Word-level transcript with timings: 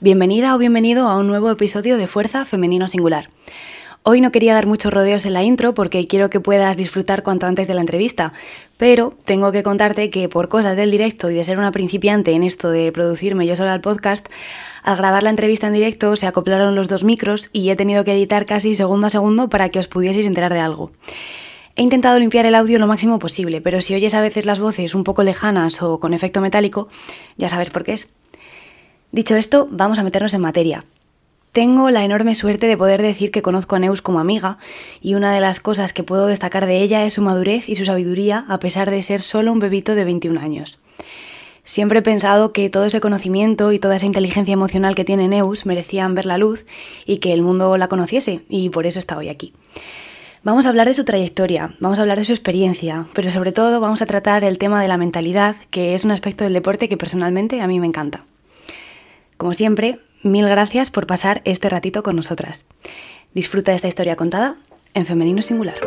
Bienvenida 0.00 0.54
o 0.54 0.58
bienvenido 0.58 1.08
a 1.08 1.16
un 1.16 1.26
nuevo 1.26 1.50
episodio 1.50 1.96
de 1.96 2.06
Fuerza 2.06 2.44
Femenino 2.44 2.86
Singular. 2.86 3.30
Hoy 4.04 4.20
no 4.20 4.30
quería 4.30 4.54
dar 4.54 4.68
muchos 4.68 4.92
rodeos 4.92 5.26
en 5.26 5.32
la 5.32 5.42
intro 5.42 5.74
porque 5.74 6.06
quiero 6.06 6.30
que 6.30 6.38
puedas 6.38 6.76
disfrutar 6.76 7.24
cuanto 7.24 7.46
antes 7.46 7.66
de 7.66 7.74
la 7.74 7.80
entrevista, 7.80 8.32
pero 8.76 9.12
tengo 9.24 9.50
que 9.50 9.64
contarte 9.64 10.08
que 10.08 10.28
por 10.28 10.48
cosas 10.48 10.76
del 10.76 10.92
directo 10.92 11.32
y 11.32 11.34
de 11.34 11.42
ser 11.42 11.58
una 11.58 11.72
principiante 11.72 12.30
en 12.30 12.44
esto 12.44 12.70
de 12.70 12.92
producirme 12.92 13.44
yo 13.44 13.56
sola 13.56 13.74
el 13.74 13.80
podcast, 13.80 14.28
al 14.84 14.96
grabar 14.96 15.24
la 15.24 15.30
entrevista 15.30 15.66
en 15.66 15.72
directo 15.72 16.14
se 16.14 16.28
acoplaron 16.28 16.76
los 16.76 16.86
dos 16.86 17.02
micros 17.02 17.50
y 17.52 17.70
he 17.70 17.74
tenido 17.74 18.04
que 18.04 18.12
editar 18.12 18.46
casi 18.46 18.76
segundo 18.76 19.08
a 19.08 19.10
segundo 19.10 19.50
para 19.50 19.68
que 19.68 19.80
os 19.80 19.88
pudieseis 19.88 20.28
enterar 20.28 20.54
de 20.54 20.60
algo. 20.60 20.92
He 21.74 21.82
intentado 21.82 22.20
limpiar 22.20 22.46
el 22.46 22.54
audio 22.54 22.78
lo 22.78 22.86
máximo 22.86 23.18
posible, 23.18 23.60
pero 23.60 23.80
si 23.80 23.96
oyes 23.96 24.14
a 24.14 24.20
veces 24.20 24.46
las 24.46 24.60
voces 24.60 24.94
un 24.94 25.02
poco 25.02 25.24
lejanas 25.24 25.82
o 25.82 25.98
con 25.98 26.14
efecto 26.14 26.40
metálico, 26.40 26.86
ya 27.36 27.48
sabes 27.48 27.70
por 27.70 27.82
qué 27.82 27.94
es. 27.94 28.12
Dicho 29.10 29.36
esto, 29.36 29.66
vamos 29.70 29.98
a 29.98 30.02
meternos 30.02 30.34
en 30.34 30.42
materia. 30.42 30.84
Tengo 31.52 31.90
la 31.90 32.04
enorme 32.04 32.34
suerte 32.34 32.66
de 32.66 32.76
poder 32.76 33.00
decir 33.00 33.30
que 33.30 33.40
conozco 33.40 33.74
a 33.74 33.78
Neus 33.78 34.02
como 34.02 34.20
amiga 34.20 34.58
y 35.00 35.14
una 35.14 35.32
de 35.32 35.40
las 35.40 35.60
cosas 35.60 35.94
que 35.94 36.02
puedo 36.02 36.26
destacar 36.26 36.66
de 36.66 36.82
ella 36.82 37.04
es 37.04 37.14
su 37.14 37.22
madurez 37.22 37.70
y 37.70 37.76
su 37.76 37.86
sabiduría 37.86 38.44
a 38.48 38.60
pesar 38.60 38.90
de 38.90 39.02
ser 39.02 39.22
solo 39.22 39.50
un 39.50 39.60
bebito 39.60 39.94
de 39.94 40.04
21 40.04 40.38
años. 40.38 40.78
Siempre 41.62 42.00
he 42.00 42.02
pensado 42.02 42.52
que 42.52 42.68
todo 42.68 42.84
ese 42.84 43.00
conocimiento 43.00 43.72
y 43.72 43.78
toda 43.78 43.96
esa 43.96 44.06
inteligencia 44.06 44.52
emocional 44.52 44.94
que 44.94 45.06
tiene 45.06 45.26
Neus 45.26 45.64
merecían 45.64 46.14
ver 46.14 46.26
la 46.26 46.36
luz 46.36 46.66
y 47.06 47.16
que 47.18 47.32
el 47.32 47.40
mundo 47.40 47.78
la 47.78 47.88
conociese 47.88 48.42
y 48.50 48.68
por 48.68 48.86
eso 48.86 48.98
está 48.98 49.16
hoy 49.16 49.30
aquí. 49.30 49.54
Vamos 50.42 50.66
a 50.66 50.68
hablar 50.68 50.86
de 50.86 50.94
su 50.94 51.04
trayectoria, 51.04 51.74
vamos 51.80 51.98
a 51.98 52.02
hablar 52.02 52.18
de 52.18 52.24
su 52.24 52.32
experiencia, 52.32 53.06
pero 53.14 53.30
sobre 53.30 53.52
todo 53.52 53.80
vamos 53.80 54.02
a 54.02 54.06
tratar 54.06 54.44
el 54.44 54.58
tema 54.58 54.82
de 54.82 54.88
la 54.88 54.98
mentalidad, 54.98 55.56
que 55.70 55.94
es 55.94 56.04
un 56.04 56.10
aspecto 56.10 56.44
del 56.44 56.52
deporte 56.52 56.90
que 56.90 56.98
personalmente 56.98 57.62
a 57.62 57.66
mí 57.66 57.80
me 57.80 57.86
encanta. 57.86 58.24
Como 59.38 59.54
siempre, 59.54 60.00
mil 60.24 60.48
gracias 60.48 60.90
por 60.90 61.06
pasar 61.06 61.42
este 61.44 61.68
ratito 61.68 62.02
con 62.02 62.16
nosotras. 62.16 62.66
Disfruta 63.34 63.70
de 63.70 63.76
esta 63.76 63.86
historia 63.86 64.16
contada 64.16 64.56
en 64.94 65.06
femenino 65.06 65.42
singular. 65.42 65.78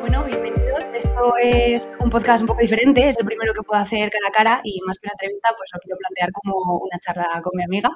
Bueno, 0.00 0.24
bienvenidos. 0.26 0.84
Esto 0.92 1.34
es 1.42 1.88
un 1.98 2.10
podcast 2.10 2.42
un 2.42 2.48
poco 2.48 2.60
diferente, 2.60 3.08
es 3.08 3.18
el 3.18 3.24
primero 3.24 3.54
que 3.54 3.62
puedo 3.62 3.80
hacer 3.80 4.10
cara 4.10 4.26
a 4.28 4.30
cara 4.30 4.60
y 4.62 4.78
más 4.86 4.98
que 4.98 5.06
una 5.06 5.14
entrevista, 5.14 5.48
pues 5.56 5.70
lo 5.72 5.80
quiero 5.80 5.96
plantear 5.96 6.32
como 6.32 6.76
una 6.76 6.98
charla 7.00 7.40
con 7.42 7.52
mi 7.56 7.64
amiga. 7.64 7.88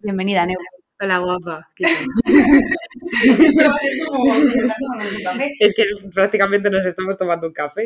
Bienvenida, 0.00 0.44
Neu. 0.46 0.58
Hola, 1.00 1.18
guapa. 1.18 1.68
es 5.58 5.74
que 5.74 5.84
prácticamente 6.14 6.70
nos 6.70 6.84
estamos 6.84 7.16
tomando 7.16 7.46
un 7.46 7.52
café. 7.52 7.84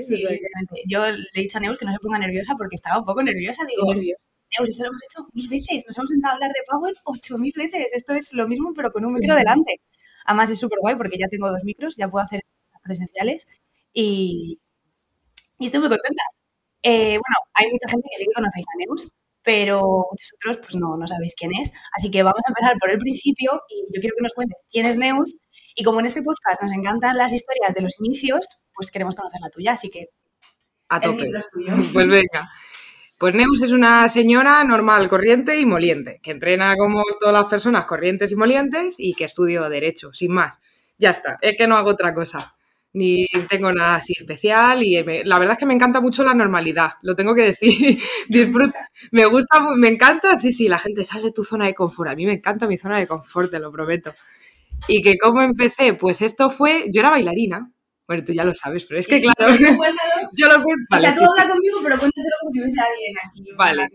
Yo 0.87 1.07
le 1.07 1.25
he 1.35 1.41
dicho 1.43 1.59
a 1.59 1.61
Neus 1.61 1.79
que 1.79 1.85
no 1.87 1.93
se 1.93 1.99
ponga 2.01 2.19
nerviosa 2.19 2.55
porque 2.57 2.77
estaba 2.77 2.99
un 2.99 3.05
poco 3.05 3.23
nerviosa. 3.23 3.63
Digo, 3.67 3.95
Neus, 3.95 4.71
esto 4.71 4.85
lo 4.85 4.91
hemos 4.91 5.03
hecho 5.05 5.27
mil 5.33 5.49
veces. 5.49 5.85
Nos 5.87 5.97
hemos 5.97 6.11
sentado 6.11 6.33
a 6.33 6.35
hablar 6.35 6.51
de 6.51 6.61
Power 6.69 6.95
ocho 7.05 7.39
mil 7.39 7.53
veces. 7.57 7.93
Esto 7.95 8.15
es 8.15 8.33
lo 8.33 8.49
mismo, 8.49 8.73
pero 8.75 8.93
con 8.93 9.05
un 9.05 9.15
micro 9.15 9.35
delante. 9.37 9.81
Además, 10.27 10.51
es 10.51 10.59
súper 10.59 10.79
guay 10.81 10.97
porque 10.97 11.19
ya 11.19 11.29
tengo 11.29 11.49
dos 11.51 11.63
micros, 11.65 11.97
ya 11.97 12.09
puedo 12.09 12.25
hacer 12.25 12.43
presenciales 12.83 13.47
y, 13.93 14.59
y 15.59 15.67
estoy 15.67 15.81
muy 15.81 15.89
contenta. 15.89 16.23
Eh, 16.83 17.19
bueno, 17.19 17.37
hay 17.55 17.71
mucha 17.71 17.89
gente 17.91 18.09
que 18.11 18.19
sí 18.19 18.25
que 18.27 18.33
conocéis 18.35 18.67
a 18.69 18.77
Neus, 18.79 19.11
pero 19.45 19.81
muchos 20.11 20.33
otros 20.35 20.59
pues 20.59 20.75
no, 20.75 20.97
no 20.97 21.07
sabéis 21.07 21.35
quién 21.37 21.53
es. 21.61 21.73
Así 21.97 22.11
que 22.11 22.23
vamos 22.23 22.41
a 22.47 22.51
empezar 22.51 22.77
por 22.81 22.91
el 22.91 22.99
principio 22.99 23.53
y 23.69 23.95
yo 23.95 24.01
quiero 24.01 24.15
que 24.17 24.23
nos 24.23 24.33
cuentes 24.33 24.63
quién 24.71 24.87
es 24.87 24.97
Neus 24.97 25.37
y 25.77 25.85
como 25.85 26.01
en 26.01 26.07
este 26.07 26.23
podcast 26.23 26.63
nos 26.63 26.73
encantan 26.73 27.17
las 27.17 27.33
historias 27.33 27.75
de 27.75 27.83
los 27.83 27.99
inicios, 28.01 28.41
pues 28.75 28.91
queremos 28.91 29.15
conocer 29.15 29.41
la 29.43 29.51
tuya, 29.51 29.73
así 29.73 29.91
que... 29.91 30.09
A 30.89 31.01
tope. 31.01 31.31
Pues 31.93 32.09
venga. 32.09 32.49
Pues 33.19 33.35
Neus 33.35 33.63
es 33.63 33.71
una 33.71 34.09
señora 34.09 34.65
normal, 34.65 35.09
corriente 35.09 35.57
y 35.59 35.67
moliente, 35.67 36.21
que 36.23 36.33
entrena 36.33 36.75
como 36.77 37.03
todas 37.21 37.35
las 37.35 37.47
personas 37.47 37.85
corrientes 37.85 38.33
y 38.33 38.37
molientes 38.37 38.97
y 38.99 39.15
que 39.15 39.25
estudio 39.25 39.69
Derecho, 39.69 40.13
sin 40.13 40.33
más. 40.33 40.59
Ya 40.99 41.11
está, 41.11 41.39
es 41.41 41.55
que 41.57 41.67
no 41.67 41.77
hago 41.77 41.91
otra 41.91 42.15
cosa 42.15 42.55
ni 42.95 43.27
tengo 43.49 43.73
nada 43.73 43.97
así 43.97 44.15
especial 44.17 44.83
y 44.83 45.03
la 45.25 45.39
verdad 45.39 45.53
es 45.53 45.59
que 45.59 45.67
me 45.67 45.75
encanta 45.75 46.01
mucho 46.01 46.25
la 46.25 46.33
normalidad, 46.33 46.93
lo 47.03 47.15
tengo 47.15 47.35
que 47.35 47.43
decir, 47.43 47.99
disfruta, 48.29 48.89
me 49.11 49.27
gusta, 49.27 49.61
me 49.77 49.89
encanta, 49.89 50.39
sí, 50.39 50.53
sí, 50.53 50.69
la 50.69 50.79
gente 50.79 51.05
sale 51.05 51.25
de 51.25 51.33
tu 51.33 51.43
zona 51.45 51.67
de 51.67 51.75
confort, 51.75 52.11
a 52.11 52.15
mí 52.15 52.25
me 52.25 52.35
encanta 52.35 52.67
mi 52.67 52.79
zona 52.79 52.99
de 52.99 53.07
confort, 53.07 53.51
te 53.51 53.59
lo 53.59 53.71
prometo. 53.71 54.15
Y 54.89 55.03
que 55.03 55.19
cómo 55.19 55.43
empecé, 55.43 55.95
pues 55.95 56.23
esto 56.23 56.51
fue, 56.51 56.87
yo 56.93 57.01
era 57.01 57.11
bailarina, 57.11 57.71
bueno, 58.07 58.23
tú 58.25 58.33
ya 58.33 58.45
lo 58.45 58.55
sabes, 58.55 58.85
pero 58.85 59.01
es 59.01 59.07
que 59.07 59.21
claro, 59.21 59.55
yo 59.55 60.49
lo 60.49 60.63
cuento. 60.63 60.85
Vale, 60.91 61.09
o 61.09 61.13
sea, 61.13 61.19
tú 61.19 61.33
hablas 61.33 61.55
conmigo, 61.55 61.79
pero 61.83 61.99
cuéntaselo 61.99 62.37
como 62.41 62.53
si 62.53 62.61
hubiese 62.61 62.81
alguien 62.81 63.15
aquí. 63.25 63.45
Vale. 63.57 63.89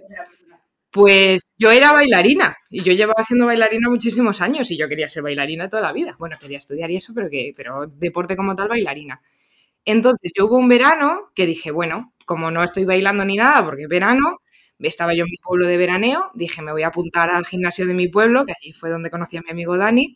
Pues 0.92 1.42
yo 1.58 1.70
era 1.72 1.92
bailarina 1.94 2.56
y 2.70 2.82
yo 2.82 2.94
llevaba 2.94 3.22
siendo 3.24 3.46
bailarina 3.46 3.90
muchísimos 3.90 4.42
años 4.42 4.72
y 4.72 4.78
yo 4.78 4.90
quería 4.90 5.08
ser 5.08 5.22
bailarina 5.22 5.70
toda 5.70 5.84
la 5.84 5.94
vida. 5.94 6.16
Bueno, 6.18 6.36
quería 6.42 6.58
estudiar 6.58 6.90
y 6.90 6.96
eso, 6.98 7.14
pero, 7.14 7.30
que, 7.30 7.54
pero 7.56 7.86
deporte 7.88 8.36
como 8.36 8.56
tal, 8.56 8.70
bailarina. 8.70 9.22
Entonces 9.86 10.32
yo 10.38 10.48
hubo 10.48 10.58
un 10.58 10.70
verano 10.70 11.32
que 11.36 11.46
dije, 11.48 11.72
bueno, 11.72 12.14
como 12.26 12.52
no 12.52 12.64
estoy 12.64 12.86
bailando 12.86 13.26
ni 13.26 13.38
nada 13.38 13.66
porque 13.66 13.84
es 13.84 13.90
verano, 13.90 14.40
estaba 14.80 15.14
yo 15.14 15.26
en 15.26 15.32
mi 15.32 15.38
pueblo 15.38 15.68
de 15.68 15.78
veraneo, 15.78 16.32
dije, 16.36 16.62
me 16.64 16.72
voy 16.74 16.84
a 16.84 16.88
apuntar 16.90 17.30
al 17.32 17.46
gimnasio 17.46 17.86
de 17.88 17.94
mi 17.96 18.08
pueblo, 18.10 18.46
que 18.46 18.54
allí 18.54 18.74
fue 18.74 18.90
donde 18.92 19.12
conocí 19.12 19.38
a 19.38 19.42
mi 19.42 19.52
amigo 19.52 19.78
Dani, 19.78 20.16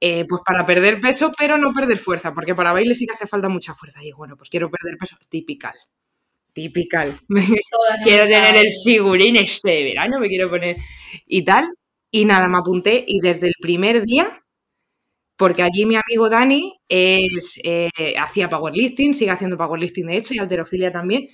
eh, 0.00 0.26
pues 0.28 0.42
para 0.46 0.66
perder 0.66 1.00
peso, 1.00 1.30
pero 1.38 1.58
no 1.58 1.72
perder 1.72 1.98
fuerza, 1.98 2.34
porque 2.34 2.54
para 2.54 2.72
baile 2.72 2.94
sí 2.94 3.06
que 3.06 3.14
hace 3.14 3.26
falta 3.28 3.48
mucha 3.48 3.74
fuerza. 3.74 4.04
Y 4.04 4.12
bueno, 4.12 4.36
pues 4.36 4.50
quiero 4.50 4.70
perder 4.70 4.98
peso, 4.98 5.16
típical 5.28 5.74
typical. 6.52 7.18
quiero 8.04 8.24
tener 8.24 8.56
el 8.56 8.68
figurín 8.84 9.36
este 9.36 9.84
verano, 9.84 10.18
me 10.18 10.28
quiero 10.28 10.50
poner 10.50 10.76
y 11.26 11.44
tal. 11.44 11.68
Y 12.10 12.24
nada, 12.24 12.48
me 12.48 12.58
apunté 12.58 13.04
y 13.06 13.20
desde 13.20 13.46
el 13.46 13.54
primer 13.60 14.04
día, 14.04 14.26
porque 15.36 15.62
allí 15.62 15.86
mi 15.86 15.96
amigo 15.96 16.28
Dani 16.28 16.80
es, 16.88 17.60
eh, 17.62 17.90
hacía 18.18 18.48
powerlifting, 18.48 19.14
sigue 19.14 19.30
haciendo 19.30 19.56
powerlifting 19.56 20.06
de 20.06 20.16
hecho 20.16 20.34
y 20.34 20.38
alterofilia 20.38 20.90
también, 20.92 21.28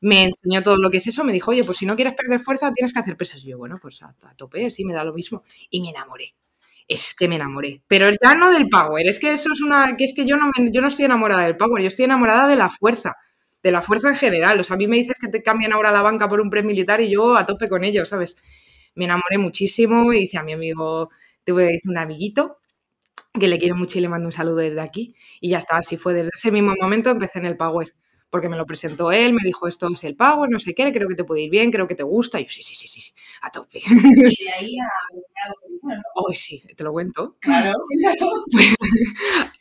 me 0.00 0.24
enseñó 0.24 0.62
todo 0.62 0.76
lo 0.78 0.90
que 0.90 0.98
es 0.98 1.06
eso, 1.06 1.22
me 1.24 1.32
dijo, 1.32 1.50
oye, 1.50 1.64
pues 1.64 1.78
si 1.78 1.86
no 1.86 1.96
quieres 1.96 2.14
perder 2.14 2.40
fuerza 2.40 2.72
tienes 2.72 2.92
que 2.92 3.00
hacer 3.00 3.16
pesas. 3.16 3.44
Y 3.44 3.48
yo, 3.48 3.58
bueno, 3.58 3.78
pues 3.80 4.02
a, 4.02 4.14
tope, 4.36 4.70
sí, 4.70 4.84
me 4.84 4.94
da 4.94 5.04
lo 5.04 5.12
mismo. 5.12 5.42
Y 5.70 5.80
me 5.80 5.90
enamoré. 5.90 6.34
Es 6.88 7.14
que 7.14 7.28
me 7.28 7.36
enamoré. 7.36 7.82
Pero 7.86 8.10
ya 8.10 8.34
no 8.34 8.50
del 8.50 8.68
power, 8.68 9.06
es 9.06 9.18
que 9.18 9.32
eso 9.32 9.52
es 9.52 9.60
una, 9.60 9.96
que 9.96 10.04
es 10.04 10.14
que 10.14 10.24
yo 10.24 10.36
no, 10.36 10.50
yo 10.72 10.80
no 10.80 10.88
estoy 10.88 11.06
enamorada 11.06 11.44
del 11.44 11.56
power, 11.56 11.82
yo 11.82 11.88
estoy 11.88 12.04
enamorada 12.04 12.46
de 12.48 12.56
la 12.56 12.70
fuerza 12.70 13.14
de 13.66 13.72
la 13.72 13.82
fuerza 13.82 14.08
en 14.08 14.14
general. 14.14 14.60
O 14.60 14.64
sea, 14.64 14.74
a 14.74 14.76
mí 14.76 14.86
me 14.86 14.96
dices 14.96 15.16
que 15.20 15.26
te 15.28 15.42
cambian 15.42 15.72
ahora 15.72 15.90
la 15.90 16.00
banca 16.00 16.28
por 16.28 16.40
un 16.40 16.50
pre 16.50 16.62
militar 16.62 17.00
y 17.00 17.10
yo 17.10 17.36
a 17.36 17.44
tope 17.46 17.68
con 17.68 17.82
ello, 17.82 18.06
¿sabes? 18.06 18.36
Me 18.94 19.06
enamoré 19.06 19.38
muchísimo 19.38 20.12
y 20.12 20.20
hice 20.20 20.38
a 20.38 20.44
mi 20.44 20.52
amigo, 20.52 21.10
te 21.42 21.50
voy 21.50 21.64
a 21.64 21.66
decir 21.66 21.90
un 21.90 21.98
amiguito, 21.98 22.60
que 23.34 23.48
le 23.48 23.58
quiero 23.58 23.74
mucho 23.74 23.98
y 23.98 24.02
le 24.02 24.08
mando 24.08 24.28
un 24.28 24.32
saludo 24.32 24.58
desde 24.58 24.80
aquí. 24.80 25.16
Y 25.40 25.50
ya 25.50 25.58
está, 25.58 25.78
así 25.78 25.96
fue. 25.96 26.14
Desde 26.14 26.30
ese 26.32 26.52
mismo 26.52 26.74
momento 26.80 27.10
empecé 27.10 27.40
en 27.40 27.46
el 27.46 27.56
Power. 27.56 27.92
Porque 28.30 28.48
me 28.48 28.56
lo 28.56 28.66
presentó 28.66 29.12
él, 29.12 29.32
me 29.32 29.42
dijo 29.44 29.68
esto 29.68 29.88
es 29.92 30.04
el 30.04 30.16
Power, 30.16 30.50
no 30.50 30.58
sé 30.58 30.74
qué, 30.74 30.92
creo 30.92 31.08
que 31.08 31.14
te 31.14 31.24
puede 31.24 31.42
ir 31.42 31.50
bien, 31.50 31.70
creo 31.70 31.88
que 31.88 31.94
te 31.94 32.02
gusta. 32.02 32.40
Y 32.40 32.44
yo, 32.44 32.50
sí, 32.50 32.62
sí, 32.62 32.74
sí, 32.74 32.88
sí, 32.88 33.12
a 33.42 33.50
tope. 33.50 33.80
Y 33.80 34.44
de 34.44 34.52
ahí 34.58 34.76
a. 34.78 34.88
Hoy 36.14 36.34
sí, 36.34 36.62
te 36.76 36.84
lo 36.84 36.92
cuento. 36.92 37.36
Claro. 37.40 37.72
Pues, 38.52 38.74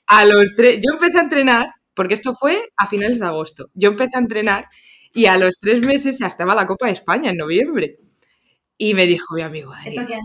a 0.08 0.26
los 0.26 0.56
tres, 0.56 0.78
yo 0.78 0.94
empecé 0.94 1.18
a 1.18 1.22
entrenar 1.22 1.74
porque 1.96 2.14
esto 2.14 2.36
fue 2.36 2.70
a 2.78 2.88
finales 2.88 3.20
de 3.20 3.26
agosto. 3.26 3.70
Yo 3.74 3.90
empecé 3.90 4.18
a 4.18 4.22
entrenar 4.22 4.68
y 5.14 5.26
a 5.28 5.38
los 5.38 5.58
tres 5.60 5.86
meses 5.86 6.20
ya 6.20 6.28
estaba 6.28 6.54
la 6.54 6.68
Copa 6.68 6.88
de 6.88 6.92
España 6.92 7.32
en 7.32 7.38
noviembre. 7.38 7.98
Y 8.78 8.94
me 8.94 9.06
dijo 9.06 9.34
mi 9.36 9.42
amigo, 9.42 9.72
¿Esto 9.86 10.06
qué 10.06 10.16
año 10.16 10.24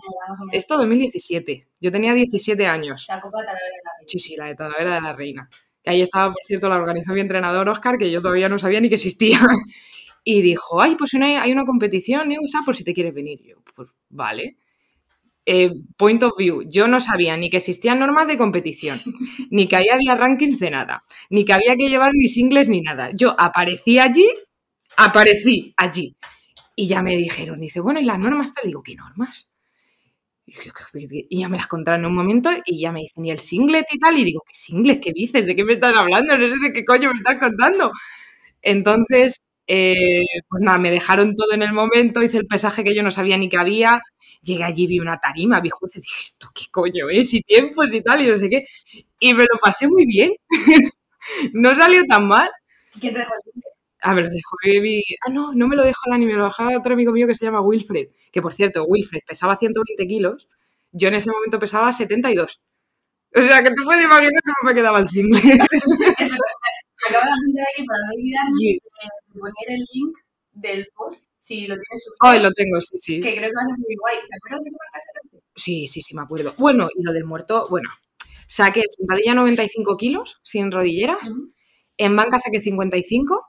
Esto 0.53 0.77
2017. 0.77 1.69
Yo 1.81 1.93
tenía 1.93 2.13
17 2.15 2.67
años. 2.67 3.07
La 3.09 3.21
Copa 3.21 3.39
de 3.41 3.47
Talavera 3.47 3.67
de 3.67 3.83
la 3.85 3.93
Reina. 3.97 4.07
Sí, 4.07 4.19
sí, 4.19 4.37
la 4.37 4.47
de 4.47 4.55
Talavera 4.57 4.95
de 4.97 5.01
la 5.01 5.13
Reina. 5.13 5.49
Que 5.83 5.91
ahí 5.91 6.03
estaba, 6.03 6.33
por 6.33 6.43
cierto, 6.45 6.69
la 6.69 6.77
organizó 6.77 7.13
mi 7.13 7.21
entrenador 7.21 7.69
Oscar, 7.69 7.97
que 7.97 8.11
yo 8.11 8.21
todavía 8.21 8.49
no 8.49 8.59
sabía 8.59 8.81
ni 8.81 8.89
que 8.89 8.97
existía. 8.97 9.39
Y 10.23 10.43
dijo, 10.43 10.83
ay, 10.83 10.97
pues 10.97 11.15
hay 11.15 11.51
una 11.51 11.65
competición, 11.65 12.29
usa 12.43 12.61
por 12.63 12.77
si 12.77 12.85
te 12.85 12.93
quieres 12.93 13.15
venir. 13.15 13.41
yo, 13.43 13.57
pues 13.75 13.89
vale. 14.11 14.59
Eh, 15.47 15.71
point 15.97 16.23
of 16.23 16.33
view, 16.39 16.63
yo 16.69 16.87
no 16.87 17.01
sabía 17.01 17.37
ni 17.37 17.51
que 17.51 17.57
existían 17.59 17.99
normas 17.99 18.29
de 18.29 18.37
competición, 18.37 19.01
ni 19.51 19.67
que 19.67 19.77
ahí 19.77 19.89
había 19.89 20.15
rankings 20.15 20.59
de 20.61 20.71
nada, 20.71 21.05
ni 21.31 21.45
que 21.45 21.53
había 21.53 21.77
que 21.77 21.89
llevar 21.89 22.13
mis 22.15 22.37
ingles 22.37 22.69
ni 22.69 22.83
nada. 22.83 23.11
Yo 23.17 23.35
aparecí 23.39 23.99
allí, 23.99 24.27
aparecí 24.97 25.75
allí. 25.77 26.17
Y 26.77 26.89
ya 26.89 27.03
me 27.03 27.17
dijeron, 27.17 27.61
dice, 27.61 27.81
bueno, 27.81 28.01
¿y 28.01 28.05
las 28.05 28.19
normas? 28.19 28.53
Te 28.55 28.67
digo, 28.67 28.83
¿qué 28.83 28.97
normas? 28.97 29.53
Y 31.29 31.41
ya 31.41 31.49
me 31.49 31.57
las 31.57 31.67
contaron 31.69 32.01
en 32.01 32.07
un 32.07 32.15
momento 32.17 32.51
y 32.65 32.81
ya 32.81 32.93
me 32.93 33.01
dicen, 33.01 33.25
¿y 33.25 33.31
el 33.31 33.39
singlet 33.39 33.87
y 33.93 33.99
tal? 33.99 34.19
Y 34.19 34.25
digo, 34.25 34.43
¿qué 34.47 34.55
singlet? 34.55 35.01
¿Qué 35.03 35.13
dices? 35.13 35.47
¿De 35.47 35.55
qué 35.55 35.65
me 35.65 35.75
estás 35.75 35.95
hablando? 35.97 36.37
No 36.37 36.49
sé 36.51 36.61
de 36.61 36.73
qué 36.73 36.85
coño 36.85 37.11
me 37.13 37.19
estás 37.19 37.39
contando. 37.39 37.93
Entonces, 38.63 39.37
eh, 39.73 40.25
pues 40.49 40.65
nada, 40.65 40.79
me 40.79 40.91
dejaron 40.91 41.37
todo 41.37 41.53
en 41.53 41.63
el 41.63 41.73
momento, 41.73 42.23
hice 42.25 42.39
el 42.39 42.47
pesaje 42.49 42.83
que 42.83 42.93
yo 42.93 43.05
no 43.05 43.13
sabía 43.13 43.39
ni 43.39 43.49
que 43.49 43.57
había, 43.57 44.03
llegué 44.43 44.65
allí, 44.65 44.89
vi 44.89 44.99
una 44.99 45.19
tarima, 45.19 45.61
vi 45.61 45.69
jueces, 45.71 46.03
dije, 46.03 46.21
¿esto 46.23 46.49
qué 46.53 46.65
coño 46.73 47.09
es? 47.09 47.33
Y 47.35 47.43
tiempos 47.43 47.95
y 47.95 48.01
tal, 48.01 48.21
y 48.23 48.27
no 48.27 48.37
sé 48.37 48.51
qué. 48.51 48.65
Y 49.21 49.33
me 49.33 49.45
lo 49.45 49.59
pasé 49.61 49.87
muy 49.87 50.07
bien. 50.07 50.33
no 51.53 51.77
salió 51.77 52.05
tan 52.07 52.27
mal. 52.27 52.51
¿Quién 53.01 53.15
te 53.15 53.21
dejó 53.21 53.33
el? 53.33 53.63
Ah, 54.03 54.13
me 54.15 54.23
lo 54.23 54.29
dejó 54.31 54.57
mi... 54.83 55.03
Ah, 55.25 55.31
no, 55.31 55.53
no 55.55 55.69
me 55.69 55.77
lo 55.77 55.85
dejó 55.85 56.13
anime, 56.13 56.33
me 56.33 56.39
lo 56.39 56.45
dejó 56.47 56.65
otro 56.77 56.95
amigo 56.95 57.13
mío 57.13 57.29
que 57.29 57.37
se 57.37 57.45
llama 57.45 57.61
Wilfred. 57.61 58.09
Que 58.33 58.43
por 58.43 58.55
cierto, 58.55 58.85
Wilfred 58.85 59.21
pesaba 59.25 59.57
120 59.57 60.07
kilos. 60.09 60.49
Yo 60.91 61.09
en 61.09 61.15
ese 61.15 61.31
momento 61.31 61.61
pesaba 61.61 61.93
72. 61.93 62.61
O 63.37 63.41
sea, 63.41 63.63
que 63.63 63.71
tú 63.71 63.85
puedes 63.85 64.05
imaginar 64.05 64.43
cómo 64.45 64.71
me 64.71 64.75
quedaba 64.75 64.99
el 64.99 65.09
single. 65.09 65.41
Acabo 67.09 67.25
de 67.27 67.33
apuntar 67.33 67.67
aquí 67.75 67.85
para 67.87 68.01
no 68.07 68.13
olvidarme 68.15 68.51
Sí. 68.61 68.81
de 69.35 69.41
poner 69.41 69.69
el 69.69 69.81
link 69.95 70.17
del 70.53 70.89
post, 70.97 71.25
si 71.41 71.67
lo 71.67 71.75
tienes 71.77 72.05
subido, 72.05 72.17
Ay, 72.21 72.41
lo 72.43 72.53
tengo, 72.53 72.81
sí, 72.83 72.99
sí. 72.99 73.21
que 73.21 73.35
creo 73.37 73.51
que 73.51 73.57
va 73.57 73.63
a 73.63 73.67
ser 73.67 73.79
muy 73.79 73.97
guay. 74.01 74.17
¿Te 74.29 74.37
acuerdas 74.37 74.65
de 74.65 74.71
qué 74.71 74.77
marca? 74.77 75.43
Sí, 75.57 75.89
sí, 75.89 76.03
sí, 76.03 76.15
me 76.15 76.23
acuerdo. 76.23 76.55
Bueno, 76.59 76.89
y 76.95 77.03
lo 77.03 77.13
del 77.13 77.25
muerto, 77.25 77.67
bueno, 77.71 77.89
saqué 78.47 78.85
sentadilla 78.91 79.35
95 79.35 79.97
kilos 79.97 80.41
sin 80.43 80.71
rodilleras, 80.73 81.35
en 81.99 82.17
banca 82.17 82.41
saqué 82.41 82.61
55 82.61 83.47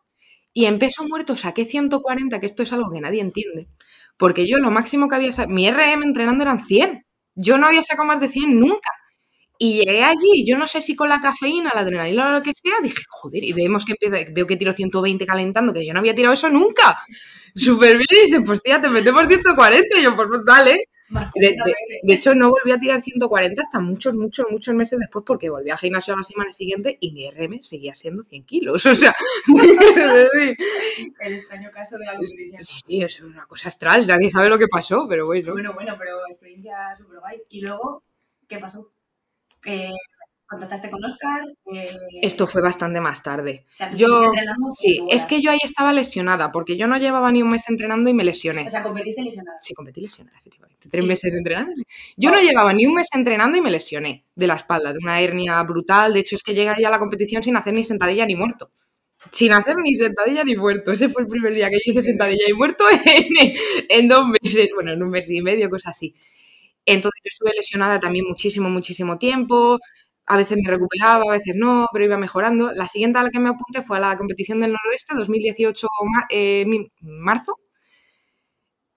y 0.54 0.66
en 0.66 0.80
peso 0.80 1.06
muerto 1.08 1.36
saqué 1.38 1.66
140, 1.66 2.40
que 2.40 2.46
esto 2.48 2.64
es 2.64 2.74
algo 2.74 2.92
que 2.92 3.02
nadie 3.02 3.22
entiende. 3.22 3.68
Porque 4.18 4.48
yo 4.48 4.58
lo 4.60 4.72
máximo 4.72 5.08
que 5.10 5.16
había 5.16 5.32
sacado, 5.34 5.54
mi 5.56 5.70
RM 5.70 6.04
entrenando 6.04 6.44
eran 6.44 6.66
100. 6.66 7.06
Yo 7.36 7.58
no 7.58 7.68
había 7.68 7.84
sacado 7.84 8.08
más 8.08 8.20
de 8.22 8.30
100 8.30 8.60
nunca. 8.60 8.92
Y 9.64 9.84
llegué 9.86 10.04
allí, 10.04 10.46
yo 10.48 10.58
no 10.58 10.68
sé 10.68 10.82
si 10.82 10.96
con 10.96 11.10
la 11.10 11.20
cafeína, 11.22 11.72
la 11.74 11.82
adrenalina 11.82 12.28
o 12.30 12.32
lo 12.32 12.42
que 12.42 12.52
sea, 12.56 12.74
dije, 12.82 13.04
joder, 13.10 13.44
y 13.44 13.54
vemos 13.54 13.86
que 13.86 13.94
empiezo, 14.00 14.32
veo 14.34 14.48
que 14.48 14.56
tiro 14.58 14.74
120 14.74 15.26
calentando, 15.26 15.74
que 15.74 15.86
yo 15.86 15.94
no 15.94 16.00
había 16.00 16.16
tirado 16.16 16.34
eso 16.34 16.50
nunca. 16.50 16.98
Súper 17.56 17.98
bien, 17.98 18.08
y 18.12 18.26
dicen, 18.28 18.44
pues 18.46 18.62
tía, 18.64 18.80
te 18.82 18.90
metemos 18.90 19.22
140, 19.28 20.00
y 20.00 20.04
yo, 20.04 20.16
pues 20.16 20.28
dale. 20.46 20.86
De, 21.36 21.50
de- 21.50 21.76
de 22.04 22.14
hecho, 22.14 22.34
no 22.34 22.50
volví 22.50 22.72
a 22.72 22.80
tirar 22.80 23.02
140 23.02 23.62
hasta 23.62 23.82
muchos, 23.82 24.16
muchos, 24.16 24.46
muchos 24.50 24.74
meses 24.74 24.98
después 24.98 25.26
porque 25.28 25.50
volví 25.50 25.70
al 25.70 25.78
gimnasio 25.78 26.14
a 26.14 26.18
la 26.18 26.24
semana 26.24 26.54
siguiente 26.54 26.98
y 27.02 27.12
mi 27.12 27.30
RM 27.30 27.62
seguía 27.62 27.94
siendo 27.96 28.24
100 28.24 28.46
kilos. 28.46 28.86
O 28.92 28.96
sea, 28.96 29.14
El 31.20 31.34
extraño 31.34 31.70
caso 31.72 31.98
de 31.98 32.06
la 32.06 32.14
competición. 32.16 32.64
sí, 32.64 32.80
sí, 32.86 33.02
es 33.04 33.22
una 33.22 33.46
cosa 33.46 33.70
astral. 33.70 34.08
Nadie 34.08 34.30
sabe 34.32 34.50
lo 34.50 34.58
que 34.58 34.68
pasó, 34.68 35.06
pero 35.08 35.26
bueno. 35.26 35.52
Bueno, 35.54 35.74
bueno, 35.74 35.96
pero 36.00 36.18
experiencia 36.30 36.76
súper 36.98 37.20
guay. 37.20 37.42
Y 37.50 37.62
luego, 37.62 38.04
¿qué 38.48 38.58
pasó? 38.58 38.92
Eh, 39.66 39.92
contactaste 40.48 40.90
con 40.90 41.04
Oscar. 41.06 41.42
Eh, 41.74 41.88
Esto 42.22 42.46
fue 42.48 42.62
bastante 42.62 43.00
más 43.00 43.24
tarde. 43.24 43.66
o 43.74 43.78
sea, 43.78 43.94
Yo, 43.94 44.32
sí, 44.74 45.00
es 45.10 45.26
que 45.26 45.42
yo 45.42 45.52
ahí 45.52 45.60
estaba 45.64 45.94
lesionada 45.94 46.52
porque 46.52 46.76
yo 46.78 46.88
no 46.88 46.98
llevaba 46.98 47.32
ni 47.32 47.42
un 47.42 47.50
mes 47.52 47.70
entrenando 47.70 48.10
y 48.10 48.14
me 48.14 48.24
lesioné. 48.26 48.66
O 48.66 48.70
sea, 48.70 48.84
competiste 48.84 49.22
lesionada. 49.22 49.58
Sí, 49.62 49.74
competí 49.74 50.02
lesionada, 50.02 50.38
efectivamente. 50.40 50.90
Tres 50.90 51.06
meses 51.06 51.34
entrenando. 51.36 51.72
Yo 52.18 52.32
no 52.32 52.40
llevaba 52.42 52.74
ni 52.74 52.86
un 52.86 52.96
mes 52.96 53.08
entrenando 53.14 53.58
y 53.58 53.62
me 53.62 53.72
lesioné 53.72 54.26
de 54.36 54.48
la 54.48 54.56
espalda, 54.56 54.92
de 54.92 55.00
una 55.02 55.22
hernia 55.22 55.62
brutal. 55.64 56.14
De 56.14 56.20
hecho, 56.20 56.36
es 56.36 56.44
que 56.44 56.54
llegué 56.54 56.70
ahí 56.70 56.84
a 56.84 56.90
la 56.90 57.00
competición 57.00 57.42
sin 57.44 57.56
hacer 57.56 57.74
ni 57.74 57.86
sentadilla 57.86 58.26
ni 58.26 58.36
muerto. 58.36 58.72
Sin 59.32 59.52
hacer 59.54 59.76
ni 59.78 59.96
sentadilla 59.96 60.44
ni 60.44 60.56
muerto. 60.56 60.92
Ese 60.92 61.08
fue 61.10 61.22
el 61.22 61.28
primer 61.28 61.54
día 61.54 61.70
que 61.70 61.76
yo 61.86 61.92
hice 61.92 62.02
sentadilla 62.02 62.44
y 62.50 62.54
muerto 62.54 62.86
en, 63.06 63.56
en 63.90 64.08
dos 64.08 64.26
meses. 64.28 64.70
Bueno, 64.74 64.92
en 64.94 65.04
un 65.04 65.10
mes 65.12 65.30
y 65.30 65.42
medio, 65.42 65.70
cosas 65.70 65.92
así. 65.96 66.16
Entonces 66.86 67.22
yo 67.24 67.30
estuve 67.30 67.52
lesionada 67.56 68.00
también 68.00 68.26
muchísimo, 68.28 68.70
muchísimo 68.70 69.18
tiempo. 69.18 69.80
A 70.26 70.38
veces 70.38 70.58
me 70.64 70.70
recuperaba, 70.72 71.24
a 71.26 71.32
veces 71.38 71.56
no, 71.56 71.88
pero 71.94 72.06
iba 72.06 72.18
mejorando. 72.18 72.72
La 72.74 72.88
siguiente 72.88 73.20
a 73.20 73.24
la 73.24 73.30
que 73.32 73.40
me 73.40 73.50
apunté 73.50 73.82
fue 73.84 73.98
a 73.98 74.00
la 74.02 74.18
competición 74.18 74.60
del 74.60 74.72
noroeste, 74.74 75.16
2018, 75.16 75.88
mar- 76.04 76.28
eh, 76.30 76.66
marzo. 77.02 77.56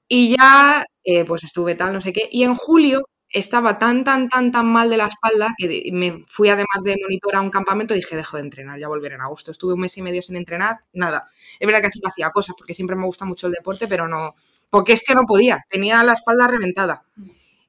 Y 0.08 0.36
ya, 0.36 0.84
eh, 1.04 1.24
pues 1.24 1.44
estuve 1.44 1.74
tal, 1.74 1.92
no 1.92 2.00
sé 2.00 2.12
qué. 2.12 2.28
Y 2.30 2.44
en 2.44 2.54
julio 2.54 3.02
estaba 3.30 3.78
tan, 3.78 4.04
tan, 4.04 4.28
tan, 4.28 4.52
tan 4.52 4.66
mal 4.66 4.88
de 4.90 4.96
la 4.96 5.06
espalda 5.06 5.52
que 5.58 5.90
me 5.92 6.22
fui 6.28 6.48
además 6.50 6.82
de 6.84 6.96
monitor 7.02 7.34
a 7.36 7.40
un 7.40 7.50
campamento 7.50 7.94
y 7.94 7.98
dije, 7.98 8.14
dejo 8.16 8.36
de 8.36 8.44
entrenar, 8.44 8.78
ya 8.78 8.88
volveré 8.88 9.14
en 9.16 9.22
agosto. 9.22 9.50
Estuve 9.50 9.74
un 9.74 9.80
mes 9.80 9.96
y 9.98 10.02
medio 10.02 10.22
sin 10.22 10.36
entrenar, 10.36 10.78
nada. 10.92 11.26
Es 11.58 11.66
verdad 11.66 11.80
que 11.80 11.88
así 11.88 12.00
que 12.00 12.08
hacía 12.08 12.30
cosas 12.30 12.54
porque 12.56 12.74
siempre 12.74 12.96
me 12.96 13.06
gusta 13.06 13.24
mucho 13.24 13.46
el 13.48 13.54
deporte, 13.54 13.88
pero 13.88 14.06
no, 14.08 14.32
porque 14.70 14.92
es 14.92 15.02
que 15.02 15.14
no 15.14 15.22
podía, 15.26 15.64
tenía 15.68 16.02
la 16.04 16.12
espalda 16.14 16.46
reventada. 16.46 17.02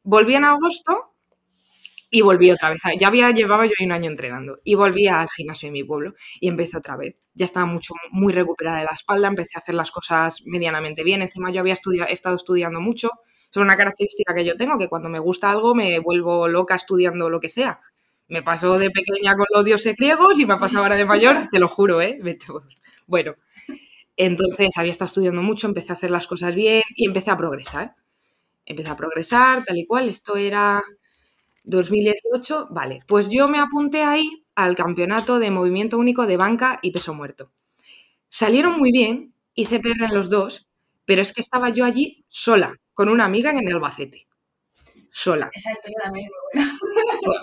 Volví 0.06 0.36
en 0.36 0.46
agosto 0.46 1.16
y 2.12 2.22
volví 2.22 2.52
otra 2.52 2.69
vez. 2.69 2.80
Ya 3.00 3.07
había, 3.07 3.31
llevaba 3.31 3.66
yo 3.66 3.74
un 3.81 3.92
año 3.92 4.10
entrenando 4.10 4.60
y 4.63 4.75
volví 4.75 5.07
al 5.07 5.28
gimnasio 5.30 5.68
de 5.68 5.74
mi 5.74 5.84
pueblo 5.84 6.13
y 6.40 6.48
empecé 6.48 6.78
otra 6.78 6.96
vez. 6.96 7.16
Ya 7.34 7.46
estaba 7.46 7.66
mucho, 7.66 7.94
muy 8.12 8.31
recuperada 8.31 8.78
de 8.80 8.86
la 8.86 8.92
espalda, 8.94 9.28
empecé 9.28 9.57
a 9.57 9.60
hacer 9.60 9.75
las 9.75 9.92
cosas 9.92 10.44
medianamente 10.46 11.04
bien. 11.04 11.22
Encima 11.24 11.52
yo 11.52 11.62
había 11.62 11.74
estado 11.74 12.36
estudiando 12.36 12.80
mucho. 12.80 13.10
Es 13.50 13.57
una 13.57 13.75
característica 13.75 14.34
que 14.36 14.46
yo 14.46 14.56
tengo, 14.56 14.78
que 14.78 14.88
cuando 14.88 15.10
me 15.10 15.19
gusta 15.19 15.50
algo 15.50 15.74
me 15.75 16.00
vuelvo 16.00 16.48
loca 16.48 16.75
estudiando 16.75 17.30
lo 17.30 17.40
que 17.40 17.50
sea. 17.50 17.81
Me 18.28 18.44
pasó 18.44 18.78
de 18.78 18.92
pequeña 18.92 19.36
con 19.36 19.48
los 19.54 19.66
dioses 19.66 19.96
griegos 19.96 20.40
y 20.40 20.46
me 20.46 20.54
ha 20.54 20.60
pasado 20.60 20.84
ahora 20.84 20.96
de 20.96 21.06
mayor, 21.06 21.50
te 21.52 21.60
lo 21.60 21.68
juro, 21.68 22.02
¿eh? 22.02 22.19
Bueno, 23.07 23.36
entonces 24.18 24.78
había 24.78 24.92
estado 24.92 25.07
estudiando 25.07 25.42
mucho, 25.42 25.68
empecé 25.68 25.92
a 25.94 25.96
hacer 25.96 26.12
las 26.12 26.28
cosas 26.28 26.56
bien 26.56 26.84
y 26.96 27.07
empecé 27.07 27.31
a 27.31 27.38
progresar. 27.38 27.96
Empecé 28.66 28.90
a 28.90 28.96
progresar, 28.96 29.64
tal 29.64 29.78
y 29.78 29.86
cual. 29.86 30.10
Esto 30.10 30.36
era 30.38 30.84
2018. 31.64 32.68
Vale, 32.72 33.00
pues 33.08 33.30
yo 33.30 33.48
me 33.48 33.60
apunté 33.60 34.04
ahí 34.04 34.46
al 34.56 34.76
campeonato 34.76 35.40
de 35.40 35.52
movimiento 35.52 35.98
único 35.98 36.28
de 36.28 36.38
banca 36.38 36.80
y 36.82 36.92
peso 36.92 37.14
muerto. 37.14 37.52
Salieron 38.30 38.78
muy 38.80 38.92
bien, 38.92 39.34
hice 39.56 39.80
PR 39.80 40.06
en 40.06 40.16
los 40.16 40.30
dos, 40.30 40.68
pero 41.06 41.22
es 41.22 41.34
que 41.34 41.42
estaba 41.42 41.70
yo 41.70 41.86
allí 41.86 42.26
sola, 42.30 42.76
con 42.94 43.10
una 43.10 43.26
amiga 43.26 43.52
en 43.52 43.60
el 43.60 43.74
Albacete. 43.74 44.28
Sola. 45.18 45.50
Esa 45.54 45.72
historia 45.72 45.98
también 46.04 46.26
es 46.28 46.32
muy 46.60 46.62
buena. 46.66 46.78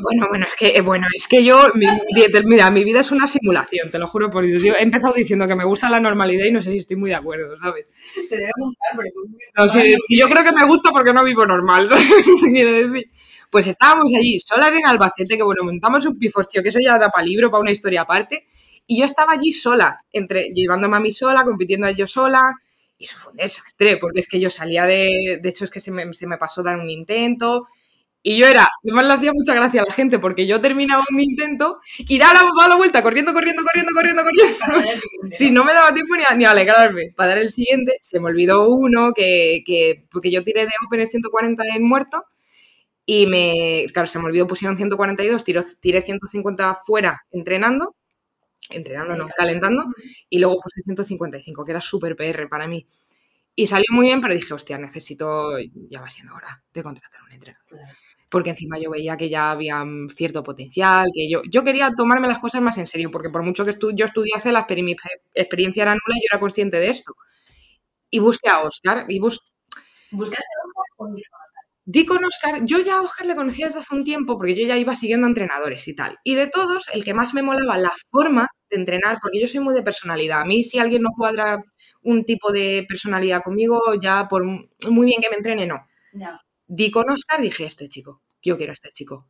Bueno, 0.02 0.26
bueno, 0.28 0.46
es 0.46 0.54
que, 0.56 0.68
eh, 0.76 0.80
bueno, 0.82 1.06
es 1.16 1.26
que 1.26 1.42
yo, 1.42 1.56
mi- 1.74 1.86
mi- 1.86 2.40
mira, 2.44 2.70
mi 2.70 2.84
vida 2.84 3.00
es 3.00 3.10
una 3.12 3.26
simulación, 3.26 3.90
te 3.90 3.98
lo 3.98 4.08
juro 4.08 4.30
por 4.30 4.44
Dios. 4.44 4.62
Yo 4.62 4.74
he 4.74 4.82
empezado 4.82 5.14
diciendo 5.14 5.46
que 5.48 5.54
me 5.54 5.64
gusta 5.64 5.88
la 5.88 5.98
normalidad 5.98 6.44
y 6.44 6.50
no 6.52 6.60
sé 6.60 6.70
si 6.70 6.76
estoy 6.78 6.96
muy 6.96 7.08
de 7.08 7.16
acuerdo, 7.16 7.56
¿sabes? 7.58 7.86
Te 8.28 8.36
debe 8.36 8.50
gustar, 8.58 8.90
pero 8.96 9.08
tú... 9.14 9.36
No, 9.56 9.68
sí, 9.70 9.94
sí, 10.06 10.18
yo 10.18 10.28
creo 10.28 10.44
que 10.44 10.52
me 10.52 10.66
gusta 10.66 10.90
porque 10.90 11.14
no 11.14 11.24
vivo 11.24 11.46
normal, 11.46 11.88
¿sabes 11.88 12.04
qué 12.44 12.50
quiero 12.52 12.88
decir? 12.88 13.10
Pues 13.50 13.66
estábamos 13.66 14.12
allí, 14.18 14.38
solas 14.40 14.70
en 14.72 14.86
Albacete, 14.86 15.36
que 15.38 15.42
bueno, 15.42 15.64
montamos 15.64 16.04
un 16.04 16.18
pifostio, 16.18 16.62
que 16.62 16.68
eso 16.68 16.78
ya 16.78 16.98
da 16.98 17.08
para 17.08 17.24
libro, 17.24 17.50
para 17.50 17.62
una 17.62 17.72
historia 17.72 18.02
aparte, 18.02 18.46
y 18.86 18.98
yo 19.00 19.06
estaba 19.06 19.32
allí 19.32 19.50
sola, 19.52 20.04
entre 20.12 20.50
llevándome 20.52 20.96
a 20.98 21.00
mí 21.00 21.10
sola, 21.12 21.42
compitiendo 21.44 21.88
yo 21.90 22.06
sola, 22.06 22.52
y 23.02 23.06
eso 23.06 23.16
fue 23.18 23.32
un 23.32 23.38
desastre, 23.38 23.98
porque 23.98 24.20
es 24.20 24.28
que 24.28 24.40
yo 24.40 24.50
salía 24.50 24.86
de, 24.86 25.38
de 25.42 25.48
hecho 25.48 25.64
es 25.64 25.70
que 25.70 25.80
se 25.80 25.90
me, 25.90 26.12
se 26.14 26.26
me 26.26 26.38
pasó 26.38 26.62
dar 26.62 26.78
un 26.78 26.90
intento, 26.90 27.66
y 28.24 28.38
yo 28.38 28.46
era, 28.46 28.68
además 28.84 29.06
le 29.06 29.14
hacía 29.14 29.32
mucha 29.34 29.54
gracia 29.54 29.82
a 29.82 29.86
la 29.86 29.92
gente, 29.92 30.18
porque 30.20 30.46
yo 30.46 30.60
terminaba 30.60 31.02
un 31.12 31.20
intento 31.20 31.80
y 31.98 32.18
daba 32.18 32.34
la, 32.60 32.68
la 32.68 32.76
vuelta, 32.76 33.02
corriendo, 33.02 33.32
corriendo, 33.32 33.62
corriendo, 33.64 33.92
corriendo, 33.94 34.22
corriendo. 34.24 34.54
Sí, 35.34 35.50
no 35.50 35.64
me 35.64 35.72
daba 35.74 35.92
tiempo 35.94 36.16
ni 36.16 36.22
a, 36.28 36.34
ni 36.34 36.44
a 36.44 36.52
alegrarme. 36.52 37.12
Para 37.16 37.30
dar 37.30 37.38
el 37.38 37.50
siguiente, 37.50 37.98
se 38.02 38.20
me 38.20 38.28
olvidó 38.28 38.68
uno 38.68 39.12
que, 39.14 39.62
que- 39.66 40.06
porque 40.10 40.30
yo 40.30 40.44
tiré 40.44 40.62
de 40.66 40.70
Open 40.86 41.00
el 41.00 41.08
140 41.08 41.64
en 41.74 41.82
muerto 41.88 42.24
y 43.06 43.26
me, 43.26 43.86
claro, 43.92 44.06
se 44.06 44.18
me 44.18 44.26
olvidó, 44.26 44.46
pusieron 44.46 44.76
142, 44.76 45.44
tiro, 45.44 45.62
tiré 45.80 46.02
150 46.02 46.78
fuera 46.86 47.20
entrenando, 47.32 47.96
entrenando 48.70 49.16
no, 49.16 49.28
calentando, 49.36 49.84
y 50.30 50.38
luego 50.38 50.60
puse 50.60 50.82
155, 50.84 51.64
que 51.64 51.72
era 51.72 51.80
súper 51.80 52.16
PR 52.16 52.48
para 52.48 52.66
mí. 52.68 52.86
Y 53.56 53.66
salió 53.66 53.86
muy 53.92 54.06
bien, 54.06 54.20
pero 54.20 54.34
dije, 54.34 54.54
hostia, 54.54 54.78
necesito, 54.78 55.58
ya 55.90 56.00
va 56.00 56.10
siendo 56.10 56.34
hora 56.34 56.62
de 56.72 56.82
contratar 56.82 57.22
un 57.24 57.32
entrenador 57.32 57.80
porque 58.30 58.50
encima 58.50 58.78
yo 58.78 58.90
veía 58.90 59.16
que 59.16 59.28
ya 59.28 59.50
había 59.52 59.84
mm, 59.84 60.08
cierto 60.10 60.42
potencial, 60.42 61.06
que 61.14 61.28
yo, 61.30 61.42
yo 61.50 61.64
quería 61.64 61.90
tomarme 61.92 62.28
las 62.28 62.38
cosas 62.40 62.62
más 62.62 62.78
en 62.78 62.86
serio, 62.86 63.10
porque 63.10 63.30
por 63.30 63.42
mucho 63.44 63.64
que 63.64 63.72
estu- 63.72 63.92
yo 63.94 64.06
estudiase, 64.06 64.52
la 64.52 64.66
experi- 64.66 64.84
mi 64.84 64.94
pe- 64.94 65.02
experiencia 65.34 65.82
era 65.82 65.92
nula 65.92 66.16
y 66.16 66.20
yo 66.22 66.28
era 66.32 66.40
consciente 66.40 66.78
de 66.80 66.88
esto. 66.90 67.14
Y 68.10 68.18
busqué 68.20 68.48
a 68.50 68.60
Oscar, 68.60 69.06
y 69.08 69.18
bus 69.20 69.40
¿Buscaste 70.12 70.46
algo 70.64 70.82
o 70.98 71.08
buscabas? 71.10 71.51
Di 71.84 72.06
con 72.06 72.24
Oscar, 72.24 72.64
yo 72.64 72.78
ya 72.80 72.96
a 72.98 73.02
Oscar 73.02 73.26
le 73.26 73.34
conocía 73.34 73.66
desde 73.66 73.80
hace 73.80 73.94
un 73.94 74.04
tiempo, 74.04 74.36
porque 74.36 74.54
yo 74.54 74.66
ya 74.66 74.76
iba 74.76 74.96
siguiendo 74.96 75.26
entrenadores 75.26 75.86
y 75.88 75.94
tal. 75.94 76.18
Y 76.24 76.34
de 76.34 76.46
todos, 76.46 76.88
el 76.92 77.04
que 77.04 77.14
más 77.14 77.34
me 77.34 77.42
molaba 77.42 77.78
la 77.78 77.92
forma 78.10 78.48
de 78.70 78.76
entrenar, 78.76 79.18
porque 79.20 79.40
yo 79.40 79.46
soy 79.48 79.60
muy 79.60 79.74
de 79.74 79.82
personalidad. 79.82 80.40
A 80.40 80.44
mí 80.44 80.62
si 80.64 80.78
alguien 80.78 81.02
no 81.02 81.10
cuadra 81.16 81.62
un 82.02 82.24
tipo 82.24 82.52
de 82.52 82.84
personalidad 82.88 83.42
conmigo, 83.42 83.80
ya 84.00 84.26
por 84.28 84.44
muy 84.44 85.06
bien 85.06 85.20
que 85.20 85.30
me 85.30 85.36
entrene, 85.36 85.66
no. 85.66 85.86
Di 86.66 86.90
con 86.90 87.10
Oscar, 87.10 87.40
dije, 87.40 87.64
este 87.64 87.88
chico, 87.88 88.22
yo 88.42 88.56
quiero 88.56 88.72
a 88.72 88.74
este 88.74 88.90
chico. 88.90 89.28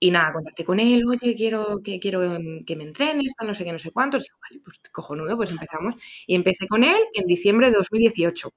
Y 0.00 0.10
nada, 0.12 0.32
contacté 0.32 0.64
con 0.64 0.78
él, 0.80 1.02
oye, 1.08 1.34
quiero 1.34 1.80
que, 1.82 1.98
quiero 1.98 2.22
em, 2.22 2.64
que 2.64 2.76
me 2.76 2.84
entrenes, 2.84 3.34
no 3.44 3.54
sé 3.54 3.64
qué, 3.64 3.72
no 3.72 3.78
sé 3.80 3.90
cuántos. 3.90 4.26
Y 4.26 4.28
vale, 4.40 4.62
pues 4.64 4.78
cojonudo, 4.92 5.36
pues 5.36 5.50
empezamos. 5.50 5.96
Y 6.26 6.34
empecé 6.36 6.68
con 6.68 6.84
él 6.84 6.98
en 7.14 7.26
diciembre 7.26 7.70
de 7.70 7.76
2018. 7.78 8.48
O 8.48 8.52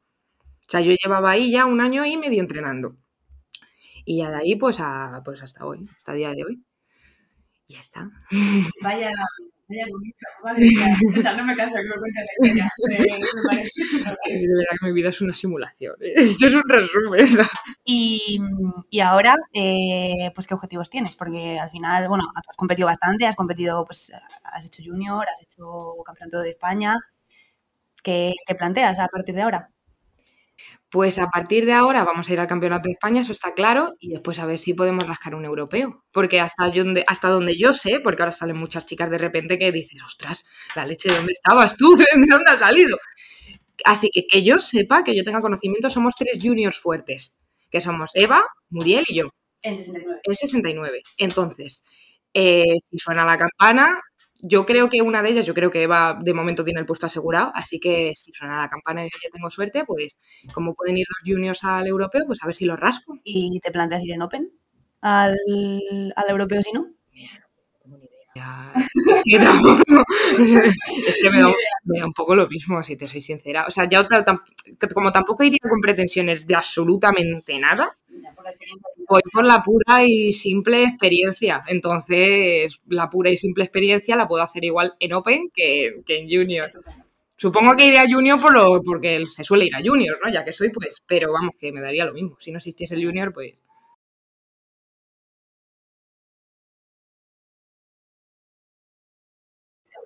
sea, 0.67 0.81
yo 0.81 0.93
llevaba 0.93 1.31
ahí 1.31 1.51
ya 1.51 1.65
un 1.65 1.81
año 1.81 2.05
y 2.05 2.17
medio 2.17 2.41
entrenando. 2.41 2.95
Y 4.05 4.17
ya 4.19 4.29
de 4.31 4.37
ahí, 4.37 4.55
pues, 4.55 4.77
a, 4.79 5.21
pues 5.25 5.41
hasta 5.41 5.65
hoy, 5.65 5.85
hasta 5.97 6.11
el 6.13 6.17
día 6.19 6.31
de 6.31 6.43
hoy. 6.45 6.63
Y 7.67 7.73
ya 7.75 7.79
está. 7.79 8.09
Vaya, 8.83 9.11
vaya 9.69 9.85
comienzo. 9.91 10.17
Vale, 10.43 10.69
ya. 10.73 11.19
O 11.19 11.21
sea, 11.21 11.33
no 11.37 11.43
me 11.45 11.55
canso 11.55 11.75
que 11.75 11.83
me 11.83 11.95
cuentes 11.95 12.25
la 12.25 12.47
historia. 12.47 12.69
Me, 12.89 12.97
me 12.97 13.43
parece 13.49 13.83
súper 13.91 14.17
Que 14.23 14.31
guay. 14.33 14.41
de 14.47 14.55
verdad 14.55 14.77
que 14.81 14.87
mi 14.87 14.93
vida 14.93 15.09
es 15.09 15.21
una 15.21 15.33
simulación. 15.33 15.95
¿eh? 16.01 16.13
Esto 16.17 16.47
es 16.47 16.55
un 16.55 16.63
resumen. 16.67 17.25
Y, 17.85 18.39
y 18.89 18.99
ahora, 19.01 19.35
eh, 19.53 20.31
pues, 20.35 20.47
¿qué 20.47 20.53
objetivos 20.55 20.89
tienes? 20.89 21.15
Porque 21.15 21.59
al 21.59 21.69
final, 21.69 22.07
bueno, 22.09 22.25
has 22.35 22.57
competido 22.57 22.87
bastante, 22.87 23.25
has 23.27 23.35
competido, 23.35 23.85
pues, 23.85 24.11
has 24.43 24.65
hecho 24.65 24.83
junior, 24.85 25.25
has 25.29 25.41
hecho 25.43 25.63
campeonato 26.05 26.39
de 26.41 26.51
España. 26.51 26.97
¿Qué, 28.03 28.33
qué 28.45 28.55
planteas 28.55 28.99
a 28.99 29.07
partir 29.07 29.35
de 29.35 29.41
ahora? 29.43 29.69
Pues 30.91 31.19
a 31.19 31.27
partir 31.27 31.65
de 31.65 31.71
ahora 31.71 32.03
vamos 32.03 32.29
a 32.29 32.33
ir 32.33 32.39
al 32.41 32.47
Campeonato 32.47 32.89
de 32.89 32.91
España, 32.93 33.21
eso 33.21 33.31
está 33.31 33.53
claro, 33.53 33.93
y 33.99 34.09
después 34.09 34.39
a 34.39 34.45
ver 34.45 34.59
si 34.59 34.73
podemos 34.73 35.07
rascar 35.07 35.35
un 35.35 35.45
europeo. 35.45 36.03
Porque 36.11 36.41
hasta, 36.41 36.69
donde, 36.69 37.05
hasta 37.07 37.29
donde 37.29 37.57
yo 37.57 37.73
sé, 37.73 38.01
porque 38.01 38.23
ahora 38.23 38.33
salen 38.33 38.57
muchas 38.57 38.85
chicas 38.85 39.09
de 39.09 39.17
repente 39.17 39.57
que 39.57 39.71
dicen, 39.71 40.01
ostras, 40.01 40.45
la 40.75 40.85
leche, 40.85 41.09
¿de 41.09 41.15
dónde 41.15 41.31
estabas 41.31 41.77
tú? 41.77 41.95
¿De 41.97 42.05
dónde 42.29 42.51
has 42.51 42.59
salido? 42.59 42.97
Así 43.85 44.09
que 44.13 44.27
que 44.27 44.43
yo 44.43 44.59
sepa, 44.59 45.03
que 45.03 45.15
yo 45.15 45.23
tenga 45.23 45.41
conocimiento, 45.41 45.89
somos 45.89 46.13
tres 46.15 46.43
juniors 46.43 46.77
fuertes, 46.79 47.37
que 47.69 47.81
somos 47.81 48.11
Eva, 48.13 48.45
Muriel 48.69 49.05
y 49.07 49.19
yo. 49.19 49.29
En 49.61 49.75
69. 49.75 50.19
En 50.23 50.35
69. 50.35 51.01
Entonces, 51.17 51.85
eh, 52.33 52.65
si 52.89 52.97
suena 52.97 53.23
la 53.25 53.37
campana, 53.37 54.01
yo 54.41 54.65
creo 54.65 54.89
que 54.89 55.01
una 55.01 55.21
de 55.21 55.29
ellas, 55.31 55.45
yo 55.45 55.53
creo 55.53 55.71
que 55.71 55.83
Eva 55.83 56.17
de 56.21 56.33
momento 56.33 56.63
tiene 56.63 56.79
el 56.79 56.85
puesto 56.85 57.05
asegurado, 57.05 57.51
así 57.55 57.79
que 57.79 58.13
si 58.15 58.31
suena 58.33 58.57
la 58.61 58.69
campana 58.69 59.05
y 59.05 59.09
yo 59.09 59.29
tengo 59.31 59.49
suerte, 59.49 59.83
pues 59.85 60.17
como 60.53 60.73
pueden 60.75 60.97
ir 60.97 61.05
los 61.09 61.33
juniors 61.33 61.63
al 61.63 61.87
europeo, 61.87 62.25
pues 62.27 62.43
a 62.43 62.47
ver 62.47 62.55
si 62.55 62.65
lo 62.65 62.75
rasco. 62.75 63.17
¿Y 63.23 63.59
te 63.61 63.71
planteas 63.71 64.03
ir 64.03 64.11
en 64.13 64.21
Open 64.23 64.51
al, 65.01 65.37
al 66.15 66.29
europeo 66.29 66.61
si 66.61 66.71
no? 66.73 66.87
Ya, 68.33 68.71
es 68.75 69.23
que 69.25 69.37
tampoco- 69.39 70.03
es 71.07 71.19
que 71.21 71.29
me 71.29 71.41
da, 71.41 71.51
me 71.83 71.99
da 71.99 72.05
un 72.05 72.13
poco 72.13 72.33
lo 72.33 72.47
mismo, 72.47 72.81
si 72.81 72.95
te 72.95 73.05
soy 73.07 73.21
sincera. 73.21 73.65
O 73.67 73.71
sea, 73.71 73.89
ya 73.89 74.07
como 74.93 75.11
tampoco 75.11 75.43
iría 75.43 75.59
con 75.69 75.81
pretensiones 75.81 76.47
de 76.47 76.55
absolutamente 76.55 77.57
nada, 77.59 77.97
voy 79.07 79.21
por 79.31 79.45
la 79.45 79.61
pura 79.63 80.03
y 80.03 80.33
simple 80.33 80.83
experiencia. 80.83 81.61
Entonces, 81.67 82.79
la 82.87 83.09
pura 83.09 83.29
y 83.29 83.37
simple 83.37 83.63
experiencia 83.63 84.15
la 84.15 84.27
puedo 84.27 84.43
hacer 84.43 84.63
igual 84.65 84.93
en 84.99 85.13
Open 85.13 85.49
que, 85.53 86.01
que 86.05 86.19
en 86.19 86.29
Junior. 86.29 86.69
Supongo 87.37 87.75
que 87.75 87.87
iré 87.87 87.99
a 87.99 88.07
Junior 88.07 88.39
por 88.39 88.53
lo, 88.53 88.81
porque 88.83 89.25
se 89.25 89.43
suele 89.43 89.65
ir 89.65 89.75
a 89.75 89.81
Junior, 89.83 90.17
¿no? 90.23 90.31
Ya 90.31 90.45
que 90.45 90.53
soy, 90.53 90.69
pues, 90.69 91.01
pero 91.07 91.31
vamos, 91.33 91.55
que 91.59 91.71
me 91.71 91.81
daría 91.81 92.05
lo 92.05 92.13
mismo. 92.13 92.37
Si 92.39 92.51
no 92.51 92.57
existiese 92.57 92.95
el 92.95 93.05
Junior, 93.05 93.33
pues... 93.33 93.61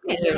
Pero 0.07 0.36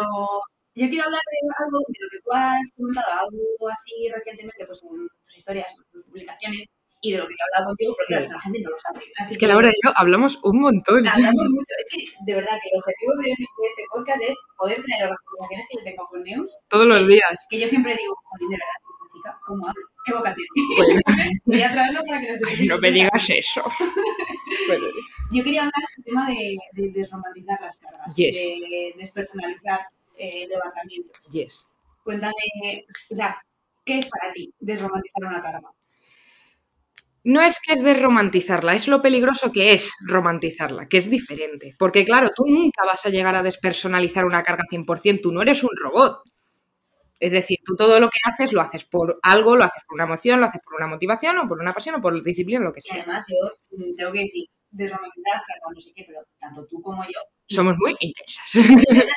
yo 0.78 0.88
quiero 0.88 1.04
hablar 1.06 1.20
de 1.30 1.38
algo 1.64 1.78
de 1.86 1.98
lo 2.00 2.08
que 2.10 2.18
tú 2.24 2.30
has 2.32 2.66
comentado, 2.76 3.10
algo 3.28 3.68
así 3.68 3.94
recientemente, 4.14 4.64
pues 4.66 4.82
en 4.82 5.08
tus 5.24 5.36
historias, 5.36 5.66
en 5.76 5.84
tus 5.92 6.04
publicaciones, 6.06 6.64
y 7.00 7.12
de 7.12 7.18
lo 7.18 7.26
que 7.28 7.34
he 7.34 7.42
hablado 7.46 7.70
contigo, 7.70 7.92
porque 7.94 8.06
Sí. 8.06 8.14
claro, 8.14 8.32
la 8.32 8.40
gente 8.40 8.58
no 8.60 8.70
lo 8.70 8.78
sabe. 8.80 9.00
Así 9.20 9.32
Es 9.34 9.38
que 9.38 9.46
Laura 9.46 9.68
y 9.70 9.78
yo 9.84 9.92
hablamos 9.94 10.38
un 10.42 10.60
montón. 10.60 11.06
hablamos 11.06 11.46
mucho. 11.50 11.74
Es 11.78 11.86
que, 11.94 12.02
de 12.26 12.34
verdad, 12.34 12.58
que 12.62 12.68
el 12.72 12.78
objetivo 12.80 13.12
de, 13.22 13.30
este 13.30 13.82
podcast 13.94 14.22
es 14.28 14.36
poder 14.56 14.82
traer 14.82 15.08
las 15.10 15.18
conversaciones 15.24 15.66
que 15.70 15.76
yo 15.78 15.84
tengo 15.84 16.06
con 16.08 16.22
Neus, 16.24 16.50
Todos 16.68 16.86
los 16.86 17.06
días. 17.06 17.46
que 17.50 17.60
yo 17.60 17.68
siempre 17.68 17.94
digo, 17.96 18.14
"Jolín, 18.24 18.48
de 18.50 18.56
verdad, 18.56 19.12
chica, 19.14 19.40
¿cómo 19.46 19.66
habla? 19.68 19.84
¿Qué 20.04 20.12
boca 20.12 20.34
tiene? 20.34 20.48
Bueno, 20.76 21.00
Voy 21.44 21.62
a 21.62 21.70
traerlo 21.72 22.00
para 22.08 22.20
que 22.20 22.32
nos 22.32 22.66
no 22.66 22.78
me 22.78 22.90
digas 22.90 23.30
eso. 23.30 23.62
Bueno, 24.66 24.86
Yo 25.30 25.44
quería 25.44 25.60
hablar 25.60 25.74
del 25.96 26.04
tema 26.04 26.28
de, 26.30 26.56
de 26.72 26.88
desromantizar 26.90 27.60
las 27.60 27.78
cargas, 27.78 28.16
Yes. 28.16 28.34
de 28.36 28.94
despersonalizar 28.96 29.80
eh, 30.18 30.48
yes. 31.30 31.68
Cuéntame, 32.04 32.34
o 33.10 33.16
sea, 33.16 33.40
¿qué 33.84 33.98
es 33.98 34.06
para 34.06 34.32
ti 34.32 34.52
desromantizar 34.60 35.24
una 35.24 35.40
carga? 35.42 35.70
No 37.24 37.40
es 37.42 37.58
que 37.60 37.74
es 37.74 37.82
de 37.82 37.94
romantizarla, 37.94 38.74
es 38.74 38.88
lo 38.88 39.02
peligroso 39.02 39.52
que 39.52 39.72
es 39.72 39.92
romantizarla, 40.06 40.88
que 40.88 40.98
es 40.98 41.10
diferente. 41.10 41.74
Porque 41.78 42.04
claro, 42.04 42.30
tú 42.34 42.44
nunca 42.46 42.84
vas 42.86 43.04
a 43.06 43.10
llegar 43.10 43.34
a 43.36 43.42
despersonalizar 43.42 44.24
una 44.24 44.42
carga 44.42 44.64
100%, 44.70 45.20
tú 45.22 45.32
no 45.32 45.42
eres 45.42 45.62
un 45.62 45.70
robot. 45.76 46.22
Es 47.20 47.32
decir, 47.32 47.58
tú 47.64 47.76
todo 47.76 47.98
lo 48.00 48.08
que 48.10 48.18
haces 48.24 48.52
lo 48.52 48.60
haces 48.60 48.84
por 48.84 49.18
algo, 49.22 49.56
lo 49.56 49.64
haces 49.64 49.82
por 49.88 49.94
una 49.96 50.04
emoción, 50.04 50.40
lo 50.40 50.46
haces 50.46 50.62
por 50.64 50.74
una 50.76 50.86
motivación 50.88 51.38
o 51.38 51.48
por 51.48 51.60
una 51.60 51.72
pasión 51.72 51.96
o 51.96 52.00
por 52.02 52.22
disciplina, 52.22 52.60
lo 52.60 52.72
que 52.72 52.80
Y 52.80 52.82
sea. 52.82 53.02
además 53.02 53.24
yo 53.28 53.52
tengo 53.96 54.12
que 54.12 54.20
decir, 54.20 54.46
desromantizar 54.70 55.42
cargas, 55.46 55.72
no 55.74 55.80
sé 55.80 55.92
qué, 55.94 56.04
pero 56.06 56.20
tanto 56.38 56.66
tú 56.66 56.80
como 56.82 57.04
yo, 57.04 57.20
Somos 57.48 57.76
muy 57.78 57.96
intensas. 58.00 58.54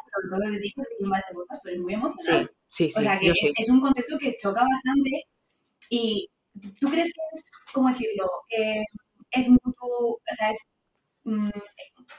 muy 1.79 1.95
Sí, 2.17 2.31
sí, 2.67 2.91
sí, 2.91 2.99
o 2.99 3.01
sea, 3.01 3.19
que 3.19 3.29
es, 3.29 3.69
un 3.69 3.81
concepto 3.81 4.17
que 4.17 4.35
choca 4.35 4.61
bastante 4.61 5.25
y 5.89 6.29
¿tú 6.79 6.89
crees 6.89 7.13
que 7.13 7.21
es, 7.33 7.43
cómo 7.73 7.89
decirlo, 7.89 8.29
Eh, 8.49 8.83
es 9.31 9.47
mutuo, 9.47 10.19
o 10.19 10.21
sea, 10.33 10.51
es 10.51 10.59
mm, 11.23 11.49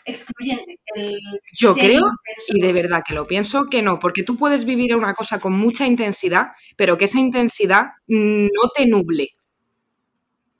excluyente? 0.04 0.78
El 0.94 1.20
Yo 1.58 1.74
creo, 1.74 2.10
y 2.48 2.60
de 2.60 2.72
verdad 2.72 3.02
que 3.06 3.14
lo 3.14 3.26
pienso, 3.26 3.66
que 3.66 3.82
no, 3.82 3.98
porque 3.98 4.22
tú 4.22 4.36
puedes 4.36 4.64
vivir 4.64 4.94
una 4.96 5.14
cosa 5.14 5.38
con 5.38 5.52
mucha 5.52 5.86
intensidad, 5.86 6.52
pero 6.76 6.96
que 6.96 7.04
esa 7.04 7.20
intensidad 7.20 7.92
no 8.06 8.70
te 8.74 8.86
nuble. 8.86 9.28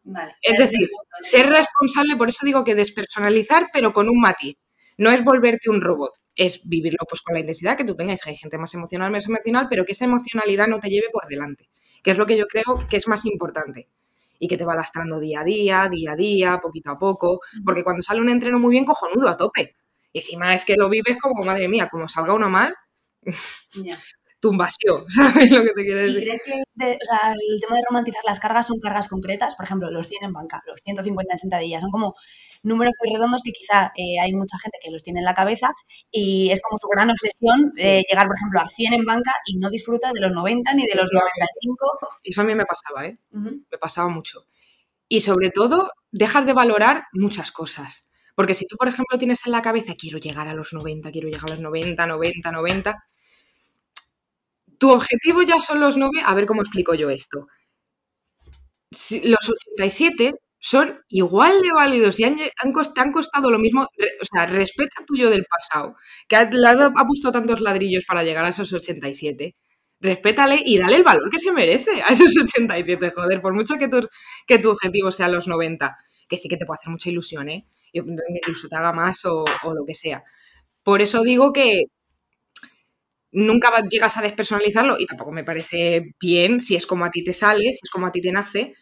Vale, 0.05 0.35
Es 0.43 0.59
decir, 0.59 0.91
ser 1.21 1.49
responsable, 1.49 2.17
por 2.17 2.29
eso 2.29 2.45
digo 2.45 2.65
que 2.65 2.75
despersonalizar, 2.75 3.69
pero 3.73 3.93
con 3.93 4.09
un 4.09 4.21
matiz. 4.21 4.57
No 5.03 5.11
es 5.11 5.25
volverte 5.25 5.69
un 5.69 5.81
robot, 5.81 6.13
es 6.37 6.61
vivirlo 6.63 7.01
pues 7.09 7.23
con 7.23 7.35
la 7.35 7.41
intensidad 7.41 7.77
que 7.77 7.83
tú 7.83 7.97
tengas. 7.97 8.21
Hay 8.25 8.37
gente 8.37 8.57
más 8.57 8.73
emocional, 8.73 9.11
menos 9.11 9.27
emocional, 9.27 9.67
pero 9.69 9.85
que 9.85 9.91
esa 9.91 10.05
emocionalidad 10.05 10.69
no 10.69 10.79
te 10.79 10.91
lleve 10.91 11.09
por 11.13 11.27
delante, 11.27 11.69
que 12.05 12.13
es 12.13 12.17
lo 12.17 12.25
que 12.25 12.37
yo 12.37 12.47
creo 12.47 12.87
que 12.89 12.99
es 12.99 13.09
más 13.09 13.25
importante 13.25 13.89
y 14.39 14.47
que 14.47 14.57
te 14.57 14.65
va 14.65 14.77
lastrando 14.77 15.19
día 15.19 15.41
a 15.41 15.45
día, 15.45 15.89
día 15.91 16.13
a 16.13 16.15
día, 16.15 16.61
poquito 16.63 16.93
a 16.93 16.99
poco, 17.01 17.41
porque 17.65 17.83
cuando 17.83 18.01
sale 18.01 18.21
un 18.21 18.29
entreno 18.29 18.61
muy 18.61 18.71
bien, 18.71 18.85
cojonudo, 18.85 19.29
a 19.29 19.37
tope. 19.37 19.75
Y 20.13 20.21
encima 20.21 20.55
es 20.55 20.65
que 20.65 20.77
lo 20.77 20.89
vives 20.89 21.17
como, 21.21 21.43
madre 21.43 21.67
mía, 21.67 21.89
como 21.91 22.07
salga 22.07 22.35
uno 22.35 22.49
mal. 22.49 22.73
Tumbasio, 24.43 25.07
¿sabes 25.09 25.51
lo 25.51 25.63
que 25.63 25.71
te 25.75 25.85
quiero 25.85 26.01
¿Y 26.03 26.13
decir? 26.13 26.23
crees 26.25 26.43
que 26.45 26.53
de- 26.75 26.99
o 27.01 27.07
sea, 27.07 27.33
el 27.33 27.61
tema 27.63 27.77
de 27.77 27.83
romantizar 27.89 28.23
las 28.27 28.41
cargas 28.41 28.67
son 28.67 28.79
cargas 28.81 29.09
concretas? 29.09 29.55
Por 29.55 29.65
ejemplo, 29.65 29.91
los 29.91 30.07
100 30.09 30.25
en 30.25 30.33
banca, 30.35 30.61
los 30.67 30.81
150 30.85 31.33
en 31.33 31.39
sentadillas. 31.39 31.81
Son 31.81 31.91
como 31.91 32.15
números 32.63 32.93
muy 33.03 33.15
redondos 33.15 33.41
que 33.43 33.53
quizá 33.53 33.93
eh, 33.97 34.21
hay 34.23 34.33
mucha 34.35 34.59
gente 34.59 34.77
que 34.83 34.91
los 34.91 35.03
tiene 35.03 35.21
en 35.21 35.25
la 35.25 35.33
cabeza 35.35 35.69
y 36.11 36.51
es 36.51 36.61
como 36.61 36.77
su 36.79 36.89
gran 36.89 37.09
obsesión 37.11 37.71
eh, 37.79 38.03
llegar, 38.11 38.27
por 38.27 38.37
ejemplo, 38.37 38.61
a 38.61 38.67
100 38.69 38.93
en 38.95 39.05
banca 39.07 39.31
y 39.47 39.57
no 39.59 39.71
disfrutas 39.71 40.13
de 40.13 40.21
los 40.21 40.33
90 40.33 40.75
ni 40.75 40.87
de 40.87 40.95
los 40.97 41.09
95. 41.13 41.87
Eso 42.25 42.41
a 42.43 42.45
mí 42.45 42.55
me 42.55 42.67
pasaba, 42.67 43.07
¿eh? 43.07 43.17
Me 43.31 43.79
pasaba 43.81 44.09
mucho. 44.09 44.45
Y 45.09 45.21
sobre 45.21 45.51
todo, 45.51 45.91
dejas 46.11 46.47
de 46.47 46.53
valorar 46.53 47.05
muchas 47.13 47.53
cosas. 47.53 48.11
Porque 48.35 48.55
si 48.55 48.67
tú, 48.67 48.77
por 48.79 48.89
ejemplo, 48.89 49.19
tienes 49.19 49.45
en 49.47 49.53
la 49.53 49.61
cabeza, 49.63 49.93
quiero 49.95 50.19
llegar 50.19 50.49
a 50.49 50.55
los 50.55 50.73
90, 50.73 51.11
quiero 51.13 51.29
llegar 51.29 51.45
a 51.51 51.55
los 51.55 51.61
90, 51.61 52.07
90, 52.07 52.51
90, 52.51 53.05
tu 54.83 54.91
objetivo 54.91 55.43
ya 55.43 55.61
son 55.61 55.79
los 55.79 55.97
9, 55.97 56.23
a 56.27 56.35
ver 56.35 56.45
cómo 56.45 56.61
explico 56.61 56.93
yo 56.95 57.09
esto. 57.09 57.47
Los 58.91 59.49
87 59.49 60.35
son 60.59 60.99
igual 61.09 61.63
de 61.63 61.71
válidos 61.71 62.19
y 62.19 62.25
han, 62.25 62.35
te 62.37 63.01
han 63.01 63.13
costado 63.13 63.49
lo 63.49 63.61
mismo, 63.61 63.83
o 63.83 64.25
sea, 64.25 64.47
respeta 64.47 65.05
tuyo 65.07 65.31
del 65.31 65.45
pasado, 65.45 65.95
que 66.27 66.35
ha, 66.35 66.41
ha 66.41 67.07
puesto 67.07 67.31
tantos 67.31 67.61
ladrillos 67.61 68.05
para 68.09 68.25
llegar 68.25 68.45
a 68.45 68.49
esos 68.49 68.73
87. 68.73 69.55
Respétale 70.01 70.61
y 70.67 70.79
dale 70.79 70.97
el 70.97 71.05
valor 71.05 71.31
que 71.31 71.39
se 71.39 71.53
merece 71.53 72.03
a 72.03 72.09
esos 72.09 72.37
87, 72.37 73.13
joder, 73.13 73.41
por 73.41 73.55
mucho 73.55 73.77
que 73.79 73.87
tu, 73.87 74.69
objetivo 74.69 75.13
sea 75.13 75.29
los 75.29 75.47
90, 75.47 75.97
que 76.29 76.39
sí 76.39 76.49
que 76.49 76.57
te 76.57 76.67
puede 76.67 76.79
hacer 76.81 76.91
mucha 76.91 77.09
ilusión, 77.09 77.49
¿eh? 77.51 77.69
Incluso 77.93 78.67
te 78.67 78.75
haga 78.75 78.93
más 78.93 79.25
o 79.27 79.45
lo 79.63 79.85
que 79.87 79.95
sea. 79.95 80.25
Por 80.83 81.03
eso 81.03 81.23
digo 81.23 81.53
que 81.53 81.85
nunca 83.33 83.71
llegas 83.91 84.17
a 84.17 84.23
despersonalizarlo 84.23 84.99
y 84.99 85.07
tampoco 85.07 85.33
me 85.33 85.45
parece 85.45 86.15
bien 86.21 86.61
si 86.61 86.77
es 86.77 86.87
como 86.87 87.05
a 87.05 87.11
ti 87.11 87.25
te 87.25 87.33
sale, 87.33 87.65
si 87.73 87.81
es 87.85 87.91
como 87.91 88.07
a 88.07 88.13
ti 88.13 88.21
te 88.23 88.33
nace, 88.33 88.75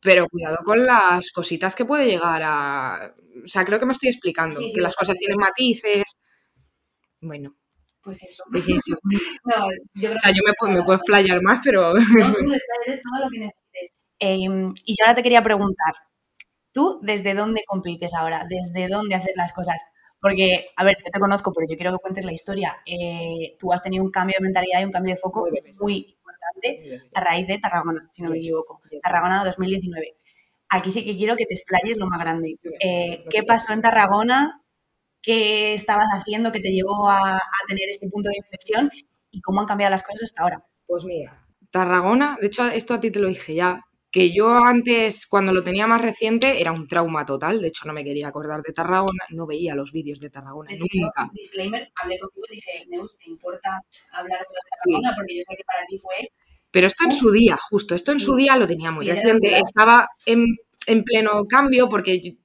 pero 0.00 0.28
cuidado 0.28 0.58
con 0.64 0.84
las 0.84 1.32
cositas 1.32 1.74
que 1.76 1.84
puede 1.86 2.06
llegar 2.06 2.42
a... 2.44 3.14
O 3.44 3.48
sea, 3.48 3.64
creo 3.64 3.80
que 3.80 3.86
me 3.86 3.92
estoy 3.94 4.10
explicando, 4.10 4.60
Sí, 4.60 4.68
sí, 4.70 4.74
que 4.76 4.82
las 4.82 4.96
cosas 4.96 5.16
tienen 5.18 5.38
matices. 5.38 6.04
Bueno, 7.20 7.54
Pues 8.02 8.22
eso. 8.22 8.44
pues 8.50 8.68
eso. 8.68 8.96
No, 9.44 9.68
yo 9.94 10.10
O 10.14 10.18
sea, 10.18 10.32
yo 10.32 10.42
me, 10.46 10.52
puedo- 10.58 10.72
me 10.74 10.82
puedo 10.84 10.98
explayar 10.98 11.42
más, 11.42 11.60
pero... 11.64 11.94
No, 11.94 12.00
tú 12.00 12.00
desde 12.86 13.02
todo 13.02 13.24
lo 13.24 13.30
que 13.30 13.38
necesites. 13.40 13.90
Em, 14.20 14.72
y 14.84 14.92
yo 14.98 15.04
ahora 15.04 15.14
te 15.16 15.22
quería 15.22 15.42
preguntar, 15.42 15.94
¿tú 16.72 17.00
desde 17.02 17.34
dónde 17.34 17.62
compites 17.66 18.14
ahora? 18.14 18.46
¿Desde 18.48 18.88
dónde 18.88 19.16
haces 19.16 19.32
las 19.36 19.52
cosas? 19.52 19.82
Porque, 20.20 20.66
a 20.76 20.84
ver, 20.84 20.96
yo 20.98 21.10
te 21.12 21.20
conozco, 21.20 21.52
pero 21.52 21.66
yo 21.70 21.76
quiero 21.76 21.92
que 21.92 21.98
cuentes 21.98 22.24
la 22.24 22.32
historia. 22.32 22.76
Eh, 22.84 23.56
tú 23.58 23.72
has 23.72 23.82
tenido 23.82 24.02
un 24.02 24.10
cambio 24.10 24.34
de 24.38 24.44
mentalidad 24.44 24.80
y 24.80 24.84
un 24.84 24.90
cambio 24.90 25.14
de 25.14 25.20
foco 25.20 25.46
Muy 25.80 26.16
importante 26.18 27.00
a 27.14 27.20
raíz 27.20 27.46
de 27.46 27.58
Tarragona, 27.58 28.08
si 28.10 28.22
no 28.22 28.30
me 28.30 28.38
equivoco. 28.38 28.80
Tarragona 29.02 29.44
2019. 29.44 30.16
Aquí 30.70 30.90
sí 30.92 31.04
que 31.04 31.16
quiero 31.16 31.36
que 31.36 31.46
te 31.46 31.54
explayes 31.54 31.96
lo 31.96 32.06
más 32.06 32.20
grande. 32.20 32.56
Eh, 32.80 33.24
¿Qué 33.30 33.42
pasó 33.42 33.72
en 33.72 33.80
Tarragona? 33.80 34.62
¿Qué 35.22 35.74
estabas 35.74 36.08
haciendo 36.12 36.52
que 36.52 36.60
te 36.60 36.70
llevó 36.70 37.08
a, 37.08 37.36
a 37.36 37.66
tener 37.66 37.88
este 37.90 38.08
punto 38.08 38.28
de 38.28 38.36
inflexión? 38.38 38.90
¿Y 39.30 39.40
cómo 39.40 39.60
han 39.60 39.66
cambiado 39.66 39.90
las 39.90 40.02
cosas 40.02 40.24
hasta 40.24 40.42
ahora? 40.42 40.64
Pues 40.86 41.04
mira, 41.04 41.46
Tarragona, 41.70 42.38
de 42.40 42.46
hecho 42.46 42.66
esto 42.66 42.94
a 42.94 43.00
ti 43.00 43.10
te 43.10 43.20
lo 43.20 43.28
dije 43.28 43.54
ya, 43.54 43.84
que 44.10 44.32
yo 44.32 44.50
antes, 44.64 45.26
cuando 45.26 45.52
lo 45.52 45.62
tenía 45.62 45.86
más 45.86 46.00
reciente, 46.02 46.60
era 46.60 46.72
un 46.72 46.86
trauma 46.88 47.26
total. 47.26 47.60
De 47.60 47.68
hecho, 47.68 47.86
no 47.86 47.92
me 47.92 48.04
quería 48.04 48.28
acordar 48.28 48.62
de 48.62 48.72
Tarragona, 48.72 49.24
no 49.30 49.46
veía 49.46 49.74
los 49.74 49.92
vídeos 49.92 50.20
de 50.20 50.30
Tarragona 50.30 50.70
De 50.70 50.76
hecho, 50.76 50.86
nunca. 50.94 51.30
disclaimer, 51.34 51.90
hablé 52.02 52.18
contigo 52.18 52.46
y 52.50 52.54
dije, 52.56 52.70
Neus, 52.88 53.18
¿te 53.18 53.30
importa 53.30 53.80
hablar 54.12 54.38
de 54.40 54.46
Tarragona? 54.84 55.14
Porque 55.16 55.36
yo 55.36 55.42
sé 55.46 55.56
que 55.56 55.64
para 55.64 55.86
ti 55.86 55.98
fue... 55.98 56.30
Pero 56.70 56.86
esto 56.86 57.04
en 57.04 57.12
su 57.12 57.30
día, 57.30 57.56
justo, 57.70 57.94
esto 57.94 58.12
en 58.12 58.18
Sí. 58.20 58.26
su 58.26 58.34
día 58.36 58.56
lo 58.56 58.66
tenía 58.66 58.90
muy 58.90 59.06
reciente. 59.06 59.58
Estaba 59.58 60.06
en, 60.26 60.44
en 60.86 61.02
pleno 61.02 61.44
cambio 61.48 61.88
porque 61.88 62.36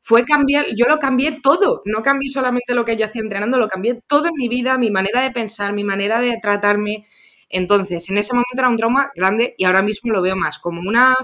fue 0.00 0.24
cambiar, 0.24 0.66
yo 0.76 0.86
lo 0.88 0.98
cambié 0.98 1.40
todo. 1.42 1.82
No 1.84 2.02
cambié 2.02 2.30
solamente 2.30 2.74
lo 2.74 2.84
que 2.84 2.96
yo 2.96 3.04
hacía 3.06 3.22
entrenando, 3.22 3.58
lo 3.58 3.68
cambié 3.68 4.00
todo 4.06 4.26
en 4.28 4.34
mi 4.36 4.48
vida, 4.48 4.78
mi 4.78 4.90
manera 4.90 5.20
de 5.22 5.30
pensar, 5.30 5.72
mi 5.74 5.84
manera 5.84 6.20
de 6.20 6.38
tratarme. 6.40 7.04
Entonces, 7.48 8.08
en 8.10 8.18
ese 8.18 8.32
momento 8.32 8.54
era 8.56 8.68
un 8.68 8.76
trauma 8.76 9.10
grande 9.14 9.54
y 9.56 9.64
ahora 9.64 9.82
mismo 9.82 10.12
lo 10.12 10.22
veo 10.22 10.36
más 10.36 10.58
como 10.58 10.80
una, 10.80 11.14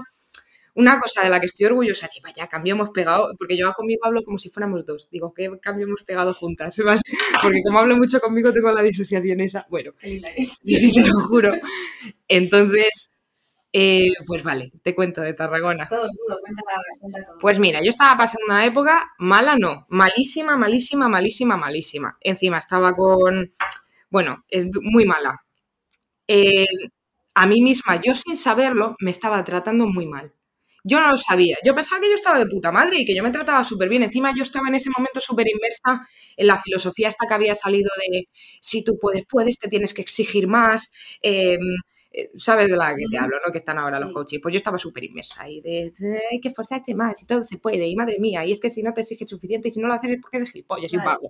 una 0.73 0.99
cosa 0.99 1.23
de 1.23 1.29
la 1.29 1.39
que 1.39 1.45
estoy 1.47 1.67
orgullosa. 1.67 2.07
Que 2.07 2.21
vaya, 2.23 2.47
cambio 2.47 2.73
hemos 2.73 2.89
pegado, 2.89 3.33
porque 3.37 3.57
yo 3.57 3.71
conmigo 3.73 4.05
hablo 4.05 4.23
como 4.23 4.37
si 4.37 4.49
fuéramos 4.49 4.85
dos. 4.85 5.09
Digo, 5.11 5.33
¿qué 5.33 5.49
cambio 5.61 5.87
hemos 5.87 6.03
pegado 6.03 6.33
juntas? 6.33 6.77
¿vale? 6.85 7.01
Porque 7.41 7.61
como 7.63 7.79
hablo 7.79 7.97
mucho 7.97 8.19
conmigo 8.19 8.51
tengo 8.51 8.71
la 8.71 8.81
disociación 8.83 9.41
esa. 9.41 9.65
Bueno. 9.69 9.93
Sí, 9.99 10.21
sí, 10.77 10.93
te 10.93 11.07
lo 11.07 11.21
juro. 11.21 11.53
Entonces, 12.27 13.11
eh, 13.77 14.13
pues 14.25 14.41
vale, 14.41 14.71
te 14.83 14.95
cuento 14.95 15.19
de 15.21 15.33
Tarragona. 15.33 15.85
Todo, 15.89 16.07
todo, 16.07 16.39
cuenta, 16.39 16.61
cuenta 17.01 17.25
todo. 17.25 17.37
Pues 17.39 17.59
mira, 17.59 17.81
yo 17.83 17.89
estaba 17.89 18.17
pasando 18.17 18.45
una 18.45 18.65
época 18.65 19.03
mala, 19.19 19.57
no, 19.59 19.85
malísima, 19.89 20.55
malísima, 20.55 21.09
malísima, 21.09 21.57
malísima. 21.57 22.17
Encima 22.21 22.57
estaba 22.57 22.95
con, 22.95 23.51
bueno, 24.09 24.45
es 24.47 24.67
muy 24.81 25.03
mala. 25.03 25.44
Eh, 26.27 26.65
a 27.35 27.47
mí 27.47 27.61
misma, 27.61 27.99
yo 28.01 28.15
sin 28.15 28.37
saberlo, 28.37 28.95
me 28.99 29.11
estaba 29.11 29.43
tratando 29.43 29.87
muy 29.87 30.07
mal. 30.07 30.33
Yo 30.83 30.99
no 31.01 31.09
lo 31.11 31.17
sabía. 31.17 31.57
Yo 31.65 31.75
pensaba 31.75 31.99
que 32.01 32.09
yo 32.09 32.15
estaba 32.15 32.39
de 32.39 32.45
puta 32.47 32.71
madre 32.71 32.99
y 32.99 33.05
que 33.05 33.15
yo 33.15 33.23
me 33.23 33.31
trataba 33.31 33.63
súper 33.63 33.89
bien. 33.89 34.03
Encima 34.03 34.33
yo 34.37 34.43
estaba 34.43 34.67
en 34.69 34.75
ese 34.75 34.89
momento 34.95 35.19
súper 35.21 35.47
inmersa 35.49 36.07
en 36.37 36.47
la 36.47 36.61
filosofía 36.61 37.09
esta 37.09 37.25
que 37.27 37.33
había 37.33 37.55
salido 37.55 37.89
de 38.09 38.29
si 38.61 38.83
tú 38.83 38.97
puedes, 39.01 39.25
puedes, 39.27 39.57
te 39.59 39.67
tienes 39.69 39.93
que 39.95 40.01
exigir 40.03 40.47
más. 40.47 40.91
eh, 41.23 41.57
eh, 42.17 42.31
¿Sabes 42.37 42.69
de 42.69 42.77
la 42.77 42.95
que 42.95 43.05
te 43.11 43.17
hablo, 43.17 43.37
no? 43.45 43.51
Que 43.51 43.57
están 43.57 43.77
ahora 43.77 43.99
los 43.99 44.13
coaches. 44.13 44.39
Pues 44.41 44.53
yo 44.53 44.57
estaba 44.57 44.77
súper 44.77 45.03
inmersa 45.03 45.43
ahí 45.43 45.59
de, 45.59 45.91
de, 45.99 46.21
hay 46.31 46.39
que 46.39 46.47
esforzarte 46.47 46.95
más 46.95 47.21
y 47.21 47.25
todo 47.25 47.43
se 47.43 47.57
puede. 47.57 47.87
Y 47.87 47.95
madre 47.97 48.19
mía, 48.19 48.45
y 48.45 48.53
es 48.53 48.61
que 48.61 48.69
si 48.69 48.81
no 48.81 48.93
te 48.93 49.01
exiges 49.01 49.29
suficiente 49.29 49.67
y 49.67 49.71
si 49.71 49.81
no 49.81 49.87
lo 49.87 49.95
haces 49.95 50.11
es 50.11 50.21
porque 50.21 50.37
eres 50.37 50.51
gilipollas 50.51 50.93
y 50.93 50.97
vago. 50.97 51.29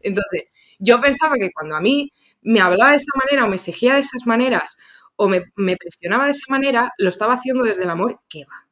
Entonces, 0.00 0.44
yo 0.78 1.00
pensaba 1.00 1.36
que 1.36 1.50
cuando 1.52 1.76
a 1.76 1.80
mí 1.80 2.12
me 2.42 2.60
hablaba 2.60 2.90
de 2.90 2.98
esa 2.98 3.12
manera 3.14 3.46
o 3.46 3.48
me 3.48 3.56
exigía 3.56 3.94
de 3.94 4.00
esas 4.00 4.26
maneras 4.26 4.76
o 5.16 5.28
me, 5.28 5.44
me 5.56 5.76
presionaba 5.76 6.26
de 6.26 6.32
esa 6.32 6.44
manera, 6.50 6.92
lo 6.98 7.08
estaba 7.08 7.34
haciendo 7.34 7.62
desde 7.64 7.84
el 7.84 7.90
amor, 7.90 8.20
¿qué 8.28 8.44
va? 8.44 8.68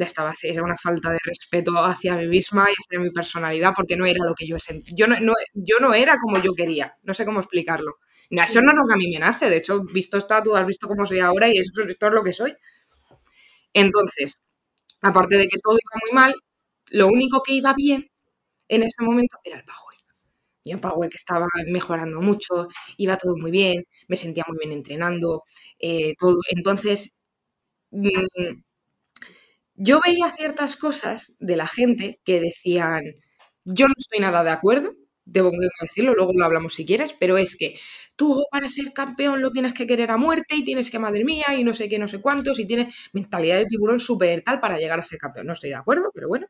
Le 0.00 0.04
estaba 0.10 0.30
haciendo 0.30 0.58
era 0.60 0.64
una 0.70 0.78
falta 0.86 1.08
de 1.12 1.18
respeto 1.24 1.72
hacia 1.90 2.16
mí 2.16 2.26
misma 2.36 2.64
y 2.70 2.74
hacia 2.80 3.00
mi 3.04 3.10
personalidad 3.18 3.72
porque 3.76 3.96
no 3.96 4.06
era 4.06 4.24
lo 4.24 4.34
que 4.34 4.46
yo 4.48 4.58
sentía. 4.58 4.94
Yo 5.00 5.06
no, 5.06 5.16
no- 5.20 5.34
yo 5.54 5.76
no 5.80 5.94
era 5.94 6.14
como 6.22 6.38
yo 6.46 6.52
quería, 6.54 6.86
no 7.02 7.14
sé 7.14 7.24
cómo 7.26 7.40
explicarlo. 7.40 7.92
No, 8.30 8.42
Eso 8.42 8.60
no 8.62 8.70
es 8.72 8.76
lo 8.78 8.84
que 8.88 8.94
a 8.94 8.96
mí 8.96 9.10
me 9.12 9.18
nace, 9.20 9.50
de 9.50 9.56
hecho, 9.58 9.82
visto 10.00 10.16
está, 10.18 10.42
tú 10.42 10.56
has 10.56 10.66
visto 10.66 10.86
cómo 10.88 11.04
soy 11.06 11.20
ahora 11.20 11.48
y 11.48 11.56
esto, 11.58 11.82
esto 11.82 12.06
es 12.08 12.12
lo 12.12 12.22
que 12.24 12.32
soy. 12.32 12.54
Entonces, 13.74 14.40
aparte 15.02 15.36
de 15.38 15.48
que 15.48 15.58
todo 15.60 15.74
iba 15.78 16.00
muy 16.04 16.12
mal, 16.14 16.34
lo 16.90 17.08
único 17.08 17.42
que 17.44 17.54
iba 17.54 17.74
bien 17.74 18.06
en 18.68 18.82
ese 18.84 19.02
momento 19.04 19.38
era 19.44 19.58
el 19.58 19.64
power. 19.64 19.98
Yo 20.64 20.74
en 20.74 20.80
power 20.82 21.10
que 21.10 21.18
estaba 21.18 21.46
mejorando 21.68 22.20
mucho, 22.22 22.68
iba 22.98 23.18
todo 23.18 23.36
muy 23.38 23.50
bien, 23.52 23.84
me 24.08 24.16
sentía 24.16 24.44
muy 24.48 24.58
bien 24.58 24.72
entrenando, 24.72 25.44
eh, 25.80 26.14
todo. 26.18 26.38
Entonces, 26.50 27.12
mm, 27.92 28.10
yo 29.80 30.00
veía 30.04 30.30
ciertas 30.32 30.76
cosas 30.76 31.36
de 31.40 31.56
la 31.56 31.66
gente 31.66 32.20
que 32.24 32.40
decían, 32.40 33.02
yo 33.64 33.86
no 33.86 33.94
estoy 33.96 34.20
nada 34.20 34.44
de 34.44 34.50
acuerdo, 34.50 34.92
debo 35.24 35.50
decirlo, 35.80 36.14
luego 36.14 36.32
lo 36.34 36.44
hablamos 36.44 36.74
si 36.74 36.84
quieres, 36.84 37.14
pero 37.18 37.38
es 37.38 37.56
que 37.56 37.78
tú 38.16 38.44
para 38.50 38.68
ser 38.68 38.92
campeón 38.92 39.40
lo 39.40 39.50
tienes 39.50 39.72
que 39.72 39.86
querer 39.86 40.10
a 40.10 40.18
muerte 40.18 40.56
y 40.56 40.64
tienes 40.64 40.90
que, 40.90 40.98
madre 40.98 41.24
mía, 41.24 41.46
y 41.56 41.64
no 41.64 41.72
sé 41.74 41.88
qué, 41.88 41.98
no 41.98 42.08
sé 42.08 42.20
cuántos, 42.20 42.58
y 42.58 42.66
tienes 42.66 42.94
mentalidad 43.14 43.56
de 43.58 43.66
tiburón 43.66 44.00
súper 44.00 44.42
tal 44.42 44.60
para 44.60 44.78
llegar 44.78 45.00
a 45.00 45.04
ser 45.04 45.18
campeón. 45.18 45.46
No 45.46 45.52
estoy 45.54 45.70
de 45.70 45.76
acuerdo, 45.76 46.10
pero 46.14 46.28
bueno. 46.28 46.46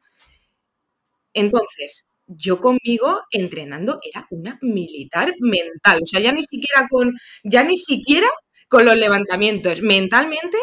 Entonces, 1.34 2.06
yo 2.26 2.60
conmigo 2.60 3.20
entrenando 3.30 3.98
era 4.02 4.26
una 4.30 4.58
militar 4.62 5.32
mental, 5.40 6.00
o 6.02 6.06
sea, 6.06 6.20
ya 6.20 6.32
ni 6.32 6.44
siquiera 6.44 6.86
con, 6.88 7.12
ya 7.44 7.62
ni 7.64 7.76
siquiera 7.76 8.28
con 8.68 8.84
los 8.84 8.96
levantamientos, 8.96 9.82
mentalmente, 9.82 10.56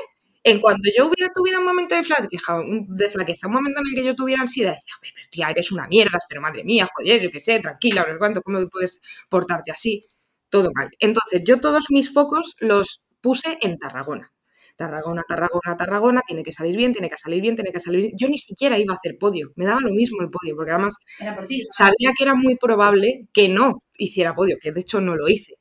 en 0.51 0.59
cuanto 0.61 0.89
yo 0.97 1.07
hubiera, 1.07 1.31
tuviera 1.33 1.59
un 1.59 1.65
momento 1.65 1.95
de 1.95 2.03
flaqueza, 2.03 2.55
un- 2.55 2.87
de 2.95 3.09
flaqueza, 3.09 3.47
un 3.47 3.53
momento 3.53 3.79
en 3.81 3.87
el 3.89 3.95
que 3.95 4.05
yo 4.05 4.15
tuviera 4.15 4.41
ansiedad, 4.41 4.73
decía, 4.73 4.93
"Joder, 4.99 5.13
pero 5.15 5.27
tía, 5.31 5.49
eres 5.51 5.71
una 5.71 5.87
mierda, 5.87 6.19
pero 6.29 6.41
madre 6.41 6.63
mía, 6.63 6.87
joder, 6.95 7.21
yo 7.21 7.31
qué 7.31 7.39
sé, 7.39 7.59
tranquila, 7.59 8.05
no 8.09 8.17
cuánto, 8.17 8.41
¿cómo 8.41 8.67
puedes 8.69 9.01
portarte 9.29 9.71
así? 9.71 10.03
Todo 10.49 10.69
mal. 10.73 10.89
Entonces, 10.99 11.41
yo 11.45 11.59
todos 11.59 11.85
mis 11.89 12.11
focos 12.13 12.55
los 12.59 13.01
puse 13.21 13.57
en 13.61 13.77
Tarragona. 13.77 14.31
Tarragona, 14.75 15.23
Tarragona, 15.27 15.75
Tarragona, 15.77 16.21
tiene 16.27 16.43
que 16.43 16.51
salir 16.51 16.77
bien, 16.77 16.93
tiene 16.93 17.09
que 17.09 17.17
salir 17.17 17.41
bien, 17.41 17.55
tiene 17.55 17.71
que 17.71 17.79
salir 17.79 17.99
bien. 18.01 18.13
Yo 18.17 18.29
ni 18.29 18.37
siquiera 18.37 18.77
iba 18.79 18.93
a 18.93 18.97
hacer 18.97 19.17
podio, 19.19 19.51
me 19.55 19.65
daba 19.65 19.81
lo 19.81 19.91
mismo 19.91 20.21
el 20.21 20.29
podio, 20.29 20.55
porque 20.55 20.71
además 20.71 20.95
por 21.35 21.47
ti. 21.47 21.63
sabía 21.71 22.11
que 22.17 22.23
era 22.23 22.35
muy 22.35 22.55
probable 22.57 23.27
que 23.33 23.49
no 23.49 23.83
hiciera 23.97 24.35
podio, 24.35 24.57
que 24.61 24.71
de 24.71 24.81
hecho 24.81 25.01
no 25.01 25.15
lo 25.15 25.27
hice. 25.27 25.55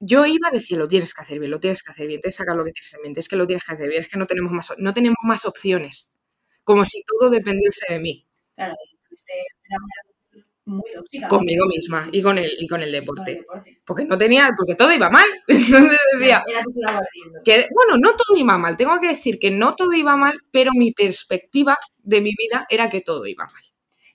Yo 0.00 0.26
iba 0.26 0.48
a 0.48 0.50
decir, 0.50 0.78
lo 0.78 0.88
tienes 0.88 1.12
que 1.14 1.22
hacer 1.22 1.38
bien, 1.38 1.50
lo 1.50 1.60
tienes 1.60 1.82
que 1.82 1.92
hacer 1.92 2.06
bien, 2.06 2.20
tienes 2.20 2.36
que 2.36 2.42
sacar 2.42 2.56
lo 2.56 2.64
que 2.64 2.72
tienes 2.72 2.94
en 2.94 3.02
mente, 3.02 3.20
es 3.20 3.28
que 3.28 3.36
lo 3.36 3.46
tienes 3.46 3.64
que 3.64 3.72
hacer 3.74 3.88
bien, 3.88 4.02
es 4.02 4.08
que 4.08 4.18
no 4.18 4.26
tenemos 4.26 4.52
más, 4.52 4.72
no 4.78 4.94
tenemos 4.94 5.18
más 5.24 5.44
opciones. 5.44 6.08
Como 6.64 6.84
si 6.86 7.02
todo 7.04 7.30
dependiese 7.30 7.86
de 7.90 8.00
mí, 8.00 8.26
Claro, 8.56 8.74
muy 10.66 10.90
tóxica. 10.92 11.28
conmigo 11.28 11.66
misma 11.66 12.08
y 12.12 12.22
con 12.22 12.38
el, 12.38 12.50
y 12.58 12.68
con 12.68 12.82
el 12.82 12.92
deporte. 12.92 13.44
Porque 13.84 14.04
no 14.04 14.16
tenía, 14.18 14.50
porque 14.56 14.74
todo 14.74 14.92
iba 14.92 15.10
mal. 15.10 15.26
Entonces 15.48 15.98
decía, 16.18 16.44
que, 17.44 17.66
bueno, 17.74 17.96
no 17.98 18.14
todo 18.16 18.36
iba 18.36 18.56
mal, 18.58 18.76
tengo 18.76 18.98
que 19.00 19.08
decir 19.08 19.38
que 19.38 19.50
no 19.50 19.74
todo 19.74 19.92
iba 19.92 20.16
mal, 20.16 20.34
pero 20.50 20.70
mi 20.74 20.92
perspectiva 20.92 21.76
de 21.98 22.20
mi 22.20 22.32
vida 22.36 22.66
era 22.68 22.88
que 22.88 23.00
todo 23.00 23.26
iba 23.26 23.44
mal. 23.44 23.62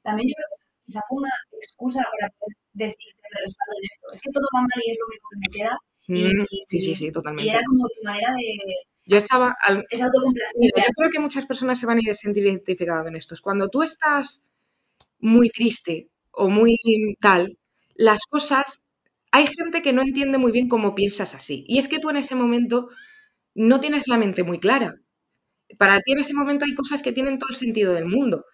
También 0.03 0.29
yo 0.29 0.35
creo 0.35 0.47
que 0.57 0.85
quizá 0.85 1.01
fue 1.09 1.17
una 1.17 1.31
excusa 1.59 2.03
para 2.03 2.31
poder 2.39 2.57
decir 2.75 3.13
que 3.15 3.27
me 3.33 3.41
respaldo 3.45 3.73
en 3.79 3.85
esto. 3.91 4.07
Es 4.13 4.21
que 4.21 4.31
todo 4.31 4.47
va 4.55 4.61
mal 4.61 4.83
y 4.85 4.91
es 4.91 4.97
lo 4.99 5.05
único 5.07 5.27
que 5.31 5.37
me 5.39 5.49
queda. 5.57 5.79
Y, 6.07 6.23
Mm, 6.25 6.45
y- 6.51 6.63
sí, 6.67 6.81
sí, 6.81 6.95
sí, 6.95 7.07
y 7.07 7.11
totalmente. 7.11 7.51
era 7.51 7.61
como 7.67 7.87
tu 7.89 8.03
manera 8.03 8.33
de... 8.33 8.75
Yo 9.07 9.17
estaba, 9.17 9.55
al- 9.67 9.85
Es 9.89 9.99
Mira, 10.57 10.83
yo 10.87 10.93
creo 10.97 11.09
que 11.11 11.19
muchas 11.19 11.45
personas 11.45 11.79
se 11.79 11.85
van 11.85 11.97
a 11.99 12.01
ir 12.01 12.09
a 12.11 12.13
sentir 12.15 12.43
identificadas 12.45 13.03
con 13.05 13.15
esto. 13.15 13.33
Es 13.35 13.41
Cuando 13.41 13.69
tú 13.69 13.83
estás 13.83 14.43
muy 15.19 15.49
triste 15.49 16.09
o 16.31 16.49
muy 16.49 16.77
tal, 17.19 17.57
las 17.95 18.21
cosas, 18.29 18.83
hay 19.31 19.47
gente 19.47 19.81
que 19.81 19.93
no 19.93 20.01
entiende 20.01 20.37
muy 20.37 20.51
bien 20.51 20.69
cómo 20.69 20.95
piensas 20.95 21.35
así. 21.35 21.65
Y 21.67 21.79
es 21.79 21.87
que 21.87 21.99
tú 21.99 22.09
en 22.09 22.17
ese 22.17 22.35
momento 22.35 22.89
no 23.55 23.79
tienes 23.81 24.07
la 24.07 24.17
mente 24.17 24.43
muy 24.43 24.59
clara. 24.59 24.95
Para 25.77 25.99
ti 26.01 26.13
en 26.13 26.19
ese 26.19 26.33
momento 26.33 26.65
hay 26.65 26.75
cosas 26.75 27.01
que 27.01 27.11
tienen 27.13 27.39
todo 27.39 27.49
el 27.51 27.55
sentido 27.55 27.93
del 27.93 28.05
mundo. 28.05 28.45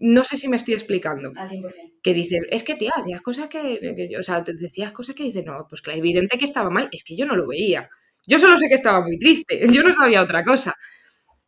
No 0.00 0.24
sé 0.24 0.36
si 0.36 0.48
me 0.48 0.56
estoy 0.56 0.74
explicando. 0.74 1.32
Al 1.36 1.48
100%. 1.48 1.94
Que 2.02 2.14
dices, 2.14 2.40
es 2.50 2.64
que 2.64 2.74
tía, 2.76 2.92
hacías 2.96 3.20
cosas 3.22 3.48
que, 3.48 3.78
que- 3.80 4.16
o 4.18 4.22
sea, 4.22 4.42
te 4.44 4.54
decías 4.54 4.92
cosas 4.92 5.14
que 5.14 5.24
dices, 5.24 5.44
no, 5.44 5.66
pues 5.68 5.82
claro, 5.82 5.98
evidente 6.00 6.38
que 6.38 6.44
estaba 6.46 6.70
mal, 6.70 6.88
es 6.92 7.04
que 7.04 7.16
yo 7.16 7.26
no 7.26 7.36
lo 7.36 7.46
veía. 7.46 7.88
Yo 8.26 8.38
solo 8.38 8.58
sé 8.58 8.68
que 8.68 8.74
estaba 8.76 9.00
muy 9.02 9.18
triste, 9.18 9.60
yo 9.82 9.82
no 9.82 9.94
sabía 9.94 10.22
otra 10.22 10.44
cosa. 10.44 10.74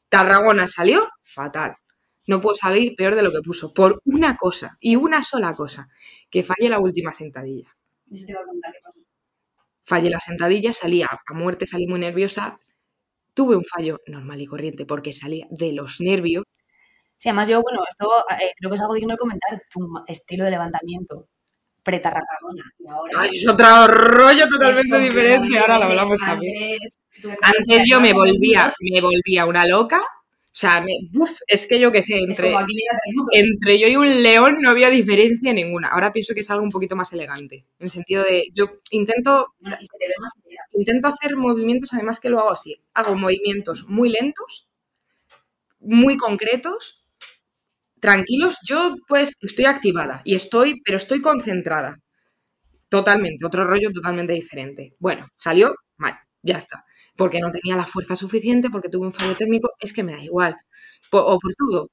Tarragona 0.08 0.68
salió 0.68 1.08
fatal. 1.22 1.74
No 2.26 2.40
puedo 2.40 2.54
salir 2.56 2.94
peor 2.96 3.16
de 3.16 3.22
lo 3.22 3.32
que 3.32 3.40
puso, 3.42 3.72
por 3.74 4.00
una 4.04 4.36
cosa, 4.36 4.76
y 4.80 4.96
una 4.96 5.24
sola 5.24 5.54
cosa, 5.56 5.88
que 6.30 6.42
falle 6.44 6.68
la 6.70 6.78
última 6.80 7.12
sentadilla. 7.12 7.68
Eso 8.12 8.26
te 8.26 8.32
iba 8.32 8.40
a 8.42 8.44
contar. 8.46 8.72
qué 8.72 8.78
pasó. 8.84 9.00
Fallé 9.84 10.10
la 10.10 10.20
sentadilla, 10.20 10.72
salí 10.72 11.02
a, 11.02 11.08
a 11.26 11.34
muerte, 11.34 11.66
salí 11.66 11.86
muy 11.86 12.00
nerviosa. 12.00 12.58
Tuve 13.34 13.56
un 13.56 13.64
fallo 13.64 14.00
normal 14.06 14.40
y 14.42 14.46
corriente 14.46 14.86
porque 14.86 15.12
salía 15.12 15.46
de 15.50 15.72
los 15.72 16.00
nervios. 16.00 16.44
Sí, 17.22 17.28
además 17.28 17.46
yo, 17.46 17.62
bueno, 17.62 17.84
esto 17.88 18.08
eh, 18.42 18.52
creo 18.56 18.68
que 18.68 18.74
es 18.74 18.80
algo 18.80 18.94
digno 18.94 19.12
de 19.12 19.16
comentar, 19.16 19.62
tu 19.70 19.78
estilo 20.08 20.42
de 20.44 20.50
levantamiento 20.50 21.28
pre-Tarragona 21.84 22.64
y 22.80 22.88
ahora... 22.88 23.20
Ay, 23.20 23.30
es 23.32 23.48
otro 23.48 23.86
rollo 23.86 24.48
totalmente 24.48 24.98
diferente, 24.98 25.56
ahora 25.56 25.78
lo 25.78 25.84
hablamos 25.84 26.20
también. 26.20 26.78
Antes, 27.40 27.82
yo 27.88 28.00
me 28.00 28.12
volvía, 28.12 28.74
me 28.80 29.00
volvía 29.00 29.46
una 29.46 29.64
loca. 29.64 30.00
O 30.00 30.50
sea, 30.50 30.80
me, 30.80 30.94
uf, 31.16 31.38
es 31.46 31.68
que 31.68 31.78
yo 31.78 31.92
qué 31.92 32.02
sé, 32.02 32.18
entre, 32.18 32.56
entre 33.30 33.78
yo 33.78 33.86
y 33.86 33.94
un 33.94 34.20
león 34.20 34.56
no 34.60 34.70
había 34.70 34.90
diferencia 34.90 35.52
ninguna. 35.52 35.90
Ahora 35.90 36.12
pienso 36.12 36.34
que 36.34 36.40
es 36.40 36.50
algo 36.50 36.64
un 36.64 36.72
poquito 36.72 36.96
más 36.96 37.12
elegante. 37.12 37.64
En 37.78 37.84
el 37.84 37.90
sentido 37.90 38.24
de, 38.24 38.48
yo 38.52 38.80
intento, 38.90 39.54
Bueno, 39.60 39.76
y 39.80 39.84
se 39.84 39.96
te 39.96 40.08
ve 40.08 40.14
más 40.20 40.32
entera. 40.38 40.64
intento 40.72 41.06
hacer 41.06 41.36
movimientos, 41.36 41.92
además 41.92 42.18
que 42.18 42.30
lo 42.30 42.40
hago 42.40 42.50
así. 42.50 42.82
Hago 42.94 43.14
movimientos 43.14 43.84
muy 43.88 44.08
lentos, 44.08 44.68
muy 45.78 46.16
concretos, 46.16 47.01
tranquilos. 48.02 48.58
Yo 48.68 48.96
pues 49.08 49.34
estoy 49.40 49.66
activada 49.66 50.20
y 50.24 50.34
estoy, 50.34 50.82
pero 50.84 50.98
estoy 50.98 51.22
concentrada. 51.22 51.96
Totalmente, 52.90 53.46
otro 53.46 53.64
rollo 53.64 53.90
totalmente 53.92 54.34
diferente. 54.34 54.94
Bueno, 54.98 55.28
salió 55.38 55.74
mal, 55.96 56.14
ya 56.42 56.58
está. 56.58 56.84
porque 57.16 57.40
no 57.40 57.50
tenía 57.52 57.76
la 57.76 57.84
fuerza 57.86 58.16
suficiente, 58.16 58.70
porque 58.70 58.88
tuve 58.88 59.06
un 59.06 59.12
fallo 59.12 59.36
técnico, 59.36 59.70
es 59.78 59.92
que 59.92 60.02
me 60.02 60.12
da 60.12 60.22
igual. 60.22 60.56
o 61.12 61.38
por 61.38 61.54
todo. 61.54 61.90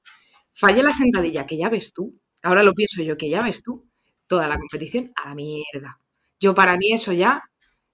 Fallé 0.54 0.82
la 0.82 0.92
sentadilla, 0.94 1.46
que 1.46 1.56
ya 1.58 1.70
ves 1.70 1.92
tú. 1.92 2.18
Ahora 2.42 2.62
lo 2.62 2.74
pienso 2.74 3.02
yo, 3.02 3.16
que 3.16 3.30
ya 3.30 3.42
ves 3.42 3.62
tú. 3.62 3.86
Toda 4.26 4.48
la 4.48 4.58
competición 4.58 5.12
a 5.16 5.30
la 5.30 5.34
mierda. 5.34 5.98
Yo 6.40 6.54
para 6.54 6.76
mí 6.76 6.92
eso 6.92 7.12
ya, 7.12 7.42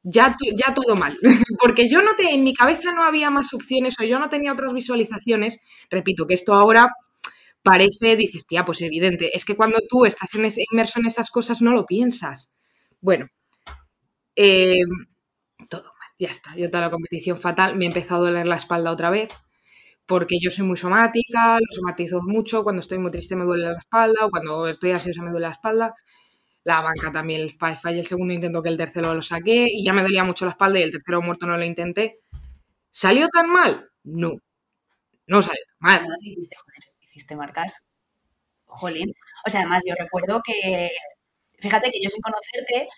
ya, 0.02 0.37
ya 0.57 0.74
todo 0.74 0.96
mal. 0.96 1.18
porque 1.62 1.88
yo 1.90 2.02
no 2.02 2.16
te, 2.16 2.33
en 2.35 2.44
mi 2.44 2.55
cabeza 2.55 2.92
no 2.92 3.05
había 3.05 3.31
más 3.31 3.52
opciones 3.55 3.96
o 4.00 4.05
yo 4.05 4.18
no 4.18 4.29
tenía 4.31 4.52
otras 4.52 4.72
visualizaciones. 4.72 5.59
Repito, 5.90 6.26
que 6.26 6.35
esto 6.35 6.55
ahora 6.55 6.88
parece, 7.66 8.14
dices, 8.14 8.46
tía, 8.46 8.64
pues 8.64 8.81
evidente. 8.81 9.37
Es 9.37 9.44
que 9.44 9.57
cuando 9.57 9.81
tú 9.88 10.07
estás 10.07 10.31
inmerso 10.37 11.00
en 11.00 11.07
esas 11.07 11.31
cosas 11.31 11.62
no 11.62 11.72
lo 11.72 11.85
piensas. 11.85 12.52
Bueno, 13.00 13.26
em, 14.37 14.88
todo 15.70 15.85
mal, 15.85 16.11
ya 16.18 16.29
está. 16.31 16.57
Yo 16.57 16.70
toda 16.70 16.83
la 16.85 16.90
competición 16.90 17.37
fatal, 17.38 17.76
me 17.76 17.85
he 17.87 17.88
empezado 17.88 18.24
a 18.24 18.31
doler 18.31 18.46
la 18.46 18.57
espalda 18.57 18.92
otra 18.92 19.11
vez, 19.11 19.29
porque 20.07 20.38
yo 20.42 20.50
soy 20.50 20.66
muy 20.66 20.76
somática, 20.79 21.59
lo 21.61 21.74
somatizo 21.74 22.22
mucho, 22.22 22.64
cuando 22.64 22.81
estoy 22.81 22.98
muy 22.98 23.11
triste 23.12 23.37
me 23.37 23.44
duele 23.44 23.64
la 23.66 23.79
espalda, 23.79 24.26
o 24.26 24.31
cuando 24.31 24.68
estoy 24.68 24.92
ansiosa 24.92 25.22
me 25.22 25.31
duele 25.33 25.46
la 25.48 25.52
espalda. 25.55 25.94
La 26.64 26.83
banca 26.83 27.12
también, 27.12 27.48
fallé 27.50 28.00
el 28.00 28.07
segundo 28.09 28.35
intento 28.35 28.62
que 28.62 28.70
el 28.70 28.79
tercero 28.79 29.14
lo 29.14 29.22
saqué 29.22 29.68
y 29.70 29.85
ya 29.85 29.92
me 29.94 30.02
dolía 30.02 30.24
mucho 30.24 30.46
la 30.46 30.52
espalda 30.52 30.81
y 30.81 30.85
el 30.85 30.92
tercero 30.92 31.22
muerto 31.22 31.46
no 31.46 31.57
lo 31.59 31.64
intenté. 31.64 32.20
¿Salió 32.90 33.29
tan 33.29 33.50
mal? 33.50 33.90
No, 34.05 34.33
no 35.29 35.42
salió 35.42 35.62
tan 35.81 36.05
mal 36.07 36.09
hiciste 37.16 37.37
marcas. 37.37 37.83
Jolín. 38.66 39.12
O 39.46 39.50
sea, 39.50 39.61
además 39.61 39.83
yo 39.87 39.94
recuerdo 39.98 40.42
que, 40.44 40.90
fíjate 41.59 41.90
que 41.90 42.00
yo 42.02 42.11
sin 42.11 42.20
conocerte, 42.20 42.88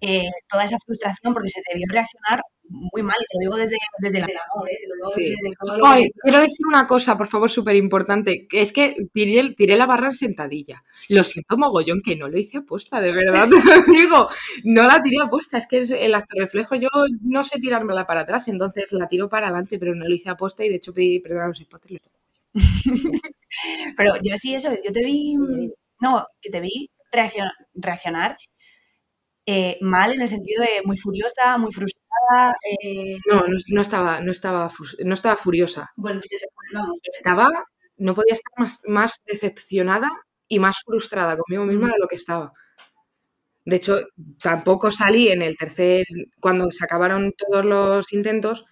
eh, 0.00 0.30
toda 0.48 0.64
esa 0.64 0.76
frustración, 0.84 1.34
porque 1.34 1.50
se 1.50 1.60
te 1.62 1.76
vio 1.76 1.86
reaccionar 1.90 2.40
muy 2.70 3.02
mal, 3.02 3.16
y 3.18 3.24
te 3.24 3.36
lo 3.36 3.40
digo 3.40 3.56
desde, 3.56 3.76
desde 3.98 4.18
el 4.18 4.24
amor, 4.24 4.70
¿eh? 4.70 4.76
Ay, 5.84 6.10
quiero 6.22 6.40
decir 6.40 6.66
una 6.66 6.86
cosa, 6.86 7.16
por 7.16 7.26
favor, 7.26 7.50
súper 7.50 7.76
importante, 7.76 8.46
que 8.46 8.60
es 8.60 8.72
que 8.72 8.94
tiré, 9.12 9.54
tiré, 9.54 9.76
la 9.76 9.86
barra 9.86 10.06
en 10.06 10.12
sentadilla. 10.12 10.84
Lo 11.08 11.24
siento 11.24 11.56
mogollón, 11.56 12.00
que 12.04 12.16
no 12.16 12.28
lo 12.28 12.38
hice 12.38 12.58
apuesta, 12.58 13.00
de 13.00 13.12
verdad, 13.12 13.48
te 13.48 13.56
lo 13.64 13.82
digo. 13.92 14.28
No 14.64 14.82
la 14.86 15.00
tiré 15.00 15.16
apuesta, 15.22 15.58
es 15.58 15.66
que 15.66 15.78
el 16.04 16.14
acto 16.14 16.34
reflejo, 16.38 16.74
yo 16.74 16.88
no 17.22 17.44
sé 17.44 17.58
tirármela 17.58 18.06
para 18.06 18.22
atrás, 18.22 18.48
entonces 18.48 18.92
la 18.92 19.08
tiro 19.08 19.28
para 19.28 19.48
adelante, 19.48 19.78
pero 19.78 19.94
no 19.94 20.06
lo 20.06 20.14
hice 20.14 20.30
apuesta 20.30 20.64
y 20.64 20.68
de 20.68 20.76
hecho 20.76 20.92
pedí 20.92 21.20
perdón 21.20 21.42
a 21.42 21.48
los 21.48 21.58
spotters. 21.58 22.02
Pero 23.96 24.14
yo 24.22 24.36
sí, 24.36 24.54
eso, 24.54 24.70
yo 24.84 24.92
te 24.92 25.04
vi, 25.04 25.34
no, 26.00 26.26
que 26.40 26.50
te 26.50 26.60
vi 26.60 26.90
reaccionar 27.12 28.36
eh, 29.46 29.78
mal 29.80 30.12
en 30.12 30.20
el 30.20 30.28
sentido 30.28 30.62
de 30.62 30.82
muy 30.84 30.98
furiosa, 30.98 31.56
muy 31.56 31.72
frustrada. 31.72 32.54
Eh. 32.70 33.16
No, 33.30 33.44
no, 33.68 33.80
estaba, 33.80 34.20
no, 34.20 34.30
estaba, 34.30 34.70
no 35.04 35.14
estaba 35.14 35.36
furiosa. 35.36 35.88
Bueno, 35.96 36.20
estaba, 37.02 37.48
no 37.96 38.14
podía 38.14 38.34
estar 38.34 38.52
más, 38.58 38.80
más 38.84 39.22
decepcionada 39.24 40.10
y 40.48 40.58
más 40.58 40.82
frustrada 40.84 41.36
conmigo 41.38 41.64
misma 41.64 41.88
de 41.88 41.98
lo 41.98 42.08
que 42.08 42.16
estaba. 42.16 42.52
De 43.64 43.76
hecho, 43.76 44.00
tampoco 44.42 44.90
salí 44.90 45.28
en 45.28 45.40
el 45.40 45.56
tercer, 45.56 46.04
cuando 46.40 46.70
se 46.70 46.84
acabaron 46.84 47.32
todos 47.32 47.64
los 47.64 48.12
intentos, 48.12 48.66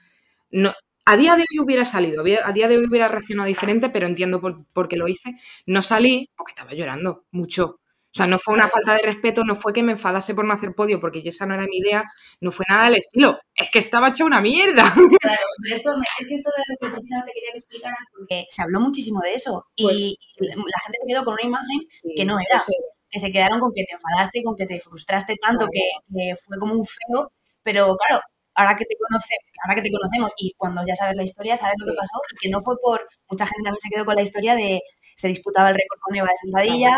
no, 0.50 0.72
a 1.06 1.16
día 1.16 1.36
de 1.36 1.42
hoy 1.42 1.60
hubiera 1.64 1.84
salido, 1.84 2.22
a 2.22 2.52
día 2.52 2.68
de 2.68 2.78
hoy 2.78 2.86
hubiera 2.86 3.06
reaccionado 3.06 3.46
diferente, 3.46 3.90
pero 3.90 4.06
entiendo 4.06 4.40
por, 4.40 4.88
qué 4.88 4.96
lo 4.96 5.06
hice. 5.06 5.36
No 5.64 5.80
salí 5.80 6.28
porque 6.36 6.50
estaba 6.50 6.74
llorando 6.74 7.24
mucho. 7.30 7.78
O 8.12 8.16
sea, 8.16 8.26
no 8.26 8.38
fue 8.38 8.54
una 8.54 8.68
falta 8.68 8.94
de 8.94 9.02
respeto, 9.02 9.44
no 9.44 9.54
fue 9.54 9.72
que 9.72 9.82
me 9.82 9.92
enfadase 9.92 10.34
por 10.34 10.46
no 10.46 10.54
hacer 10.54 10.74
podio, 10.74 11.00
porque 11.00 11.22
esa 11.24 11.46
no 11.46 11.54
era 11.54 11.64
mi 11.66 11.78
idea, 11.78 12.04
no 12.40 12.50
fue 12.50 12.64
nada 12.68 12.86
del 12.86 12.96
estilo. 12.96 13.38
Es 13.54 13.70
que 13.70 13.78
estaba 13.78 14.08
hecha 14.08 14.24
una 14.24 14.40
mierda. 14.40 14.82
Claro, 15.20 15.42
pero 15.62 15.76
esto, 15.76 15.90
es 16.20 16.26
que 16.26 16.34
esto 16.34 16.50
lo 16.50 16.88
que 16.88 16.94
precisamente 16.94 17.32
quería 17.34 17.52
que 17.52 17.58
explicaras, 17.58 17.98
porque 18.16 18.44
se 18.48 18.62
habló 18.62 18.80
muchísimo 18.80 19.20
de 19.20 19.34
eso 19.34 19.64
y 19.76 20.16
pues 20.38 20.50
la 20.50 20.80
gente 20.80 20.98
se 21.02 21.06
quedó 21.06 21.24
con 21.24 21.34
una 21.34 21.44
imagen 21.44 21.80
que 22.16 22.24
no 22.24 22.38
era. 22.40 22.62
Que 23.08 23.20
se 23.20 23.30
quedaron 23.30 23.60
con 23.60 23.70
que 23.72 23.84
te 23.84 23.94
enfadaste 23.94 24.40
y 24.40 24.42
con 24.42 24.56
que 24.56 24.66
te 24.66 24.80
frustraste 24.80 25.36
tanto 25.40 25.66
que, 25.66 25.80
que 26.12 26.34
fue 26.36 26.58
como 26.58 26.74
un 26.74 26.84
feo, 26.84 27.30
pero 27.62 27.96
claro, 27.96 28.20
ahora 28.56 28.74
que 28.76 28.84
te 28.84 28.96
conoce, 28.96 29.34
ahora 29.64 29.74
que 29.76 29.82
te 29.82 29.92
conocemos 29.92 30.32
y 30.38 30.52
cuando 30.56 30.82
ya 30.86 30.94
sabes 30.96 31.16
la 31.16 31.24
historia, 31.24 31.56
sabes 31.56 31.76
lo 31.80 31.86
que 31.86 31.96
pasó 31.96 32.18
y 32.32 32.36
que 32.40 32.48
no 32.50 32.58
fue 32.60 32.74
por 32.80 33.00
mucha 33.30 33.46
gente 33.46 33.64
también 33.64 33.80
se 33.80 33.90
quedó 33.90 34.04
con 34.04 34.16
la 34.16 34.22
historia 34.22 34.54
de 34.54 34.80
se 35.14 35.28
disputaba 35.28 35.70
el 35.70 35.76
récord 35.76 36.00
con 36.00 36.14
Eva 36.16 36.28
de 36.28 36.36
sentadilla 36.36 36.92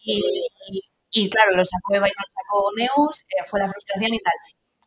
y, 0.00 0.22
y, 1.10 1.30
claro, 1.30 1.56
lo 1.56 1.64
sacó 1.64 1.94
Eva 1.94 2.06
y 2.08 2.12
no 2.12 2.22
lo 2.24 2.32
sacó 2.32 2.56
Neus, 2.76 3.22
eh, 3.22 3.44
fue 3.46 3.60
la 3.60 3.68
frustración 3.68 4.14
y 4.14 4.20
tal. 4.20 4.34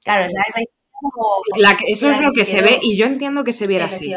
Claro, 0.03 0.25
es 0.25 0.33
la 0.33 1.77
eso 1.87 2.11
es 2.11 2.19
lo 2.19 2.31
que 2.31 2.45
se 2.45 2.61
ve 2.61 2.79
y 2.81 2.95
yo 2.95 3.05
entiendo 3.05 3.43
que 3.43 3.53
se 3.53 3.67
viera 3.67 3.85
así. 3.85 4.13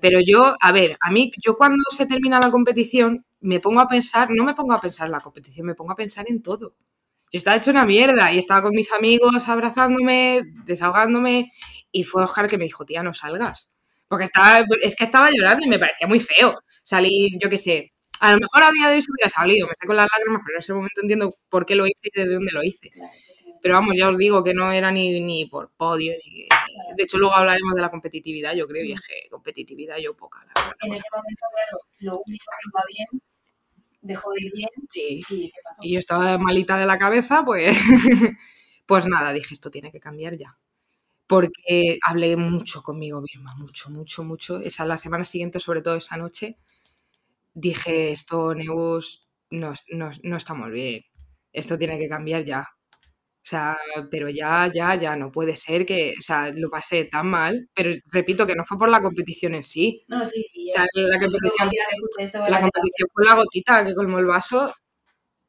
Pero 0.00 0.20
yo, 0.24 0.54
a 0.60 0.72
ver, 0.72 0.96
a 1.00 1.10
mí, 1.10 1.30
yo 1.44 1.56
cuando 1.56 1.82
se 1.90 2.06
termina 2.06 2.40
la 2.40 2.50
competición, 2.50 3.24
me 3.40 3.60
pongo 3.60 3.80
a 3.80 3.88
pensar, 3.88 4.28
no 4.30 4.44
me 4.44 4.54
pongo 4.54 4.72
a 4.72 4.80
pensar 4.80 5.06
en 5.06 5.12
la 5.12 5.20
competición, 5.20 5.66
me 5.66 5.74
pongo 5.74 5.92
a 5.92 5.96
pensar 5.96 6.24
en 6.28 6.42
todo. 6.42 6.74
Yo 7.32 7.38
estaba 7.38 7.56
hecho 7.56 7.70
una 7.70 7.86
mierda 7.86 8.30
y 8.30 8.38
estaba 8.38 8.60
con 8.60 8.72
mis 8.72 8.92
amigos 8.92 9.48
abrazándome, 9.48 10.42
desahogándome 10.66 11.50
y 11.90 12.04
fue 12.04 12.24
Oscar 12.24 12.46
que 12.46 12.58
me 12.58 12.64
dijo, 12.64 12.84
tía, 12.84 13.02
no 13.02 13.14
salgas. 13.14 13.70
Porque 14.06 14.26
estaba, 14.26 14.62
es 14.82 14.94
que 14.94 15.04
estaba 15.04 15.30
llorando 15.30 15.64
y 15.64 15.68
me 15.70 15.78
parecía 15.78 16.06
muy 16.06 16.20
feo 16.20 16.54
salir, 16.84 17.30
yo 17.40 17.48
qué 17.48 17.56
sé. 17.56 17.94
A 18.20 18.32
lo 18.32 18.38
mejor 18.38 18.62
a 18.62 18.70
día 18.70 18.88
de 18.88 18.96
hoy 18.96 19.02
se 19.02 19.10
hubiera 19.10 19.30
salido, 19.30 19.66
me 19.66 19.74
con 19.86 19.96
las 19.96 20.06
lágrimas, 20.14 20.42
pero 20.44 20.58
en 20.58 20.60
ese 20.60 20.74
momento 20.74 21.00
entiendo 21.00 21.34
por 21.48 21.64
qué 21.64 21.74
lo 21.74 21.86
hice 21.86 22.02
y 22.02 22.20
desde 22.20 22.34
dónde 22.34 22.52
lo 22.52 22.62
hice. 22.62 22.90
Pero 23.62 23.76
vamos, 23.76 23.94
ya 23.96 24.10
os 24.10 24.18
digo 24.18 24.44
que 24.44 24.52
no 24.52 24.70
era 24.70 24.90
ni, 24.90 25.18
ni 25.20 25.46
por 25.46 25.70
podio. 25.74 26.12
Ni, 26.26 26.48
de 26.96 27.02
hecho, 27.02 27.16
luego 27.16 27.34
hablaremos 27.34 27.74
de 27.74 27.80
la 27.80 27.90
competitividad, 27.90 28.54
yo 28.54 28.66
creo, 28.68 28.84
y 28.84 28.88
dije, 28.88 29.26
competitividad 29.30 29.96
yo 29.96 30.14
poca. 30.14 30.44
La 30.44 30.52
en 30.86 30.92
ese 30.92 31.06
momento, 31.14 31.44
claro, 31.50 31.78
lo 32.00 32.22
único 32.26 32.44
que 32.44 32.68
iba 32.68 32.82
bien 32.88 33.22
dejó 34.02 34.32
de 34.32 34.42
ir 34.42 34.52
bien. 34.52 34.68
Sí. 34.90 35.22
¿Y, 35.80 35.92
yo 35.92 35.98
estaba 35.98 36.36
malita 36.38 36.76
de 36.76 36.86
la 36.86 36.98
cabeza, 36.98 37.44
pues, 37.44 37.76
pues 38.86 39.06
nada, 39.06 39.32
dije, 39.32 39.54
esto 39.54 39.70
tiene 39.70 39.90
que 39.90 40.00
cambiar 40.00 40.36
ya. 40.36 40.58
Porque 41.26 41.98
hablé 42.06 42.36
mucho 42.36 42.82
conmigo 42.82 43.22
misma, 43.22 43.54
mucho, 43.56 43.90
mucho, 43.90 44.24
mucho. 44.24 44.60
Esa, 44.60 44.84
la 44.84 44.98
semana 44.98 45.24
siguiente, 45.24 45.60
sobre 45.60 45.80
todo 45.82 45.94
esa 45.94 46.16
noche, 46.16 46.58
dije, 47.54 48.12
esto, 48.12 48.54
Neus, 48.54 49.26
no, 49.50 49.72
no, 49.92 50.10
no 50.22 50.36
estamos 50.36 50.70
bien. 50.70 51.04
Esto 51.52 51.78
tiene 51.78 51.98
que 51.98 52.08
cambiar 52.08 52.44
ya. 52.44 52.66
O 53.44 53.44
sea, 53.44 53.76
pero 54.08 54.28
ya, 54.28 54.70
ya, 54.72 54.94
ya 54.94 55.16
no 55.16 55.32
puede 55.32 55.56
ser 55.56 55.84
que, 55.84 56.14
o 56.16 56.22
sea, 56.22 56.52
lo 56.54 56.70
pasé 56.70 57.06
tan 57.06 57.26
mal, 57.28 57.68
pero 57.74 57.92
repito 58.12 58.46
que 58.46 58.54
no 58.54 58.64
fue 58.64 58.78
por 58.78 58.88
la 58.88 59.02
competición 59.02 59.54
en 59.56 59.64
sí. 59.64 60.04
No, 60.06 60.24
sí, 60.24 60.44
sí. 60.48 60.68
O 60.70 60.72
sea, 60.72 60.86
la 60.94 61.18
competición, 61.18 61.70
la 62.48 62.60
competición 62.60 63.08
fue 63.12 63.24
la 63.24 63.34
gotita 63.34 63.84
que 63.84 63.94
colmó 63.94 64.20
el 64.20 64.26
vaso 64.26 64.72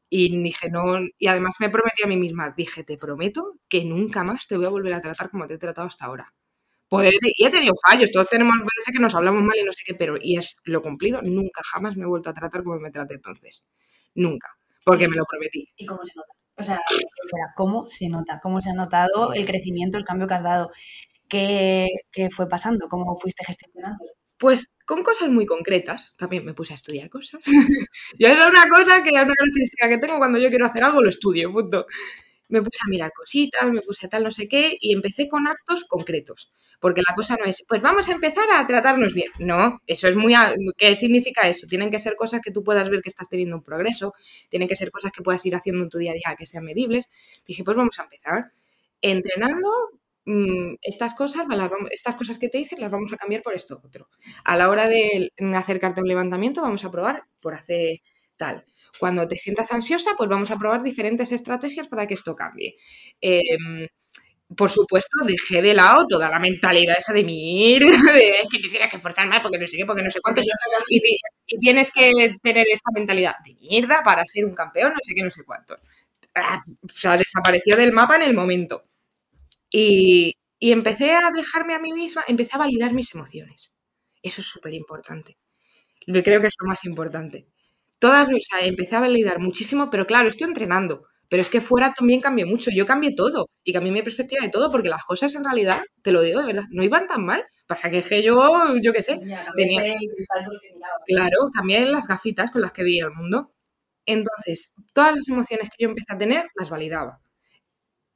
y 0.10 0.44
dije, 0.44 0.70
no, 0.72 1.00
y 1.20 1.28
además 1.28 1.56
me 1.60 1.70
prometí 1.70 2.04
a 2.04 2.08
mí 2.08 2.18
misma, 2.18 2.54
dije, 2.56 2.84
te 2.84 2.98
prometo 2.98 3.54
que 3.70 3.86
nunca 3.86 4.24
más 4.24 4.48
te 4.48 4.58
voy 4.58 4.66
a 4.66 4.70
volver 4.70 4.94
a 4.94 5.02
tratar 5.02 5.30
como 5.32 5.48
te 5.48 5.56
he 5.56 5.58
tratado 5.60 5.88
hasta 5.88 6.06
ahora. 6.06 6.34
Pues, 6.90 7.12
y 7.38 7.46
he 7.46 7.50
tenido 7.52 7.76
fallos, 7.90 8.12
todos 8.12 8.30
tenemos 8.30 8.56
veces 8.60 8.94
que 8.94 9.00
nos 9.02 9.16
hablamos 9.16 9.44
mal 9.44 9.58
y 9.60 9.64
no 9.66 9.72
sé 9.74 9.84
qué, 9.86 9.96
pero, 9.96 10.16
y 10.22 10.38
es 10.38 10.58
lo 10.66 10.82
cumplido, 10.84 11.22
nunca 11.24 11.62
jamás 11.72 11.98
me 11.98 12.04
he 12.04 12.08
vuelto 12.08 12.30
a 12.30 12.34
tratar 12.36 12.64
como 12.64 12.80
me 12.80 12.92
traté 12.92 13.16
entonces. 13.16 13.66
Nunca, 14.16 14.50
porque 14.86 15.08
me 15.08 15.16
lo 15.16 15.26
prometí. 15.26 15.68
¿Y 15.78 15.86
cómo 15.86 16.04
se 16.06 16.14
nota? 16.16 16.34
O 16.58 16.63
sea, 16.63 16.80
¿cómo 17.56 17.86
se 17.88 18.10
nota? 18.10 18.39
¿Cómo 18.42 18.62
se 18.62 18.70
ha 18.70 18.74
notado 18.74 19.34
el 19.34 19.46
crecimiento, 19.46 19.98
el 19.98 20.04
cambio 20.04 20.28
que 20.28 20.34
has 20.36 20.44
dado? 20.44 20.72
¿Qué, 21.28 21.88
fue 22.32 22.48
pasando? 22.48 22.88
¿Cómo 22.89 23.18
fuiste 23.18 23.44
gestionando? 23.46 24.04
Pues 24.38 24.70
con 24.86 25.04
cosas 25.04 25.30
muy 25.30 25.46
concretas. 25.46 26.16
También 26.18 26.46
me 26.46 26.54
puse 26.54 26.74
a 26.74 26.76
estudiar 26.76 27.10
cosas. 27.10 27.44
yo 28.20 28.28
es 28.28 28.48
una 28.48 28.68
cosa 28.70 29.02
que 29.02 29.10
es 29.10 29.16
una 29.16 29.34
característica 29.34 29.89
que 29.89 29.98
tengo 29.98 30.18
cuando 30.18 30.38
yo 30.38 30.50
quiero 30.50 30.66
hacer 30.68 30.84
algo, 30.84 31.02
lo 31.02 31.10
estudio, 31.10 31.52
punto 31.52 31.88
me 32.54 32.62
puse 32.62 32.80
a 32.86 32.89
mirar 32.89 33.12
cositas, 33.13 33.70
me 33.72 33.82
puse 33.82 34.06
a 34.06 34.10
tal 34.10 34.24
no 34.24 34.32
sé 34.32 34.48
qué 34.48 34.78
y 34.80 34.94
empecé 34.94 35.28
con 35.28 35.48
actos 35.48 35.86
concretos. 35.86 36.54
Porque 36.80 37.02
la 37.02 37.16
cosa 37.16 37.36
no 37.36 37.46
es, 37.46 37.63
pues 37.68 37.82
vamos 37.82 38.08
a 38.10 38.12
empezar 38.12 38.46
a 38.54 38.66
tratarnos 38.68 39.13
bien. 39.16 39.32
No, 39.39 39.82
eso 39.88 40.08
es 40.08 40.16
muy... 40.16 40.34
¿Qué 40.78 40.96
significa 40.96 41.48
eso? 41.48 41.66
Tienen 41.68 41.89
que 41.89 42.00
ser 42.00 42.16
cosas 42.16 42.42
que 42.42 42.52
tú 42.52 42.63
puedas 42.63 42.89
ver 42.89 43.02
que 43.02 43.10
estás 43.10 43.28
teniendo 43.28 43.56
un 43.56 43.63
progreso, 43.63 44.13
tienen 44.50 44.68
que 44.68 44.76
ser 44.76 44.92
cosas 44.92 45.12
que 45.12 45.24
puedas 45.24 45.44
ir 45.46 45.56
haciendo 45.56 45.84
en 45.84 45.89
tu 45.89 45.98
día 45.98 46.12
a 46.12 46.13
día 46.13 46.36
que 46.38 46.46
sean 46.46 46.63
medibles. 46.63 47.10
Dije, 47.48 47.63
pues 47.63 47.76
vamos 47.76 48.00
a 48.00 48.04
empezar 48.04 48.52
entrenando 49.02 49.70
mm, 50.26 50.76
estas 50.82 51.16
cosas, 51.16 51.46
estas 51.92 52.16
cosas 52.16 52.38
que 52.38 52.50
te 52.50 52.60
dicen 52.60 52.80
las 52.80 52.92
vamos 52.92 53.12
a 53.13 53.18
cambiar 53.18 53.42
por 53.42 53.56
esto 53.56 53.82
otro. 53.84 54.10
A 54.46 54.56
la 54.56 54.70
hora 54.70 54.88
de 54.88 55.32
acercarte 55.56 56.02
a 56.02 56.04
un 56.04 56.10
levantamiento 56.10 56.62
vamos 56.62 56.86
a 56.86 56.92
probar 56.92 57.24
por 57.42 57.56
hacer 57.56 58.02
tal. 58.38 58.66
Cuando 59.00 59.28
te 59.28 59.36
sientas 59.36 59.72
ansiosa, 59.72 60.12
pues 60.18 60.30
vamos 60.30 60.52
a 60.52 60.58
probar 60.58 60.84
diferentes 60.84 61.32
estrategias 61.32 61.88
para 61.88 62.08
que 62.08 62.14
esto 62.14 62.36
cambie. 62.36 62.76
Em, 63.22 63.88
por 64.56 64.70
supuesto, 64.70 65.18
dejé 65.26 65.62
de 65.62 65.74
lado 65.74 66.06
toda 66.08 66.30
la 66.30 66.40
mentalidad 66.40 66.98
esa 66.98 67.14
de 67.14 67.24
mir, 67.24 67.82
de 68.20 68.36
que 68.52 68.60
te 68.60 68.70
tienes 68.70 68.90
que 68.90 68.98
esforzar 68.98 69.28
más 69.28 69.42
porque 69.42 69.58
no 69.58 69.68
sé 69.68 69.78
qué, 69.78 69.86
porque 69.86 70.04
no 70.04 70.12
sé 70.12 70.20
cuánto. 70.22 70.42
Y, 70.90 71.02
y, 71.48 71.60
tienes 71.60 71.92
que 71.92 72.36
tener 72.42 72.66
esta 72.72 72.92
mentalidad 72.94 73.36
de 73.46 73.56
mierda 73.56 74.02
para 74.04 74.24
ser 74.26 74.46
un 74.46 74.54
campeón, 74.54 74.92
no 74.94 75.00
sé 75.02 75.14
qué, 75.16 75.24
no 75.24 75.32
sé 75.32 75.44
cuánto. 75.46 75.78
Ah, 76.36 76.64
o 76.84 76.90
sea, 76.90 77.18
desapareció 77.18 77.78
del 77.78 77.92
mapa 77.94 78.16
en 78.18 78.24
el 78.24 78.34
momento. 78.36 78.86
Y, 79.72 80.36
Y 80.60 80.72
empecé 80.72 81.14
a 81.14 81.32
dejarme 81.32 81.74
a 81.76 81.80
mí 81.80 81.94
misma, 81.94 82.24
empecé 82.28 82.56
a 82.56 82.60
validar 82.60 82.94
mis 82.94 83.14
emociones. 83.14 83.74
Eso 84.22 84.42
es 84.42 84.48
súper 84.48 84.74
importante. 84.74 85.38
Creo 86.06 86.42
que 86.42 86.48
es 86.48 86.56
lo 86.60 86.68
más 86.68 86.86
importante. 86.86 87.48
Todas, 88.04 88.28
o 88.28 88.38
sea, 88.42 88.60
empecé 88.68 88.98
a 88.98 89.00
validar 89.00 89.39
muchísimo, 89.39 89.89
pero 89.89 90.06
claro, 90.06 90.28
estoy 90.28 90.50
entrenando. 90.50 91.06
Pero 91.30 91.39
es 91.39 91.48
que 91.48 91.62
fuera 91.62 91.94
también 91.94 92.20
cambié 92.20 92.46
mucho. 92.46 92.70
Yo 92.76 92.86
cambié 92.86 93.16
todo 93.16 93.50
y 93.63 93.72
cambié 93.72 93.94
mi 93.94 94.02
perspectiva 94.02 94.44
de 94.44 94.50
todo 94.50 94.70
porque 94.70 94.89
las 94.89 95.06
cosas 95.06 95.34
en 95.36 95.46
realidad, 95.46 95.80
te 96.02 96.12
lo 96.12 96.22
digo 96.22 96.42
de 96.42 96.48
verdad, 96.48 96.66
no 96.72 96.84
iban 96.84 97.08
tan 97.08 97.24
mal. 97.24 97.46
Para 97.66 97.89
que 97.89 98.22
yo, 98.22 98.76
yo 98.82 98.92
qué 98.92 99.02
sé, 99.02 99.22
tenía... 99.56 99.96
Claro, 101.06 101.38
cambié 101.54 101.86
las 101.86 102.06
gafitas 102.06 102.52
con 102.52 102.60
las 102.60 102.74
que 102.74 102.84
veía 102.84 103.06
el 103.06 103.12
mundo. 103.12 103.54
Entonces, 104.06 104.74
todas 104.92 105.16
las 105.16 105.26
emociones 105.30 105.70
que 105.70 105.86
yo 105.86 105.88
empecé 105.88 106.13
a 106.13 106.18
tener, 106.18 106.48
las 106.56 106.70
validaba. 106.70 107.22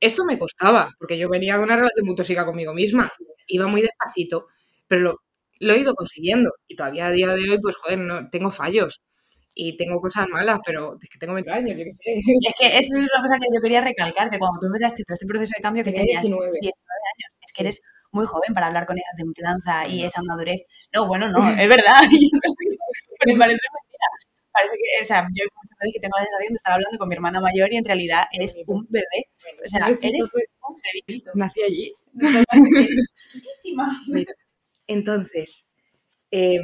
Esto 0.01 0.25
me 0.25 0.37
costaba, 0.37 0.89
porque 0.99 1.17
yo 1.17 1.29
venía 1.29 1.55
de 1.55 1.63
una 1.63 1.77
relación 1.77 2.05
muy 2.05 2.15
tóxica 2.15 2.45
conmigo 2.45 2.73
misma. 2.73 3.09
Iba 3.47 3.67
muy 3.67 3.81
despacito, 3.83 4.47
pero 4.89 5.21
lo, 5.61 5.73
he 5.73 5.79
ido 5.79 5.93
consiguiendo. 5.95 6.51
Y 6.67 6.75
todavía 6.75 7.07
a 7.07 7.11
día 7.11 7.29
de 7.29 7.51
hoy, 7.51 7.59
pues 7.61 7.77
joder, 7.77 7.99
no, 7.99 8.29
tengo 8.29 8.51
fallos 8.51 9.01
y 9.57 9.75
tengo 9.75 9.99
cosas 9.99 10.29
malas, 10.29 10.59
pero 10.63 10.97
es 11.01 11.09
que 11.09 11.17
tengo 11.17 11.33
20 11.33 11.51
años, 11.51 11.75
yo 11.77 11.83
qué 11.83 11.93
sé. 11.93 12.13
Es 12.15 12.53
que 12.59 12.67
eso 12.77 12.95
es 12.95 13.07
una 13.11 13.21
cosa 13.21 13.37
que 13.41 13.47
yo 13.53 13.59
quería 13.59 13.81
recalcarte. 13.81 14.37
Cuando 14.37 14.59
tú 14.59 14.67
empezaste 14.67 15.03
todo 15.03 15.15
este 15.15 15.25
proceso 15.25 15.53
de 15.57 15.61
cambio 15.61 15.83
que 15.83 15.91
tenías 15.91 16.21
19. 16.21 16.45
años, 16.45 16.61
es 17.41 17.53
que 17.53 17.63
eres 17.63 17.81
muy 18.11 18.27
joven 18.27 18.53
para 18.53 18.67
hablar 18.67 18.85
con 18.85 18.97
esa 18.97 19.15
templanza 19.17 19.87
y 19.87 20.03
esa 20.05 20.21
madurez. 20.21 20.61
No, 20.93 21.07
bueno, 21.07 21.27
no, 21.29 21.39
es 21.49 21.67
verdad. 21.67 21.97
me 23.25 23.35
parece 23.35 23.65
mentira. 23.73 24.07
Parece 24.53 24.75
que, 24.77 25.01
o 25.01 25.05
sea, 25.05 25.27
yo 25.33 25.43
muchas 25.43 25.77
veces 25.81 25.93
que 25.93 25.99
tengo 26.01 26.17
la 26.17 26.25
sensación 26.25 26.53
de 26.53 26.57
estar 26.57 26.73
hablando 26.73 26.97
con 26.99 27.09
mi 27.09 27.15
hermana 27.15 27.41
mayor 27.41 27.73
y 27.73 27.77
en 27.77 27.85
realidad 27.85 28.25
eres 28.31 28.55
un 28.67 28.85
bebé. 28.89 29.25
O 29.65 29.67
sea, 29.67 29.87
eres 29.87 30.31
un 30.33 30.43
bebito. 31.07 31.31
Nací 31.33 31.63
allí. 31.63 31.91
Entonces, 34.87 35.67
eh, 36.31 36.61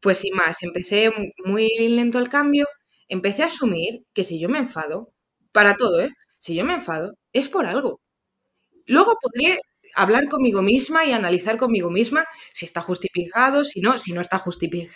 pues 0.00 0.18
sin 0.18 0.34
más, 0.34 0.58
empecé 0.62 1.10
muy 1.44 1.68
lento 1.88 2.18
el 2.18 2.28
cambio, 2.28 2.66
empecé 3.08 3.42
a 3.42 3.46
asumir 3.46 4.04
que 4.14 4.24
si 4.24 4.40
yo 4.40 4.48
me 4.48 4.58
enfado, 4.58 5.12
para 5.52 5.74
todo, 5.76 6.00
¿eh? 6.02 6.10
Si 6.38 6.54
yo 6.54 6.64
me 6.64 6.74
enfado, 6.74 7.14
es 7.32 7.48
por 7.48 7.66
algo. 7.66 8.00
Luego 8.86 9.14
podría 9.20 9.58
hablar 9.94 10.28
conmigo 10.28 10.62
misma 10.62 11.04
y 11.04 11.12
analizar 11.12 11.56
conmigo 11.58 11.90
misma 11.90 12.24
si 12.52 12.66
está 12.66 12.80
justificado, 12.80 13.64
si 13.64 13.80
no, 13.80 13.98
si 13.98 14.12
no 14.12 14.20
está 14.20 14.38
justificado, 14.38 14.94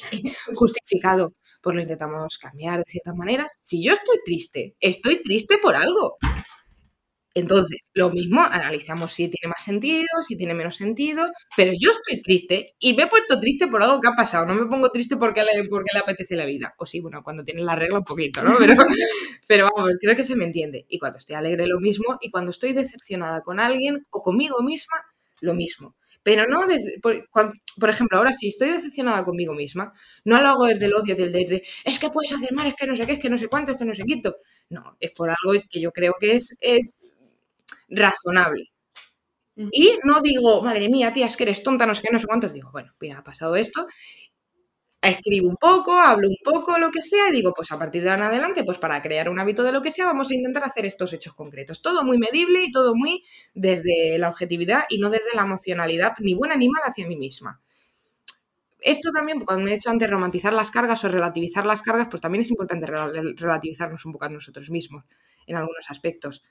justificado, 0.54 1.34
pues 1.62 1.76
lo 1.76 1.82
intentamos 1.82 2.38
cambiar 2.38 2.78
de 2.78 2.84
cierta 2.86 3.14
manera. 3.14 3.48
Si 3.60 3.84
yo 3.84 3.94
estoy 3.94 4.18
triste, 4.24 4.74
estoy 4.80 5.22
triste 5.22 5.58
por 5.58 5.76
algo. 5.76 6.16
Entonces, 7.34 7.78
lo 7.94 8.10
mismo, 8.10 8.42
analizamos 8.42 9.12
si 9.12 9.28
tiene 9.28 9.50
más 9.50 9.62
sentido, 9.64 10.08
si 10.26 10.36
tiene 10.36 10.52
menos 10.52 10.76
sentido, 10.76 11.30
pero 11.56 11.72
yo 11.78 11.92
estoy 11.92 12.20
triste 12.22 12.66
y 12.80 12.94
me 12.94 13.04
he 13.04 13.06
puesto 13.06 13.38
triste 13.38 13.68
por 13.68 13.82
algo 13.82 14.00
que 14.00 14.08
ha 14.08 14.16
pasado, 14.16 14.46
no 14.46 14.54
me 14.54 14.66
pongo 14.66 14.90
triste 14.90 15.16
porque 15.16 15.42
le, 15.42 15.62
porque 15.68 15.90
le 15.92 16.00
apetece 16.00 16.34
la 16.34 16.44
vida. 16.44 16.74
O 16.78 16.86
sí, 16.86 17.00
bueno, 17.00 17.22
cuando 17.22 17.44
tienes 17.44 17.64
la 17.64 17.76
regla 17.76 17.98
un 17.98 18.04
poquito, 18.04 18.42
¿no? 18.42 18.56
Pero, 18.58 18.74
pero 19.46 19.70
vamos, 19.72 19.92
creo 20.00 20.16
que 20.16 20.24
se 20.24 20.34
me 20.34 20.44
entiende. 20.44 20.86
Y 20.88 20.98
cuando 20.98 21.18
estoy 21.18 21.36
alegre, 21.36 21.66
lo 21.66 21.78
mismo, 21.78 22.18
y 22.20 22.30
cuando 22.30 22.50
estoy 22.50 22.72
decepcionada 22.72 23.42
con 23.42 23.60
alguien 23.60 24.06
o 24.10 24.22
conmigo 24.22 24.60
misma, 24.62 24.96
lo 25.40 25.54
mismo. 25.54 25.94
Pero 26.22 26.46
no 26.46 26.66
desde, 26.66 26.98
por, 27.00 27.28
por, 27.30 27.90
ejemplo, 27.90 28.18
ahora 28.18 28.34
si 28.34 28.48
estoy 28.48 28.70
decepcionada 28.70 29.24
conmigo 29.24 29.54
misma, 29.54 29.92
no 30.24 30.40
lo 30.40 30.48
hago 30.48 30.66
desde 30.66 30.86
el 30.86 30.94
odio, 30.94 31.16
del 31.16 31.32
desde, 31.32 31.62
es 31.84 31.98
que 31.98 32.10
puedes 32.10 32.32
hacer 32.32 32.52
mal, 32.52 32.66
es 32.66 32.74
que 32.74 32.86
no 32.86 32.94
sé 32.94 33.06
qué, 33.06 33.12
es 33.14 33.18
que 33.18 33.30
no 33.30 33.38
sé 33.38 33.48
cuánto, 33.48 33.72
es 33.72 33.78
que 33.78 33.84
no 33.86 33.94
sé 33.94 34.02
quito. 34.02 34.36
No, 34.68 34.96
es 35.00 35.12
por 35.12 35.30
algo 35.30 35.60
que 35.68 35.80
yo 35.80 35.92
creo 35.92 36.14
que 36.20 36.34
es, 36.34 36.56
es 36.60 36.94
razonable. 37.90 38.64
Y 39.56 39.98
no 40.04 40.20
digo, 40.20 40.62
madre 40.62 40.88
mía, 40.88 41.12
tía, 41.12 41.26
es 41.26 41.36
que 41.36 41.44
eres 41.44 41.62
tonta, 41.62 41.84
no 41.86 41.94
sé 41.94 42.02
qué, 42.02 42.08
no 42.12 42.18
sé 42.18 42.26
cuántos. 42.26 42.52
Digo, 42.52 42.70
bueno, 42.72 42.94
mira, 43.00 43.18
ha 43.18 43.24
pasado 43.24 43.56
esto. 43.56 43.86
Escribo 45.02 45.48
un 45.48 45.56
poco, 45.56 45.98
hablo 45.98 46.28
un 46.28 46.36
poco, 46.44 46.76
lo 46.78 46.90
que 46.90 47.02
sea, 47.02 47.30
y 47.30 47.32
digo, 47.32 47.54
pues 47.54 47.72
a 47.72 47.78
partir 47.78 48.02
de 48.02 48.10
ahora 48.10 48.26
en 48.26 48.28
adelante, 48.32 48.64
pues 48.64 48.78
para 48.78 49.00
crear 49.02 49.30
un 49.30 49.38
hábito 49.38 49.62
de 49.62 49.72
lo 49.72 49.80
que 49.80 49.90
sea, 49.90 50.04
vamos 50.04 50.30
a 50.30 50.34
intentar 50.34 50.62
hacer 50.64 50.84
estos 50.84 51.12
hechos 51.14 51.34
concretos. 51.34 51.80
Todo 51.80 52.04
muy 52.04 52.18
medible 52.18 52.62
y 52.62 52.70
todo 52.70 52.94
muy 52.94 53.24
desde 53.54 54.18
la 54.18 54.28
objetividad 54.28 54.84
y 54.90 54.98
no 54.98 55.08
desde 55.08 55.34
la 55.34 55.42
emocionalidad, 55.42 56.12
ni 56.18 56.34
buena 56.34 56.54
ni 56.56 56.68
mala 56.68 56.86
hacia 56.88 57.06
mí 57.06 57.16
misma. 57.16 57.60
Esto 58.82 59.10
también, 59.10 59.40
cuando 59.40 59.64
me 59.64 59.72
he 59.72 59.74
hecho 59.74 59.90
antes 59.90 60.08
romantizar 60.08 60.52
las 60.52 60.70
cargas 60.70 61.02
o 61.04 61.08
relativizar 61.08 61.64
las 61.66 61.82
cargas, 61.82 62.08
pues 62.10 62.20
también 62.20 62.42
es 62.42 62.50
importante 62.50 62.86
relativizarnos 62.86 64.04
un 64.04 64.12
poco 64.12 64.26
a 64.26 64.28
nosotros 64.30 64.70
mismos 64.70 65.04
en 65.46 65.56
algunos 65.56 65.90
aspectos. 65.90 66.42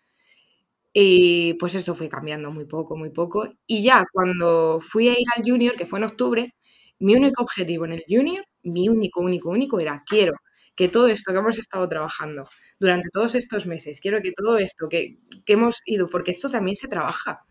Y 0.93 1.53
pues 1.55 1.75
eso 1.75 1.95
fue 1.95 2.09
cambiando 2.09 2.51
muy 2.51 2.65
poco, 2.65 2.95
muy 2.95 3.09
poco. 3.09 3.47
Y 3.67 3.83
ya 3.83 4.05
cuando 4.11 4.79
fui 4.81 5.09
a 5.09 5.13
ir 5.13 5.27
al 5.35 5.43
junior, 5.43 5.75
que 5.75 5.85
fue 5.85 5.99
en 5.99 6.05
octubre, 6.05 6.55
mi 6.99 7.15
único 7.15 7.43
objetivo 7.43 7.85
en 7.85 7.93
el 7.93 8.03
junior, 8.07 8.45
mi 8.63 8.89
único, 8.89 9.21
único, 9.21 9.49
único 9.49 9.79
era 9.79 10.03
quiero 10.05 10.33
que 10.75 10.87
todo 10.87 11.07
esto 11.07 11.33
que 11.33 11.39
hemos 11.39 11.57
estado 11.57 11.87
trabajando 11.89 12.45
durante 12.79 13.09
todos 13.11 13.35
estos 13.35 13.67
meses, 13.67 13.99
quiero 13.99 14.21
que 14.21 14.31
todo 14.31 14.57
esto 14.57 14.87
que, 14.89 15.17
hemos 15.45 15.81
ido, 15.85 16.07
porque 16.07 16.31
esto 16.31 16.49
también 16.49 16.77
se 16.77 16.87
trabaja. 16.87 17.45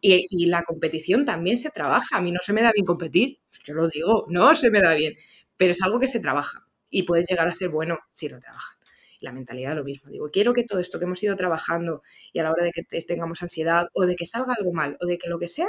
Y, 0.00 0.26
y, 0.30 0.46
la 0.46 0.62
competición 0.64 1.24
también 1.24 1.56
se 1.58 1.70
trabaja. 1.70 2.16
A 2.16 2.20
mí 2.20 2.32
no 2.32 2.40
se 2.42 2.52
me 2.52 2.62
da 2.62 2.72
bien 2.72 2.84
competir, 2.84 3.38
yo 3.64 3.74
lo 3.74 3.88
digo, 3.88 4.26
no 4.28 4.54
se 4.56 4.68
me 4.70 4.80
da 4.80 4.94
bien, 4.94 5.14
pero 5.56 5.72
es 5.72 5.82
algo 5.82 6.00
que 6.00 6.08
se 6.08 6.18
trabaja 6.20 6.66
y 6.90 7.04
puedes 7.04 7.28
llegar 7.28 7.46
a 7.46 7.52
ser 7.52 7.68
bueno 7.68 7.98
si 8.10 8.28
lo 8.28 8.40
trabajas 8.40 8.79
la 9.20 9.32
mentalidad 9.32 9.76
lo 9.76 9.84
mismo. 9.84 10.10
Digo, 10.10 10.30
quiero 10.30 10.52
que 10.52 10.64
todo 10.64 10.80
esto 10.80 10.98
que 10.98 11.04
hemos 11.04 11.22
ido 11.22 11.36
trabajando 11.36 12.02
y 12.32 12.40
a 12.40 12.42
la 12.42 12.52
hora 12.52 12.64
de 12.64 12.72
que 12.72 12.82
tengamos 12.82 13.42
ansiedad 13.42 13.88
o 13.92 14.06
de 14.06 14.16
que 14.16 14.26
salga 14.26 14.54
algo 14.58 14.72
mal 14.72 14.96
o 15.00 15.06
de 15.06 15.18
que 15.18 15.28
lo 15.28 15.38
que 15.38 15.48
sea, 15.48 15.68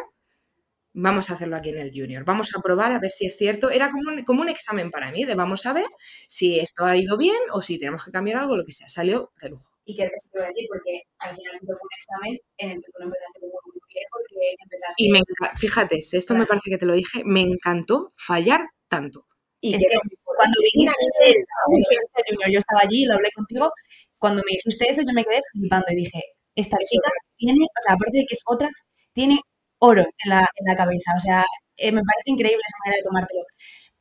vamos 0.94 1.30
a 1.30 1.36
hacerlo 1.36 1.56
aquí 1.56 1.70
en 1.70 1.78
el 1.78 1.92
junior. 1.94 2.24
Vamos 2.26 2.52
a 2.56 2.62
probar 2.62 2.92
a 2.92 3.00
ver 3.00 3.12
si 3.12 3.26
es 3.26 3.38
cierto. 3.38 3.70
Era 3.70 3.90
como 3.92 4.12
un, 4.12 4.24
como 4.24 4.42
un 4.42 4.50
examen 4.50 4.92
para 4.92 5.12
mí, 5.12 5.26
de 5.26 5.36
vamos 5.36 5.66
a 5.66 5.74
ver 5.74 5.88
si 6.28 6.60
esto 6.60 6.86
ha 6.86 6.98
ido 6.98 7.18
bien 7.18 7.38
o 7.52 7.62
si 7.62 7.78
tenemos 7.78 8.06
que 8.06 8.12
cambiar 8.12 8.42
algo, 8.42 8.58
lo 8.58 8.66
que 8.66 8.74
sea. 8.74 8.90
Salió 8.90 9.32
de 9.42 9.50
lujo. 9.50 9.72
Y 9.86 9.96
que 9.96 10.10
se 10.18 10.30
puede 10.30 10.48
decir, 10.48 10.66
porque 10.70 11.02
al 11.20 11.36
final 11.36 11.56
sido 11.58 11.74
un 11.74 11.90
examen 11.98 12.40
en 12.58 12.72
el 12.72 12.78
que 12.78 12.92
tú 12.92 13.00
no 13.00 13.06
empezaste 13.06 13.40
muy 13.40 13.50
bien 13.88 14.06
porque 14.12 14.56
empezaste... 14.64 14.96
Y 14.98 15.10
me 15.10 15.22
fíjate, 15.58 16.00
esto 16.00 16.36
me 16.36 16.46
parece 16.46 16.70
que 16.70 16.78
te 16.78 16.86
lo 16.86 16.94
dije, 16.94 17.24
me 17.26 17.42
encantó 17.42 18.14
fallar 18.16 18.62
tanto. 18.88 19.28
Y 19.60 19.76
es 19.76 19.86
que 19.88 19.96
cuando 20.42 20.58
viniste, 20.74 22.52
yo 22.52 22.60
estaba 22.60 22.82
allí, 22.82 23.06
lo 23.06 23.16
hablé 23.16 23.30
contigo, 23.32 23.70
cuando 24.18 24.42
me 24.46 24.58
dijiste 24.58 24.90
eso 24.90 25.02
yo 25.02 25.14
me 25.14 25.24
quedé 25.24 25.42
flipando 25.54 25.86
y 25.92 25.96
dije, 25.96 26.20
esta 26.56 26.78
chica 26.86 27.10
tiene, 27.38 27.64
o 27.64 27.82
sea, 27.86 27.94
aparte 27.94 28.18
de 28.20 28.26
que 28.26 28.34
es 28.34 28.42
otra, 28.46 28.70
tiene 29.14 29.40
oro 29.80 30.02
en 30.02 30.30
la, 30.30 30.42
en 30.42 30.66
la 30.66 30.76
cabeza. 30.76 31.12
O 31.18 31.20
sea, 31.20 31.44
eh, 31.78 31.92
me 31.92 32.02
parece 32.02 32.32
increíble 32.32 32.62
esa 32.62 32.82
manera 32.86 32.98
de 32.98 33.08
tomártelo. 33.08 33.44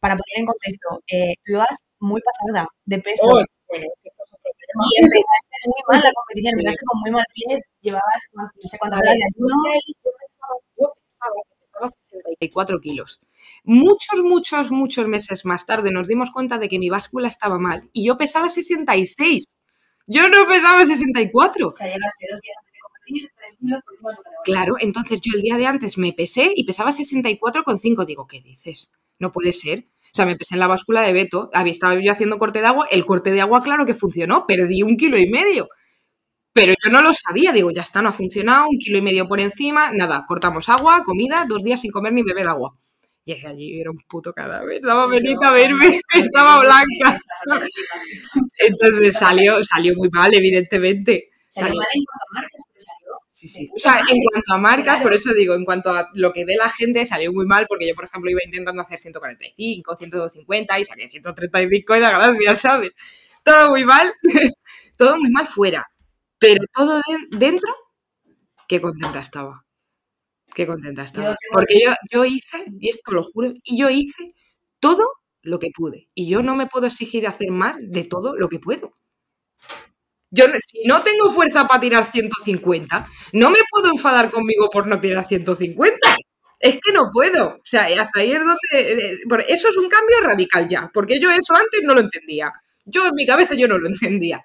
Para 0.01 0.17
poner 0.17 0.37
en 0.41 0.47
contexto, 0.47 0.89
eh, 1.13 1.35
tú 1.45 1.53
ibas 1.53 1.77
muy 2.01 2.21
pasada 2.21 2.67
de 2.85 2.99
peso. 3.01 3.29
Oh, 3.29 3.45
bueno, 3.69 3.87
esto 4.05 4.23
es 4.25 4.33
otro 4.33 4.51
tema. 4.61 4.83
Y 4.89 5.05
empezaste 5.05 5.57
muy 5.69 5.83
mal 5.89 6.01
la 6.05 6.13
competición, 6.13 6.53
sí. 6.53 6.59
empezaste 6.61 6.85
con 6.89 6.99
muy 7.01 7.11
mal 7.13 7.27
pie, 7.37 7.49
llevabas 7.81 8.21
no 8.35 8.67
sé 8.69 8.77
cuántas 8.79 9.01
horas 9.01 9.15
de 9.15 9.25
ayuno. 9.29 9.57
Yo 10.05 10.11
pensaba, 10.21 10.55
yo 10.81 10.87
pensaba 11.05 11.39
que 11.49 11.60
64 11.89 12.81
kilos. 12.81 13.21
Muchos, 13.65 14.21
muchos, 14.23 14.71
muchos 14.71 15.07
meses 15.07 15.45
más 15.45 15.67
tarde 15.67 15.91
nos 15.91 16.09
dimos 16.09 16.31
cuenta 16.31 16.59
de 16.59 16.69
que 16.69 16.79
mi 16.79 16.91
báscula 16.91 17.29
estaba 17.29 17.59
mal 17.59 17.89
y 17.93 18.07
yo 18.07 18.19
pesaba 18.19 18.49
66. 18.49 19.57
Yo 20.07 20.29
no 20.29 20.45
pesaba 20.47 20.85
64. 20.85 21.69
O 21.69 21.75
sea, 21.75 21.87
llegaste 21.87 22.27
dos 22.31 22.41
días 22.41 22.57
antes 22.59 22.73
de 22.73 22.81
competir, 22.81 23.31
tres 23.37 23.59
kilos 23.59 23.81
por 23.85 24.13
encima 24.13 24.33
Claro, 24.45 24.75
entonces 24.81 25.21
yo 25.21 25.33
el 25.35 25.43
día 25.43 25.57
de 25.57 25.67
antes 25.67 25.99
me 25.99 26.13
pesé 26.13 26.53
y 26.55 26.65
pesaba 26.65 26.91
64,5. 26.91 28.05
Digo, 28.05 28.27
¿qué 28.27 28.41
dices? 28.41 28.91
No 29.19 29.31
puede 29.31 29.53
ser. 29.53 29.87
O 30.13 30.17
sea, 30.17 30.27
me 30.27 30.37
pesé 30.37 30.57
en 30.57 30.61
la 30.61 30.67
báscula 30.67 31.03
de 31.03 31.13
Beto, 31.13 31.51
había 31.55 31.71
estado 31.71 32.01
yo 32.01 32.11
haciendo 32.11 32.39
corte 32.39 32.61
de 32.61 32.67
agua, 32.67 32.87
el 32.91 33.07
corte 33.07 33.31
de 33.31 33.41
agua 33.41 33.63
claro 33.63 33.87
que 33.87 33.95
funcionó, 33.95 34.45
perdí 34.47 34.83
un 34.83 34.97
kilo 34.97 35.17
y 35.17 35.31
medio. 35.31 35.69
Pero 36.53 36.75
yo 36.85 36.91
no 36.91 37.01
lo 37.01 37.13
sabía, 37.15 37.53
digo, 37.53 37.71
ya 37.71 37.83
está, 37.83 38.03
no 38.03 38.09
ha 38.09 38.13
funcionado, 38.13 38.69
un 38.69 38.79
kilo 38.79 38.99
y 38.99 39.03
medio 39.03 39.29
por 39.29 39.41
encima, 39.41 39.91
nada, 39.93 40.25
cortamos 40.27 40.69
agua, 40.69 41.03
comida, 41.05 41.45
dos 41.49 41.63
días 41.63 41.81
sin 41.81 41.93
comer 41.93 42.13
ni 42.13 42.23
beber 42.23 42.49
agua. 42.49 42.75
Llegué 43.25 43.47
allí 43.47 43.81
era 43.81 43.91
un 43.91 43.99
puto 44.09 44.33
cadáver, 44.33 44.81
daba 44.83 45.07
venita 45.07 45.49
a 45.49 45.53
verme, 45.53 46.01
estaba 46.15 46.59
blanca. 46.59 47.21
Entonces 48.59 49.17
salió, 49.17 49.63
salió 49.65 49.95
muy 49.95 50.09
mal, 50.11 50.35
evidentemente. 50.35 51.29
Salió, 51.49 51.77
mal 51.77 51.87
en 51.95 52.05
cuanto 52.05 52.25
a 52.25 52.35
marcas, 52.35 52.61
pero 52.73 52.85
salió. 52.85 53.13
Sí, 53.29 53.49
sí. 53.49 53.71
O 53.75 53.79
sea, 53.79 54.01
en 54.01 54.19
cuanto 54.25 54.53
a 54.55 54.59
marcas, 54.59 55.03
por 55.03 55.13
eso 55.13 55.33
digo, 55.35 55.55
en 55.55 55.65
cuanto 55.65 55.91
a 55.91 56.09
lo 56.15 56.33
que 56.33 56.45
ve 56.45 56.57
la 56.57 56.71
gente, 56.71 57.07
salió 57.07 57.33
muy 57.33 57.47
mal, 57.47 57.67
porque 57.69 57.87
yo, 57.87 57.95
por 57.95 58.07
ejemplo, 58.07 58.31
iba 58.31 58.41
intentando 58.45 58.83
hacer 58.83 58.99
145, 58.99 59.97
150 59.97 60.79
y 60.81 60.85
salía 60.85 61.09
135 61.09 61.97
y 61.97 62.01
da 62.01 62.11
gracias, 62.11 62.61
¿sabes? 62.61 62.97
Todo 63.45 63.71
muy 63.71 63.85
mal, 63.85 64.13
todo 64.97 65.17
muy 65.19 65.31
mal 65.31 65.47
fuera. 65.47 65.87
Pero 66.41 66.65
todo 66.75 67.01
dentro, 67.31 67.73
qué 68.67 68.81
contenta 68.81 69.21
estaba. 69.21 69.65
Qué 70.55 70.67
contenta 70.67 71.03
estaba. 71.05 71.37
Porque 71.53 71.81
yo, 71.85 71.93
yo 72.11 72.25
hice, 72.25 72.65
y 72.81 72.89
esto 72.89 73.13
lo 73.13 73.23
juro, 73.23 73.53
y 73.63 73.79
yo 73.79 73.91
hice 73.91 74.35
todo 74.81 75.07
lo 75.43 75.59
que 75.59 75.69
pude. 75.75 76.09
Y 76.15 76.29
yo 76.29 76.43
no 76.43 76.57
me 76.57 76.67
puedo 76.67 76.87
exigir 76.87 77.27
hacer 77.27 77.51
más 77.51 77.77
de 77.81 78.05
todo 78.05 78.35
lo 78.37 78.49
que 78.49 78.59
puedo. 78.59 78.95
Yo, 80.33 80.47
si 80.59 80.87
no 80.87 81.03
tengo 81.03 81.33
fuerza 81.33 81.67
para 81.67 81.81
tirar 81.81 82.05
150, 82.11 83.09
no 83.33 83.51
me 83.51 83.59
puedo 83.71 83.89
enfadar 83.91 84.31
conmigo 84.31 84.71
por 84.71 84.87
no 84.87 85.01
tirar 85.01 85.25
150. 85.25 86.17
Es 86.61 86.75
que 86.75 86.93
no 86.93 87.09
puedo. 87.13 87.57
O 87.57 87.61
sea, 87.65 87.87
hasta 88.01 88.21
ahí 88.21 88.33
es 88.33 88.39
donde... 88.39 88.57
Eh, 88.73 89.19
eso 89.49 89.69
es 89.69 89.77
un 89.77 89.89
cambio 89.89 90.17
radical 90.23 90.69
ya, 90.69 90.91
porque 90.95 91.19
yo 91.21 91.31
eso 91.31 91.55
antes 91.55 91.83
no 91.83 91.95
lo 91.95 92.01
entendía. 92.01 92.53
Yo 92.85 93.07
en 93.07 93.15
mi 93.15 93.27
cabeza 93.27 93.55
yo 93.55 93.67
no 93.67 93.79
lo 93.79 93.89
entendía. 93.91 94.45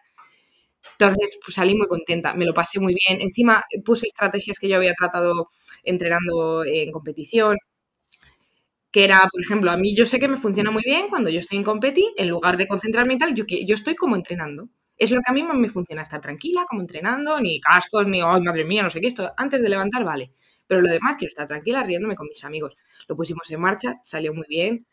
Entonces, 1.00 1.38
pues 1.44 1.56
salí 1.56 1.76
muy 1.76 1.88
contenta, 1.88 2.34
me 2.36 2.46
lo 2.46 2.54
pasé 2.54 2.80
muy 2.80 2.94
bien. 2.94 3.22
Encima 3.22 3.64
puse 3.86 4.08
estrategias 4.08 4.60
que 4.60 4.70
yo 4.70 4.78
había 4.78 4.94
tratado 4.94 5.50
entrenando 5.84 6.64
en 6.66 6.92
competición, 6.92 7.58
que 8.92 9.04
era, 9.04 9.20
por 9.32 9.42
ejemplo, 9.42 9.72
a 9.72 9.78
mí 9.78 9.96
yo 9.96 10.06
sé 10.06 10.20
que 10.20 10.28
me 10.28 10.38
funciona 10.38 10.72
muy 10.72 10.84
bien 10.86 11.08
cuando 11.10 11.30
yo 11.30 11.40
estoy 11.40 11.58
en 11.58 11.64
competi, 11.66 12.14
en 12.18 12.30
lugar 12.30 12.56
de 12.58 12.68
concentrarme 12.68 13.16
y 13.16 13.18
tal, 13.18 13.36
yo, 13.36 13.44
yo 13.48 13.76
estoy 13.76 13.96
como 13.96 14.16
entrenando. 14.16 14.70
Es 14.98 15.12
lo 15.12 15.18
que 15.22 15.30
a 15.32 15.34
mí 15.34 15.44
me 15.44 15.70
funciona, 15.70 16.02
estar 16.02 16.22
tranquila, 16.22 16.66
como 16.70 16.82
entrenando, 16.82 17.40
ni 17.42 17.60
cascos, 17.60 18.08
ni, 18.08 18.22
ay, 18.22 18.42
madre 18.42 18.64
mía, 18.64 18.84
no 18.84 18.90
sé 18.90 19.02
qué, 19.02 19.08
esto 19.08 19.34
antes 19.38 19.62
de 19.62 19.68
levantar, 19.70 20.06
vale. 20.06 20.32
Pero 20.68 20.82
lo 20.82 20.90
demás, 20.90 21.16
quiero 21.18 21.28
estar 21.30 21.46
tranquila 21.48 21.84
riéndome 21.84 22.16
con 22.16 22.28
mis 22.28 22.44
amigos. 22.46 22.76
Lo 23.08 23.16
pusimos 23.18 23.50
en 23.52 23.60
marcha, 23.60 24.00
salió 24.04 24.34
muy 24.34 24.46
bien. 24.48 24.88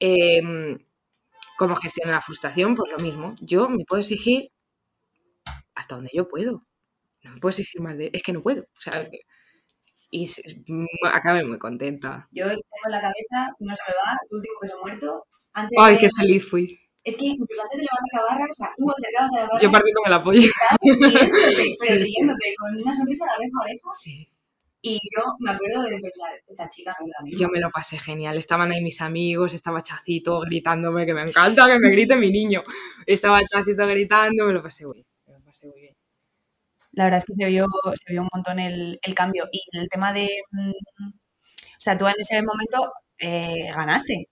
Eh, 0.00 0.42
¿Cómo 1.56 1.76
gestionar 1.76 2.14
la 2.16 2.20
frustración? 2.22 2.74
Pues 2.74 2.90
lo 2.90 2.98
mismo. 2.98 3.36
Yo 3.40 3.68
me 3.68 3.84
puedo 3.84 4.00
exigir 4.00 4.50
hasta 5.74 5.94
donde 5.94 6.10
yo 6.12 6.28
puedo. 6.28 6.64
No 7.22 7.32
me 7.32 7.40
puedo 7.40 7.50
exigir 7.50 7.80
más 7.80 7.96
de... 7.96 8.10
Es 8.12 8.22
que 8.22 8.32
no 8.32 8.42
puedo. 8.42 8.62
O 8.62 8.80
sea, 8.80 9.08
y 10.10 10.28
acabé 11.12 11.44
muy 11.44 11.58
contenta. 11.58 12.28
Yo 12.32 12.48
tengo 12.48 12.62
en 12.84 12.90
la 12.90 13.00
cabeza, 13.00 13.54
no 13.60 13.76
se 13.76 13.82
me 13.86 13.94
va, 13.94 14.18
tu 14.28 14.36
último 14.36 14.54
peso 14.60 14.80
muerto. 14.80 15.26
Antes 15.52 15.78
Ay, 15.80 15.98
qué 15.98 16.08
feliz 16.10 16.48
fui. 16.48 16.78
Es 17.04 17.16
que 17.16 17.26
incluso 17.26 17.62
antes 17.62 17.78
de 17.78 17.86
levantar 17.86 18.14
la 18.14 18.34
barra, 18.34 18.50
o 18.50 18.54
sea, 18.54 18.74
tú 18.76 18.90
acercabas 18.90 19.30
de 19.30 19.36
la 19.38 19.46
barra. 19.46 19.60
Yo 19.62 19.70
partiéndome 19.70 20.10
la 20.10 20.22
polla. 20.22 20.48
pero 21.88 22.04
sí, 22.04 22.14
con 22.58 22.72
una 22.72 22.92
sonrisa 22.92 23.24
de 23.24 23.30
oreja 23.38 23.58
a 23.58 23.64
oreja. 23.64 23.90
Sí. 23.92 24.28
Y 24.82 24.94
yo 24.94 25.22
me 25.40 25.52
acuerdo 25.52 25.82
de 25.82 26.00
pensar, 26.00 26.30
esta 26.48 26.68
chica 26.68 26.96
no 26.98 27.06
es 27.06 27.12
la 27.16 27.24
misma. 27.24 27.40
Yo 27.40 27.48
me 27.48 27.60
lo 27.60 27.70
pasé 27.70 27.98
genial. 27.98 28.36
Estaban 28.38 28.72
ahí 28.72 28.82
mis 28.82 29.00
amigos, 29.00 29.54
estaba 29.54 29.82
Chacito 29.82 30.40
gritándome 30.40 31.06
que 31.06 31.14
me 31.14 31.22
encanta 31.22 31.66
que 31.66 31.78
me 31.78 31.90
grite 31.90 32.16
mi 32.16 32.30
niño. 32.30 32.62
Estaba 33.06 33.40
Chacito 33.44 33.86
gritando, 33.86 34.46
me 34.46 34.54
lo 34.54 34.62
pasé 34.62 34.86
muy 34.86 34.94
bien. 34.94 35.06
Me 35.26 35.34
lo 35.34 35.44
pasé 35.44 35.66
muy 35.66 35.80
bien. 35.80 35.96
La 36.92 37.04
verdad 37.04 37.18
es 37.18 37.24
que 37.24 37.34
se 37.34 37.46
vio, 37.46 37.66
se 37.94 38.12
vio 38.12 38.22
un 38.22 38.28
montón 38.32 38.58
el, 38.58 38.98
el 39.02 39.14
cambio. 39.14 39.44
Y 39.52 39.60
el 39.78 39.88
tema 39.88 40.12
de. 40.12 40.28
Mm, 40.52 40.70
o 40.70 41.82
sea, 41.82 41.96
tú 41.96 42.06
en 42.06 42.14
ese 42.18 42.42
momento 42.42 42.92
eh, 43.18 43.72
ganaste. 43.74 44.26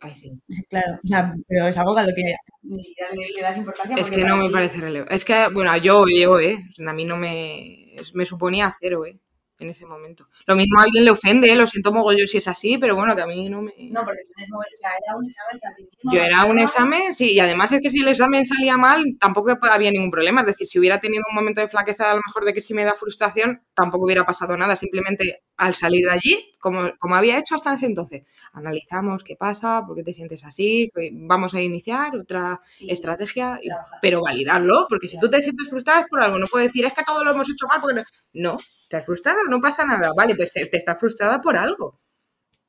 Ay, 0.00 0.14
sí. 0.14 0.30
Claro, 0.68 0.92
o 1.02 1.06
sea, 1.06 1.34
pero 1.48 1.68
es 1.68 1.78
algo 1.78 1.94
que 1.94 2.34
ni 2.62 2.82
siquiera 2.82 3.10
le, 3.12 3.42
das 3.42 3.56
importancia. 3.56 3.96
Es 3.96 4.10
que 4.10 4.24
no 4.24 4.36
me 4.36 4.50
parece 4.50 4.80
relevante. 4.80 5.14
Es 5.14 5.24
que, 5.24 5.48
bueno, 5.52 5.74
yo, 5.78 6.04
yo, 6.06 6.38
¿eh? 6.38 6.58
A 6.86 6.92
mí 6.92 7.04
no 7.04 7.16
me. 7.16 7.96
Me 8.14 8.26
suponía 8.26 8.72
cero, 8.78 9.06
¿eh? 9.06 9.18
En 9.58 9.70
ese 9.70 9.86
momento. 9.86 10.28
Lo 10.46 10.54
mismo 10.54 10.78
a 10.78 10.84
alguien 10.84 11.04
le 11.04 11.10
ofende, 11.10 11.50
¿eh? 11.50 11.56
lo 11.56 11.66
siento 11.66 11.92
mogollón 11.92 12.26
si 12.26 12.38
es 12.38 12.48
así, 12.48 12.78
pero 12.78 12.94
bueno, 12.94 13.16
que 13.16 13.22
a 13.22 13.26
mí 13.26 13.48
no 13.48 13.62
me... 13.62 13.72
No, 13.90 14.04
porque 14.04 14.20
en 14.20 14.42
ese 14.42 14.52
momento, 14.52 14.72
o 14.74 14.80
sea, 14.80 14.90
era 15.02 15.16
un 15.16 15.26
examen 15.26 15.88
Yo 16.12 16.20
era 16.20 16.44
un 16.44 16.58
examen, 16.58 17.14
sí, 17.14 17.32
y 17.32 17.40
además 17.40 17.72
es 17.72 17.80
que 17.80 17.90
si 17.90 18.00
el 18.02 18.08
examen 18.08 18.44
salía 18.44 18.76
mal, 18.76 19.04
tampoco 19.18 19.56
había 19.70 19.90
ningún 19.90 20.10
problema. 20.10 20.42
Es 20.42 20.48
decir, 20.48 20.66
si 20.66 20.78
hubiera 20.78 21.00
tenido 21.00 21.22
un 21.30 21.34
momento 21.34 21.60
de 21.60 21.68
flaqueza, 21.68 22.10
a 22.10 22.14
lo 22.14 22.20
mejor 22.26 22.44
de 22.44 22.54
que 22.54 22.60
si 22.60 22.74
me 22.74 22.84
da 22.84 22.94
frustración, 22.94 23.62
tampoco 23.74 24.04
hubiera 24.04 24.24
pasado 24.24 24.56
nada. 24.56 24.76
Simplemente 24.76 25.42
al 25.56 25.74
salir 25.74 26.04
de 26.04 26.12
allí, 26.12 26.56
como, 26.60 26.92
como 26.98 27.14
había 27.14 27.38
hecho 27.38 27.54
hasta 27.54 27.74
ese 27.74 27.86
entonces, 27.86 28.24
analizamos 28.52 29.24
qué 29.24 29.36
pasa, 29.36 29.82
por 29.86 29.96
qué 29.96 30.02
te 30.02 30.12
sientes 30.12 30.44
así, 30.44 30.90
vamos 31.12 31.54
a 31.54 31.60
iniciar 31.60 32.16
otra 32.16 32.60
estrategia, 32.80 33.58
pero 34.02 34.20
validarlo, 34.20 34.86
porque 34.88 35.08
si 35.08 35.18
tú 35.18 35.30
te 35.30 35.40
sientes 35.40 35.70
frustrada 35.70 36.00
es 36.00 36.06
por 36.08 36.20
algo, 36.20 36.38
no 36.38 36.46
puedes 36.46 36.68
decir, 36.68 36.84
es 36.84 36.92
que 36.92 37.04
todo 37.04 37.24
lo 37.24 37.30
hemos 37.30 37.48
hecho 37.48 37.66
mal, 37.66 37.80
porque 37.80 37.96
no, 37.96 38.04
no 38.34 38.58
estás 38.82 39.04
frustrada, 39.04 39.38
no 39.48 39.60
pasa 39.60 39.84
nada, 39.86 40.10
vale, 40.16 40.34
pues 40.34 40.52
te 40.52 40.76
estás 40.76 40.98
frustrada 40.98 41.40
por 41.40 41.56
algo. 41.56 41.98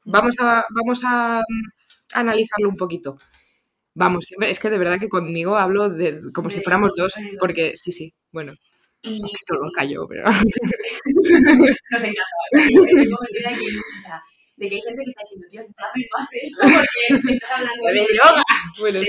Vamos 0.05 0.35
a, 0.39 0.63
vamos 0.69 1.01
a, 1.03 1.43
analizarlo 2.13 2.69
un 2.69 2.77
poquito. 2.77 3.17
Vamos, 3.93 4.25
siempre, 4.25 4.49
es 4.51 4.59
que 4.59 4.69
de 4.69 4.77
verdad 4.77 4.99
que 4.99 5.09
conmigo 5.09 5.57
hablo 5.57 5.89
de, 5.89 6.31
como 6.31 6.49
si 6.49 6.61
fuéramos 6.61 6.93
dos, 6.95 7.15
porque 7.39 7.75
sí, 7.75 7.91
sí, 7.91 8.13
bueno. 8.31 8.53
Y, 9.07 9.21
todo 9.45 9.71
cayó, 9.75 10.07
pero. 10.07 10.23
Nos 11.91 12.03
encanta. 12.03 12.23
O 12.53 14.01
sea, 14.01 14.21
de 14.57 14.69
que 14.69 14.75
hay 14.75 14.81
gente 14.81 15.03
que 15.03 15.09
está 15.11 15.21
diciendo, 15.23 15.47
tío, 15.49 15.61
está 15.61 15.85
más 16.17 16.29
de 16.29 16.37
esto 16.43 16.61
porque 16.61 17.21
me 17.23 17.31
estás 17.33 17.51
hablando 17.51 17.85
de, 17.85 18.07
yoga. 18.17 18.43
Bueno, 18.79 18.99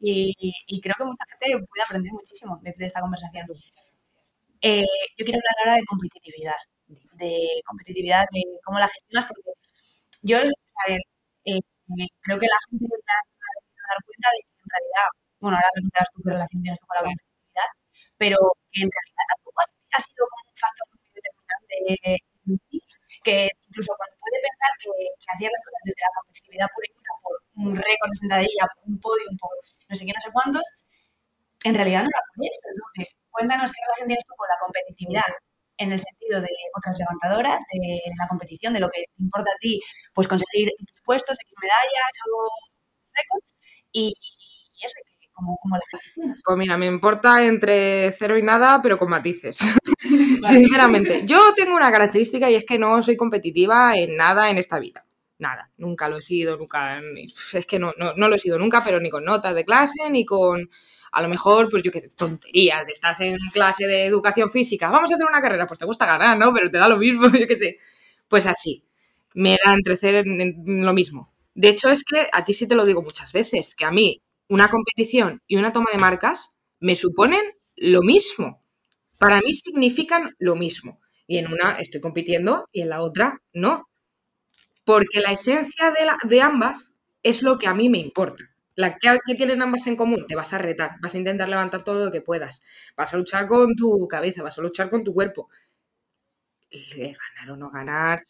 y, 0.00 0.34
y 0.66 0.80
creo 0.80 0.94
que 0.96 1.04
mucha 1.04 1.24
gente 1.28 1.46
puede 1.68 1.82
aprender 1.84 2.12
muchísimo 2.12 2.58
de, 2.62 2.74
esta 2.78 3.00
conversación. 3.00 3.46
Eh, 4.62 4.84
yo 5.18 5.24
quiero 5.24 5.38
hablar 5.38 5.56
ahora 5.60 5.74
de 5.76 5.84
competitividad, 5.84 6.60
de 7.18 7.36
competitividad, 7.66 8.24
de 8.32 8.42
cómo 8.64 8.78
la 8.78 8.88
gestionas, 8.88 9.26
porque 9.26 9.50
yo 10.22 10.38
eh, 10.38 11.60
creo 12.22 12.38
que 12.38 12.46
la 12.46 12.60
gente 12.70 12.86
se 12.88 12.94
ha 12.94 13.20
dar 13.92 14.00
cuenta 14.06 14.28
de 14.32 14.40
que 14.48 14.52
en 14.62 14.70
realidad, 14.72 15.08
bueno, 15.40 15.56
ahora 15.56 15.70
me 15.76 15.82
contarás 15.82 16.08
tú 16.14 16.22
qué 16.24 16.30
relación 16.30 16.62
tienes 16.62 16.80
tú 16.80 16.86
con 16.86 16.96
la 16.96 17.02
competitividad, 17.04 17.31
pero 18.22 18.38
que 18.70 18.86
en 18.86 18.90
realidad 18.94 19.26
tampoco 19.34 19.58
ha 19.66 19.98
sido 19.98 20.22
como 20.30 20.46
un 20.46 20.58
factor 20.62 20.86
muy 20.94 21.10
determinante 21.10 22.22
que 23.26 23.50
incluso 23.66 23.90
cuando 23.98 24.14
puede 24.22 24.38
pensar 24.46 24.70
que, 24.78 24.90
hacía 25.26 25.50
las 25.50 25.62
cosas 25.66 25.82
desde 25.82 26.02
la 26.06 26.14
competitividad 26.14 26.68
pura 26.70 26.86
y 26.86 26.94
por 27.22 27.34
un 27.66 27.74
récord 27.74 28.10
de 28.14 28.22
sentadilla, 28.22 28.64
por 28.70 28.82
un 28.86 28.98
podio, 29.02 29.26
por 29.42 29.50
no 29.58 29.94
sé 29.98 30.06
qué, 30.06 30.14
no 30.14 30.22
sé 30.22 30.30
cuántos, 30.30 30.66
en 31.66 31.74
realidad 31.74 32.06
no 32.06 32.14
la 32.14 32.22
pones. 32.30 32.54
Entonces, 32.62 33.08
cuéntanos 33.34 33.70
qué 33.74 33.78
relación 33.82 34.06
tienes 34.06 34.26
tú 34.26 34.34
con 34.38 34.46
la 34.46 34.58
competitividad 34.62 35.30
en 35.82 35.88
el 35.90 35.98
sentido 35.98 36.38
de 36.38 36.54
otras 36.78 36.94
levantadoras, 36.94 37.58
de 37.74 38.06
la 38.18 38.26
competición, 38.30 38.70
de 38.70 38.82
lo 38.82 38.90
que 38.90 39.02
importa 39.18 39.50
a 39.50 39.58
ti, 39.58 39.82
pues 40.14 40.30
conseguir 40.30 40.70
tus 40.78 41.02
puestos, 41.02 41.34
X 41.42 41.50
medallas 41.58 42.14
o 42.30 42.34
récords, 43.18 43.50
y, 43.90 44.14
eso, 44.78 44.98
¿cómo, 45.42 45.58
cómo 45.60 45.76
gestionas? 46.00 46.40
Pues 46.44 46.58
mira, 46.58 46.76
me 46.76 46.86
importa 46.86 47.44
entre 47.44 48.12
cero 48.12 48.38
y 48.38 48.42
nada, 48.42 48.80
pero 48.82 48.98
con 48.98 49.10
matices. 49.10 49.58
Sinceramente, 50.42 51.22
yo 51.24 51.54
tengo 51.54 51.76
una 51.76 51.90
característica 51.90 52.50
y 52.50 52.54
es 52.54 52.64
que 52.64 52.78
no 52.78 53.02
soy 53.02 53.16
competitiva 53.16 53.96
en 53.96 54.16
nada 54.16 54.50
en 54.50 54.58
esta 54.58 54.78
vida. 54.78 55.04
Nada, 55.38 55.70
nunca 55.76 56.08
lo 56.08 56.18
he 56.18 56.22
sido, 56.22 56.56
nunca, 56.56 57.00
es 57.52 57.66
que 57.66 57.78
no, 57.78 57.92
no, 57.98 58.14
no 58.14 58.28
lo 58.28 58.36
he 58.36 58.38
sido 58.38 58.58
nunca, 58.58 58.84
pero 58.84 59.00
ni 59.00 59.10
con 59.10 59.24
notas 59.24 59.54
de 59.54 59.64
clase, 59.64 60.08
ni 60.08 60.24
con 60.24 60.70
a 61.12 61.20
lo 61.20 61.28
mejor, 61.28 61.68
pues 61.68 61.82
yo 61.82 61.92
qué 61.92 62.08
tonterías, 62.16 62.84
estás 62.88 63.20
en 63.20 63.36
clase 63.52 63.86
de 63.86 64.06
educación 64.06 64.48
física, 64.50 64.90
vamos 64.90 65.10
a 65.10 65.14
hacer 65.14 65.26
una 65.26 65.42
carrera, 65.42 65.66
pues 65.66 65.78
te 65.78 65.84
gusta 65.84 66.06
ganar, 66.06 66.38
¿no? 66.38 66.54
Pero 66.54 66.70
te 66.70 66.78
da 66.78 66.88
lo 66.88 66.96
mismo, 66.96 67.22
yo 67.38 67.46
qué 67.46 67.56
sé. 67.56 67.78
Pues 68.28 68.46
así, 68.46 68.84
me 69.34 69.58
da 69.64 69.74
entrecer 69.74 70.26
en, 70.26 70.84
lo 70.84 70.92
mismo. 70.94 71.32
De 71.54 71.68
hecho, 71.68 71.90
es 71.90 72.02
que 72.02 72.26
a 72.32 72.44
ti 72.44 72.54
sí 72.54 72.66
te 72.66 72.74
lo 72.74 72.86
digo 72.86 73.02
muchas 73.02 73.32
veces, 73.32 73.74
que 73.74 73.84
a 73.84 73.90
mí 73.90 74.22
una 74.52 74.68
competición 74.68 75.40
y 75.46 75.56
una 75.56 75.72
toma 75.72 75.86
de 75.90 75.98
marcas 75.98 76.50
me 76.78 76.94
suponen 76.94 77.40
lo 77.74 78.02
mismo. 78.02 78.62
Para 79.16 79.38
mí 79.38 79.54
significan 79.54 80.28
lo 80.38 80.56
mismo. 80.56 81.00
Y 81.26 81.38
en 81.38 81.50
una 81.50 81.78
estoy 81.78 82.02
compitiendo 82.02 82.68
y 82.70 82.82
en 82.82 82.90
la 82.90 83.00
otra 83.00 83.40
no. 83.54 83.88
Porque 84.84 85.20
la 85.20 85.32
esencia 85.32 85.90
de, 85.92 86.28
de 86.28 86.42
ambas 86.42 86.92
es 87.22 87.42
lo 87.42 87.58
que 87.58 87.66
a 87.66 87.72
mí 87.72 87.88
me 87.88 87.96
importa. 87.96 88.44
La 88.74 88.98
que, 88.98 89.34
tienen 89.34 89.62
ambas 89.62 89.86
en 89.86 89.96
común, 89.96 90.26
te 90.28 90.36
vas 90.36 90.52
a 90.52 90.58
retar, 90.58 90.96
vas 91.00 91.14
a 91.14 91.18
intentar 91.18 91.48
levantar 91.48 91.82
todo 91.82 92.04
lo 92.04 92.12
que 92.12 92.20
puedas, 92.20 92.62
vas 92.94 93.14
a 93.14 93.16
luchar 93.16 93.46
con 93.46 93.74
tu 93.74 94.06
cabeza, 94.06 94.42
vas 94.42 94.58
a 94.58 94.62
luchar 94.62 94.90
con 94.90 95.02
tu 95.02 95.14
cuerpo. 95.14 95.48
ganar 96.70 97.50
o 97.52 97.56
no 97.56 97.70
ganar. 97.70 98.24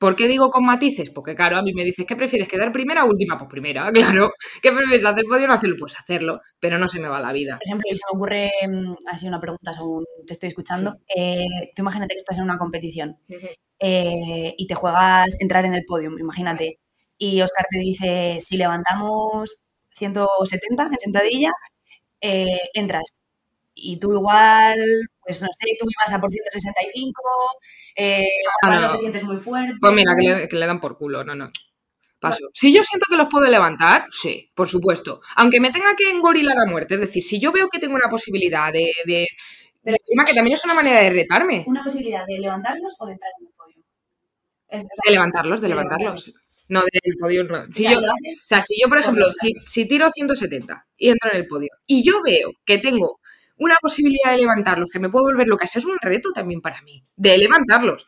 ¿Por 0.00 0.16
qué 0.16 0.26
digo 0.26 0.50
con 0.50 0.64
matices? 0.64 1.10
Porque 1.10 1.34
claro, 1.36 1.58
a 1.58 1.62
mí 1.62 1.72
me 1.74 1.84
dices, 1.84 2.06
¿qué 2.06 2.16
prefieres? 2.16 2.48
¿Quedar 2.48 2.72
primera 2.72 3.04
o 3.04 3.08
última? 3.08 3.38
Pues 3.38 3.50
primera, 3.50 3.92
claro. 3.92 4.32
¿Qué 4.62 4.72
prefieres? 4.72 5.04
¿Hacer 5.04 5.24
podio 5.30 5.44
o 5.44 5.48
no 5.48 5.54
hacerlo? 5.54 5.76
Pues 5.78 5.98
hacerlo, 5.98 6.40
pero 6.58 6.78
no 6.78 6.88
se 6.88 7.00
me 7.00 7.08
va 7.08 7.20
la 7.20 7.32
vida. 7.32 7.58
Por 7.58 7.66
ejemplo, 7.68 7.86
y 7.88 7.96
se 7.96 8.02
me 8.10 8.16
ocurre 8.16 8.50
mm, 8.68 8.94
así 9.12 9.28
una 9.28 9.38
pregunta 9.38 9.72
según 9.74 10.04
te 10.26 10.32
estoy 10.32 10.48
escuchando. 10.48 10.96
Eh, 11.14 11.44
tú 11.76 11.82
imagínate 11.82 12.14
que 12.14 12.18
estás 12.18 12.38
en 12.38 12.44
una 12.44 12.58
competición 12.58 13.18
eh, 13.78 14.54
y 14.56 14.66
te 14.66 14.74
juegas 14.74 15.36
entrar 15.38 15.64
en 15.66 15.74
el 15.74 15.84
podio, 15.86 16.10
imagínate 16.18 16.78
y 17.20 17.42
Oscar 17.42 17.66
te 17.70 17.78
dice, 17.78 18.38
si 18.40 18.56
levantamos 18.56 19.56
170 19.94 20.84
en 20.86 20.98
sentadilla, 20.98 21.50
eh, 22.22 22.60
entras. 22.74 23.20
Y 23.74 23.98
tú 23.98 24.12
igual, 24.12 24.78
pues 25.24 25.40
no 25.42 25.48
sé, 25.48 25.66
tú 25.78 25.86
ibas 25.88 26.12
a 26.12 26.20
por 26.20 26.30
165, 26.30 27.22
eh, 27.96 28.24
ah, 28.62 28.76
no. 28.76 28.92
te 28.92 28.98
sientes 28.98 29.22
muy 29.22 29.38
fuerte. 29.38 29.74
Pues 29.80 29.92
mira, 29.92 30.12
que 30.16 30.56
le, 30.56 30.66
dan 30.66 30.80
por 30.80 30.98
culo, 30.98 31.24
no, 31.24 31.34
no. 31.34 31.50
Paso. 32.18 32.50
Si 32.52 32.74
yo 32.74 32.82
siento 32.84 33.06
que 33.08 33.16
los 33.16 33.28
puedo 33.28 33.50
levantar, 33.50 34.06
sí, 34.10 34.50
por 34.54 34.68
supuesto. 34.68 35.20
Aunque 35.36 35.58
me 35.58 35.70
tenga 35.70 35.96
que 35.96 36.10
engorilar 36.10 36.56
a 36.58 36.70
muerte. 36.70 36.94
Es 36.94 37.00
decir, 37.00 37.22
si 37.22 37.40
yo 37.40 37.50
veo 37.50 37.68
que 37.68 37.78
tengo 37.78 37.94
una 37.94 38.10
posibilidad 38.10 38.70
de. 38.70 38.92
de 39.06 39.26
Pero 39.82 39.96
encima 39.98 40.24
que 40.26 40.34
también 40.34 40.54
es 40.54 40.64
una 40.64 40.74
manera 40.74 41.00
de 41.00 41.10
retarme. 41.10 41.64
¿Una 41.66 41.82
posibilidad 41.82 42.26
de 42.26 42.38
levantarlos 42.38 42.94
o 42.98 43.06
de 43.06 43.12
entrar 43.12 43.32
en 43.40 43.46
el 43.46 43.52
podio? 43.54 43.82
de 44.70 45.10
levantarlos, 45.10 45.60
de, 45.62 45.68
levantarlos. 45.68 46.34
No, 46.70 46.82
del 46.82 47.16
podio 47.18 47.42
no. 47.44 47.64
Si 47.72 47.82
yo, 47.82 47.98
o 47.98 48.02
sea, 48.44 48.62
si 48.62 48.80
yo, 48.80 48.88
por 48.88 48.98
ejemplo, 48.98 49.26
si, 49.32 49.88
tiro 49.88 50.08
170 50.08 50.86
y 50.96 51.08
entro 51.08 51.30
en 51.32 51.38
el 51.38 51.46
podio 51.48 51.68
y 51.84 52.04
yo 52.04 52.22
veo 52.22 52.52
que 52.64 52.78
tengo 52.78 53.19
una 53.60 53.76
posibilidad 53.80 54.32
de 54.32 54.38
levantarlos, 54.38 54.90
que 54.90 54.98
me 54.98 55.10
puedo 55.10 55.24
volver 55.26 55.46
loca, 55.46 55.66
ese 55.66 55.78
es 55.78 55.84
un 55.84 55.98
reto 56.00 56.32
también 56.32 56.60
para 56.60 56.80
mí, 56.82 57.04
de 57.16 57.38
levantarlos. 57.38 58.06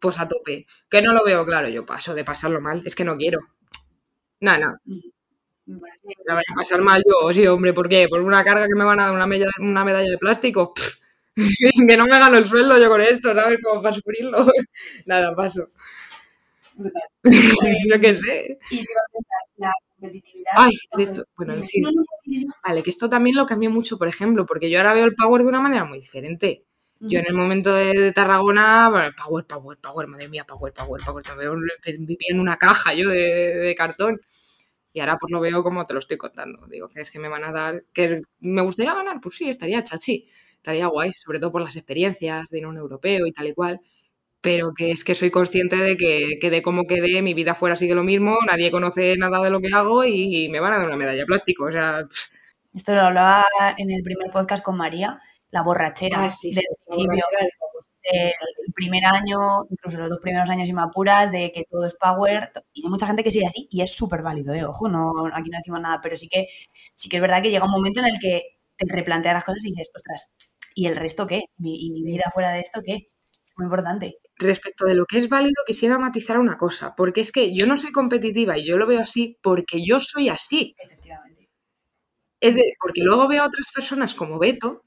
Pues 0.00 0.18
a 0.20 0.28
tope. 0.28 0.66
Que 0.88 1.02
no 1.02 1.12
lo 1.12 1.24
veo 1.24 1.44
claro, 1.44 1.68
yo 1.68 1.86
paso 1.86 2.14
de 2.14 2.24
pasarlo 2.24 2.60
mal, 2.60 2.82
es 2.84 2.94
que 2.94 3.04
no 3.04 3.16
quiero. 3.16 3.40
Nada, 4.40 4.58
no. 4.58 4.98
La 6.26 6.34
voy 6.34 6.42
a 6.50 6.54
pasar 6.54 6.80
mal 6.82 7.02
yo, 7.06 7.32
sí, 7.32 7.46
hombre, 7.46 7.72
¿por 7.72 7.88
qué? 7.88 8.06
¿Por 8.08 8.22
una 8.22 8.42
carga 8.44 8.66
que 8.66 8.74
me 8.74 8.84
van 8.84 9.00
a 9.00 9.04
dar 9.06 9.14
una 9.14 9.26
medalla, 9.26 9.50
una 9.60 9.84
medalla 9.84 10.10
de 10.10 10.18
plástico? 10.18 10.72
que 11.88 11.96
no 11.96 12.04
me 12.06 12.18
gano 12.18 12.38
el 12.38 12.46
sueldo 12.46 12.78
yo 12.78 12.88
con 12.88 13.00
esto, 13.00 13.34
¿sabes? 13.34 13.60
cómo 13.62 13.82
para 13.82 13.94
sufrirlo. 13.94 14.46
Nada, 15.06 15.34
paso. 15.34 15.68
yo 17.90 18.00
qué 18.00 18.14
sé. 18.14 18.58
Y 18.70 18.84
la 19.58 19.72
competitividad. 20.00 20.52
Ay, 20.54 20.72
de 20.96 21.02
esto, 21.02 21.24
bueno, 21.36 21.54
sí. 21.64 21.82
Vale, 22.64 22.82
que 22.82 22.90
esto 22.90 23.08
también 23.08 23.36
lo 23.36 23.46
cambió 23.46 23.70
mucho, 23.70 23.98
por 23.98 24.08
ejemplo, 24.08 24.46
porque 24.46 24.70
yo 24.70 24.78
ahora 24.78 24.94
veo 24.94 25.04
el 25.04 25.14
power 25.14 25.42
de 25.42 25.48
una 25.48 25.60
manera 25.60 25.84
muy 25.84 25.98
diferente. 25.98 26.64
Yo 27.00 27.20
en 27.20 27.26
el 27.28 27.34
momento 27.34 27.72
de, 27.74 28.10
Tarragona, 28.12 28.88
bueno, 28.90 29.14
power, 29.16 29.46
power, 29.46 29.78
power, 29.78 30.08
madre 30.08 30.28
mía, 30.28 30.44
power, 30.44 30.72
power, 30.72 31.00
power. 31.04 31.24
Vivía 31.98 32.28
en 32.30 32.40
una 32.40 32.56
caja 32.56 32.92
yo 32.92 33.08
de, 33.08 33.74
cartón. 33.76 34.20
Y 34.92 35.00
ahora 35.00 35.16
pues 35.18 35.30
lo 35.30 35.40
veo 35.40 35.62
como 35.62 35.86
te 35.86 35.92
lo 35.92 36.00
estoy 36.00 36.16
contando. 36.16 36.66
Digo, 36.66 36.88
que 36.88 37.02
es 37.02 37.10
que 37.10 37.20
me 37.20 37.28
van 37.28 37.44
a 37.44 37.52
dar. 37.52 37.84
que 37.92 38.22
¿Me 38.40 38.62
gustaría 38.62 38.94
ganar? 38.94 39.20
Pues 39.20 39.36
sí, 39.36 39.48
estaría 39.48 39.84
chachi. 39.84 40.28
Estaría 40.56 40.88
guay, 40.88 41.12
sobre 41.12 41.38
todo 41.38 41.52
por 41.52 41.62
las 41.62 41.76
experiencias 41.76 42.48
de 42.48 42.58
ir 42.58 42.64
a 42.64 42.68
un 42.68 42.78
europeo 42.78 43.26
y 43.26 43.32
tal 43.32 43.46
y 43.46 43.54
cual. 43.54 43.80
Pero 44.40 44.72
que 44.72 44.92
es 44.92 45.04
que 45.04 45.14
soy 45.14 45.30
consciente 45.30 45.76
de 45.76 45.96
que, 45.96 46.38
que 46.40 46.50
de 46.50 46.62
cómo 46.62 46.84
quedé, 46.86 47.22
mi 47.22 47.34
vida 47.34 47.54
fuera 47.54 47.76
sigue 47.76 47.94
lo 47.94 48.04
mismo, 48.04 48.38
nadie 48.46 48.70
conoce 48.70 49.16
nada 49.16 49.42
de 49.42 49.50
lo 49.50 49.60
que 49.60 49.74
hago 49.74 50.04
y 50.04 50.48
me 50.48 50.60
van 50.60 50.74
a 50.74 50.78
dar 50.78 50.86
una 50.86 50.96
medalla 50.96 51.20
de 51.20 51.26
plástico. 51.26 51.64
O 51.64 51.70
sea. 51.70 52.06
Esto 52.72 52.94
lo 52.94 53.00
hablaba 53.00 53.44
en 53.76 53.90
el 53.90 54.02
primer 54.02 54.30
podcast 54.30 54.62
con 54.62 54.76
María 54.76 55.20
la 55.50 55.62
borrachera 55.62 56.18
ah, 56.18 56.22
del 56.22 56.52
principio. 56.86 57.24
el 58.02 58.72
primer 58.74 59.04
año, 59.04 59.64
incluso 59.70 59.98
los 59.98 60.10
dos 60.10 60.18
primeros 60.20 60.50
años 60.50 60.68
y 60.68 60.72
me 60.72 60.82
apuras, 60.82 61.32
de 61.32 61.50
que 61.52 61.64
todo 61.70 61.86
es 61.86 61.94
power. 61.94 62.50
Y 62.72 62.84
hay 62.84 62.90
mucha 62.90 63.06
gente 63.06 63.22
que 63.22 63.30
sigue 63.30 63.46
así 63.46 63.68
y 63.70 63.82
es 63.82 63.94
súper 63.94 64.22
válido, 64.22 64.54
¿eh? 64.54 64.64
ojo, 64.64 64.88
no, 64.88 65.10
aquí 65.32 65.50
no 65.50 65.58
decimos 65.58 65.80
nada, 65.80 66.00
pero 66.02 66.16
sí 66.16 66.28
que, 66.28 66.46
sí 66.94 67.08
que 67.08 67.16
es 67.16 67.22
verdad 67.22 67.42
que 67.42 67.50
llega 67.50 67.64
un 67.64 67.70
momento 67.70 68.00
en 68.00 68.06
el 68.06 68.18
que 68.20 68.42
te 68.76 68.86
replanteas 68.88 69.34
las 69.34 69.44
cosas 69.44 69.64
y 69.64 69.70
dices, 69.70 69.90
ostras, 69.94 70.30
¿y 70.74 70.86
el 70.86 70.96
resto 70.96 71.26
qué? 71.26 71.44
¿Y 71.58 71.90
mi 71.90 72.04
vida 72.04 72.30
fuera 72.32 72.52
de 72.52 72.60
esto 72.60 72.80
qué? 72.84 73.06
Es 73.44 73.54
muy 73.56 73.64
importante. 73.64 74.18
Respecto 74.38 74.84
de 74.84 74.94
lo 74.94 75.04
que 75.04 75.18
es 75.18 75.28
válido, 75.28 75.64
quisiera 75.66 75.98
matizar 75.98 76.38
una 76.38 76.56
cosa, 76.56 76.94
porque 76.96 77.20
es 77.20 77.32
que 77.32 77.56
yo 77.56 77.66
no 77.66 77.76
soy 77.76 77.90
competitiva 77.90 78.56
y 78.56 78.66
yo 78.66 78.76
lo 78.76 78.86
veo 78.86 79.00
así 79.00 79.36
porque 79.42 79.84
yo 79.84 79.98
soy 79.98 80.28
así. 80.28 80.74
Efectivamente. 80.78 81.48
Es 82.40 82.54
de, 82.54 82.62
porque 82.80 83.02
luego 83.02 83.26
veo 83.26 83.42
a 83.42 83.46
otras 83.46 83.70
personas 83.74 84.14
como 84.14 84.38
Beto, 84.38 84.84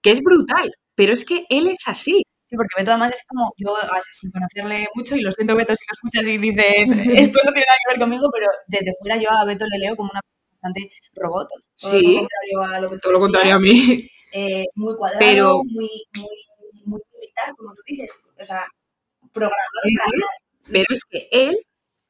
que 0.00 0.12
es 0.12 0.22
brutal, 0.22 0.70
pero 0.94 1.12
es 1.12 1.24
que 1.24 1.46
él 1.50 1.66
es 1.66 1.80
así. 1.86 2.22
Sí, 2.46 2.56
porque 2.56 2.74
Beto 2.76 2.92
además 2.92 3.12
es 3.12 3.24
como, 3.26 3.52
yo 3.56 3.74
sin 4.12 4.30
conocerle 4.30 4.86
mucho, 4.94 5.16
y 5.16 5.22
lo 5.22 5.32
siento 5.32 5.56
Beto 5.56 5.74
si 5.74 5.84
lo 5.88 5.92
escuchas 5.94 6.28
y 6.28 6.38
dices, 6.38 6.90
esto 7.30 7.40
no 7.44 7.52
tiene 7.52 7.66
nada 7.66 7.78
que 7.82 7.92
ver 7.92 7.98
conmigo, 7.98 8.28
pero 8.32 8.46
desde 8.68 8.92
fuera 9.00 9.16
yo 9.16 9.30
a 9.30 9.44
Beto 9.44 9.64
le 9.66 9.78
leo 9.78 9.96
como 9.96 10.10
una 10.12 10.20
bastante 10.62 10.90
robot. 11.14 11.48
Sí, 11.74 12.24
todo 13.02 13.12
lo 13.12 13.20
contrario 13.20 13.54
a, 13.56 13.58
mí. 13.58 14.06
Eh, 14.32 14.64
muy 14.76 14.96
cuadrado, 14.96 15.62
muy, 15.64 15.90
muy, 16.16 16.28
muy 16.84 17.00
militar, 17.12 17.54
como 17.56 17.74
tú 17.74 17.82
dices. 17.86 18.10
O 18.40 18.44
sea, 18.44 18.66
programado. 19.32 20.12
Pero 20.70 20.86
es 20.90 21.04
que 21.04 21.28
él 21.32 21.56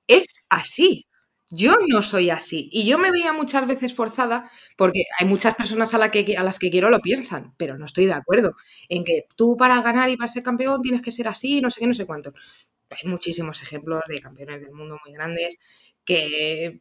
es 0.06 0.46
así. 0.50 1.06
Yo 1.54 1.74
no 1.86 2.00
soy 2.00 2.30
así 2.30 2.70
y 2.72 2.86
yo 2.86 2.96
me 2.98 3.10
veía 3.10 3.34
muchas 3.34 3.66
veces 3.66 3.94
forzada 3.94 4.50
porque 4.74 5.04
hay 5.18 5.26
muchas 5.26 5.54
personas 5.54 5.92
a, 5.92 5.98
la 5.98 6.10
que, 6.10 6.34
a 6.38 6.42
las 6.42 6.58
que 6.58 6.70
quiero 6.70 6.88
lo 6.88 7.00
piensan, 7.00 7.54
pero 7.58 7.76
no 7.76 7.84
estoy 7.84 8.06
de 8.06 8.14
acuerdo 8.14 8.54
en 8.88 9.04
que 9.04 9.26
tú 9.36 9.54
para 9.58 9.82
ganar 9.82 10.08
y 10.08 10.16
para 10.16 10.32
ser 10.32 10.42
campeón 10.42 10.80
tienes 10.80 11.02
que 11.02 11.12
ser 11.12 11.28
así, 11.28 11.60
no 11.60 11.68
sé 11.68 11.80
qué, 11.80 11.86
no 11.86 11.92
sé 11.92 12.06
cuánto. 12.06 12.32
Hay 12.88 13.10
muchísimos 13.10 13.62
ejemplos 13.62 14.00
de 14.08 14.18
campeones 14.18 14.62
del 14.62 14.72
mundo 14.72 14.98
muy 15.04 15.12
grandes 15.12 15.58
que 16.06 16.78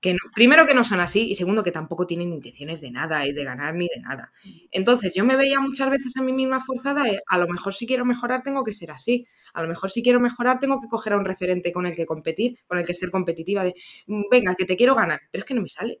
que 0.00 0.16
primero 0.34 0.64
que 0.64 0.74
no 0.74 0.84
son 0.84 1.00
así 1.00 1.28
y 1.30 1.34
segundo 1.34 1.64
que 1.64 1.72
tampoco 1.72 2.06
tienen 2.06 2.32
intenciones 2.32 2.80
de 2.80 2.90
nada 2.90 3.26
y 3.26 3.32
de 3.32 3.44
ganar 3.44 3.74
ni 3.74 3.88
de 3.88 4.00
nada. 4.00 4.32
Entonces 4.70 5.12
yo 5.14 5.24
me 5.24 5.36
veía 5.36 5.60
muchas 5.60 5.90
veces 5.90 6.16
a 6.16 6.22
mí 6.22 6.32
misma 6.32 6.62
forzada, 6.62 7.04
a 7.26 7.38
lo 7.38 7.48
mejor 7.48 7.74
si 7.74 7.86
quiero 7.86 8.04
mejorar 8.04 8.42
tengo 8.42 8.62
que 8.62 8.74
ser 8.74 8.92
así, 8.92 9.26
a 9.52 9.62
lo 9.62 9.68
mejor 9.68 9.90
si 9.90 10.02
quiero 10.02 10.20
mejorar 10.20 10.60
tengo 10.60 10.80
que 10.80 10.88
coger 10.88 11.14
a 11.14 11.16
un 11.16 11.24
referente 11.24 11.72
con 11.72 11.86
el 11.86 11.96
que 11.96 12.06
competir, 12.06 12.58
con 12.66 12.78
el 12.78 12.86
que 12.86 12.94
ser 12.94 13.10
competitiva, 13.10 13.64
de 13.64 13.74
mm, 14.06 14.22
venga, 14.30 14.54
que 14.54 14.64
te 14.64 14.76
quiero 14.76 14.94
ganar, 14.94 15.20
pero 15.30 15.42
es 15.42 15.46
que 15.46 15.54
no 15.54 15.62
me 15.62 15.68
sale. 15.68 15.98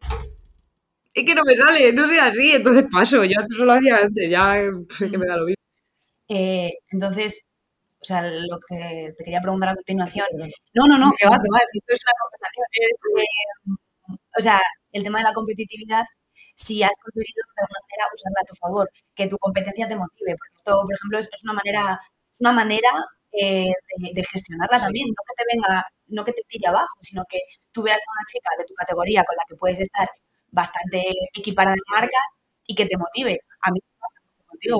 Es 1.12 1.24
que 1.24 1.34
no 1.34 1.42
me 1.44 1.56
sale, 1.56 1.92
no 1.92 2.06
soy 2.06 2.18
así, 2.18 2.52
entonces 2.52 2.86
paso, 2.90 3.24
yo 3.24 3.34
antes 3.40 3.58
lo 3.58 3.72
hacía 3.72 3.96
antes, 3.96 4.30
ya 4.30 4.62
sé 4.90 5.10
que 5.10 5.18
me 5.18 5.26
da 5.26 5.36
lo 5.36 5.46
mismo. 5.46 5.58
Eh, 6.28 6.70
entonces, 6.92 7.44
o 8.00 8.04
sea, 8.04 8.22
lo 8.22 8.60
que 8.68 9.12
te 9.16 9.24
quería 9.24 9.40
preguntar 9.40 9.70
a 9.70 9.74
continuación. 9.74 10.26
No, 10.74 10.86
no, 10.86 10.98
no, 10.98 11.10
que 11.18 11.26
va, 11.26 11.36
que 11.36 11.48
va, 11.52 11.58
esto 11.58 11.94
es 11.94 12.00
una 12.04 12.12
conversación. 12.22 12.66
Es, 12.72 13.87
o 14.38 14.40
sea, 14.40 14.60
el 14.92 15.02
tema 15.02 15.18
de 15.18 15.24
la 15.24 15.32
competitividad, 15.32 16.04
si 16.54 16.82
has 16.82 16.96
conseguido 17.02 17.42
de 17.56 17.62
alguna 17.62 17.80
manera 17.82 18.04
usarla 18.14 18.40
a 18.42 18.48
tu 18.50 18.54
favor, 18.56 18.86
que 19.14 19.28
tu 19.28 19.38
competencia 19.38 19.88
te 19.88 19.96
motive, 19.96 20.32
porque 20.38 20.56
esto, 20.58 20.72
por 20.82 20.94
ejemplo, 20.94 21.18
es, 21.18 21.44
una 21.44 21.54
manera, 21.54 22.00
es 22.32 22.40
una 22.40 22.52
manera 22.52 22.90
eh, 23.32 23.72
de, 24.14 24.24
gestionarla 24.24 24.78
también, 24.80 25.08
no 25.08 25.22
que 25.26 25.34
te 25.38 25.44
venga, 25.52 25.84
no 26.08 26.24
que 26.24 26.32
te 26.32 26.42
tire 26.48 26.68
abajo, 26.68 26.96
sino 27.02 27.22
que 27.28 27.38
tú 27.72 27.82
veas 27.82 27.98
a 27.98 28.10
una 28.14 28.26
chica 28.32 28.50
de 28.58 28.64
tu 28.64 28.74
categoría 28.74 29.24
con 29.24 29.36
la 29.36 29.44
que 29.48 29.56
puedes 29.56 29.80
estar 29.80 30.08
bastante 30.50 31.02
equiparada 31.34 31.76
en 31.76 31.86
marca 31.92 32.20
y 32.66 32.74
que 32.74 32.86
te 32.86 32.96
motive. 32.96 33.38
A 33.62 33.70
mí 33.72 33.80
me 33.82 33.98
pasa 34.00 34.18
mucho 34.26 34.42
contigo. 34.46 34.78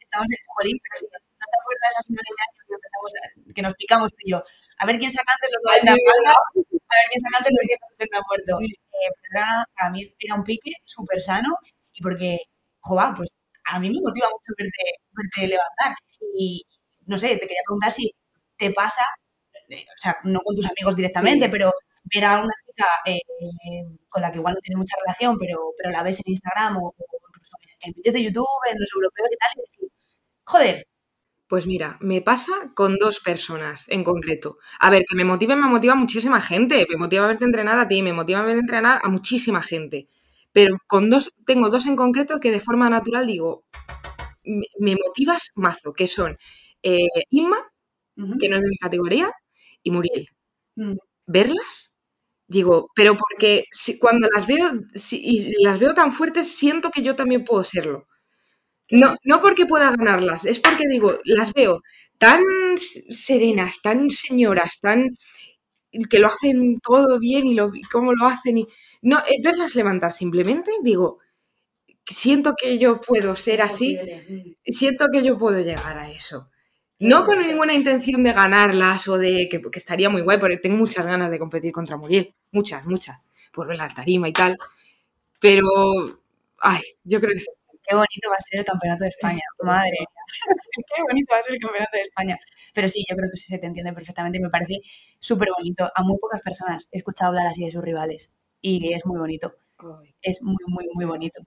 Estamos, 0.00 0.30
en 0.30 0.38
jodín, 0.56 0.78
pero 0.82 0.94
si 0.98 1.06
a 1.48 2.02
finales 2.02 2.34
de 2.36 2.42
año 2.44 2.60
que, 2.66 2.74
empezamos 2.74 3.10
que 3.54 3.62
nos 3.62 3.74
picamos 3.74 4.12
tú 4.12 4.22
y 4.24 4.30
yo, 4.32 4.42
a 4.78 4.86
ver 4.86 4.98
quién 4.98 5.10
saca 5.10 5.32
de 5.42 5.48
los 5.52 5.62
90 5.64 5.90
marcas 5.92 6.78
a 6.88 6.94
ver 6.96 7.06
quién 7.10 7.20
saca 7.20 7.38
los 7.44 7.66
170 7.98 8.20
muertos. 8.28 8.56
Eh, 8.62 9.12
pero 9.22 9.44
a 9.76 9.90
mí 9.90 10.02
era 10.18 10.34
un 10.34 10.44
pique 10.44 10.72
súper 10.84 11.20
sano 11.20 11.56
y 11.92 12.02
porque, 12.02 12.38
joder, 12.80 13.14
pues 13.16 13.36
a 13.64 13.78
mí 13.78 13.88
me 13.90 14.00
motiva 14.00 14.26
mucho 14.26 14.52
verte, 14.56 14.84
verte 15.12 15.48
levantar. 15.48 15.96
Y 16.36 16.64
no 17.06 17.18
sé, 17.18 17.36
te 17.36 17.46
quería 17.46 17.62
preguntar 17.66 17.92
si 17.92 18.10
te 18.56 18.72
pasa, 18.72 19.02
eh, 19.68 19.84
o 19.86 19.98
sea, 19.98 20.18
no 20.24 20.40
con 20.40 20.56
tus 20.56 20.66
amigos 20.66 20.96
directamente, 20.96 21.48
pero 21.48 21.72
ver 22.04 22.24
a 22.24 22.40
una 22.40 22.54
chica 22.64 22.86
eh, 23.06 23.20
con 24.08 24.22
la 24.22 24.32
que 24.32 24.38
igual 24.38 24.54
no 24.54 24.60
tiene 24.60 24.78
mucha 24.78 24.96
relación, 25.00 25.36
pero, 25.38 25.58
pero 25.76 25.90
la 25.90 26.02
ves 26.02 26.20
en 26.20 26.32
Instagram 26.32 26.78
o, 26.78 26.94
incluso 27.28 27.56
en 27.82 27.92
vídeos 27.92 28.14
de 28.14 28.22
YouTube, 28.24 28.46
en 28.70 28.78
los 28.80 28.90
europeos 28.94 29.28
y 29.30 29.36
tal, 29.36 29.50
y 29.54 29.60
decir, 29.60 29.88
joder, 30.44 30.86
pues 31.48 31.66
mira, 31.66 31.96
me 32.00 32.20
pasa 32.20 32.52
con 32.74 32.96
dos 32.98 33.20
personas 33.20 33.88
en 33.88 34.04
concreto. 34.04 34.58
A 34.80 34.90
ver, 34.90 35.04
que 35.08 35.16
me 35.16 35.24
motiven, 35.24 35.60
me 35.60 35.68
motiva 35.68 35.94
muchísima 35.94 36.40
gente. 36.40 36.86
Me 36.90 36.96
motiva 36.96 37.26
verte 37.26 37.44
entrenar 37.46 37.78
a 37.78 37.88
ti, 37.88 38.02
me 38.02 38.12
motiva 38.12 38.42
verte 38.42 38.60
entrenar 38.60 39.00
a 39.02 39.08
muchísima 39.08 39.62
gente. 39.62 40.08
Pero 40.52 40.78
con 40.86 41.10
dos, 41.10 41.34
tengo 41.46 41.70
dos 41.70 41.86
en 41.86 41.96
concreto 41.96 42.40
que 42.40 42.50
de 42.50 42.60
forma 42.60 42.90
natural 42.90 43.26
digo, 43.26 43.64
me, 44.44 44.96
motivas 44.96 45.50
mazo, 45.54 45.92
que 45.92 46.08
son 46.08 46.38
eh, 46.82 46.98
Inma, 47.30 47.58
que 48.40 48.48
no 48.48 48.56
es 48.56 48.62
de 48.62 48.68
mi 48.68 48.76
categoría, 48.78 49.30
y 49.82 49.90
Muriel. 49.90 50.28
Mm. 50.76 50.96
Verlas, 51.26 51.94
digo, 52.46 52.90
pero 52.94 53.16
porque 53.16 53.64
si, 53.72 53.98
cuando 53.98 54.28
las 54.34 54.46
veo, 54.46 54.72
si, 54.94 55.20
y 55.22 55.64
las 55.64 55.78
veo 55.78 55.94
tan 55.94 56.12
fuertes, 56.12 56.54
siento 56.56 56.90
que 56.90 57.02
yo 57.02 57.16
también 57.16 57.44
puedo 57.44 57.64
serlo. 57.64 58.06
No, 58.90 59.16
no 59.22 59.40
porque 59.40 59.66
pueda 59.66 59.90
ganarlas, 59.94 60.46
es 60.46 60.60
porque 60.60 60.88
digo, 60.88 61.18
las 61.24 61.52
veo 61.52 61.82
tan 62.16 62.42
serenas, 62.78 63.82
tan 63.82 64.10
señoras, 64.10 64.80
tan 64.80 65.10
que 66.10 66.18
lo 66.18 66.28
hacen 66.28 66.80
todo 66.80 67.18
bien 67.18 67.46
y 67.46 67.54
lo, 67.54 67.70
cómo 67.90 68.12
lo 68.12 68.26
hacen 68.26 68.58
y 68.58 68.68
no 69.02 69.18
eh, 69.20 69.36
verlas 69.42 69.74
levantar 69.74 70.12
simplemente 70.12 70.70
digo 70.82 71.18
siento 72.06 72.54
que 72.60 72.78
yo 72.78 73.00
puedo 73.00 73.36
ser 73.36 73.62
así 73.62 73.96
mm. 73.96 74.72
siento 74.72 75.06
que 75.12 75.22
yo 75.22 75.38
puedo 75.38 75.60
llegar 75.60 75.98
a 75.98 76.10
eso. 76.10 76.50
No 77.00 77.24
con 77.24 77.46
ninguna 77.46 77.74
intención 77.74 78.24
de 78.24 78.32
ganarlas 78.32 79.06
o 79.06 79.18
de 79.18 79.48
que, 79.48 79.62
estaría 79.74 80.10
muy 80.10 80.22
guay 80.22 80.38
porque 80.38 80.56
tengo 80.56 80.76
muchas 80.76 81.06
ganas 81.06 81.30
de 81.30 81.38
competir 81.38 81.72
contra 81.72 81.96
Muriel 81.96 82.34
muchas 82.52 82.84
muchas 82.86 83.18
por 83.52 83.74
la 83.74 83.88
tarima 83.88 84.28
y 84.28 84.32
tal 84.32 84.56
pero 85.40 85.64
ay 86.60 86.80
yo 87.04 87.20
creo 87.20 87.34
que 87.34 87.44
qué 87.88 87.94
bonito 87.96 88.28
va 88.30 88.36
a 88.36 88.40
ser 88.40 88.60
el 88.60 88.66
campeonato 88.66 89.04
de 89.04 89.08
España, 89.10 89.42
madre 89.62 89.98
qué 90.76 91.02
bonito 91.02 91.32
va 91.32 91.38
a 91.38 91.42
ser 91.42 91.54
el 91.54 91.60
campeonato 91.60 91.96
de 91.96 92.02
España. 92.02 92.38
Pero 92.74 92.88
sí, 92.88 93.04
yo 93.08 93.16
creo 93.16 93.30
que 93.30 93.38
sí 93.38 93.46
se 93.48 93.58
te 93.58 93.66
entiende 93.66 93.92
perfectamente, 93.92 94.40
me 94.40 94.50
parece 94.50 94.80
súper 95.18 95.48
bonito. 95.56 95.90
A 95.94 96.02
muy 96.02 96.18
pocas 96.18 96.40
personas 96.42 96.88
he 96.92 96.98
escuchado 96.98 97.30
hablar 97.30 97.46
así 97.48 97.64
de 97.64 97.70
sus 97.70 97.82
rivales 97.82 98.34
y 98.60 98.92
es 98.92 99.06
muy 99.06 99.18
bonito, 99.18 99.54
es 100.22 100.42
muy, 100.42 100.56
muy, 100.68 100.86
muy 100.94 101.04
bonito. 101.04 101.40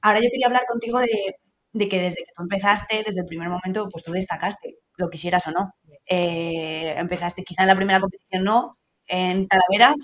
Ahora 0.00 0.20
yo 0.20 0.28
quería 0.30 0.46
hablar 0.46 0.64
contigo 0.66 0.98
de, 0.98 1.88
que 1.88 2.00
desde 2.00 2.16
que 2.16 2.32
tú 2.36 2.42
empezaste, 2.42 3.02
desde 3.06 3.20
el 3.20 3.26
primer 3.26 3.48
momento, 3.48 3.88
pues 3.90 4.04
tú 4.04 4.12
destacaste, 4.12 4.78
lo 4.96 5.08
quisieras 5.10 5.46
o 5.46 5.50
no. 5.52 5.74
Eh, 6.06 6.94
empezaste 6.98 7.44
quizá 7.44 7.62
en 7.62 7.68
la 7.68 7.76
primera 7.76 8.00
competición 8.00 8.44
no, 8.44 8.78
en 9.12 9.46
Talavera. 9.46 9.94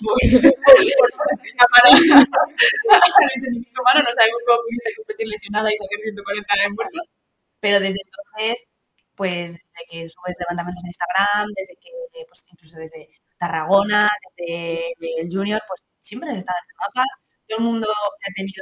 entendimiento 3.34 3.80
humano 3.80 4.04
no 4.04 4.12
sabemos 4.12 4.40
cómo 4.46 4.60
pudiste 4.60 4.92
convertir 4.96 5.28
lesionada 5.28 5.72
y 5.72 5.76
sacar 5.80 5.98
140 6.04 6.54
de 6.60 6.68
muerto. 6.76 7.00
Pero 7.60 7.80
desde 7.80 8.00
entonces, 8.04 8.68
pues 9.16 9.52
desde 9.56 9.82
que 9.88 10.08
subes 10.12 10.36
levantamientos 10.38 10.84
en 10.84 10.92
Instagram, 10.92 11.48
desde 11.56 11.74
que, 11.80 11.90
pues 12.28 12.44
incluso 12.52 12.76
desde 12.78 13.08
Tarragona, 13.38 14.10
desde 14.36 14.92
el 15.24 15.28
Junior, 15.32 15.62
pues 15.66 15.80
siempre 16.00 16.28
has 16.30 16.36
estado 16.44 16.58
en 16.60 16.68
el 16.68 16.76
mapa. 16.76 17.04
Todo 17.48 17.58
el 17.58 17.64
mundo 17.64 17.88
te 17.88 18.30
ha 18.30 18.32
tenido 18.36 18.60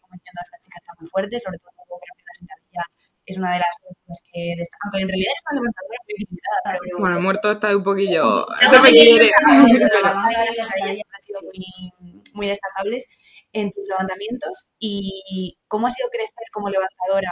como 0.00 0.16
diciendo, 0.16 0.40
esta 0.40 0.58
chica 0.64 0.80
está 0.80 0.92
muy 0.98 1.08
fuerte, 1.12 1.36
sobre 1.36 1.58
todo 1.60 1.70
creo 1.76 2.00
que 2.00 2.24
la 2.24 2.34
sentadilla 2.40 2.84
es 3.32 3.38
una 3.38 3.52
de 3.52 3.58
las 3.58 3.76
cosas 3.82 4.22
que 4.32 4.54
destacan, 4.56 4.80
aunque 4.84 5.02
en 5.02 5.08
realidad 5.08 5.32
es 5.36 5.42
una 5.50 5.60
levantadora 5.60 5.98
muy 6.06 6.14
limitada. 6.18 6.78
Pero, 6.80 6.96
bueno, 6.98 7.20
muerto 7.20 7.50
está 7.50 7.76
un 7.76 7.82
poquillo... 7.82 8.46
No 8.72 8.82
me 8.82 8.90
quiere. 8.90 9.30
han 9.44 11.22
sido 11.22 11.40
muy, 11.42 12.24
muy 12.34 12.46
destacables 12.48 13.06
en 13.52 13.70
tus 13.70 13.84
levantamientos 13.88 14.68
y 14.78 15.58
cómo 15.66 15.86
ha 15.86 15.90
sido 15.90 16.08
crecer 16.10 16.46
como 16.52 16.70
levantadora 16.70 17.30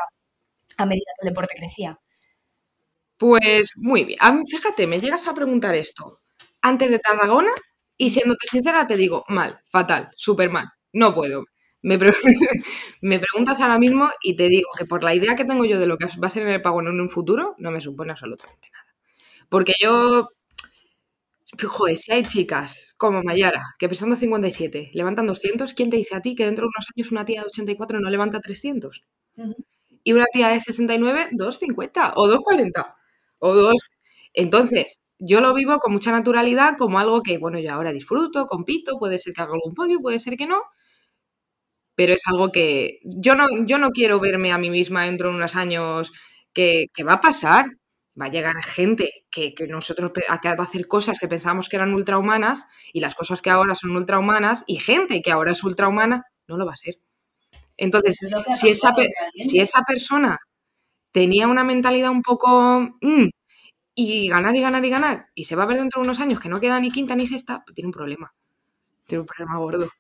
a 0.78 0.86
medida 0.86 1.04
que 1.18 1.26
el 1.26 1.32
deporte 1.32 1.54
crecía. 1.56 1.98
Pues 3.18 3.72
muy 3.76 4.04
bien. 4.04 4.18
fíjate, 4.46 4.86
me 4.86 5.00
llegas 5.00 5.26
a 5.26 5.34
preguntar 5.34 5.74
esto 5.74 6.18
antes 6.60 6.90
de 6.90 6.98
Tarragona 6.98 7.52
y 7.96 8.10
siéndote 8.10 8.46
sincera 8.50 8.86
te 8.86 8.96
digo 8.96 9.24
mal, 9.28 9.58
fatal, 9.70 10.10
súper 10.16 10.50
mal, 10.50 10.66
no 10.92 11.14
puedo. 11.14 11.44
Me, 11.86 11.98
me, 13.00 13.20
preguntas 13.20 13.60
ahora 13.60 13.78
mismo 13.78 14.10
y 14.20 14.34
te 14.34 14.48
digo 14.48 14.68
que 14.76 14.86
por 14.86 15.04
la 15.04 15.14
idea 15.14 15.36
que 15.36 15.44
tengo 15.44 15.64
yo 15.64 15.78
de 15.78 15.86
lo 15.86 15.98
que 15.98 16.06
va 16.06 16.26
a 16.26 16.30
ser 16.30 16.42
en 16.42 16.48
el 16.48 16.60
pago 16.60 16.80
en 16.80 17.00
un 17.00 17.08
futuro, 17.08 17.54
no 17.58 17.70
me 17.70 17.80
supone 17.80 18.10
absolutamente 18.10 18.70
nada. 18.72 18.92
Porque 19.48 19.74
yo, 19.80 20.28
joder, 21.64 21.96
si 21.96 22.12
hay 22.12 22.24
chicas 22.24 22.92
como 22.96 23.22
Mayara, 23.22 23.62
que 23.78 23.88
pesando 23.88 24.16
57 24.16 24.90
levantan 24.94 25.28
200, 25.28 25.74
¿quién 25.74 25.88
te 25.88 25.96
dice 25.96 26.16
a 26.16 26.20
ti 26.20 26.34
que 26.34 26.44
dentro 26.44 26.64
de 26.64 26.70
unos 26.76 26.88
años 26.96 27.12
una 27.12 27.24
tía 27.24 27.42
de 27.42 27.46
84 27.46 28.00
no 28.00 28.10
levanta 28.10 28.40
300? 28.40 29.04
Y 30.02 30.12
una 30.12 30.26
tía 30.32 30.48
de 30.48 30.60
69, 30.60 31.28
250 31.30 32.14
o 32.16 32.26
240 32.26 32.96
o 33.38 33.54
2... 33.54 33.74
Entonces, 34.32 35.00
yo 35.20 35.40
lo 35.40 35.54
vivo 35.54 35.78
con 35.78 35.92
mucha 35.92 36.10
naturalidad 36.10 36.76
como 36.76 36.98
algo 36.98 37.22
que, 37.22 37.38
bueno, 37.38 37.60
yo 37.60 37.72
ahora 37.72 37.92
disfruto, 37.92 38.46
compito, 38.46 38.98
puede 38.98 39.18
ser 39.20 39.34
que 39.34 39.42
haga 39.42 39.54
algún 39.54 39.74
podio, 39.74 40.00
puede 40.00 40.18
ser 40.18 40.36
que 40.36 40.46
no, 40.46 40.62
pero 41.96 42.12
es 42.12 42.22
algo 42.28 42.52
que 42.52 43.00
yo 43.02 43.34
no, 43.34 43.46
yo 43.64 43.78
no 43.78 43.90
quiero 43.90 44.20
verme 44.20 44.52
a 44.52 44.58
mí 44.58 44.70
misma 44.70 45.04
dentro 45.04 45.30
de 45.30 45.36
unos 45.36 45.56
años 45.56 46.12
que, 46.52 46.88
va 47.06 47.14
a 47.14 47.20
pasar. 47.20 47.66
Va 48.18 48.26
a 48.26 48.30
llegar 48.30 48.56
gente 48.64 49.10
que, 49.30 49.52
que 49.54 49.66
nosotros 49.66 50.10
va 50.10 50.60
a 50.60 50.62
hacer 50.62 50.88
cosas 50.88 51.18
que 51.18 51.28
pensábamos 51.28 51.68
que 51.68 51.76
eran 51.76 51.92
ultrahumanas 51.92 52.64
y 52.94 53.00
las 53.00 53.14
cosas 53.14 53.42
que 53.42 53.50
ahora 53.50 53.74
son 53.74 53.94
ultrahumanas 53.94 54.64
y 54.66 54.76
gente 54.76 55.20
que 55.20 55.32
ahora 55.32 55.52
es 55.52 55.62
ultrahumana 55.62 56.24
no 56.48 56.56
lo 56.56 56.64
va 56.64 56.72
a 56.72 56.76
ser. 56.76 56.94
Entonces, 57.76 58.18
si 58.58 58.68
esa, 58.70 58.94
si 59.34 59.60
esa 59.60 59.82
persona 59.82 60.38
tenía 61.12 61.46
una 61.48 61.64
mentalidad 61.64 62.10
un 62.10 62.22
poco 62.22 62.80
mm, 63.02 63.28
y 63.94 64.28
ganar 64.28 64.56
y 64.56 64.60
ganar 64.62 64.84
y 64.84 64.90
ganar 64.90 65.28
y 65.34 65.44
se 65.44 65.56
va 65.56 65.64
a 65.64 65.66
ver 65.66 65.78
dentro 65.78 66.00
de 66.00 66.06
unos 66.06 66.20
años 66.20 66.40
que 66.40 66.48
no 66.48 66.60
queda 66.60 66.80
ni 66.80 66.90
quinta 66.90 67.16
ni 67.16 67.26
sexta, 67.26 67.62
pues 67.64 67.74
tiene 67.74 67.88
un 67.88 67.92
problema. 67.92 68.34
Tiene 69.06 69.20
un 69.20 69.26
problema 69.26 69.58
gordo. 69.58 69.90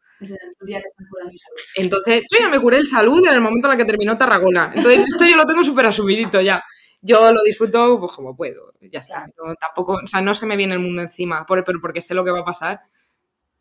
Entonces, 1.76 2.22
yo 2.30 2.38
ya 2.38 2.48
me 2.48 2.60
curé 2.60 2.78
el 2.78 2.86
salud 2.86 3.26
en 3.26 3.34
el 3.34 3.40
momento 3.40 3.68
en 3.68 3.72
el 3.72 3.78
que 3.78 3.84
terminó 3.84 4.16
Tarragona. 4.16 4.72
Entonces, 4.74 5.04
esto 5.08 5.26
yo 5.26 5.36
lo 5.36 5.46
tengo 5.46 5.62
súper 5.62 5.86
asumidito 5.86 6.40
ya. 6.40 6.62
Yo 7.02 7.30
lo 7.32 7.42
disfruto 7.42 7.98
pues 8.00 8.12
como 8.12 8.36
puedo. 8.36 8.72
Ya 8.80 9.00
está. 9.00 9.26
tampoco, 9.60 10.00
o 10.02 10.06
sea, 10.06 10.20
no 10.20 10.34
se 10.34 10.46
me 10.46 10.56
viene 10.56 10.74
el 10.74 10.80
mundo 10.80 11.02
encima, 11.02 11.44
pero 11.46 11.62
porque 11.80 12.00
sé 12.00 12.14
lo 12.14 12.24
que 12.24 12.30
va 12.30 12.40
a 12.40 12.44
pasar 12.44 12.80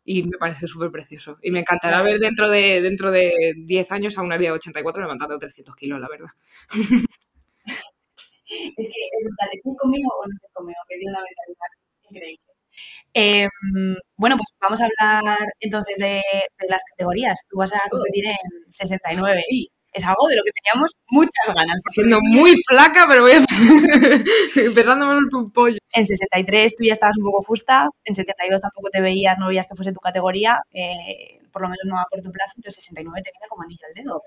y 0.04 0.22
me 0.22 0.38
parece 0.38 0.66
súper 0.66 0.90
precioso. 0.90 1.38
Y 1.42 1.50
me 1.50 1.60
encantará 1.60 2.02
ver 2.02 2.18
dentro 2.18 2.48
de, 2.48 2.80
dentro 2.80 3.10
de 3.10 3.54
10 3.56 3.92
años 3.92 4.16
a 4.16 4.22
una 4.22 4.38
vida 4.38 4.50
de 4.50 4.56
84 4.56 5.02
levantando 5.02 5.38
300 5.38 5.74
kilos, 5.76 6.00
la 6.00 6.08
verdad. 6.08 6.30
es 8.46 8.74
que 8.76 8.84
es 8.84 9.24
brutal. 9.24 9.48
¿Estás 9.52 9.76
conmigo 9.80 10.08
o 10.08 10.26
no 10.26 10.34
estás 10.34 10.50
conmigo? 10.54 10.78
Que 10.88 10.96
tiene 10.96 11.10
una 11.10 11.22
mentalidad 11.22 11.70
increíble. 12.10 12.55
Em, 13.12 13.48
bueno, 14.16 14.36
pues 14.36 14.48
vamos 14.60 14.80
a 14.80 14.84
hablar 14.84 15.48
entonces 15.60 15.96
de, 15.98 16.22
las 16.68 16.82
categorías. 16.90 17.40
Tú 17.48 17.58
vas 17.58 17.72
a 17.74 17.80
competir 17.90 18.26
en 18.26 18.72
69. 18.72 19.42
Es 19.92 20.04
algo 20.04 20.28
de 20.28 20.36
lo 20.36 20.42
que 20.44 20.50
teníamos 20.52 20.92
muchas 21.10 21.54
ganas. 21.54 21.80
Siendo 21.88 22.20
muy 22.20 22.54
flaca, 22.68 23.06
pero 23.08 23.22
voy 23.22 23.32
a... 23.32 23.44
empezándome 24.56 25.16
un 25.32 25.50
pollo. 25.50 25.78
En 25.94 26.04
63 26.04 26.76
tú 26.76 26.84
ya 26.84 26.92
estabas 26.92 27.16
un 27.16 27.24
poco 27.24 27.42
justa, 27.42 27.88
en 28.04 28.14
72 28.14 28.60
tampoco 28.60 28.90
te 28.90 29.00
veías, 29.00 29.38
no 29.38 29.48
veías 29.48 29.66
que 29.66 29.74
fuese 29.74 29.92
tu 29.92 30.00
categoría, 30.00 30.60
eh, 30.72 31.40
por 31.50 31.62
lo 31.62 31.68
menos 31.68 31.84
no 31.86 31.98
a 31.98 32.04
corto 32.10 32.30
plazo, 32.30 32.52
entonces 32.56 32.84
69 32.84 33.22
te 33.22 33.30
viene 33.32 33.48
como 33.48 33.62
anillo 33.62 33.86
al 33.88 33.94
dedo. 33.94 34.22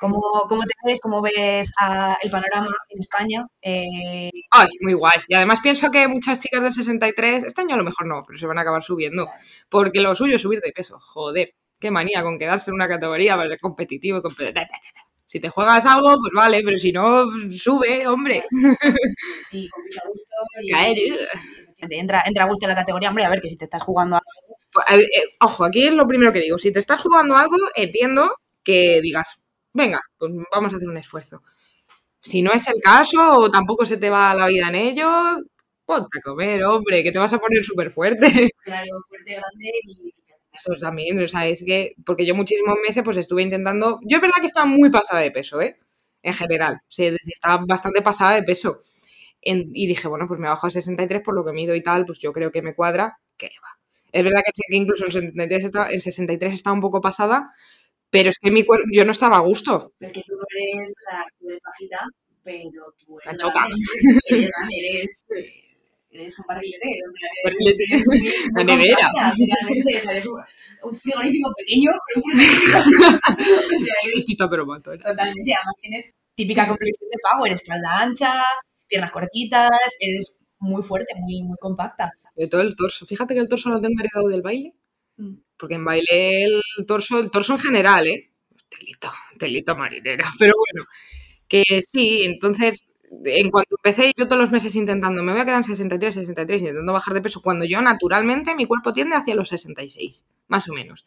¿Cómo, 0.00 0.18
cómo 0.48 0.62
te 0.62 0.72
ves? 0.86 0.98
¿Cómo 1.00 1.20
ves 1.20 1.70
el 2.22 2.30
panorama 2.30 2.70
en 2.88 2.98
España? 2.98 3.46
Eh, 3.60 4.30
Ay, 4.50 4.68
muy 4.80 4.94
guay. 4.94 5.18
Y 5.28 5.34
además 5.34 5.60
pienso 5.62 5.90
que 5.90 6.08
muchas 6.08 6.40
chicas 6.40 6.62
de 6.62 6.70
63, 6.70 7.44
este 7.44 7.60
año 7.60 7.74
a 7.74 7.78
lo 7.78 7.84
mejor 7.84 8.06
no, 8.06 8.20
pero 8.26 8.38
se 8.38 8.46
van 8.46 8.56
a 8.58 8.62
acabar 8.62 8.82
subiendo. 8.82 9.28
Porque 9.68 10.00
lo 10.00 10.14
suyo 10.14 10.36
es 10.36 10.42
subir 10.42 10.60
de 10.60 10.72
peso. 10.72 10.98
Joder, 10.98 11.54
qué 11.78 11.90
manía 11.90 12.22
con 12.22 12.38
quedarse 12.38 12.70
en 12.70 12.76
una 12.76 12.88
categoría 12.88 13.36
para 13.36 13.50
ser 13.50 13.60
competitivo 13.60 14.18
y 14.18 14.22
competitivo. 14.22 14.66
Si 15.26 15.38
te 15.38 15.48
juegas 15.48 15.86
algo, 15.86 16.16
pues 16.18 16.32
vale, 16.34 16.62
pero 16.64 16.76
si 16.78 16.90
no, 16.90 17.26
sube, 17.56 18.06
hombre. 18.08 18.42
Y 19.52 19.68
con 19.68 19.84
gusto. 20.10 20.34
Caer. 20.72 20.96
Entra, 21.78 22.22
entra 22.26 22.44
a 22.44 22.48
gusto 22.48 22.66
en 22.66 22.70
la 22.70 22.76
categoría, 22.76 23.10
hombre, 23.10 23.24
a 23.24 23.30
ver 23.30 23.40
que 23.40 23.48
si 23.48 23.56
te 23.56 23.64
estás 23.64 23.82
jugando 23.82 24.16
algo. 24.16 24.58
Pues, 24.72 24.86
eh, 24.98 25.36
ojo, 25.40 25.64
aquí 25.64 25.86
es 25.86 25.94
lo 25.94 26.06
primero 26.06 26.32
que 26.32 26.40
digo. 26.40 26.58
Si 26.58 26.72
te 26.72 26.78
estás 26.78 27.00
jugando 27.00 27.36
algo, 27.36 27.56
entiendo 27.76 28.34
que 28.64 29.00
digas, 29.02 29.39
venga, 29.72 30.00
pues 30.18 30.32
vamos 30.52 30.72
a 30.72 30.76
hacer 30.76 30.88
un 30.88 30.96
esfuerzo. 30.96 31.42
Si 32.20 32.42
no 32.42 32.52
es 32.52 32.68
el 32.68 32.80
caso 32.82 33.38
o 33.38 33.50
tampoco 33.50 33.86
se 33.86 33.96
te 33.96 34.10
va 34.10 34.34
la 34.34 34.48
vida 34.48 34.68
en 34.68 34.74
ello, 34.74 35.08
ponte 35.84 36.18
a 36.18 36.22
comer, 36.22 36.64
hombre, 36.64 37.02
que 37.02 37.12
te 37.12 37.18
vas 37.18 37.32
a 37.32 37.38
poner 37.38 37.64
súper 37.64 37.90
fuerte. 37.90 38.26
Claro, 38.64 38.90
fuerte, 39.08 39.32
grande 39.32 39.70
y... 39.84 40.14
Eso 40.52 40.72
también, 40.80 41.22
o 41.22 41.28
sea, 41.28 41.46
es 41.46 41.62
que, 41.64 41.94
porque 42.04 42.26
yo 42.26 42.34
muchísimos 42.34 42.76
meses 42.86 43.04
pues 43.04 43.16
estuve 43.16 43.42
intentando, 43.42 44.00
yo 44.02 44.16
es 44.16 44.20
verdad 44.20 44.40
que 44.40 44.48
estaba 44.48 44.66
muy 44.66 44.90
pasada 44.90 45.22
de 45.22 45.30
peso, 45.30 45.60
¿eh? 45.62 45.78
En 46.22 46.34
general, 46.34 46.74
o 46.74 46.92
sea, 46.92 47.12
estaba 47.24 47.64
bastante 47.66 48.02
pasada 48.02 48.32
de 48.32 48.42
peso. 48.42 48.82
y 49.42 49.86
dije, 49.86 50.08
bueno, 50.08 50.26
pues 50.28 50.40
me 50.40 50.48
bajo 50.48 50.66
a 50.66 50.70
63 50.70 51.22
por 51.22 51.34
lo 51.34 51.44
que 51.44 51.52
mido 51.52 51.74
y 51.74 51.82
tal, 51.82 52.04
pues 52.04 52.18
yo 52.18 52.32
creo 52.32 52.50
que 52.52 52.62
me 52.62 52.74
cuadra, 52.74 53.18
que 53.36 53.48
va. 53.64 53.78
Es 54.12 54.24
verdad 54.24 54.42
que, 54.44 54.76
incluso 54.76 55.06
en 55.06 55.12
63, 55.12 55.64
estaba, 55.64 55.90
en 55.90 56.00
63 56.00 56.52
estaba 56.54 56.74
un 56.74 56.80
poco 56.80 57.00
pasada, 57.00 57.54
pero 58.10 58.28
es 58.28 58.38
que 58.38 58.50
mi 58.50 58.64
cuerpo, 58.64 58.86
yo 58.92 59.04
no 59.04 59.12
estaba 59.12 59.36
a 59.36 59.40
gusto. 59.40 59.92
Es 60.00 60.12
que 60.12 60.22
tú 60.22 60.32
no 60.34 60.44
eres, 60.58 60.90
o 60.90 61.10
sea, 61.10 61.24
tú 61.38 61.48
eres 61.48 61.60
bajita, 61.64 62.06
pero 62.42 62.94
tú 62.98 63.18
eres. 63.20 63.30
Cachota. 63.30 63.66
Eres, 64.30 65.24
eres, 65.28 65.54
eres 66.10 66.38
un 66.38 66.44
barrilete. 66.46 66.98
Barrilete. 67.44 67.84
La 68.54 68.64
nevera. 68.64 69.10
Eres 70.10 70.28
un 70.82 70.94
frigorífico 70.94 71.52
pequeño, 71.56 71.90
pero 72.06 72.22
un 72.24 72.32
frigorífico. 72.32 73.18
Chiquitito, 74.00 74.50
pero 74.50 74.66
mato. 74.66 74.90
Totalmente. 74.90 75.54
Además 75.54 75.74
tienes 75.80 76.14
típica 76.34 76.66
complexión 76.66 77.10
de 77.10 77.16
power, 77.30 77.52
espalda 77.52 78.00
ancha, 78.00 78.42
piernas 78.88 79.12
cortitas, 79.12 79.70
eres 80.00 80.34
muy 80.58 80.82
fuerte, 80.82 81.14
muy, 81.16 81.42
muy 81.42 81.56
compacta. 81.58 82.12
De 82.34 82.48
todo 82.48 82.62
el 82.62 82.74
torso. 82.74 83.06
Fíjate 83.06 83.34
que 83.34 83.40
el 83.40 83.48
torso 83.48 83.68
lo 83.68 83.80
tengo 83.80 84.00
heredado 84.00 84.28
del 84.28 84.42
baile. 84.42 84.74
Porque 85.60 85.74
en 85.76 85.84
baile 85.84 86.44
el 86.44 86.86
torso, 86.86 87.18
el 87.20 87.30
torso 87.30 87.52
en 87.54 87.58
general, 87.60 88.06
¿eh? 88.06 88.30
Telito, 88.68 89.12
telito 89.38 89.76
marinera. 89.76 90.24
Pero 90.38 90.54
bueno, 90.56 90.88
que 91.48 91.64
sí, 91.82 92.22
entonces, 92.24 92.88
en 93.24 93.50
cuanto 93.50 93.76
empecé 93.76 94.12
yo 94.16 94.26
todos 94.28 94.40
los 94.42 94.52
meses 94.52 94.74
intentando, 94.76 95.22
me 95.22 95.32
voy 95.32 95.40
a 95.40 95.44
quedar 95.44 95.58
en 95.58 95.64
63, 95.64 96.14
63, 96.14 96.62
intentando 96.62 96.92
bajar 96.92 97.14
de 97.14 97.22
peso, 97.22 97.42
cuando 97.42 97.64
yo 97.64 97.82
naturalmente 97.82 98.54
mi 98.54 98.66
cuerpo 98.66 98.92
tiende 98.92 99.16
hacia 99.16 99.34
los 99.34 99.48
66, 99.50 100.24
más 100.48 100.68
o 100.68 100.72
menos 100.72 101.06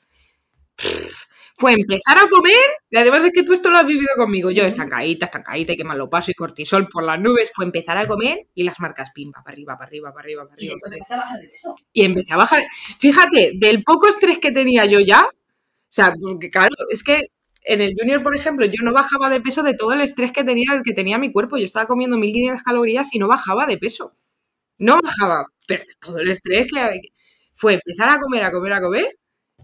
fue 1.64 1.72
empezar 1.72 2.18
a 2.18 2.28
comer, 2.28 2.53
y 2.89 2.97
además 2.97 3.24
es 3.24 3.32
que 3.32 3.41
tú 3.41 3.53
esto 3.53 3.70
lo 3.70 3.78
has 3.78 3.86
vivido 3.88 4.09
conmigo, 4.18 4.51
yo 4.51 4.64
estancadita, 4.64 5.28
estancadita 5.28 5.72
y 5.72 5.78
que 5.78 5.86
mal 5.86 5.97
lo 5.97 6.09
paso 6.09 6.30
y 6.30 6.34
cortisol 6.34 6.89
por 6.89 7.05
las 7.05 7.18
nubes, 7.22 7.51
fue 7.53 7.64
empezar 7.64 7.97
a 7.97 8.05
comer 8.05 8.47
y 8.53 8.64
las 8.64 8.78
marcas 8.82 9.11
pimba, 9.16 9.41
para 9.41 9.53
arriba, 9.53 9.78
para 9.78 9.88
arriba, 9.88 10.11
para 10.11 10.24
arriba, 10.24 10.43
para 10.43 10.55
arriba. 10.55 10.76
Y 10.76 10.91
empecé 10.91 11.14
a 11.14 11.18
bajar 11.18 11.39
de 11.39 11.47
peso. 11.47 11.76
Y 11.93 12.03
empecé 12.03 12.34
a 12.34 12.38
bajar, 12.38 12.64
fíjate, 12.99 13.51
del 13.55 13.82
poco 13.82 14.09
estrés 14.09 14.39
que 14.39 14.51
tenía 14.51 14.84
yo 14.86 14.99
ya, 14.99 15.24
o 15.24 15.30
sea, 15.88 16.14
porque 16.20 16.49
claro, 16.49 16.76
es 16.91 17.01
que 17.01 17.28
en 17.64 17.80
el 17.80 17.93
junior, 17.97 18.22
por 18.24 18.36
ejemplo, 18.36 18.66
yo 18.66 18.84
no 18.84 18.91
bajaba 18.91 19.30
de 19.30 19.39
peso 19.39 19.64
de 19.64 19.74
todo 19.74 19.93
el 19.93 20.01
estrés 20.01 20.34
que 20.34 20.43
tenía, 20.43 20.82
que 20.84 20.91
tenía 20.91 21.18
mi 21.18 21.32
cuerpo, 21.32 21.55
yo 21.55 21.66
estaba 21.66 21.86
comiendo 21.86 22.18
1500 22.18 22.61
calorías 22.61 23.07
y 23.14 23.20
no 23.20 23.30
bajaba 23.30 23.66
de 23.66 23.78
peso. 23.78 24.18
No 24.80 24.99
bajaba, 25.01 25.45
pero 25.66 25.82
todo 26.01 26.20
el 26.20 26.30
estrés 26.30 26.68
que 26.70 26.99
fue 27.53 27.76
empezar 27.76 28.09
a 28.09 28.20
comer, 28.20 28.43
a 28.43 28.51
comer, 28.51 28.74
a 28.74 28.82
comer 28.82 29.16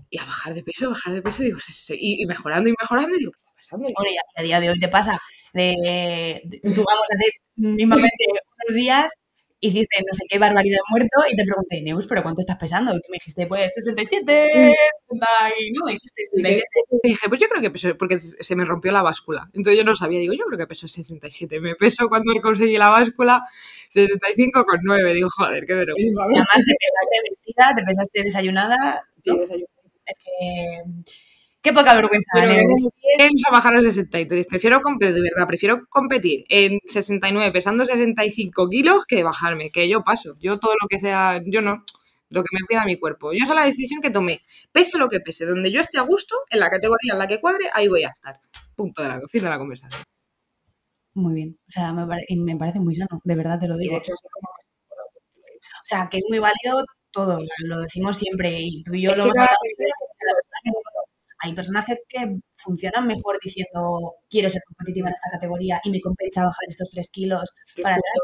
y 0.10 0.20
a 0.20 0.26
bajar 0.26 0.54
de 0.54 0.64
peso, 0.64 0.88
a 0.88 0.90
bajar 0.90 1.14
de 1.14 1.22
peso, 1.22 1.44
digo, 1.44 1.60
y, 1.90 2.26
mejorando 2.26 2.70
y 2.70 2.74
mejorando, 2.80 3.16
y 3.16 3.20
digo, 3.20 3.32
¿qué 3.32 3.62
está 3.62 3.78
pasando? 3.78 3.88
Y 3.88 4.40
a, 4.40 4.44
día 4.44 4.60
de 4.60 4.70
hoy 4.70 4.80
te 4.80 4.88
pasa 4.88 5.20
de, 5.54 6.42
tú 6.64 6.84
vamos 6.84 7.06
a 7.10 7.16
hacer 7.16 7.32
mismamente 7.56 8.26
unos 8.68 8.76
días 8.76 9.12
hiciste 9.62 9.98
no 10.00 10.14
sé 10.14 10.24
qué 10.30 10.40
barbaridad 10.40 10.80
muerto 10.90 11.22
y 11.32 11.36
te 11.36 11.44
pregunté, 11.44 11.82
Neus, 11.82 12.08
¿pero 12.08 12.24
cuánto 12.24 12.42
estás 12.42 12.58
pesando? 12.58 12.92
Y 12.92 13.02
tú 13.02 13.10
me 13.10 13.16
dijiste, 13.16 13.46
pues 13.48 13.74
67, 13.74 14.76
60 15.10 15.28
y 15.60 15.72
no, 15.72 15.88
dijiste 15.88 16.24
67. 16.34 16.66
Y 17.04 17.10
dije, 17.10 17.30
pues 17.30 17.42
yo 17.42 17.48
creo 17.48 17.62
que 17.62 17.72
peso, 17.72 17.98
porque 17.98 18.20
se 18.20 18.56
me 18.56 18.66
rompió 18.66 18.92
la 18.92 19.02
báscula. 19.02 19.50
Entonces 19.54 19.78
yo 19.78 19.84
no 19.84 19.96
sabía, 19.96 20.20
digo, 20.20 20.34
yo 20.34 20.46
creo 20.46 20.58
que 20.58 20.68
peso 20.68 20.88
67. 20.88 21.60
Me 21.60 21.76
peso 21.76 22.08
cuando 22.08 22.34
conseguí 22.42 22.78
la 22.78 22.90
báscula 22.90 23.44
65,9. 23.94 25.14
Digo, 25.14 25.30
joder, 25.36 25.66
qué 25.66 25.74
vergüenza. 25.74 26.24
Y 26.32 26.38
además 26.38 26.56
te 26.56 26.74
pesaste 26.80 27.30
vestida, 27.30 27.76
te 27.76 27.84
pesaste 27.84 28.24
desayunada. 28.24 29.04
Sí, 29.22 29.38
desayunada. 29.38 29.79
Es 30.10 30.26
que 30.26 31.14
Qué 31.62 31.74
poca 31.74 31.94
vergüenza. 31.94 32.32
Pero 32.34 32.64
pienso 33.18 33.52
bajar 33.52 33.76
a 33.76 33.82
63. 33.82 34.48
Prefiero 34.48 34.82
competir, 34.82 35.14
de 35.14 35.22
verdad, 35.22 35.46
prefiero 35.46 35.86
competir 35.90 36.46
en 36.48 36.80
69 36.86 37.52
pesando 37.52 37.86
65 37.86 38.70
kilos 38.70 39.06
que 39.06 39.24
bajarme, 39.24 39.70
que 39.70 39.90
yo 39.90 40.02
paso. 40.02 40.36
Yo 40.40 40.58
todo 40.58 40.74
lo 40.82 40.88
que 40.88 41.00
sea, 41.00 41.42
yo 41.46 41.60
no, 41.60 41.84
lo 42.30 42.44
que 42.44 42.58
me 42.58 42.66
pida 42.66 42.86
mi 42.86 42.98
cuerpo. 42.98 43.34
Yo 43.34 43.44
esa 43.44 43.54
es 43.54 43.60
la 43.60 43.66
decisión 43.66 44.02
que 44.02 44.10
tomé. 44.10 44.42
Pese 44.72 44.98
lo 44.98 45.10
que 45.10 45.20
pese, 45.20 45.46
donde 45.46 45.70
yo 45.70 45.82
esté 45.82 45.98
a 45.98 46.04
gusto, 46.04 46.36
en 46.50 46.60
la 46.62 46.70
categoría 46.70 47.14
en 47.14 47.20
la 47.20 47.28
que 47.28 47.42
cuadre, 47.42 47.66
ahí 47.74 47.90
voy 47.90 48.04
a 48.04 48.10
estar. 48.10 48.40
Punto 48.76 49.02
de 49.02 49.10
la, 49.10 49.22
fin 49.30 49.44
de 49.44 49.50
la 49.50 49.58
conversación. 49.58 50.02
Muy 51.14 51.34
bien. 51.34 51.60
O 51.68 51.72
sea, 51.72 51.92
me, 51.92 52.06
me 52.38 52.56
parece 52.56 52.80
muy 52.80 52.96
sano, 52.96 53.20
de 53.22 53.36
verdad 53.36 53.60
te 53.60 53.68
lo 53.68 53.76
digo. 53.76 53.98
o 53.98 54.02
sea, 55.84 56.08
que 56.10 56.20
es 56.20 56.24
muy 56.30 56.40
válido 56.40 56.86
todo, 57.12 57.40
lo 57.66 57.80
decimos 57.80 58.18
siempre 58.18 58.58
y 58.60 58.84
tú 58.84 58.94
y 58.94 59.04
yo 59.04 59.16
lo 59.16 59.24
hemos 59.24 59.38
hablado 59.38 59.56
hay 61.42 61.54
personajes 61.54 62.00
que 62.08 62.40
funcionan 62.58 63.08
mejor 63.08 63.40
diciendo 63.42 64.16
quiero 64.30 64.50
ser 64.50 64.62
competitiva 64.68 65.08
en 65.08 65.14
esta 65.14 65.30
categoría 65.32 65.80
y 65.84 65.90
me 65.90 66.02
compensa 66.02 66.42
bajar 66.44 66.66
estos 66.68 66.90
tres 66.90 67.10
kilos 67.12 67.44
para 67.82 67.96
tal. 67.96 68.22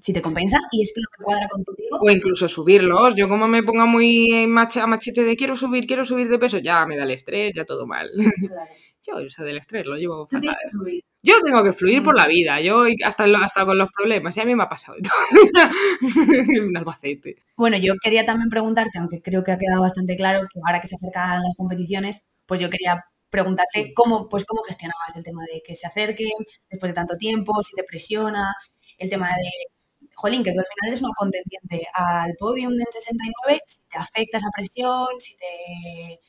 Si 0.00 0.12
te 0.12 0.20
compensa 0.20 0.58
y 0.72 0.82
es 0.82 0.92
que 0.94 1.00
lo 1.00 1.06
que 1.16 1.24
cuadra 1.24 1.46
contigo. 1.48 1.98
O 2.00 2.10
incluso 2.10 2.48
subirlos. 2.48 3.14
Yo 3.14 3.28
como 3.28 3.46
me 3.46 3.62
ponga 3.62 3.86
muy 3.86 4.44
a 4.44 4.86
machete 4.86 5.22
de 5.22 5.36
quiero 5.36 5.54
subir, 5.54 5.86
quiero 5.86 6.04
subir 6.04 6.28
de 6.28 6.38
peso, 6.38 6.58
ya 6.58 6.84
me 6.84 6.96
da 6.96 7.04
el 7.04 7.12
estrés, 7.12 7.52
ya 7.54 7.64
todo 7.64 7.86
mal. 7.86 8.10
Yo 9.06 9.18
eso 9.18 9.44
del 9.44 9.58
estrés 9.58 9.86
lo 9.86 9.96
llevo 9.96 10.26
fatal. 10.26 10.56
Yo 11.24 11.40
tengo 11.42 11.64
que 11.64 11.72
fluir 11.72 12.02
por 12.02 12.14
la 12.18 12.26
mm. 12.26 12.28
vida, 12.28 12.60
yo 12.60 12.84
hasta, 13.02 13.24
hasta 13.24 13.64
con 13.64 13.78
los 13.78 13.88
problemas, 13.90 14.36
y 14.36 14.40
a 14.40 14.44
mí 14.44 14.54
me 14.54 14.64
ha 14.64 14.68
pasado 14.68 14.98
un 16.68 16.76
albacete. 16.76 17.36
Bueno, 17.56 17.78
yo 17.78 17.94
quería 18.02 18.26
también 18.26 18.50
preguntarte, 18.50 18.98
aunque 18.98 19.22
creo 19.22 19.42
que 19.42 19.52
ha 19.52 19.56
quedado 19.56 19.80
bastante 19.80 20.16
claro 20.16 20.40
que 20.40 20.60
ahora 20.66 20.80
que 20.80 20.88
se 20.88 20.96
acercan 20.96 21.42
las 21.42 21.56
competiciones, 21.56 22.26
pues 22.44 22.60
yo 22.60 22.68
quería 22.68 23.06
preguntarte 23.30 23.94
cómo, 23.94 24.28
pues 24.28 24.44
cómo 24.44 24.62
gestionabas 24.64 25.16
el 25.16 25.24
tema 25.24 25.40
de 25.50 25.62
que 25.66 25.74
se 25.74 25.86
acerquen 25.86 26.28
después 26.70 26.90
de 26.90 26.94
tanto 26.94 27.16
tiempo, 27.16 27.54
si 27.62 27.74
te 27.74 27.84
presiona, 27.84 28.52
el 28.98 29.08
tema 29.08 29.28
de, 29.28 30.08
jolín, 30.14 30.44
que 30.44 30.52
tú 30.52 30.58
al 30.60 30.66
final 30.66 30.88
eres 30.88 31.02
una 31.02 31.12
contendiente 31.16 31.88
al 31.94 32.34
podium 32.38 32.72
en 32.72 32.86
69, 32.90 33.62
si 33.66 33.80
te 33.88 33.96
afecta 33.98 34.36
esa 34.36 34.50
presión, 34.54 35.08
si 35.18 35.36
te 35.38 36.20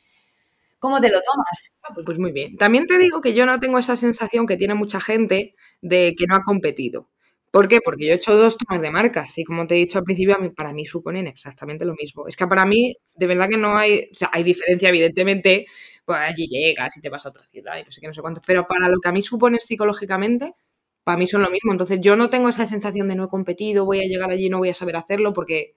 ¿Cómo 0.85 1.01
te 1.01 1.09
lo 1.09 1.19
tomas? 1.19 1.71
Ah, 1.81 1.87
pues, 1.95 2.05
pues 2.05 2.19
muy 2.19 2.31
bien. 2.31 2.57
También 2.57 2.85
te 2.85 2.99
digo 2.99 3.19
que 3.19 3.33
yo 3.33 3.47
no 3.47 3.59
tengo 3.59 3.79
esa 3.79 3.97
sensación 3.97 4.45
que 4.45 4.55
tiene 4.55 4.75
mucha 4.75 5.01
gente 5.01 5.55
de 5.81 6.13
que 6.15 6.27
no 6.27 6.35
ha 6.35 6.43
competido. 6.43 7.09
¿Por 7.49 7.67
qué? 7.67 7.79
Porque 7.83 8.05
yo 8.05 8.11
he 8.13 8.15
hecho 8.17 8.35
dos 8.35 8.55
tomas 8.55 8.83
de 8.83 8.91
marcas 8.91 9.35
y 9.39 9.43
como 9.43 9.65
te 9.65 9.73
he 9.73 9.79
dicho 9.79 9.97
al 9.97 10.03
principio, 10.03 10.37
para 10.55 10.73
mí 10.73 10.85
suponen 10.85 11.25
exactamente 11.25 11.85
lo 11.85 11.95
mismo. 11.95 12.27
Es 12.27 12.35
que 12.37 12.45
para 12.45 12.67
mí, 12.67 12.95
de 13.15 13.25
verdad 13.27 13.49
que 13.49 13.57
no 13.57 13.75
hay, 13.75 14.09
o 14.11 14.13
sea, 14.13 14.29
hay 14.31 14.43
diferencia, 14.43 14.89
evidentemente, 14.89 15.65
pues 16.05 16.19
allí 16.19 16.47
llegas 16.47 16.95
y 16.97 17.01
te 17.01 17.09
vas 17.09 17.25
a 17.25 17.29
otra 17.29 17.47
ciudad 17.47 17.77
y 17.79 17.83
no 17.83 17.91
sé 17.91 17.99
qué, 17.99 18.07
no 18.07 18.13
sé 18.13 18.21
cuánto, 18.21 18.41
pero 18.45 18.67
para 18.67 18.87
lo 18.87 18.99
que 18.99 19.09
a 19.09 19.11
mí 19.11 19.23
supone 19.23 19.57
psicológicamente, 19.59 20.53
para 21.03 21.17
mí 21.17 21.25
son 21.25 21.41
lo 21.41 21.49
mismo. 21.49 21.71
Entonces 21.71 21.99
yo 21.99 22.15
no 22.15 22.29
tengo 22.29 22.49
esa 22.49 22.67
sensación 22.67 23.07
de 23.07 23.15
no 23.15 23.23
he 23.25 23.27
competido, 23.29 23.85
voy 23.85 24.01
a 24.01 24.07
llegar 24.07 24.29
allí 24.29 24.45
y 24.47 24.49
no 24.49 24.59
voy 24.59 24.69
a 24.69 24.75
saber 24.75 24.97
hacerlo 24.97 25.33
porque 25.33 25.75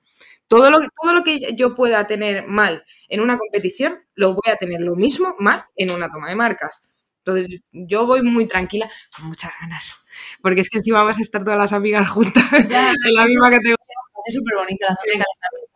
todo 0.48 0.70
lo, 0.70 0.78
todo 1.00 1.12
lo 1.12 1.22
que 1.22 1.54
yo 1.54 1.74
pueda 1.74 2.06
tener 2.06 2.46
mal 2.46 2.84
en 3.08 3.20
una 3.20 3.38
competición, 3.38 3.98
lo 4.14 4.34
voy 4.34 4.52
a 4.52 4.56
tener 4.56 4.80
lo 4.80 4.96
mismo 4.96 5.36
mal 5.38 5.64
en 5.76 5.90
una 5.92 6.10
toma 6.10 6.30
de 6.30 6.36
marcas. 6.36 6.82
Entonces, 7.24 7.60
yo 7.72 8.06
voy 8.06 8.22
muy 8.22 8.46
tranquila, 8.48 8.88
con 9.14 9.26
muchas 9.26 9.52
ganas. 9.60 9.96
Porque 10.42 10.62
es 10.62 10.70
que 10.70 10.78
encima 10.78 11.02
vas 11.02 11.18
a 11.18 11.22
estar 11.22 11.44
todas 11.44 11.58
las 11.58 11.72
amigas 11.72 12.08
juntas 12.08 12.44
en 12.52 13.14
la 13.14 13.24
misma 13.26 13.50
categoría. 13.50 13.76
Va 14.16 14.20
a 14.20 14.24
ser 14.24 14.34
súper 14.40 14.56
bonito 14.56 14.86
la 14.88 14.96
cena 14.96 15.24
de 15.24 15.68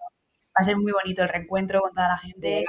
Va 0.55 0.61
a 0.61 0.65
ser 0.65 0.77
muy 0.77 0.93
bonito 0.93 1.23
el 1.23 1.29
reencuentro 1.29 1.81
con 1.81 1.93
toda 1.95 2.09
la 2.09 2.19
gente. 2.19 2.65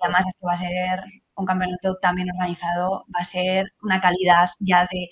Y 0.00 0.04
además 0.04 0.26
es 0.26 0.34
que 0.38 0.46
va 0.46 0.52
a 0.52 0.56
ser 0.56 1.00
un 1.36 1.46
campeonato 1.46 1.96
tan 2.00 2.14
bien 2.16 2.28
organizado, 2.34 3.04
va 3.14 3.20
a 3.20 3.24
ser 3.24 3.66
una 3.82 4.00
calidad 4.00 4.50
ya 4.60 4.82
de... 4.82 5.08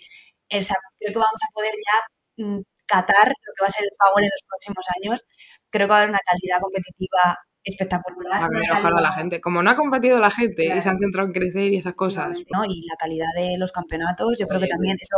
esa 0.48 0.74
creo 0.98 1.12
que 1.12 1.18
vamos 1.18 1.40
a 1.48 1.52
poder 1.54 1.74
ya 1.88 2.44
mm, 2.44 2.62
Qatar, 2.86 3.28
lo 3.28 3.52
que 3.54 3.62
va 3.62 3.68
a 3.68 3.70
ser 3.70 3.84
el 3.84 3.96
Power 3.98 4.24
en 4.24 4.30
los 4.30 4.44
próximos 4.48 4.84
años, 4.96 5.24
creo 5.70 5.86
que 5.86 5.90
va 5.90 5.96
a 5.96 6.00
haber 6.00 6.10
una 6.10 6.24
calidad 6.24 6.60
competitiva 6.60 7.38
espectacular. 7.64 8.42
A 8.42 8.48
ver, 8.48 8.62
ojalá 8.72 9.00
la 9.00 9.12
gente. 9.12 9.40
Como 9.40 9.62
no 9.62 9.70
ha 9.70 9.76
competido 9.76 10.18
la 10.18 10.30
gente 10.30 10.66
y 10.66 10.80
se 10.80 10.88
han 10.88 10.98
centrado 10.98 11.26
en 11.26 11.34
crecer 11.34 11.72
y 11.72 11.78
esas 11.78 11.94
cosas. 11.94 12.30
¿no? 12.52 12.64
Y 12.64 12.86
la 12.86 12.96
calidad 12.98 13.32
de 13.36 13.58
los 13.58 13.72
campeonatos, 13.72 14.38
yo 14.38 14.46
creo 14.46 14.60
que 14.60 14.68
también 14.68 14.96
eso. 15.00 15.16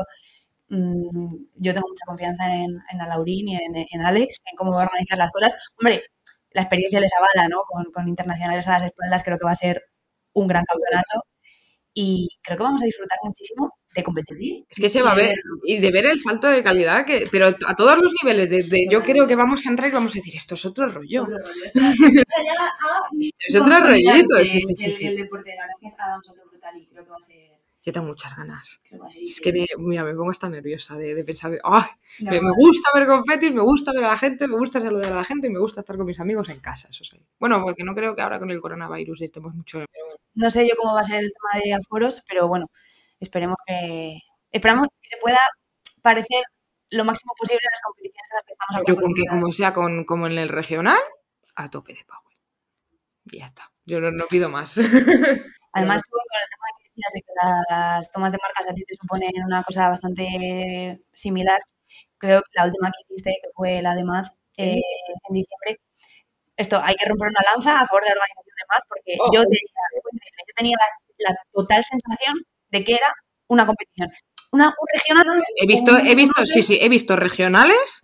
Mm, 0.70 1.28
yo 1.56 1.72
tengo 1.72 1.88
mucha 1.88 2.04
confianza 2.06 2.44
en, 2.46 2.70
en 2.92 3.00
Alaurín 3.00 3.48
y 3.48 3.56
en, 3.56 3.74
en, 3.74 4.00
Alex, 4.04 4.42
en 4.50 4.56
cómo 4.56 4.72
va 4.72 4.82
a 4.82 4.86
organizar 4.86 5.18
las 5.18 5.32
cosas. 5.32 5.54
Hombre, 5.78 6.02
la 6.52 6.62
experiencia 6.62 7.00
les 7.00 7.12
avala, 7.14 7.48
¿no? 7.48 7.62
Con, 7.66 7.84
con 7.92 8.08
internacionales 8.08 8.68
a 8.68 8.72
las 8.72 8.84
espaldas, 8.84 9.22
creo 9.22 9.38
que 9.38 9.46
va 9.46 9.52
a 9.52 9.54
ser 9.54 9.82
un 10.34 10.46
gran 10.46 10.64
campeonato 10.64 11.22
y 11.94 12.28
creo 12.42 12.58
que 12.58 12.64
vamos 12.64 12.82
a 12.82 12.86
disfrutar 12.86 13.18
muchísimo 13.22 13.72
de 13.94 14.02
competir. 14.02 14.64
Es 14.68 14.78
que 14.78 14.88
se 14.88 15.02
va 15.02 15.12
a 15.12 15.16
ver 15.16 15.34
y 15.64 15.78
de 15.78 15.90
ver 15.90 16.06
el 16.06 16.20
salto 16.20 16.46
de 16.48 16.62
calidad, 16.62 17.04
que, 17.04 17.24
pero 17.30 17.46
a 17.46 17.74
todos 17.74 17.98
los 17.98 18.12
niveles, 18.22 18.50
desde 18.50 18.86
yo 18.90 19.02
creo 19.02 19.26
que 19.26 19.36
vamos 19.36 19.66
a 19.66 19.70
entrar 19.70 19.88
y 19.90 19.92
vamos 19.92 20.12
a 20.12 20.18
decir, 20.18 20.36
esto 20.36 20.54
es 20.54 20.64
otro 20.64 20.86
rollo. 20.86 21.22
Otro 21.22 21.38
rollo. 21.38 21.64
es 23.38 23.56
otro 23.56 23.80
rollito, 23.80 24.38
sí, 24.44 24.60
sí, 24.60 24.74
sí, 24.74 24.92
sí. 24.92 25.06
El, 25.06 25.16
deporte, 25.16 25.50
la 25.50 25.62
verdad 25.62 25.74
es 25.74 25.80
que 25.80 25.86
es 25.86 25.94
Adam 25.98 26.20
brutal 26.50 26.78
y 26.78 26.86
creo 26.86 27.04
que 27.04 27.10
va 27.10 27.16
a 27.16 27.22
ser 27.22 27.58
yo 27.88 27.92
tengo 27.92 28.08
muchas 28.08 28.36
ganas. 28.36 28.82
Es 29.20 29.40
que 29.40 29.52
me, 29.52 29.66
mira, 29.78 30.04
me 30.04 30.12
pongo 30.14 30.30
hasta 30.30 30.48
nerviosa 30.48 30.96
de, 30.96 31.14
de 31.14 31.24
pensar, 31.24 31.58
¡ay! 31.62 31.84
me, 32.20 32.38
gusta 32.38 32.90
ver 32.92 33.06
confetis, 33.06 33.52
me 33.52 33.62
gusta 33.62 33.92
ver 33.92 34.04
a 34.04 34.08
la 34.08 34.18
gente, 34.18 34.46
me 34.48 34.56
gusta 34.56 34.80
saludar 34.80 35.12
a 35.12 35.16
la 35.16 35.24
gente 35.24 35.46
y 35.46 35.50
me 35.50 35.58
gusta 35.58 35.80
estar 35.80 35.96
con 35.96 36.04
mis 36.04 36.20
amigos 36.20 36.48
en 36.50 36.60
casa. 36.60 36.88
Bueno, 37.38 37.62
porque 37.62 37.84
no 37.84 37.94
creo 37.94 38.14
que 38.14 38.22
ahora 38.22 38.38
con 38.38 38.50
el 38.50 38.60
coronavirus 38.60 39.22
estemos 39.22 39.54
mucho. 39.54 39.84
No 40.38 40.50
sé 40.50 40.68
yo 40.68 40.74
cómo 40.76 40.94
va 40.94 41.00
a 41.00 41.04
ser 41.04 41.16
el 41.16 41.32
tema 41.32 41.64
de 41.64 41.74
aforos, 41.74 42.22
pero 42.28 42.46
bueno, 42.46 42.66
esperemos 43.18 43.56
que, 43.66 44.18
esperamos 44.52 44.86
que 45.00 45.08
se 45.08 45.16
pueda 45.16 45.40
parecer 46.00 46.44
lo 46.90 47.04
máximo 47.04 47.32
posible 47.36 47.60
en 47.60 47.72
las 47.72 47.80
competiciones 47.82 48.28
en 48.30 48.36
las 48.36 48.44
que 48.44 48.52
estamos 48.52 48.86
Yo 48.86 48.96
con 49.02 49.14
que 49.14 49.26
como 49.28 49.52
sea 49.52 49.74
con, 49.74 50.04
como 50.04 50.26
en 50.28 50.38
el 50.38 50.48
regional, 50.48 51.00
a 51.56 51.70
tope 51.70 51.92
de 51.92 52.04
power. 52.04 52.36
Y 53.24 53.40
ya 53.40 53.46
está. 53.46 53.64
Yo 53.84 54.00
no, 54.00 54.12
no 54.12 54.26
pido 54.26 54.48
más. 54.48 54.76
Además, 55.72 56.02
con 56.08 56.20
el 56.22 56.48
tema 56.48 56.66
de 56.78 56.88
de 57.14 57.20
que 57.22 57.32
las 57.70 58.10
tomas 58.12 58.32
de 58.32 58.38
marcas 58.42 58.68
a 58.68 58.74
ti 58.74 58.84
te 58.84 58.94
suponen 58.94 59.30
una 59.44 59.62
cosa 59.62 59.88
bastante 59.88 61.02
similar. 61.12 61.60
Creo 62.18 62.42
que 62.42 62.50
la 62.54 62.66
última 62.66 62.90
que 62.90 63.14
hiciste, 63.14 63.30
que 63.42 63.50
fue 63.54 63.82
la 63.82 63.94
de 63.94 64.04
Mad 64.04 64.26
eh, 64.56 64.74
en 65.28 65.34
diciembre, 65.34 65.80
esto 66.58 66.76
hay 66.82 66.94
que 66.94 67.08
romper 67.08 67.28
una 67.28 67.40
lanza 67.54 67.80
a 67.80 67.86
favor 67.86 68.02
de 68.02 68.10
la 68.10 68.20
organización 68.20 68.54
de 68.58 68.64
Mad 68.68 68.82
porque 68.88 69.12
oh. 69.18 69.30
yo 69.32 69.40
tenía, 70.56 70.76
la, 71.18 71.34
total 71.52 71.82
sensación 71.84 72.34
de 72.70 72.84
que 72.84 72.94
era 72.94 73.12
una 73.48 73.64
competición 73.64 74.10
una, 74.50 74.68
un 74.68 74.86
regional. 74.94 75.42
He 75.56 75.66
visto, 75.66 75.98
he 75.98 76.14
visto, 76.14 76.46
sí, 76.46 76.62
sí, 76.62 76.78
he 76.80 76.88
visto 76.88 77.16
regionales 77.16 78.00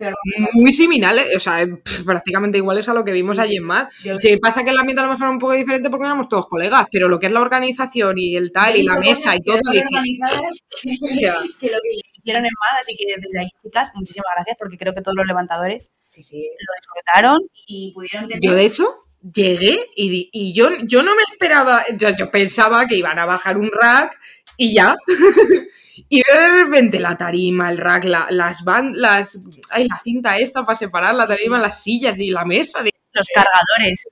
muy 0.53 0.73
similares, 0.73 1.35
o 1.35 1.39
sea, 1.39 1.65
prácticamente 2.05 2.59
iguales 2.59 2.87
a 2.87 2.93
lo 2.93 3.03
que 3.03 3.13
vimos 3.13 3.39
allí 3.39 3.57
en 3.57 3.63
MAD. 3.63 3.87
Sí, 4.19 4.37
pasa 4.37 4.63
que 4.63 4.69
el 4.69 4.77
ambiente 4.77 5.01
a 5.01 5.05
lo 5.05 5.11
mejor 5.11 5.25
era 5.25 5.31
un 5.31 5.39
poco 5.39 5.53
diferente 5.53 5.89
porque 5.89 6.05
éramos 6.05 6.29
todos 6.29 6.45
colegas, 6.47 6.85
pero 6.91 7.07
lo 7.07 7.19
que 7.19 7.25
es 7.27 7.31
la 7.31 7.41
organización 7.41 8.15
y 8.17 8.35
el 8.35 8.51
tal 8.51 8.75
y 8.75 8.83
la 8.83 8.99
mesa 8.99 9.35
y 9.35 9.41
todo. 9.41 9.57
que 9.71 9.79
lo 10.83 11.79
que 11.81 12.14
hicieron 12.25 12.43
en 12.43 12.51
MAD, 12.59 12.79
así 12.79 12.95
que 12.97 13.05
desde 13.21 13.39
ahí, 13.39 13.47
chicas, 13.61 13.91
muchísimas 13.93 14.31
gracias 14.35 14.57
porque 14.57 14.77
creo 14.77 14.93
que 14.93 15.01
todos 15.01 15.15
los 15.15 15.27
levantadores 15.27 15.91
lo 16.17 16.73
disfrutaron 16.81 17.39
y 17.67 17.93
pudieron 17.93 18.27
Yo, 18.41 18.55
de 18.55 18.65
hecho, 18.65 18.95
llegué 19.21 19.87
y, 19.95 20.29
y, 20.31 20.53
yo, 20.53 20.69
yo 20.83 21.03
no 21.03 21.15
me 21.15 21.21
esperaba, 21.21 21.83
yo, 21.95 22.09
yo, 22.17 22.31
pensaba 22.31 22.87
que 22.87 22.95
iban 22.95 23.19
a 23.19 23.25
bajar 23.25 23.57
un 23.57 23.71
rack 23.71 24.19
y 24.57 24.73
ya. 24.73 24.95
Y 26.09 26.21
veo 26.27 26.41
de 26.41 26.63
repente 26.65 26.99
la 26.99 27.15
tarima, 27.15 27.71
el 27.71 27.77
rack, 27.77 28.03
las 28.03 28.65
van, 28.65 28.99
las, 28.99 29.39
ay, 29.69 29.87
la 29.87 30.01
cinta 30.03 30.37
esta 30.37 30.65
para 30.65 30.75
separar 30.75 31.15
la 31.15 31.25
tarima, 31.25 31.57
las 31.57 31.81
sillas 31.81 32.17
y 32.17 32.31
la 32.31 32.43
mesa. 32.43 32.83
Los 33.13 33.27
cargadores. 33.33 34.05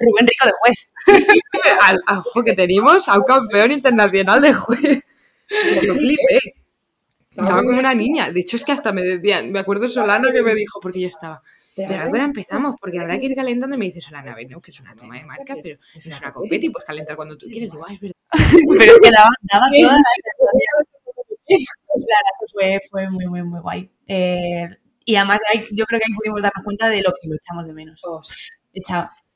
Rubén 0.00 0.26
Rico 0.26 0.46
de 0.46 0.52
juez. 0.62 0.88
al, 1.82 2.00
ojo, 2.16 2.42
que 2.42 2.54
tenemos 2.54 3.10
a 3.10 3.18
un 3.18 3.24
campeón 3.24 3.72
internacional 3.72 4.40
de 4.40 4.54
juez. 4.54 5.04
Yo 5.86 5.94
flipé. 5.94 6.61
Estaba 7.36 7.62
como 7.62 7.78
una 7.78 7.94
niña. 7.94 8.30
De 8.30 8.40
hecho, 8.40 8.56
es 8.56 8.64
que 8.64 8.72
hasta 8.72 8.92
me 8.92 9.02
decían, 9.02 9.50
me 9.50 9.60
acuerdo 9.60 9.88
Solano 9.88 10.30
que 10.32 10.42
me 10.42 10.54
dijo, 10.54 10.80
porque 10.80 11.00
yo 11.00 11.08
estaba, 11.08 11.42
pero 11.74 12.02
ahora 12.02 12.24
empezamos, 12.24 12.76
porque 12.78 12.98
habrá 12.98 13.18
que 13.18 13.26
ir 13.26 13.34
calentando. 13.34 13.76
Y 13.76 13.78
me 13.78 13.86
dice 13.86 14.00
Solana, 14.00 14.32
a 14.32 14.36
ver, 14.36 14.50
no, 14.50 14.60
que 14.60 14.70
es 14.70 14.80
una 14.80 14.94
toma 14.94 15.16
de 15.16 15.24
marca, 15.24 15.56
pero 15.62 15.78
es 15.94 16.06
una 16.18 16.32
competi, 16.32 16.68
pues 16.70 16.84
calentar 16.84 17.16
cuando 17.16 17.36
tú 17.38 17.46
quieres. 17.46 17.72
Digo, 17.72 17.86
es 17.86 18.00
verdad. 18.00 18.16
pero 18.78 18.92
es 18.92 19.00
que 19.00 19.10
daba, 19.10 19.30
daba 19.50 19.66
toda 21.52 22.06
la 22.06 22.30
pues 22.38 22.52
fue, 22.52 22.80
fue 22.90 23.10
muy, 23.10 23.26
muy, 23.26 23.42
muy 23.42 23.60
guay. 23.60 23.90
Eh, 24.06 24.68
y 25.04 25.16
además 25.16 25.40
yo 25.72 25.84
creo 25.86 26.00
que 26.00 26.06
ahí 26.06 26.14
pudimos 26.14 26.42
darnos 26.42 26.62
cuenta 26.64 26.88
de 26.88 27.02
lo 27.02 27.12
que 27.12 27.28
lo 27.28 27.36
echamos 27.36 27.66
de 27.66 27.72
menos. 27.72 28.02
o 28.04 28.22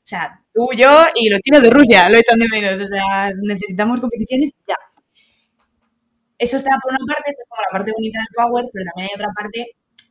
sea, 0.05 0.40
tú, 0.53 0.68
yo 0.76 1.07
y 1.14 1.28
los 1.28 1.40
chinos 1.40 1.62
de 1.62 1.70
Rusia 1.70 2.09
lo 2.09 2.18
echan 2.18 2.38
de 2.38 2.49
menos. 2.49 2.80
O 2.80 2.86
sea, 2.86 3.32
necesitamos 3.42 4.01
competiciones 4.01 4.53
ya. 4.66 4.76
Eso 6.39 6.57
está 6.57 6.70
por 6.82 6.93
una 6.93 7.05
parte, 7.07 7.30
es 7.30 7.37
como 7.49 7.62
la 7.62 7.72
parte 7.72 7.93
bonita 7.93 8.18
del 8.20 8.34
Power, 8.37 8.64
pero 8.72 8.84
también 8.84 9.09
hay 9.09 9.14
otra 9.16 9.32
parte 9.34 9.61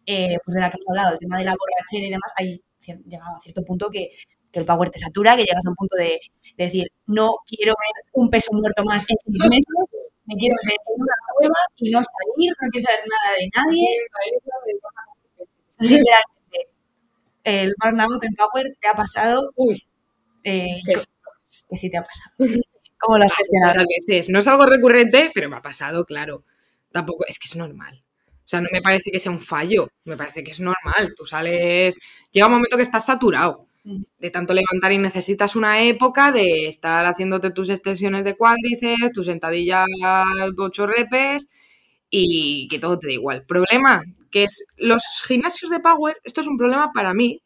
eh, 0.06 0.38
pues 0.44 0.56
de 0.56 0.62
la 0.62 0.70
que 0.70 0.78
hemos 0.78 0.90
hablado, 0.90 1.14
el 1.14 1.20
tema 1.20 1.38
de 1.38 1.46
la 1.46 1.54
borrachera 1.54 2.08
y 2.08 2.12
demás. 2.12 2.32
Hay 2.38 2.62
llegado 3.06 3.36
a 3.36 3.40
cierto 3.40 3.64
punto 3.64 3.90
que, 3.90 4.10
que, 4.52 4.60
el 4.60 4.66
Power 4.66 4.90
te 4.90 5.00
satura, 5.00 5.36
que 5.36 5.44
llegas 5.44 5.66
a 5.66 5.70
un 5.70 5.76
punto 5.76 5.98
de, 5.98 6.20
de, 6.58 6.64
decir, 6.66 6.88
no 7.08 7.30
quiero 7.46 7.74
ver 7.78 7.96
un 8.14 8.30
peso 8.30 8.50
muerto 8.54 8.84
más 8.86 9.06
en 9.10 9.18
seis 9.18 9.50
meses, 9.50 10.06
me 10.26 10.36
quiero 10.36 10.56
meter 10.64 10.78
en 10.96 11.02
una 11.02 11.14
cueva 11.36 11.62
y 11.78 11.92
no 11.92 12.02
salir, 12.02 12.54
no 12.62 12.70
quiero 12.72 12.86
saber 12.86 13.04
nada 13.06 13.30
de 13.38 13.46
nadie. 13.54 13.88
Literalmente, 15.80 16.36
el 17.44 17.74
burnout 17.78 18.24
en 18.24 18.34
Power 18.34 18.78
te 18.80 18.88
ha 18.88 18.94
pasado. 18.94 19.52
Uy. 19.56 19.82
Eh, 20.44 20.80
que 21.70 21.78
sí 21.78 21.90
te 21.90 21.98
ha 21.98 22.04
pasado. 22.04 22.36
¿Cómo 23.00 23.18
lo 23.18 23.26
has 23.26 23.34
gestionado? 23.34 23.84
Veces. 24.08 24.30
No 24.30 24.40
es 24.40 24.48
algo 24.48 24.66
recurrente, 24.66 25.32
pero 25.34 25.50
me 25.50 25.58
ha 25.58 25.62
pasado, 25.62 26.06
claro. 26.06 26.44
Tampoco, 26.92 27.26
es 27.28 27.40
que 27.40 27.48
es 27.48 27.56
normal. 27.56 28.04
O 28.46 28.48
sea, 28.48 28.62
no 28.62 28.70
me 28.72 28.82
parece 28.82 29.12
que 29.12 29.20
sea 29.20 29.32
un 29.32 29.40
fallo, 29.40 29.90
me 30.04 30.16
parece 30.16 30.44
que 30.44 30.52
es 30.52 30.60
normal. 30.60 31.14
Tú 31.18 31.26
sales, 31.26 31.96
llega 32.32 32.46
un 32.46 32.54
momento 32.54 32.78
que 32.78 32.84
estás 32.84 33.06
saturado 33.06 33.68
de 34.18 34.32
tanto 34.32 34.54
levantar 34.54 34.92
y 34.94 34.98
necesitas 34.98 35.56
una 35.56 35.84
época 35.84 36.32
de 36.32 36.68
estar 36.68 37.06
haciéndote 37.06 37.52
tus 37.52 37.70
extensiones 37.70 38.24
de 38.24 38.36
cuádriceps, 38.36 39.12
tus 39.14 39.28
sentadillas 39.28 39.86
ocho 40.58 40.88
repes 40.88 41.48
y 42.10 42.68
que 42.68 42.80
todo 42.80 42.98
te 42.98 43.08
da 43.08 43.14
igual. 43.14 43.46
Problema, 43.46 44.04
que 44.32 44.46
es 44.46 44.66
los 44.78 45.04
gimnasios 45.28 45.70
de 45.72 45.80
Power, 45.80 46.18
esto 46.24 46.42
es 46.42 46.48
un 46.48 46.58
problema 46.58 46.92
para 46.94 47.14
mí, 47.14 47.44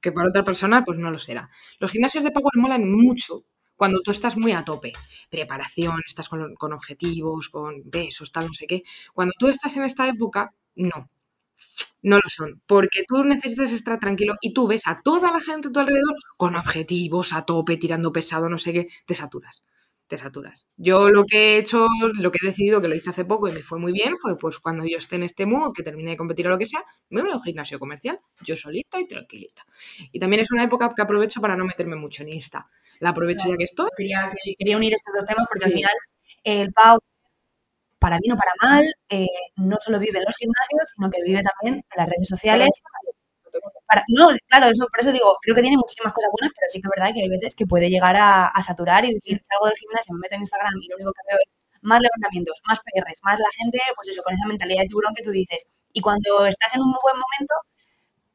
que 0.00 0.12
para 0.12 0.28
otra 0.28 0.44
persona 0.44 0.84
pues 0.84 0.98
no 0.98 1.10
lo 1.10 1.18
será. 1.18 1.48
Los 1.78 1.92
gimnasios 1.92 2.24
de 2.24 2.32
Power 2.32 2.52
molan 2.56 2.90
mucho 2.90 3.44
cuando 3.82 4.00
tú 4.00 4.12
estás 4.12 4.36
muy 4.36 4.52
a 4.52 4.64
tope, 4.64 4.92
preparación, 5.28 6.00
estás 6.06 6.28
con, 6.28 6.54
con 6.54 6.72
objetivos, 6.72 7.48
con 7.48 7.82
besos, 7.84 8.30
tal, 8.30 8.46
no 8.46 8.54
sé 8.54 8.68
qué. 8.68 8.84
Cuando 9.12 9.32
tú 9.36 9.48
estás 9.48 9.76
en 9.76 9.82
esta 9.82 10.06
época, 10.06 10.54
no, 10.76 11.10
no 12.02 12.16
lo 12.16 12.28
son, 12.28 12.62
porque 12.64 13.02
tú 13.08 13.24
necesitas 13.24 13.72
estar 13.72 13.98
tranquilo 13.98 14.36
y 14.40 14.52
tú 14.54 14.68
ves 14.68 14.86
a 14.86 15.00
toda 15.02 15.32
la 15.32 15.40
gente 15.40 15.66
a 15.66 15.72
tu 15.72 15.80
alrededor 15.80 16.14
con 16.36 16.54
objetivos 16.54 17.32
a 17.32 17.44
tope, 17.44 17.76
tirando 17.76 18.12
pesado, 18.12 18.48
no 18.48 18.56
sé 18.56 18.72
qué, 18.72 18.88
te 19.04 19.14
saturas 19.14 19.64
te 20.12 20.18
saturas. 20.18 20.68
Yo 20.76 21.08
lo 21.08 21.24
que 21.24 21.54
he 21.54 21.58
hecho, 21.58 21.88
lo 22.18 22.30
que 22.30 22.38
he 22.42 22.46
decidido, 22.46 22.82
que 22.82 22.88
lo 22.88 22.94
hice 22.94 23.08
hace 23.08 23.24
poco 23.24 23.48
y 23.48 23.52
me 23.52 23.60
fue 23.60 23.78
muy 23.78 23.92
bien, 23.92 24.18
fue 24.18 24.36
pues 24.36 24.58
cuando 24.58 24.84
yo 24.84 24.98
esté 24.98 25.16
en 25.16 25.22
este 25.22 25.46
mood, 25.46 25.72
que 25.74 25.82
termine 25.82 26.10
de 26.10 26.18
competir 26.18 26.46
o 26.48 26.50
lo 26.50 26.58
que 26.58 26.66
sea, 26.66 26.84
me 27.08 27.22
voy 27.22 27.30
a 27.30 27.36
un 27.36 27.42
gimnasio 27.42 27.78
comercial, 27.78 28.20
yo 28.42 28.54
solita 28.54 29.00
y 29.00 29.06
tranquilita. 29.06 29.64
Y 30.12 30.20
también 30.20 30.42
es 30.42 30.50
una 30.50 30.64
época 30.64 30.92
que 30.94 31.00
aprovecho 31.00 31.40
para 31.40 31.56
no 31.56 31.64
meterme 31.64 31.96
mucho 31.96 32.24
en 32.24 32.34
Insta. 32.34 32.68
La 33.00 33.08
aprovecho 33.10 33.48
ya 33.48 33.56
que 33.56 33.64
estoy. 33.64 33.88
Quería, 33.96 34.28
quería 34.58 34.76
unir 34.76 34.92
estos 34.92 35.14
dos 35.14 35.24
temas 35.24 35.46
porque 35.48 35.64
al 35.64 35.72
final 35.72 35.92
el 36.44 36.72
Pau, 36.72 36.98
para 37.98 38.18
bien 38.18 38.34
o 38.34 38.36
para 38.36 38.52
mal, 38.60 38.84
eh, 39.08 39.26
no 39.56 39.76
solo 39.80 39.98
vive 39.98 40.18
en 40.18 40.24
los 40.26 40.36
gimnasios, 40.36 40.92
sino 40.94 41.08
que 41.08 41.22
vive 41.24 41.40
también 41.42 41.82
en 41.90 41.96
las 41.96 42.06
redes 42.06 42.28
sociales 42.28 42.68
no, 44.08 44.28
claro, 44.48 44.66
eso, 44.66 44.86
por 44.88 45.00
eso 45.00 45.12
digo, 45.12 45.28
creo 45.42 45.54
que 45.54 45.62
tiene 45.62 45.76
muchísimas 45.76 46.12
cosas 46.12 46.30
buenas, 46.32 46.52
pero 46.56 46.66
sí 46.70 46.80
que 46.80 46.88
es 46.88 46.94
verdad 46.96 47.12
que 47.14 47.22
hay 47.22 47.28
veces 47.28 47.54
que 47.54 47.66
puede 47.66 47.88
llegar 47.90 48.16
a, 48.16 48.50
saturar 48.62 49.04
y 49.04 49.14
decir, 49.14 49.40
salgo 49.42 49.66
del 49.66 49.76
gimnasio, 49.76 50.14
me 50.14 50.20
meto 50.20 50.34
en 50.36 50.42
Instagram 50.42 50.74
y 50.80 50.88
lo 50.88 50.96
único 50.96 51.12
que 51.12 51.22
veo 51.28 51.38
es 51.40 51.48
más 51.82 52.00
levantamientos, 52.00 52.56
más 52.66 52.78
PRs, 52.80 53.20
más 53.24 53.38
la 53.38 53.52
gente, 53.58 53.78
pues 53.96 54.08
eso, 54.08 54.22
con 54.22 54.34
esa 54.34 54.46
mentalidad 54.46 54.82
de 54.82 54.88
tiburón 54.88 55.14
que 55.14 55.22
tú 55.22 55.30
dices. 55.30 55.66
Y 55.92 56.00
cuando 56.00 56.46
estás 56.46 56.74
en 56.74 56.80
un 56.80 56.92
buen 56.92 57.16
momento, 57.18 57.54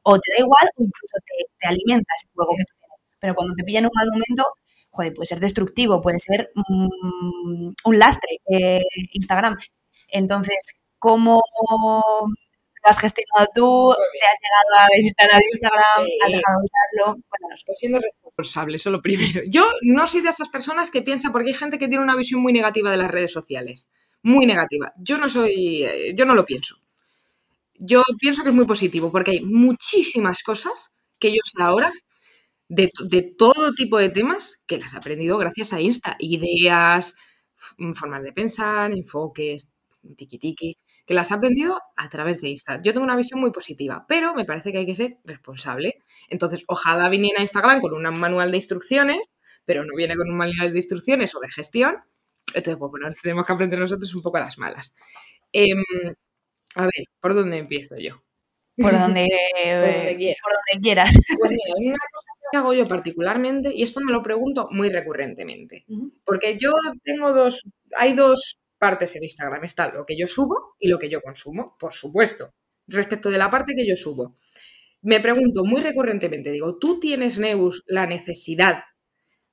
o 0.03 0.19
te 0.19 0.31
da 0.31 0.39
igual 0.43 0.65
o 0.77 0.83
incluso 0.83 1.17
te, 1.25 1.35
te 1.59 1.67
alimenta 1.67 2.13
ese 2.15 2.27
juego 2.33 2.51
que 2.57 2.65
tú 2.65 2.73
tienes. 2.79 2.99
Pero 3.19 3.35
cuando 3.35 3.55
te 3.55 3.63
pilla 3.63 3.79
en 3.79 3.85
un 3.85 3.95
mal 3.95 4.07
momento, 4.11 4.43
joder, 4.91 5.13
puede 5.13 5.27
ser 5.27 5.39
destructivo, 5.39 6.01
puede 6.01 6.19
ser 6.19 6.51
mm, 6.55 7.71
un 7.85 7.99
lastre 7.99 8.39
eh, 8.51 8.81
Instagram. 9.13 9.57
Entonces, 10.09 10.57
¿cómo 10.99 11.41
has 12.87 12.99
gestionado 12.99 13.47
tú, 13.53 13.93
te 14.19 14.25
has 14.25 14.39
llegado 14.41 14.85
a 14.85 14.95
desinstalar 14.95 15.41
Instagram, 15.51 16.07
has 16.23 16.31
dejado 16.31 16.59
de 16.59 16.65
usarlo. 16.65 17.23
Bueno, 17.29 17.55
pues 17.65 17.79
siendo 17.79 17.99
responsable, 17.99 18.77
eso 18.77 18.89
lo 18.89 19.01
primero. 19.01 19.41
Yo 19.49 19.65
no 19.81 20.07
soy 20.07 20.21
de 20.21 20.29
esas 20.29 20.49
personas 20.49 20.89
que 20.89 21.01
piensan, 21.01 21.31
porque 21.31 21.49
hay 21.49 21.55
gente 21.55 21.77
que 21.77 21.87
tiene 21.87 22.03
una 22.03 22.15
visión 22.15 22.41
muy 22.41 22.53
negativa 22.53 22.89
de 22.89 22.97
las 22.97 23.11
redes 23.11 23.31
sociales, 23.31 23.89
muy 24.23 24.45
negativa. 24.45 24.93
Yo 24.97 25.17
no 25.17 25.27
soy, 25.27 25.85
eh, 25.85 26.15
yo 26.15 26.25
no 26.25 26.33
lo 26.33 26.45
pienso. 26.45 26.77
Yo 27.79 28.03
pienso 28.19 28.43
que 28.43 28.49
es 28.49 28.55
muy 28.55 28.65
positivo, 28.65 29.11
porque 29.11 29.31
hay 29.31 29.41
muchísimas 29.41 30.41
cosas 30.41 30.91
que 31.19 31.31
yo 31.31 31.39
sé 31.43 31.61
ahora 31.61 31.91
de, 32.69 32.89
de, 33.09 33.21
todo 33.21 33.73
tipo 33.73 33.97
de 33.97 34.09
temas 34.09 34.61
que 34.65 34.77
las 34.77 34.93
he 34.93 34.97
aprendido 34.97 35.37
gracias 35.37 35.73
a 35.73 35.81
Insta. 35.81 36.15
Ideas, 36.19 37.15
formas 37.95 38.23
de 38.23 38.33
pensar, 38.33 38.91
enfoques, 38.91 39.67
tiki 40.15 40.39
tiki 40.39 40.77
que 41.05 41.13
las 41.13 41.31
ha 41.31 41.35
aprendido 41.35 41.79
a 41.95 42.09
través 42.09 42.41
de 42.41 42.49
Instagram. 42.49 42.83
Yo 42.83 42.93
tengo 42.93 43.03
una 43.03 43.15
visión 43.15 43.39
muy 43.39 43.51
positiva, 43.51 44.05
pero 44.07 44.33
me 44.33 44.45
parece 44.45 44.71
que 44.71 44.79
hay 44.79 44.85
que 44.85 44.95
ser 44.95 45.17
responsable. 45.23 45.99
Entonces, 46.29 46.63
ojalá 46.67 47.09
viniera 47.09 47.39
a 47.39 47.43
Instagram 47.43 47.81
con 47.81 47.93
un 47.93 48.03
manual 48.19 48.51
de 48.51 48.57
instrucciones, 48.57 49.19
pero 49.65 49.83
no 49.83 49.95
viene 49.95 50.15
con 50.15 50.29
un 50.29 50.37
manual 50.37 50.71
de 50.71 50.79
instrucciones 50.79 51.35
o 51.35 51.39
de 51.39 51.49
gestión. 51.49 51.97
Entonces, 52.53 52.77
pues 52.77 52.91
bueno, 52.91 53.09
tenemos 53.21 53.45
que 53.45 53.53
aprender 53.53 53.79
nosotros 53.79 54.13
un 54.15 54.21
poco 54.21 54.37
a 54.37 54.41
las 54.41 54.57
malas. 54.57 54.93
Em, 55.51 55.83
a 56.75 56.83
ver, 56.83 57.05
¿por 57.19 57.33
dónde 57.35 57.57
empiezo 57.57 57.95
yo? 57.97 58.23
Por 58.77 58.91
donde, 58.91 59.27
por 59.63 60.53
donde, 60.53 60.81
quieras. 60.81 61.17
Pues 61.39 61.51
mira, 61.51 61.75
una 61.77 61.97
cosa 62.11 62.27
que 62.51 62.57
hago 62.57 62.73
yo 62.73 62.85
particularmente, 62.85 63.73
y 63.73 63.83
esto 63.83 63.99
me 64.01 64.11
lo 64.11 64.21
pregunto 64.21 64.67
muy 64.71 64.89
recurrentemente, 64.89 65.85
porque 66.23 66.57
yo 66.57 66.71
tengo 67.03 67.33
dos, 67.33 67.63
hay 67.95 68.13
dos 68.13 68.57
partes 68.77 69.15
en 69.15 69.23
Instagram. 69.23 69.63
Está 69.63 69.93
lo 69.93 70.05
que 70.05 70.17
yo 70.17 70.27
subo 70.27 70.75
y 70.79 70.87
lo 70.87 70.99
que 70.99 71.09
yo 71.09 71.21
consumo, 71.21 71.75
por 71.79 71.93
supuesto. 71.93 72.53
Respecto 72.87 73.29
de 73.29 73.37
la 73.37 73.49
parte 73.49 73.73
que 73.75 73.87
yo 73.87 73.97
subo, 73.97 74.35
me 75.01 75.19
pregunto 75.19 75.63
muy 75.63 75.81
recurrentemente, 75.81 76.51
digo, 76.51 76.77
¿tú 76.77 76.99
tienes, 76.99 77.37
Neus, 77.37 77.83
la 77.87 78.07
necesidad 78.07 78.83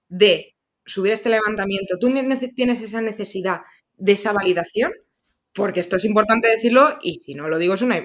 de 0.09 0.57
subir 0.85 1.13
este 1.13 1.31
levantamiento? 1.31 1.99
¿Tú 1.99 2.11
tienes 2.55 2.83
esa 2.83 3.01
necesidad 3.01 3.61
de 3.97 4.13
esa 4.13 4.33
validación? 4.33 4.93
Porque 5.53 5.81
esto 5.81 5.97
es 5.97 6.05
importante 6.05 6.49
decirlo 6.49 6.99
y 7.03 7.21
si 7.21 7.35
no 7.35 7.49
lo 7.49 7.59
digo, 7.59 7.75
es 7.75 7.83
una, 7.83 8.03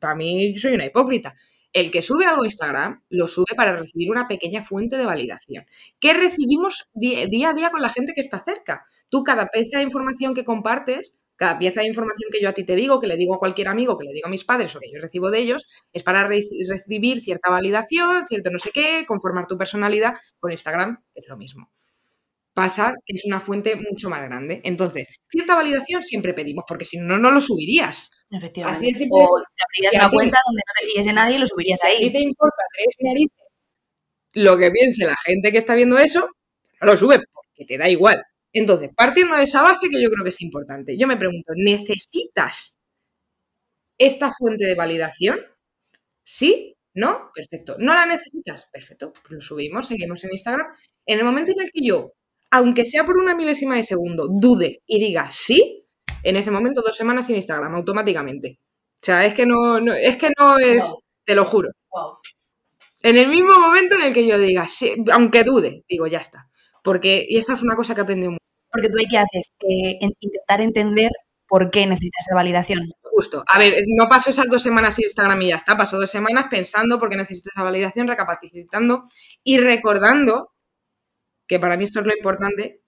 para 0.00 0.14
mí 0.14 0.56
soy 0.56 0.74
una 0.74 0.86
hipócrita. 0.86 1.34
El 1.72 1.90
que 1.90 2.00
sube 2.00 2.24
algo 2.24 2.42
a 2.42 2.46
Instagram 2.46 3.02
lo 3.10 3.26
sube 3.26 3.54
para 3.54 3.76
recibir 3.76 4.10
una 4.10 4.26
pequeña 4.26 4.64
fuente 4.64 4.96
de 4.96 5.04
validación. 5.04 5.66
¿Qué 6.00 6.14
recibimos 6.14 6.88
día 6.94 7.50
a 7.50 7.52
día 7.52 7.70
con 7.70 7.82
la 7.82 7.90
gente 7.90 8.14
que 8.14 8.22
está 8.22 8.42
cerca? 8.42 8.86
Tú 9.08 9.22
cada 9.22 9.46
pieza 9.46 9.78
de 9.78 9.84
información 9.84 10.34
que 10.34 10.44
compartes, 10.44 11.16
cada 11.36 11.58
pieza 11.58 11.82
de 11.82 11.88
información 11.88 12.30
que 12.32 12.40
yo 12.40 12.48
a 12.48 12.52
ti 12.52 12.64
te 12.64 12.74
digo, 12.74 12.98
que 12.98 13.06
le 13.06 13.16
digo 13.16 13.34
a 13.34 13.38
cualquier 13.38 13.68
amigo, 13.68 13.98
que 13.98 14.04
le 14.04 14.12
digo 14.12 14.26
a 14.26 14.30
mis 14.30 14.44
padres 14.44 14.74
o 14.74 14.80
que 14.80 14.90
yo 14.92 15.00
recibo 15.00 15.30
de 15.30 15.40
ellos, 15.40 15.66
es 15.92 16.02
para 16.02 16.26
recibir 16.26 17.20
cierta 17.20 17.50
validación, 17.50 18.26
cierto 18.26 18.50
no 18.50 18.58
sé 18.58 18.70
qué, 18.72 19.04
conformar 19.06 19.46
tu 19.46 19.56
personalidad. 19.58 20.14
Con 20.38 20.52
Instagram 20.52 21.04
es 21.14 21.28
lo 21.28 21.36
mismo. 21.36 21.70
Pasa 22.54 22.94
que 23.04 23.16
es 23.16 23.24
una 23.26 23.38
fuente 23.38 23.76
mucho 23.76 24.08
más 24.08 24.22
grande. 24.22 24.62
Entonces, 24.64 25.06
cierta 25.28 25.54
validación 25.54 26.02
siempre 26.02 26.32
pedimos, 26.32 26.64
porque 26.66 26.86
si 26.86 26.96
no, 26.96 27.18
no 27.18 27.30
lo 27.30 27.40
subirías. 27.40 28.12
Efectivamente. 28.30 28.90
Así 28.92 29.08
o 29.10 29.42
te 29.54 29.62
abrirías 29.62 29.94
una 29.94 30.10
cuenta 30.10 30.38
donde 30.46 30.62
no 30.66 30.72
te 30.80 30.86
sigues 30.86 31.06
a 31.06 31.12
nadie 31.12 31.36
y 31.36 31.38
lo 31.38 31.46
subirías 31.46 31.84
ahí. 31.84 31.98
Si 31.98 32.12
te 32.12 32.20
importa 32.20 32.62
tres 32.74 32.96
narices 33.00 33.46
lo 34.36 34.58
que 34.58 34.70
piense 34.70 35.06
la 35.06 35.16
gente 35.24 35.50
que 35.50 35.58
está 35.58 35.74
viendo 35.74 35.98
eso, 35.98 36.28
no 36.80 36.86
lo 36.86 36.96
sube 36.96 37.20
porque 37.32 37.64
te 37.66 37.78
da 37.78 37.88
igual. 37.88 38.22
Entonces, 38.52 38.90
partiendo 38.96 39.36
de 39.36 39.44
esa 39.44 39.62
base 39.62 39.88
que 39.88 40.00
yo 40.00 40.08
creo 40.10 40.24
que 40.24 40.30
es 40.30 40.40
importante, 40.40 40.96
yo 40.98 41.06
me 41.06 41.16
pregunto, 41.16 41.52
¿necesitas 41.56 42.78
esta 43.98 44.32
fuente 44.32 44.66
de 44.66 44.74
validación? 44.74 45.38
¿Sí? 46.22 46.76
¿No? 46.94 47.30
Perfecto. 47.34 47.76
¿No 47.78 47.92
la 47.92 48.06
necesitas? 48.06 48.66
Perfecto. 48.72 49.12
Pues 49.12 49.30
lo 49.30 49.40
subimos, 49.40 49.86
seguimos 49.86 50.24
en 50.24 50.32
Instagram. 50.32 50.66
En 51.04 51.18
el 51.18 51.24
momento 51.24 51.52
en 51.52 51.62
el 51.62 51.70
que 51.70 51.84
yo, 51.84 52.12
aunque 52.50 52.84
sea 52.84 53.04
por 53.04 53.18
una 53.18 53.34
milésima 53.34 53.76
de 53.76 53.82
segundo, 53.82 54.28
dude 54.28 54.82
y 54.86 54.98
diga 54.98 55.30
sí, 55.30 55.84
en 56.22 56.36
ese 56.36 56.50
momento 56.50 56.82
dos 56.82 56.96
semanas 56.96 57.26
sin 57.26 57.36
Instagram, 57.36 57.74
automáticamente. 57.74 58.58
O 58.94 59.06
sea, 59.06 59.24
es 59.26 59.34
que 59.34 59.46
no, 59.46 59.76
es 59.92 60.16
que 60.16 60.30
no 60.38 60.58
es, 60.58 60.84
te 61.24 61.34
lo 61.34 61.44
juro. 61.44 61.70
En 63.02 63.16
el 63.16 63.28
mismo 63.28 63.58
momento 63.60 63.96
en 63.96 64.02
el 64.02 64.14
que 64.14 64.26
yo 64.26 64.38
diga, 64.38 64.66
sí, 64.68 64.94
aunque 65.12 65.44
dude, 65.44 65.84
digo, 65.88 66.06
ya 66.06 66.18
está. 66.18 66.48
Porque, 66.86 67.26
y 67.28 67.38
esa 67.38 67.54
es 67.54 67.62
una 67.62 67.76
cosa 67.76 67.94
que 67.96 68.02
aprendí 68.02 68.28
mucho 68.28 68.38
porque 68.70 68.88
tú 68.90 68.98
ahí 69.00 69.06
qué 69.10 69.18
haces, 69.18 69.52
eh, 69.60 69.98
intentar 70.20 70.60
entender 70.60 71.10
por 71.48 71.70
qué 71.70 71.86
necesitas 71.86 72.26
esa 72.28 72.36
validación. 72.36 72.80
Justo. 73.02 73.42
A 73.48 73.58
ver, 73.58 73.74
no 73.96 74.08
paso 74.08 74.30
esas 74.30 74.46
dos 74.48 74.62
semanas 74.62 74.98
en 74.98 75.04
Instagram 75.04 75.42
y 75.42 75.48
ya 75.48 75.56
está, 75.56 75.76
paso 75.76 75.98
dos 75.98 76.10
semanas 76.10 76.46
pensando 76.50 76.98
por 77.00 77.08
qué 77.10 77.16
necesito 77.16 77.50
esa 77.50 77.62
validación, 77.64 78.06
recapacitando 78.06 79.04
y 79.42 79.58
recordando, 79.58 80.52
que 81.48 81.58
para 81.58 81.76
mí 81.76 81.84
esto 81.84 82.00
es 82.00 82.06
lo 82.06 82.14
importante, 82.14 82.82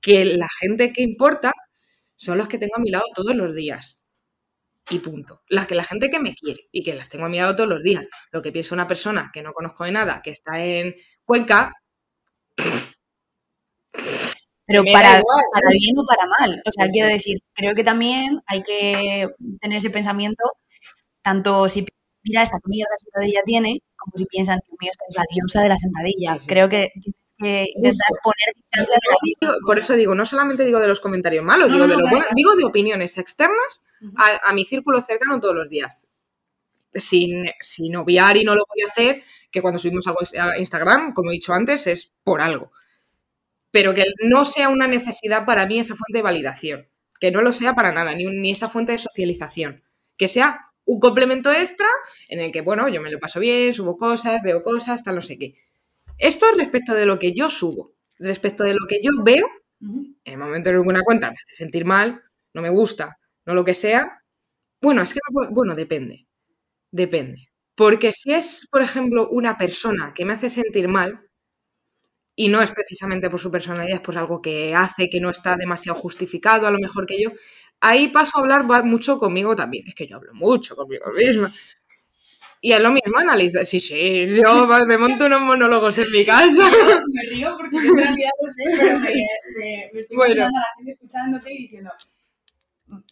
que 0.00 0.24
la 0.24 0.48
gente 0.60 0.92
que 0.92 1.02
importa 1.02 1.52
son 2.16 2.38
los 2.38 2.48
que 2.48 2.58
tengo 2.58 2.76
a 2.76 2.80
mi 2.80 2.90
lado 2.90 3.04
todos 3.14 3.34
los 3.36 3.54
días. 3.54 4.00
y 4.90 4.98
punto. 5.00 5.42
Las 5.48 5.66
que 5.66 5.74
la 5.74 5.84
gente 5.84 6.10
que 6.10 6.20
me 6.20 6.34
quiere 6.34 6.68
y 6.72 6.82
que 6.84 6.94
las 6.94 7.08
tengo 7.08 7.26
a 7.26 7.28
mi 7.28 7.38
lado 7.38 7.56
todos 7.56 7.70
los 7.70 7.82
días. 7.82 8.06
Lo 8.32 8.42
que 8.42 8.52
piensa 8.52 8.74
una 8.74 8.86
persona 8.86 9.30
que 9.32 9.42
no 9.42 9.52
conozco 9.52 9.84
de 9.84 9.92
nada, 9.92 10.22
que 10.22 10.30
está 10.30 10.62
en 10.64 10.94
Cuenca. 11.24 11.72
Pero 14.72 14.84
para, 14.92 15.18
igual. 15.18 15.42
para 15.52 15.68
bien 15.70 15.94
o 15.98 16.04
para 16.04 16.26
mal. 16.38 16.62
O 16.66 16.72
sea, 16.72 16.88
quiero 16.90 17.08
decir, 17.08 17.38
creo 17.54 17.74
que 17.74 17.84
también 17.84 18.40
hay 18.46 18.62
que 18.62 19.28
tener 19.60 19.78
ese 19.78 19.90
pensamiento, 19.90 20.42
tanto 21.22 21.68
si 21.68 21.84
mira 22.24 22.42
esta 22.42 22.58
mierda 22.64 22.94
sentadilla 22.98 23.40
tiene, 23.44 23.80
como 23.96 24.12
si 24.16 24.26
piensan, 24.26 24.58
Dios 24.66 24.76
mío, 24.80 24.90
esta 24.92 25.04
es 25.08 25.16
la 25.16 25.24
diosa 25.34 25.62
de 25.62 25.68
la 25.68 25.78
sentadilla. 25.78 26.34
Sí, 26.34 26.40
sí. 26.40 26.46
Creo 26.46 26.68
que 26.68 26.90
tienes 27.00 27.34
que 27.38 27.66
intentar 27.76 28.08
poner 28.22 28.54
distancia 28.56 28.94
de 28.94 29.48
la 29.50 29.54
Por 29.66 29.78
eso 29.78 29.94
digo, 29.94 30.14
no 30.14 30.24
solamente 30.24 30.64
digo 30.64 30.78
de 30.80 30.88
los 30.88 31.00
comentarios 31.00 31.44
malos, 31.44 31.68
No, 31.68 31.74
digo, 31.74 31.86
no, 31.86 31.92
de 31.94 32.00
claro, 32.00 32.16
bueno, 32.16 32.26
digo 32.34 32.54
de 32.56 32.64
opiniones 32.64 33.18
externas 33.18 33.82
Ujú. 34.00 34.14
a, 34.16 34.50
a 34.50 34.52
mi 34.52 34.64
círculo 34.64 35.00
cercano 35.02 35.40
todos 35.40 35.54
los 35.54 35.68
días. 35.68 36.06
Sin, 36.94 37.46
sin 37.60 37.96
obviar 37.96 38.36
y 38.36 38.44
no 38.44 38.54
lo 38.54 38.64
voy 38.68 38.82
a 38.86 38.90
hacer, 38.90 39.22
que 39.50 39.62
cuando 39.62 39.78
subimos 39.78 40.06
algo 40.06 40.20
a 40.38 40.58
Instagram, 40.58 41.14
como 41.14 41.30
he 41.30 41.32
dicho 41.34 41.54
antes, 41.54 41.86
es 41.86 42.12
por 42.22 42.42
algo. 42.42 42.70
Pero 43.72 43.94
que 43.94 44.04
no 44.28 44.44
sea 44.44 44.68
una 44.68 44.86
necesidad 44.86 45.44
para 45.44 45.66
mí 45.66 45.80
esa 45.80 45.96
fuente 45.96 46.18
de 46.18 46.22
validación. 46.22 46.88
Que 47.18 47.32
no 47.32 47.42
lo 47.42 47.52
sea 47.52 47.74
para 47.74 47.92
nada, 47.92 48.14
ni, 48.14 48.26
ni 48.26 48.52
esa 48.52 48.68
fuente 48.68 48.92
de 48.92 48.98
socialización. 48.98 49.82
Que 50.16 50.28
sea 50.28 50.60
un 50.84 51.00
complemento 51.00 51.50
extra 51.52 51.88
en 52.28 52.40
el 52.40 52.52
que, 52.52 52.60
bueno, 52.60 52.88
yo 52.88 53.00
me 53.02 53.10
lo 53.10 53.18
paso 53.18 53.40
bien, 53.40 53.74
subo 53.74 53.96
cosas, 53.96 54.40
veo 54.42 54.62
cosas, 54.62 55.02
tal, 55.02 55.16
no 55.16 55.22
sé 55.22 55.38
qué. 55.38 55.54
Esto 56.18 56.46
es 56.50 56.56
respecto 56.56 56.94
de 56.94 57.06
lo 57.06 57.18
que 57.18 57.32
yo 57.32 57.50
subo. 57.50 57.94
Respecto 58.18 58.62
de 58.64 58.74
lo 58.74 58.86
que 58.88 59.00
yo 59.02 59.10
veo, 59.24 59.46
en 59.80 60.16
el 60.24 60.38
momento 60.38 60.70
en 60.70 60.76
alguna 60.76 61.02
cuenta 61.02 61.28
me 61.28 61.34
hace 61.34 61.56
sentir 61.56 61.84
mal, 61.84 62.22
no 62.54 62.62
me 62.62 62.70
gusta, 62.70 63.18
no 63.46 63.54
lo 63.54 63.64
que 63.64 63.74
sea. 63.74 64.22
Bueno, 64.80 65.02
es 65.02 65.14
que, 65.14 65.20
bueno, 65.50 65.74
depende. 65.74 66.26
Depende. 66.90 67.48
Porque 67.74 68.12
si 68.12 68.32
es, 68.32 68.68
por 68.70 68.82
ejemplo, 68.82 69.28
una 69.30 69.56
persona 69.58 70.12
que 70.14 70.24
me 70.24 70.34
hace 70.34 70.50
sentir 70.50 70.88
mal, 70.88 71.22
y 72.36 72.48
no 72.48 72.62
es 72.62 72.70
precisamente 72.72 73.30
por 73.30 73.40
su 73.40 73.50
personalidad, 73.50 73.96
es 73.96 74.00
por 74.00 74.16
algo 74.18 74.40
que 74.42 74.74
hace 74.74 75.10
que 75.10 75.20
no 75.20 75.30
está 75.30 75.56
demasiado 75.56 75.98
justificado, 75.98 76.66
a 76.66 76.70
lo 76.70 76.78
mejor 76.78 77.06
que 77.06 77.22
yo, 77.22 77.30
ahí 77.80 78.08
paso 78.08 78.38
a 78.38 78.40
hablar 78.40 78.84
mucho 78.84 79.18
conmigo 79.18 79.54
también. 79.56 79.84
Es 79.88 79.94
que 79.94 80.06
yo 80.06 80.16
hablo 80.16 80.32
mucho 80.34 80.76
conmigo 80.76 81.06
misma. 81.16 81.52
Y 82.60 82.72
es 82.72 82.80
lo 82.80 82.90
mismo 82.92 83.18
analizar. 83.18 83.66
Sí, 83.66 83.80
sí, 83.80 84.26
yo 84.42 84.66
me 84.86 84.96
monto 84.98 85.26
unos 85.26 85.40
monólogos 85.40 85.98
en 85.98 86.10
mi 86.12 86.24
casa. 86.24 86.70
Me 87.12 87.22
río 87.30 87.56
porque 87.58 87.76
yo 87.76 87.90
en 87.92 87.96
realidad 87.98 88.30
lo 88.42 88.50
sé, 88.52 88.62
pero 88.78 88.98
me, 89.00 89.10
me- 89.10 89.90
me 89.92 90.00
estoy 90.00 90.16
Bueno. 90.16 90.44
a 90.46 90.50
la 90.50 90.64
gente 90.76 90.92
escuchándote 90.92 91.52
y 91.52 91.58
diciendo, 91.62 91.90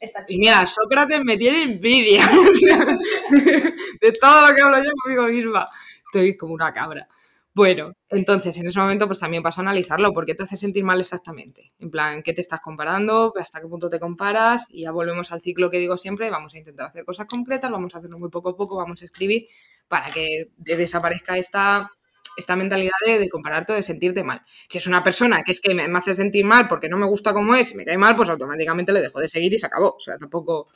esta 0.00 0.24
Y 0.28 0.38
mira, 0.38 0.66
Sócrates 0.66 1.24
me 1.24 1.36
tiene 1.36 1.62
envidia. 1.62 2.22
de 4.00 4.12
todo 4.12 4.48
lo 4.48 4.54
que 4.54 4.62
hablo 4.62 4.78
yo 4.82 4.90
conmigo 5.02 5.24
misma. 5.28 5.66
Estoy 6.06 6.36
como 6.36 6.54
una 6.54 6.72
cabra. 6.72 7.08
Bueno, 7.52 7.92
entonces 8.08 8.56
en 8.58 8.66
ese 8.68 8.78
momento 8.78 9.06
pues 9.08 9.18
también 9.18 9.42
paso 9.42 9.60
a 9.60 9.64
analizarlo, 9.64 10.12
porque 10.12 10.34
te 10.34 10.44
hace 10.44 10.56
sentir 10.56 10.84
mal 10.84 11.00
exactamente. 11.00 11.72
En 11.80 11.90
plan, 11.90 12.22
¿qué 12.22 12.32
te 12.32 12.40
estás 12.40 12.60
comparando? 12.60 13.32
¿Hasta 13.38 13.60
qué 13.60 13.66
punto 13.66 13.90
te 13.90 13.98
comparas? 13.98 14.66
Y 14.70 14.82
ya 14.82 14.92
volvemos 14.92 15.32
al 15.32 15.40
ciclo 15.40 15.68
que 15.68 15.78
digo 15.78 15.98
siempre, 15.98 16.30
vamos 16.30 16.54
a 16.54 16.58
intentar 16.58 16.86
hacer 16.86 17.04
cosas 17.04 17.26
concretas, 17.26 17.70
vamos 17.70 17.92
a 17.94 17.98
hacerlo 17.98 18.18
muy 18.20 18.30
poco 18.30 18.50
a 18.50 18.56
poco, 18.56 18.76
vamos 18.76 19.02
a 19.02 19.04
escribir 19.04 19.48
para 19.88 20.08
que 20.10 20.50
de- 20.56 20.76
desaparezca 20.76 21.36
esta, 21.38 21.90
esta 22.36 22.54
mentalidad 22.54 22.92
de, 23.04 23.18
de 23.18 23.28
compararte 23.28 23.72
o 23.72 23.76
de 23.76 23.82
sentirte 23.82 24.22
mal. 24.22 24.42
Si 24.68 24.78
es 24.78 24.86
una 24.86 25.02
persona 25.02 25.42
que 25.42 25.50
es 25.50 25.60
que 25.60 25.74
me, 25.74 25.88
me 25.88 25.98
hace 25.98 26.14
sentir 26.14 26.44
mal 26.44 26.68
porque 26.68 26.88
no 26.88 26.98
me 26.98 27.06
gusta 27.06 27.32
como 27.34 27.56
es 27.56 27.72
y 27.72 27.74
me 27.74 27.84
cae 27.84 27.98
mal, 27.98 28.14
pues 28.14 28.28
automáticamente 28.28 28.92
le 28.92 29.00
dejo 29.00 29.18
de 29.18 29.26
seguir 29.26 29.52
y 29.54 29.58
se 29.58 29.66
acabó. 29.66 29.96
O 29.96 30.00
sea, 30.00 30.16
tampoco 30.18 30.68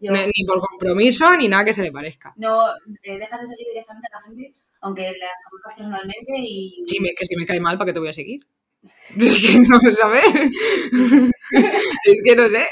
Yo- 0.00 0.10
ni 0.12 0.44
por 0.46 0.58
compromiso 0.60 1.36
ni 1.36 1.48
nada 1.48 1.66
que 1.66 1.74
se 1.74 1.82
le 1.82 1.92
parezca. 1.92 2.32
no 2.36 2.66
eh, 3.02 3.18
dejas 3.18 3.40
de 3.42 3.46
seguir 3.46 3.66
directamente 3.68 4.08
a 4.10 4.18
la 4.20 4.24
gente, 4.26 4.54
aunque 4.84 5.02
las 5.02 5.40
conozcas 5.48 5.74
personalmente 5.76 6.32
y. 6.36 6.84
Me, 7.00 7.14
que 7.14 7.26
si 7.26 7.36
me 7.36 7.46
cae 7.46 7.58
mal, 7.58 7.78
¿para 7.78 7.86
qué 7.86 7.94
te 7.94 8.00
voy 8.00 8.10
a 8.10 8.12
seguir? 8.12 8.46
Es 9.18 9.40
que 9.40 9.60
no, 9.60 9.80
¿sabes? 9.94 10.26
es 12.04 12.22
que 12.22 12.36
no 12.36 12.48
sé. 12.50 12.66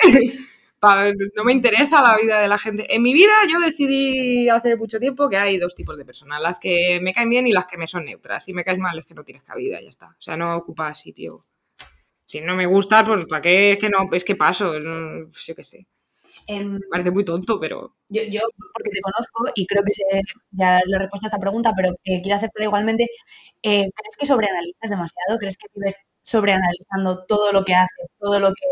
No 1.35 1.45
me 1.45 1.53
interesa 1.53 2.03
la 2.03 2.19
vida 2.19 2.41
de 2.41 2.49
la 2.49 2.59
gente. 2.59 2.95
En 2.95 3.03
mi 3.03 3.15
vida 3.15 3.33
yo 3.51 3.61
decidí 3.61 4.49
hace 4.51 4.77
mucho 4.77 4.99
tiempo 5.01 5.31
que 5.31 5.39
hay 5.39 5.57
dos 5.57 5.75
tipos 5.75 5.97
de 5.97 6.05
personas, 6.05 6.43
las 6.43 6.59
que 6.61 7.01
me 7.01 7.15
caen 7.15 7.31
bien 7.31 7.47
y 7.47 7.53
las 7.53 7.67
que 7.67 7.79
me 7.79 7.87
son 7.87 8.05
neutras. 8.05 8.45
Si 8.45 8.53
me 8.53 8.65
caes 8.65 8.79
mal 8.79 8.99
es 8.99 9.07
que 9.07 9.15
no 9.15 9.25
tienes 9.25 9.43
cabida, 9.43 9.81
ya 9.81 9.89
está. 9.89 10.09
O 10.09 10.21
sea, 10.21 10.37
no 10.37 10.55
ocupa 10.55 10.93
sitio. 10.95 11.45
Si 12.27 12.41
no 12.41 12.57
me 12.57 12.67
gusta, 12.67 13.05
pues 13.05 13.25
¿para 13.25 13.41
qué? 13.41 13.73
Es 13.73 13.79
que 13.79 13.89
no, 13.89 14.09
es 14.13 14.25
que 14.25 14.37
paso, 14.37 14.75
yo 14.79 15.55
qué 15.55 15.65
sé. 15.65 15.87
Em, 16.47 16.79
parece 16.91 17.11
muy 17.11 17.25
tonto, 17.25 17.59
pero 17.61 17.95
yo, 18.09 18.23
yo, 18.25 18.41
porque 18.75 18.91
te 18.91 19.01
conozco 19.01 19.45
y 19.55 19.67
creo 19.67 19.83
que 19.85 19.93
sé, 19.93 20.05
ya 20.51 20.81
la 20.87 20.99
respuesta 20.99 21.27
a 21.27 21.31
esta 21.31 21.39
pregunta, 21.41 21.73
pero 21.77 21.91
eh, 22.05 22.21
quiero 22.23 22.37
hacértela 22.37 22.67
igualmente. 22.67 23.05
eh, 23.63 23.89
¿Crees 23.95 24.17
que 24.19 24.27
sobreanalizas 24.27 24.91
demasiado? 24.91 25.39
¿Crees 25.39 25.57
que 25.57 25.67
vives 25.75 25.97
sobreanalizando 26.23 27.25
todo 27.27 27.53
lo 27.53 27.65
que 27.65 27.75
haces, 27.75 28.07
todo 28.21 28.41
lo 28.41 28.49
que 28.51 28.67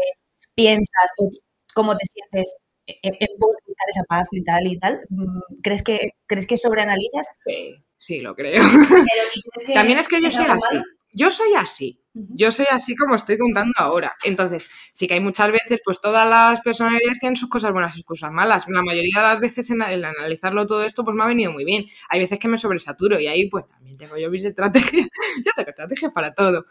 piensas 0.55 1.11
o 1.19 1.31
cómo 1.75 1.97
te 1.97 2.07
sientes 2.07 2.57
en, 2.87 3.15
en 3.21 3.29
buscar 3.39 3.89
esa 3.89 4.03
paz 4.09 4.29
y 4.33 4.43
tal 4.45 4.67
y 4.67 4.79
tal? 4.79 5.01
Mm, 5.11 5.41
¿Crees 5.63 5.83
que, 5.83 6.11
¿crees 6.27 6.47
que 6.47 6.57
sobreanalizas? 6.57 7.29
sí, 7.45 7.75
sí, 7.97 8.21
lo 8.21 8.35
creo. 8.35 8.63
Pero, 8.63 9.23
¿y 9.35 9.41
crees 9.43 9.67
que 9.67 9.73
También 9.75 9.99
es 9.99 10.09
que 10.09 10.21
yo 10.23 10.31
soy 10.31 10.47
así. 10.49 10.77
Yo 11.13 11.31
soy 11.31 11.55
así. 11.55 12.01
Yo 12.13 12.51
soy 12.51 12.67
así 12.71 12.97
como 12.97 13.15
estoy 13.15 13.39
contando 13.39 13.73
ahora. 13.77 14.13
Entonces, 14.25 14.69
sí 14.93 15.07
que 15.07 15.15
hay 15.15 15.21
muchas 15.21 15.51
veces, 15.53 15.81
pues 15.85 16.01
todas 16.01 16.29
las 16.29 16.61
personalidades 16.61 17.19
tienen 17.21 17.37
sus 17.37 17.49
cosas 17.49 17.73
buenas 17.73 17.95
y 17.95 17.99
sus 17.99 18.05
cosas 18.07 18.33
malas. 18.33 18.67
La 18.69 18.83
mayoría 18.83 19.13
de 19.17 19.23
las 19.23 19.41
veces 19.41 19.71
en 19.71 19.83
el 19.83 20.05
analizarlo 20.05 20.67
todo 20.67 20.85
esto, 20.85 21.05
pues 21.05 21.17
me 21.17 21.23
ha 21.23 21.27
venido 21.27 21.53
muy 21.53 21.65
bien. 21.65 21.85
Hay 22.09 22.21
veces 22.21 22.39
que 22.39 22.49
me 22.49 22.59
sobresaturo 22.59 23.19
y 23.21 23.27
ahí 23.29 23.49
pues 23.49 23.67
también 23.69 23.97
tengo 23.97 24.17
yo 24.19 24.31
mis 24.31 24.45
estrategias. 24.45 25.07
yo 25.45 25.53
tengo 25.57 25.71
estrategias 25.71 26.13
para 26.13 26.35
todo. 26.35 26.67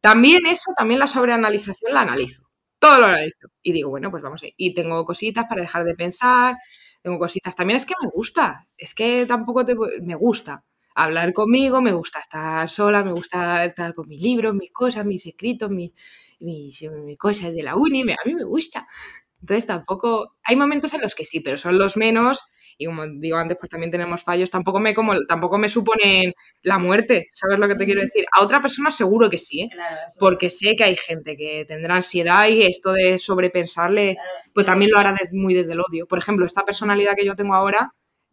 También 0.00 0.46
eso, 0.46 0.72
también 0.76 1.00
la 1.00 1.08
sobreanalización 1.08 1.94
la 1.94 2.02
analizo. 2.02 2.42
Todo 2.78 3.00
lo 3.00 3.06
analizo. 3.06 3.48
Y 3.62 3.72
digo, 3.72 3.90
bueno, 3.90 4.10
pues 4.10 4.22
vamos 4.22 4.42
a 4.42 4.46
ir. 4.48 4.54
Y 4.56 4.74
tengo 4.74 5.04
cositas 5.04 5.46
para 5.46 5.62
dejar 5.62 5.84
de 5.84 5.94
pensar. 5.96 6.56
Tengo 7.02 7.18
cositas. 7.18 7.56
También 7.56 7.78
es 7.78 7.86
que 7.86 7.94
me 8.02 8.08
gusta. 8.10 8.68
Es 8.76 8.94
que 8.94 9.26
tampoco 9.26 9.64
te... 9.64 9.74
Me 10.02 10.14
gusta 10.16 10.64
hablar 10.96 11.32
conmigo, 11.32 11.80
me 11.80 11.92
gusta 11.92 12.18
estar 12.20 12.68
sola, 12.70 13.04
me 13.04 13.12
gusta 13.12 13.64
estar 13.64 13.92
con 13.94 14.08
mis 14.08 14.22
libros, 14.22 14.54
mis 14.54 14.72
cosas, 14.72 15.04
mis 15.06 15.24
escritos, 15.26 15.70
mis, 15.70 15.92
mis, 16.40 16.82
mis 17.04 17.18
cosas 17.18 17.52
de 17.54 17.62
la 17.62 17.76
uni, 17.76 18.02
a 18.02 18.16
mí 18.26 18.34
me 18.34 18.44
gusta. 18.44 18.86
Entonces 19.40 19.66
tampoco, 19.66 20.36
hay 20.42 20.56
momentos 20.56 20.92
en 20.94 21.02
los 21.02 21.14
que 21.14 21.26
sí, 21.26 21.40
pero 21.40 21.58
son 21.58 21.78
los 21.78 21.96
menos 21.96 22.42
y 22.78 22.86
como 22.86 23.06
digo 23.06 23.36
antes, 23.38 23.56
pues 23.60 23.70
también 23.70 23.90
tenemos 23.90 24.22
fallos, 24.24 24.50
tampoco 24.50 24.80
me 24.80 24.94
como, 24.94 25.14
tampoco 25.26 25.56
me 25.58 25.68
suponen 25.68 26.32
la 26.62 26.78
muerte, 26.78 27.28
¿sabes 27.32 27.58
lo 27.58 27.68
que 27.68 27.74
te 27.74 27.84
quiero 27.86 28.02
decir? 28.02 28.24
A 28.32 28.42
otra 28.42 28.60
persona 28.60 28.90
seguro 28.90 29.30
que 29.30 29.38
sí, 29.38 29.62
¿eh? 29.62 29.68
Claro, 29.72 29.96
eso. 30.08 30.16
porque 30.18 30.50
sé 30.50 30.76
que 30.76 30.84
hay 30.84 30.96
gente 30.96 31.36
que 31.36 31.64
tendrá 31.66 31.96
ansiedad 31.96 32.48
y 32.48 32.62
esto 32.64 32.92
de 32.92 33.18
sobrepensarle, 33.18 34.14
Claro. 34.14 34.30
pues 34.54 34.66
también 34.66 34.90
lo 34.90 34.98
hará 34.98 35.12
des- 35.12 35.32
muy 35.32 35.54
desde 35.54 35.72
el 35.72 35.80
odio. 35.80 36.06
Por 36.06 36.18
ejemplo, 36.18 36.44
esta 36.46 36.64
personalidad 36.64 37.14
que 37.16 37.24
yo 37.26 37.36
tengo 37.36 37.54
ahora, 37.54 37.90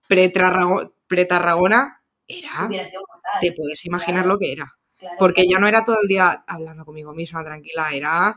pre-Tarrago- 0.07 0.93
pre-Tarragona, 1.07 2.01
era, 2.28 2.67
mortal. 2.69 3.39
te 3.41 3.51
puedes 3.53 3.86
imaginar 3.86 4.24
Claro. 4.24 4.34
lo 4.34 4.39
que 4.39 4.51
era. 4.53 4.71
Claro, 4.97 5.15
Porque 5.19 5.43
claro. 5.43 5.49
ya 5.51 5.59
no 5.59 5.67
era 5.67 5.84
todo 5.84 5.97
el 6.01 6.07
día 6.07 6.43
hablando 6.47 6.86
conmigo 6.86 7.13
misma, 7.13 7.43
tranquila, 7.43 7.89
era... 7.93 8.36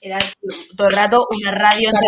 Era 0.00 0.18
todo 0.76 0.88
el 0.88 0.94
rato 0.94 1.26
una 1.30 1.50
radio 1.52 1.88
en 1.88 1.94
la 1.94 2.00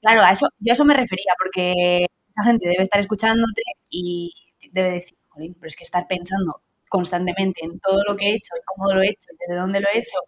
Claro, 0.00 0.22
a 0.22 0.30
eso, 0.32 0.48
yo 0.58 0.72
a 0.72 0.74
eso 0.74 0.84
me 0.84 0.94
refería, 0.94 1.32
porque 1.38 2.06
esa 2.30 2.44
gente 2.44 2.68
debe 2.68 2.82
estar 2.82 3.00
escuchándote 3.00 3.62
y 3.90 4.32
debe 4.72 4.90
decir, 4.92 5.16
jolín, 5.28 5.54
pero 5.54 5.68
es 5.68 5.76
que 5.76 5.84
estar 5.84 6.06
pensando 6.08 6.60
constantemente 6.88 7.64
en 7.64 7.78
todo 7.80 8.02
lo 8.06 8.16
que 8.16 8.26
he 8.30 8.34
hecho 8.34 8.54
y 8.56 8.64
cómo 8.66 8.92
lo 8.92 9.00
he 9.02 9.08
hecho 9.08 9.28
y 9.32 9.36
desde 9.46 9.60
dónde 9.60 9.80
lo 9.80 9.88
he 9.92 9.98
hecho 9.98 10.18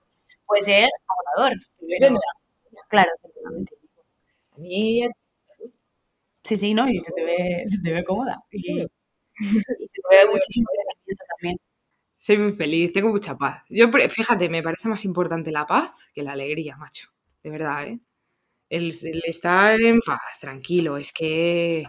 puede 0.47 0.63
ser 0.63 0.89
agotador. 1.37 1.59
Claro, 2.89 3.11
efectivamente. 3.19 3.75
A 4.53 4.59
mí 4.59 5.09
Sí, 6.45 6.57
sí, 6.57 6.75
¿no? 6.75 6.89
Y 6.89 6.99
se 7.01 7.13
te 7.13 7.25
ve, 7.25 7.63
se 7.67 7.79
te 7.81 7.93
ve 7.93 8.05
cómoda. 8.05 8.39
Y, 8.51 8.81
y 8.83 8.87
se 9.89 10.01
te 10.11 10.17
ve 10.27 10.33
muchísimo 10.33 10.67
también. 11.39 11.57
soy 12.19 12.39
muy 12.39 12.53
feliz, 12.53 12.93
tengo 12.93 13.11
mucha 13.11 13.37
paz. 13.37 13.65
Yo, 13.71 13.89
fíjate, 14.11 14.49
me 14.51 14.63
parece 14.63 14.89
más 14.89 15.05
importante 15.07 15.53
la 15.53 15.67
paz 15.67 16.09
que 16.15 16.23
la 16.25 16.33
alegría, 16.33 16.77
macho. 16.79 17.11
De 17.43 17.51
verdad, 17.51 17.87
¿eh? 17.89 18.01
El, 18.71 18.93
el 19.05 19.23
estar 19.27 19.81
en 19.81 20.01
paz, 20.01 20.21
tranquilo, 20.41 20.99
es 20.99 21.13
que... 21.13 21.85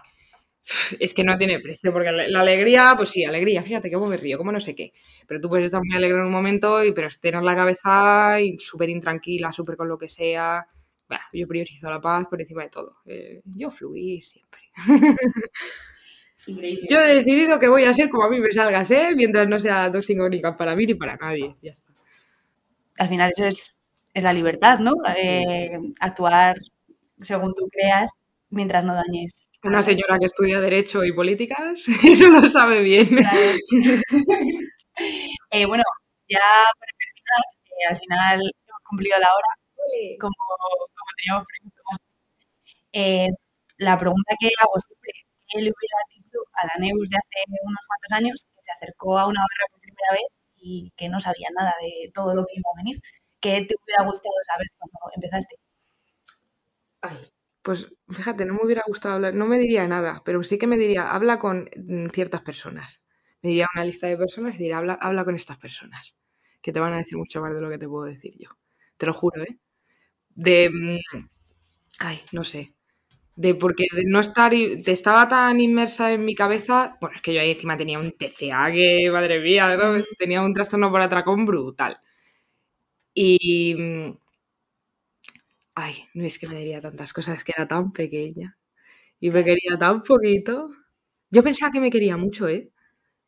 Es 1.00 1.14
que 1.14 1.24
no 1.24 1.38
tiene 1.38 1.60
precio, 1.60 1.94
porque 1.94 2.12
la, 2.12 2.28
la 2.28 2.42
alegría, 2.42 2.94
pues 2.98 3.10
sí, 3.10 3.24
alegría, 3.24 3.62
fíjate 3.64 3.92
cómo 3.92 4.08
me 4.08 4.18
río, 4.18 4.38
cómo 4.38 4.52
no 4.52 4.60
sé 4.60 4.76
qué. 4.76 4.94
Pero 5.28 5.40
tú 5.42 5.50
puedes 5.50 5.68
estar 5.68 5.82
muy 5.84 5.96
alegre 5.96 6.18
en 6.20 6.26
un 6.26 6.32
momento, 6.32 6.84
y, 6.84 6.92
pero 6.94 7.08
tener 7.22 7.44
la 7.44 7.56
cabeza 7.56 8.38
súper 8.58 8.90
intranquila, 8.90 9.52
súper 9.52 9.78
con 9.78 9.88
lo 9.90 9.98
que 9.98 10.10
sea. 10.10 10.68
Bah, 11.08 11.22
yo 11.34 11.48
priorizo 11.48 11.90
la 11.90 12.02
paz 12.02 12.28
por 12.30 12.42
encima 12.42 12.64
de 12.64 12.70
todo. 12.70 12.98
Eh, 13.06 13.42
yo 13.46 13.70
fluir 13.72 14.24
siempre. 14.26 14.62
Increíble. 16.48 16.88
Yo 16.90 17.00
he 17.00 17.16
decidido 17.16 17.60
que 17.60 17.68
voy 17.68 17.84
a 17.84 17.94
ser 17.94 18.10
como 18.10 18.24
a 18.24 18.30
mí 18.30 18.40
me 18.40 18.52
salga 18.52 18.86
ser, 18.86 19.16
mientras 19.16 19.48
no 19.48 19.60
sea 19.60 19.92
tóxico 19.92 20.30
ni 20.30 20.42
para 20.42 20.76
mí 20.76 20.86
ni 20.86 20.94
para 20.96 21.16
nadie. 21.16 21.56
Ya 21.62 21.72
está. 21.72 21.92
Al 22.98 23.08
final 23.08 23.32
eso 23.32 23.46
es, 23.46 23.76
es 24.14 24.24
la 24.24 24.34
libertad, 24.34 24.80
¿no? 24.80 24.94
Eh, 25.18 25.78
actuar 26.00 26.56
según 27.22 27.54
tú 27.56 27.68
creas, 27.72 28.12
mientras 28.50 28.84
no 28.86 28.94
dañes. 28.94 29.44
Una 29.64 29.82
señora 29.82 30.20
que 30.20 30.26
estudia 30.28 30.60
Derecho 30.62 31.04
y 31.04 31.12
Políticas, 31.14 31.84
eso 32.04 32.30
lo 32.30 32.48
sabe 32.50 32.82
bien. 32.82 33.08
Eh, 35.52 35.66
bueno, 35.66 35.84
ya 36.30 36.40
para 36.40 36.92
terminar, 36.98 37.44
eh, 37.66 37.86
al 37.90 37.98
final 37.98 38.40
hemos 38.40 38.82
cumplido 38.90 39.18
la 39.20 39.28
hora, 39.28 39.48
como, 40.20 40.34
como 40.98 41.12
teníamos 41.18 41.46
previsto 41.48 41.82
más. 41.92 42.00
Eh, 42.94 43.30
la 43.78 43.98
pregunta 43.98 44.36
que 44.40 44.50
hago 44.60 44.80
siempre, 44.80 45.12
¿qué 45.50 45.58
le 45.62 45.72
hubiera 45.72 46.00
dicho 46.16 46.38
a 46.54 46.68
la 46.68 46.76
Neus 46.80 47.10
de 47.10 47.18
hace 47.18 47.40
unos 47.64 47.82
cuantos 47.88 48.12
años 48.12 48.46
que 48.56 48.64
se 48.64 48.72
acercó 48.72 49.20
a 49.20 49.28
una 49.28 49.42
guerra 49.42 49.68
por 49.72 49.82
primera 49.82 50.12
vez 50.12 50.30
y 50.58 50.92
que 50.98 51.10
no 51.10 51.20
sabía 51.20 51.50
nada 51.56 51.74
de 51.82 52.12
todo 52.14 52.36
lo 52.36 52.46
que 52.46 52.56
iba 52.58 52.70
a 52.74 52.78
venir? 52.78 52.98
¿Qué 53.42 53.66
te 53.68 53.76
hubiera 53.76 54.04
gustado 54.06 54.36
saber 54.48 54.68
cuando 54.80 55.00
empezaste? 55.16 55.56
Pues 57.62 57.88
fíjate, 58.10 58.46
no 58.46 58.54
me 58.54 58.64
hubiera 58.64 58.84
gustado 58.88 59.16
hablar, 59.16 59.34
no 59.34 59.48
me 59.48 59.58
diría 59.58 59.88
nada, 59.88 60.22
pero 60.24 60.44
sí 60.44 60.58
que 60.60 60.68
me 60.68 60.78
diría, 60.78 61.12
habla 61.12 61.40
con 61.40 61.68
mm, 61.76 62.10
ciertas 62.10 62.42
personas. 62.42 63.04
Me 63.42 63.50
diría 63.50 63.68
una 63.74 63.84
lista 63.84 64.08
de 64.08 64.18
personas 64.18 64.56
y 64.56 64.60
diría, 64.60 64.78
habla, 64.78 64.94
habla 65.02 65.26
con 65.26 65.36
estas 65.36 65.58
personas, 65.58 66.16
que 66.62 66.72
te 66.72 66.80
van 66.80 66.94
a 66.94 66.98
decir 66.98 67.18
mucho 67.18 67.42
más 67.42 67.54
de 67.56 67.62
lo 67.62 67.70
que 67.70 67.78
te 67.80 67.88
puedo 67.88 68.06
decir 68.06 68.36
yo. 68.38 68.50
Te 68.98 69.08
lo 69.08 69.14
juro, 69.14 69.42
¿eh? 69.44 69.58
De... 70.36 70.70
Mm, 70.70 71.00
ay, 72.00 72.20
no 72.34 72.44
sé 72.44 72.74
de 73.38 73.56
porque 73.56 73.86
de 73.96 74.04
no 74.06 74.20
estar, 74.22 74.52
te 74.52 74.92
estaba 74.94 75.28
tan 75.30 75.60
inmersa 75.62 76.14
en 76.14 76.26
mi 76.26 76.36
cabeza, 76.36 76.98
bueno, 77.02 77.16
es 77.18 77.22
que 77.24 77.34
yo 77.34 77.42
ahí 77.42 77.52
encima 77.52 77.78
tenía 77.78 78.00
un 78.00 78.12
TCA 78.14 78.72
que, 78.72 79.10
madre 79.12 79.40
mía, 79.42 79.78
tenía 80.20 80.42
un 80.44 80.54
trastorno 80.54 80.92
por 80.92 81.02
atracón 81.02 81.46
brutal. 81.46 82.00
Y, 83.16 83.74
mm, 83.76 84.18
ay, 85.76 85.96
no 86.14 86.24
es 86.26 86.40
que 86.40 86.48
me 86.48 86.56
diría 86.58 86.82
tantas 86.82 87.14
cosas, 87.14 87.44
que 87.44 87.54
era 87.56 87.68
tan 87.68 87.92
pequeña 87.92 88.58
y 89.22 89.32
me 89.32 89.44
quería 89.46 89.78
tan 89.80 90.04
poquito. 90.04 90.68
Yo 91.32 91.44
pensaba 91.44 91.72
que 91.74 91.82
me 91.82 91.92
quería 91.92 92.18
mucho, 92.18 92.48
¿eh? 92.50 92.72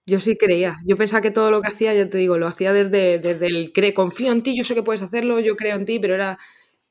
Yo 0.07 0.19
sí 0.21 0.37
creía. 0.37 0.75
Yo 0.85 0.97
pensaba 0.97 1.21
que 1.23 1.31
todo 1.31 1.51
lo 1.51 1.61
que 1.61 1.69
hacía, 1.69 1.93
ya 1.95 2.09
te 2.09 2.17
digo, 2.19 2.37
lo 2.39 2.47
hacía 2.47 2.73
desde, 2.73 3.19
desde 3.19 3.47
el 3.47 3.73
cree, 3.73 3.93
confío 3.93 4.31
en 4.33 4.43
ti, 4.43 4.57
yo 4.57 4.63
sé 4.65 4.75
que 4.75 4.83
puedes 4.83 5.01
hacerlo, 5.03 5.39
yo 5.41 5.55
creo 5.57 5.77
en 5.77 5.85
ti, 5.85 5.99
pero 5.99 6.15
era 6.15 6.39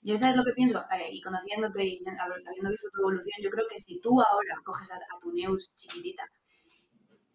yo 0.07 0.17
sabes 0.17 0.37
lo 0.37 0.45
que 0.45 0.53
pienso, 0.53 0.85
eh, 0.93 1.09
y 1.11 1.21
conociéndote 1.21 1.85
y 1.85 2.01
habiendo 2.07 2.71
visto 2.71 2.89
tu 2.93 3.01
evolución, 3.01 3.35
yo 3.43 3.51
creo 3.51 3.67
que 3.69 3.77
si 3.77 4.01
tú 4.01 4.21
ahora 4.21 4.55
coges 4.65 4.89
a, 4.93 4.99
tu 5.21 5.33
Neus 5.33 5.75
chiquitita 5.75 6.23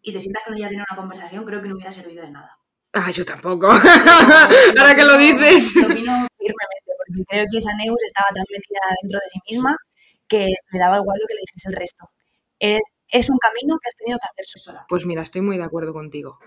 y 0.00 0.12
te 0.12 0.18
sientas 0.18 0.42
con 0.44 0.56
ella 0.56 0.66
a 0.66 0.70
tener 0.70 0.84
una 0.88 0.96
conversación, 0.96 1.44
creo 1.44 1.60
que 1.60 1.68
no 1.68 1.74
hubiera 1.74 1.92
servido 1.92 2.24
de 2.24 2.30
nada. 2.30 2.58
Ah, 2.94 3.10
yo 3.10 3.26
tampoco. 3.26 3.66
ahora 4.78 4.96
que 4.96 5.04
lo 5.04 5.18
dices. 5.18 5.76
Lo 5.76 5.86
opino 5.86 6.12
firmemente, 6.38 6.92
porque 6.96 7.24
creo 7.28 7.46
que 7.50 7.58
esa 7.58 7.74
Neus 7.76 8.02
estaba 8.06 8.28
tan 8.34 8.44
metida 8.50 8.80
dentro 9.02 9.18
de 9.18 9.28
sí 9.28 9.38
misma 9.50 9.76
que 10.26 10.46
le 10.46 10.78
daba 10.78 10.96
igual 10.96 11.18
lo 11.20 11.26
que 11.28 11.34
le 11.34 11.40
dijese 11.46 11.68
el 11.68 11.76
resto. 11.76 12.08
Es 12.58 13.28
un 13.28 13.36
camino 13.36 13.76
que 13.82 13.88
has 13.88 13.96
tenido 13.96 14.18
que 14.18 14.28
hacer 14.32 14.46
sola. 14.46 14.86
Pues 14.88 15.04
mira, 15.04 15.20
estoy 15.20 15.42
muy 15.42 15.58
de 15.58 15.64
acuerdo 15.64 15.92
contigo 15.92 16.38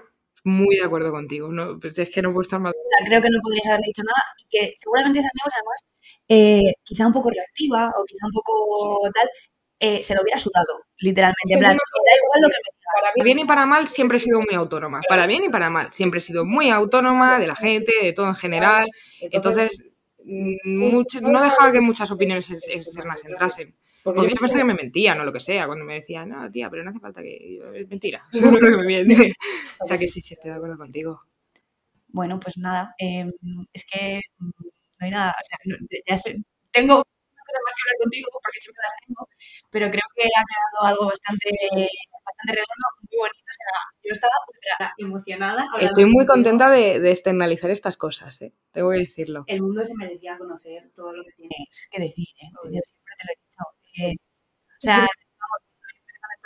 muy 0.46 0.78
de 0.78 0.86
acuerdo 0.86 1.12
contigo. 1.12 1.50
No, 1.52 1.78
es 1.84 2.10
que 2.10 2.22
no 2.22 2.30
puedo 2.30 2.44
estar 2.44 2.60
más. 2.60 2.72
O 2.72 2.98
sea, 2.98 3.08
creo 3.08 3.22
que 3.22 3.30
no 3.30 3.40
podrías 3.42 3.66
haberle 3.66 3.88
dicho 3.88 4.04
nada 4.04 4.24
y 4.38 4.46
que 4.48 4.74
seguramente 4.78 5.20
esa 5.20 5.30
Neus, 5.34 5.54
además, 5.54 5.84
eh, 6.28 6.74
quizá 6.84 7.08
un 7.08 7.14
poco 7.14 7.30
reactiva 7.30 7.90
o 7.90 8.04
quizá 8.06 8.26
un 8.26 8.32
poco 8.32 9.10
tal, 9.14 9.30
eh, 9.80 10.02
se 10.02 10.16
lo 10.16 10.22
hubiera 10.22 10.40
sudado, 10.40 10.86
literalmente. 11.00 11.54
en 11.54 11.60
plan, 11.60 11.76
da 11.76 12.12
igual 12.18 12.42
lo 12.42 12.48
que 12.48 12.56
me 12.56 12.70
digas. 12.76 13.14
Para 13.16 13.24
bien 13.24 13.40
y 13.40 13.46
para 13.46 13.66
mal 13.66 13.88
siempre 13.88 14.18
he 14.18 14.22
sido 14.22 14.40
muy 14.42 14.56
autónoma. 14.56 15.02
Para 15.08 15.28
bien 15.28 15.44
y 15.44 15.50
para 15.50 15.70
mal. 15.70 15.92
Siempre 15.92 16.20
he 16.20 16.22
sido 16.22 16.46
muy 16.46 16.70
autónoma 16.70 17.40
de 17.40 17.48
la 17.48 17.56
gente, 17.56 17.92
de 18.02 18.14
todo 18.14 18.28
en 18.28 18.36
general. 18.36 18.88
Entonces, 19.22 19.84
mm, 20.24 21.04
no 21.22 21.42
dejaba 21.42 21.72
que 21.72 21.82
muchas 21.82 22.10
opiniones 22.12 22.50
externas 22.52 23.26
entrasen. 23.26 23.76
Porque 24.06 24.30
yo 24.30 24.36
pensé 24.36 24.60
que 24.60 24.64
me 24.64 24.76
mentía, 24.76 25.16
no 25.16 25.26
lo 25.26 25.34
que 25.34 25.40
sea, 25.40 25.66
cuando 25.66 25.84
me 25.84 25.96
decía, 25.96 26.28
no, 26.28 26.50
tía, 26.52 26.70
pero 26.70 26.84
no 26.84 26.92
hace 26.92 27.00
falta 27.00 27.24
que. 27.24 27.60
Es 27.74 27.90
mentira. 27.90 28.24
que 28.72 28.78
me 28.78 28.86
miente. 28.86 29.34
o 29.80 29.86
sea 29.86 29.98
que 29.98 30.08
sí, 30.08 30.22
sí, 30.22 30.36
estoy 30.36 30.52
de 30.52 30.58
acuerdo 30.58 30.78
contigo. 30.78 31.22
Bueno, 32.10 32.40
pues 32.40 32.56
nada, 32.58 32.94
em, 33.00 33.32
es 33.74 33.84
que 33.92 34.22
mm, 34.38 34.50
no 35.00 35.06
hay 35.06 35.12
nada. 35.12 35.32
O 35.32 35.44
sea, 35.44 35.78
ya 36.08 36.18
sé, 36.18 36.38
tengo 36.72 37.04
cosas 37.46 37.62
más 37.66 37.76
que 37.76 37.82
hablar 37.86 37.98
contigo 38.02 38.28
porque 38.32 38.60
siempre 38.60 38.82
las 38.84 38.96
tengo, 39.06 39.22
pero 39.70 39.86
creo 39.92 40.08
que 40.16 40.24
ha 40.26 40.44
quedado 40.50 40.78
algo 40.90 41.06
bastante, 41.08 41.50
bastante 42.26 42.52
redondo, 42.52 42.86
muy 43.06 43.18
bonito. 43.18 43.46
O 43.46 43.58
sea, 43.60 43.72
yo 44.04 44.12
estaba 44.14 44.94
emocionada. 44.98 45.66
Estoy 45.80 46.06
muy 46.06 46.26
contienda 46.26 46.70
de, 46.70 47.00
de, 47.00 47.12
externalizar 47.12 47.70
estas 47.70 47.98
cosas, 47.98 48.42
¿eh? 48.42 48.54
tengo 48.72 48.92
que 48.92 49.00
decirlo. 49.00 49.44
El 49.48 49.62
mundo 49.62 49.86
se 49.86 49.96
merecía 49.96 50.38
conocer 50.38 50.92
todo 50.96 51.14
lo 51.14 51.24
que 51.24 51.32
tienes 51.38 51.88
que 51.92 52.02
decir. 52.02 52.28
¿eh? 52.42 52.50
Yo 52.52 52.82
siempre 52.84 53.14
te 53.18 53.26
lo 53.26 53.32
he 53.32 54.10
dicho 54.10 54.26
o 54.76 54.82
sea, 54.86 55.08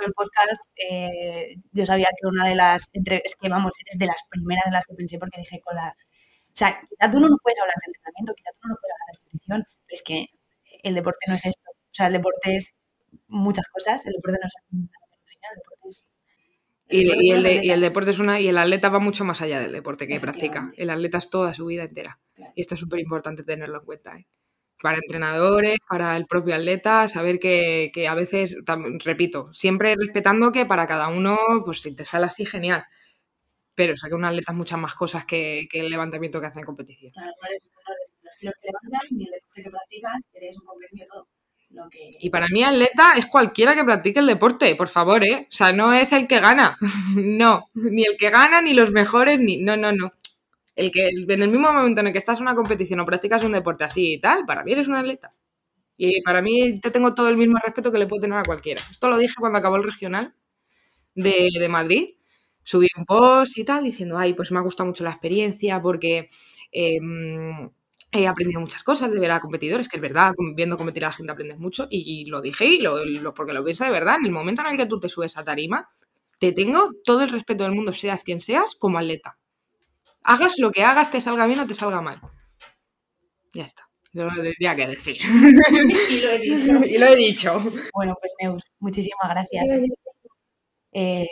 el 0.05 0.13
podcast, 0.13 0.61
eh, 0.75 1.55
yo 1.71 1.85
sabía 1.85 2.07
que 2.15 2.27
una 2.27 2.47
de 2.47 2.55
las, 2.55 2.89
entre, 2.93 3.21
es 3.25 3.35
que 3.35 3.49
vamos, 3.49 3.73
eres 3.79 3.97
de 3.99 4.05
las 4.05 4.21
primeras 4.29 4.63
de 4.65 4.71
las 4.71 4.85
que 4.85 4.95
pensé 4.95 5.17
porque 5.19 5.41
dije 5.41 5.59
con 5.61 5.75
la, 5.75 5.93
sea, 6.59 6.81
quizá 6.87 7.09
tú 7.09 7.19
no 7.19 7.27
nos 7.27 7.39
puedes 7.41 7.59
hablar 7.59 7.75
de 7.81 7.89
entrenamiento, 7.89 8.33
quizá 8.35 8.51
tú 8.53 8.59
no 8.63 8.69
nos 8.69 8.79
puedes 8.81 8.95
hablar 8.95 9.07
de 9.07 9.21
nutrición, 9.23 9.63
pero 9.85 9.95
es 9.95 10.03
que 10.03 10.17
el 10.83 10.95
deporte 10.95 11.25
no 11.27 11.35
es 11.35 11.45
esto, 11.45 11.69
o 11.71 11.93
sea, 11.93 12.07
el 12.07 12.13
deporte 12.13 12.55
es 12.55 12.75
muchas 13.27 13.67
cosas, 13.69 14.05
el 14.05 14.13
deporte 14.13 14.37
no 14.41 14.47
es 14.47 14.53
el 14.71 14.79
deporte 15.55 15.87
es 15.87 16.05
y, 16.91 17.27
y, 17.27 17.31
el 17.31 17.63
y, 17.65 17.71
el 17.71 17.81
deporte 17.81 18.11
es 18.11 18.19
una 18.19 18.39
y 18.39 18.47
el 18.47 18.57
atleta 18.57 18.89
va 18.89 18.99
mucho 18.99 19.23
más 19.23 19.41
allá 19.41 19.59
del 19.59 19.71
deporte 19.71 20.07
que 20.07 20.19
practica. 20.19 20.73
El 20.75 20.89
atleta 20.89 21.19
es 21.19 21.29
toda 21.29 21.53
su 21.53 21.67
vida 21.67 21.83
entera. 21.83 22.19
Y 22.55 22.61
esto 22.61 22.73
es 22.73 22.79
súper 22.79 22.99
importante 22.99 23.43
tenerlo 23.43 23.77
en 23.77 23.85
cuenta. 23.85 24.17
¿eh? 24.17 24.25
para 24.81 24.97
entrenadores, 24.97 25.77
para 25.87 26.15
el 26.15 26.25
propio 26.25 26.55
atleta, 26.55 27.07
saber 27.09 27.39
que, 27.39 27.91
a 28.09 28.15
veces, 28.15 28.57
repito, 29.03 29.53
siempre 29.53 29.95
respetando 29.97 30.51
que 30.51 30.65
para 30.65 30.87
cada 30.87 31.09
uno, 31.09 31.37
pues 31.65 31.81
si 31.81 31.95
te 31.95 32.05
sale 32.05 32.25
así, 32.25 32.45
genial. 32.45 32.85
Pero 33.79 33.95
saque 33.95 34.13
un 34.13 34.25
atleta 34.25 34.51
muchas 34.51 34.77
más 34.77 34.93
cosas 34.93 35.23
que, 35.23 35.69
el 35.71 35.89
levantamiento 35.89 36.41
que 36.41 36.47
hace 36.47 36.59
en 36.59 36.65
competición. 36.65 37.13
Claro, 37.13 37.31
los 38.41 38.53
que 38.55 38.67
levantas 38.67 39.11
ni 39.11 39.23
el 39.23 39.31
deporte 39.31 39.63
que 39.63 39.69
practicas, 39.69 40.29
eres 40.33 40.57
un 40.57 40.99
de 40.99 41.05
todo. 41.05 41.27
Y 42.19 42.29
para 42.29 42.47
mí 42.47 42.63
atleta 42.63 43.13
es 43.15 43.27
cualquiera 43.27 43.75
que 43.75 43.85
practique 43.85 44.19
el 44.19 44.25
deporte, 44.25 44.75
por 44.75 44.89
favor, 44.89 45.23
¿eh? 45.23 45.47
O 45.49 45.55
sea, 45.55 45.71
no 45.71 45.93
es 45.93 46.11
el 46.11 46.27
que 46.27 46.39
gana, 46.41 46.77
no, 47.15 47.69
ni 47.73 48.03
el 48.03 48.17
que 48.17 48.29
gana, 48.29 48.61
ni 48.61 48.73
los 48.73 48.91
mejores, 48.91 49.39
ni... 49.39 49.61
No, 49.61 49.77
no, 49.77 49.93
no 49.93 50.11
el 50.75 50.91
que 50.91 51.09
en 51.09 51.41
el 51.41 51.49
mismo 51.49 51.73
momento 51.73 52.01
en 52.01 52.07
el 52.07 52.13
que 52.13 52.19
estás 52.19 52.39
en 52.39 52.43
una 52.43 52.55
competición 52.55 53.01
o 53.01 53.05
practicas 53.05 53.43
un 53.43 53.51
deporte 53.51 53.83
así 53.83 54.13
y 54.13 54.21
tal, 54.21 54.45
para 54.45 54.63
mí 54.63 54.71
eres 54.71 54.87
un 54.87 54.95
atleta. 54.95 55.33
Y 55.97 56.21
para 56.21 56.41
mí 56.41 56.75
te 56.79 56.91
tengo 56.91 57.13
todo 57.13 57.27
el 57.27 57.35
mismo 57.35 57.59
respeto 57.61 57.91
que 57.91 57.99
le 57.99 58.07
puedo 58.07 58.21
tener 58.21 58.37
a 58.37 58.43
cualquiera. 58.43 58.81
Esto 58.89 59.09
lo 59.09 59.17
dije 59.17 59.35
cuando 59.37 59.59
acabó 59.59 59.75
el 59.75 59.83
regional 59.83 60.33
de, 61.15 61.67
Madrid. 61.69 62.15
Subí 62.69 62.87
un 62.97 63.05
post 63.05 63.57
y 63.57 63.63
tal 63.63 63.83
diciendo, 63.83 64.17
ay, 64.17 64.33
pues 64.33 64.51
me 64.51 64.59
ha 64.59 64.61
gustado 64.61 64.87
mucho 64.87 65.03
la 65.03 65.11
experiencia 65.11 65.81
porque 65.81 66.27
em, 66.71 67.69
he 68.11 68.27
aprendido 68.27 68.61
muchas 68.61 68.83
cosas 68.83 69.11
de 69.11 69.19
ver 69.19 69.31
a 69.31 69.39
competidores, 69.39 69.87
que 69.87 69.97
es 69.97 70.01
verdad, 70.01 70.33
viendo 70.55 70.77
competir 70.77 71.05
a 71.05 71.07
la 71.07 71.13
gente 71.13 71.31
aprendes 71.31 71.59
mucho. 71.59 71.87
Y, 71.89 72.25
lo 72.25 72.41
dije 72.41 72.65
y 72.65 72.79
lo, 72.79 73.33
porque 73.33 73.53
lo 73.53 73.63
pienso 73.63 73.85
de 73.85 73.91
verdad. 73.91 74.17
En 74.19 74.25
el 74.25 74.31
momento 74.31 74.61
en 74.61 74.67
el 74.67 74.77
que 74.77 74.85
tú 74.85 74.99
te 74.99 75.09
subes 75.09 75.37
a 75.37 75.43
tarima, 75.43 75.89
te 76.39 76.51
tengo 76.51 76.91
todo 77.03 77.23
el 77.23 77.29
respeto 77.29 77.63
del 77.63 77.73
mundo, 77.73 77.93
seas 77.93 78.23
quien 78.23 78.41
seas, 78.41 78.75
como 78.75 78.99
atleta 78.99 79.39
hagas 80.23 80.59
lo 80.59 80.71
que 80.71 80.83
hagas, 80.83 81.11
te 81.11 81.21
salga 81.21 81.45
bien 81.45 81.59
o 81.59 81.67
te 81.67 81.73
salga 81.73 82.01
mal. 82.01 82.21
Ya 83.53 83.63
está. 83.63 83.89
Lo 84.13 84.27
tendría 84.29 84.75
que 84.75 84.87
decir. 84.87 85.17
y 86.09 86.21
lo 86.21 86.31
he 86.31 86.39
dicho. 86.39 86.85
y 86.85 86.97
lo 86.97 87.05
he 87.07 87.15
dicho. 87.15 87.59
Bueno, 87.93 88.15
pues 88.19 88.33
Neus, 88.41 88.63
muchísimas 88.79 89.29
gracias. 89.29 89.71
Eh, 90.93 91.25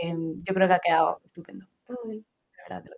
yo 0.44 0.54
creo 0.54 0.68
que 0.68 0.74
ha 0.76 0.80
quedado 0.80 1.22
estupendo. 1.26 1.66
De 1.88 2.24
verdad, 2.70 2.84
te 2.84 2.90
lo 2.92 2.97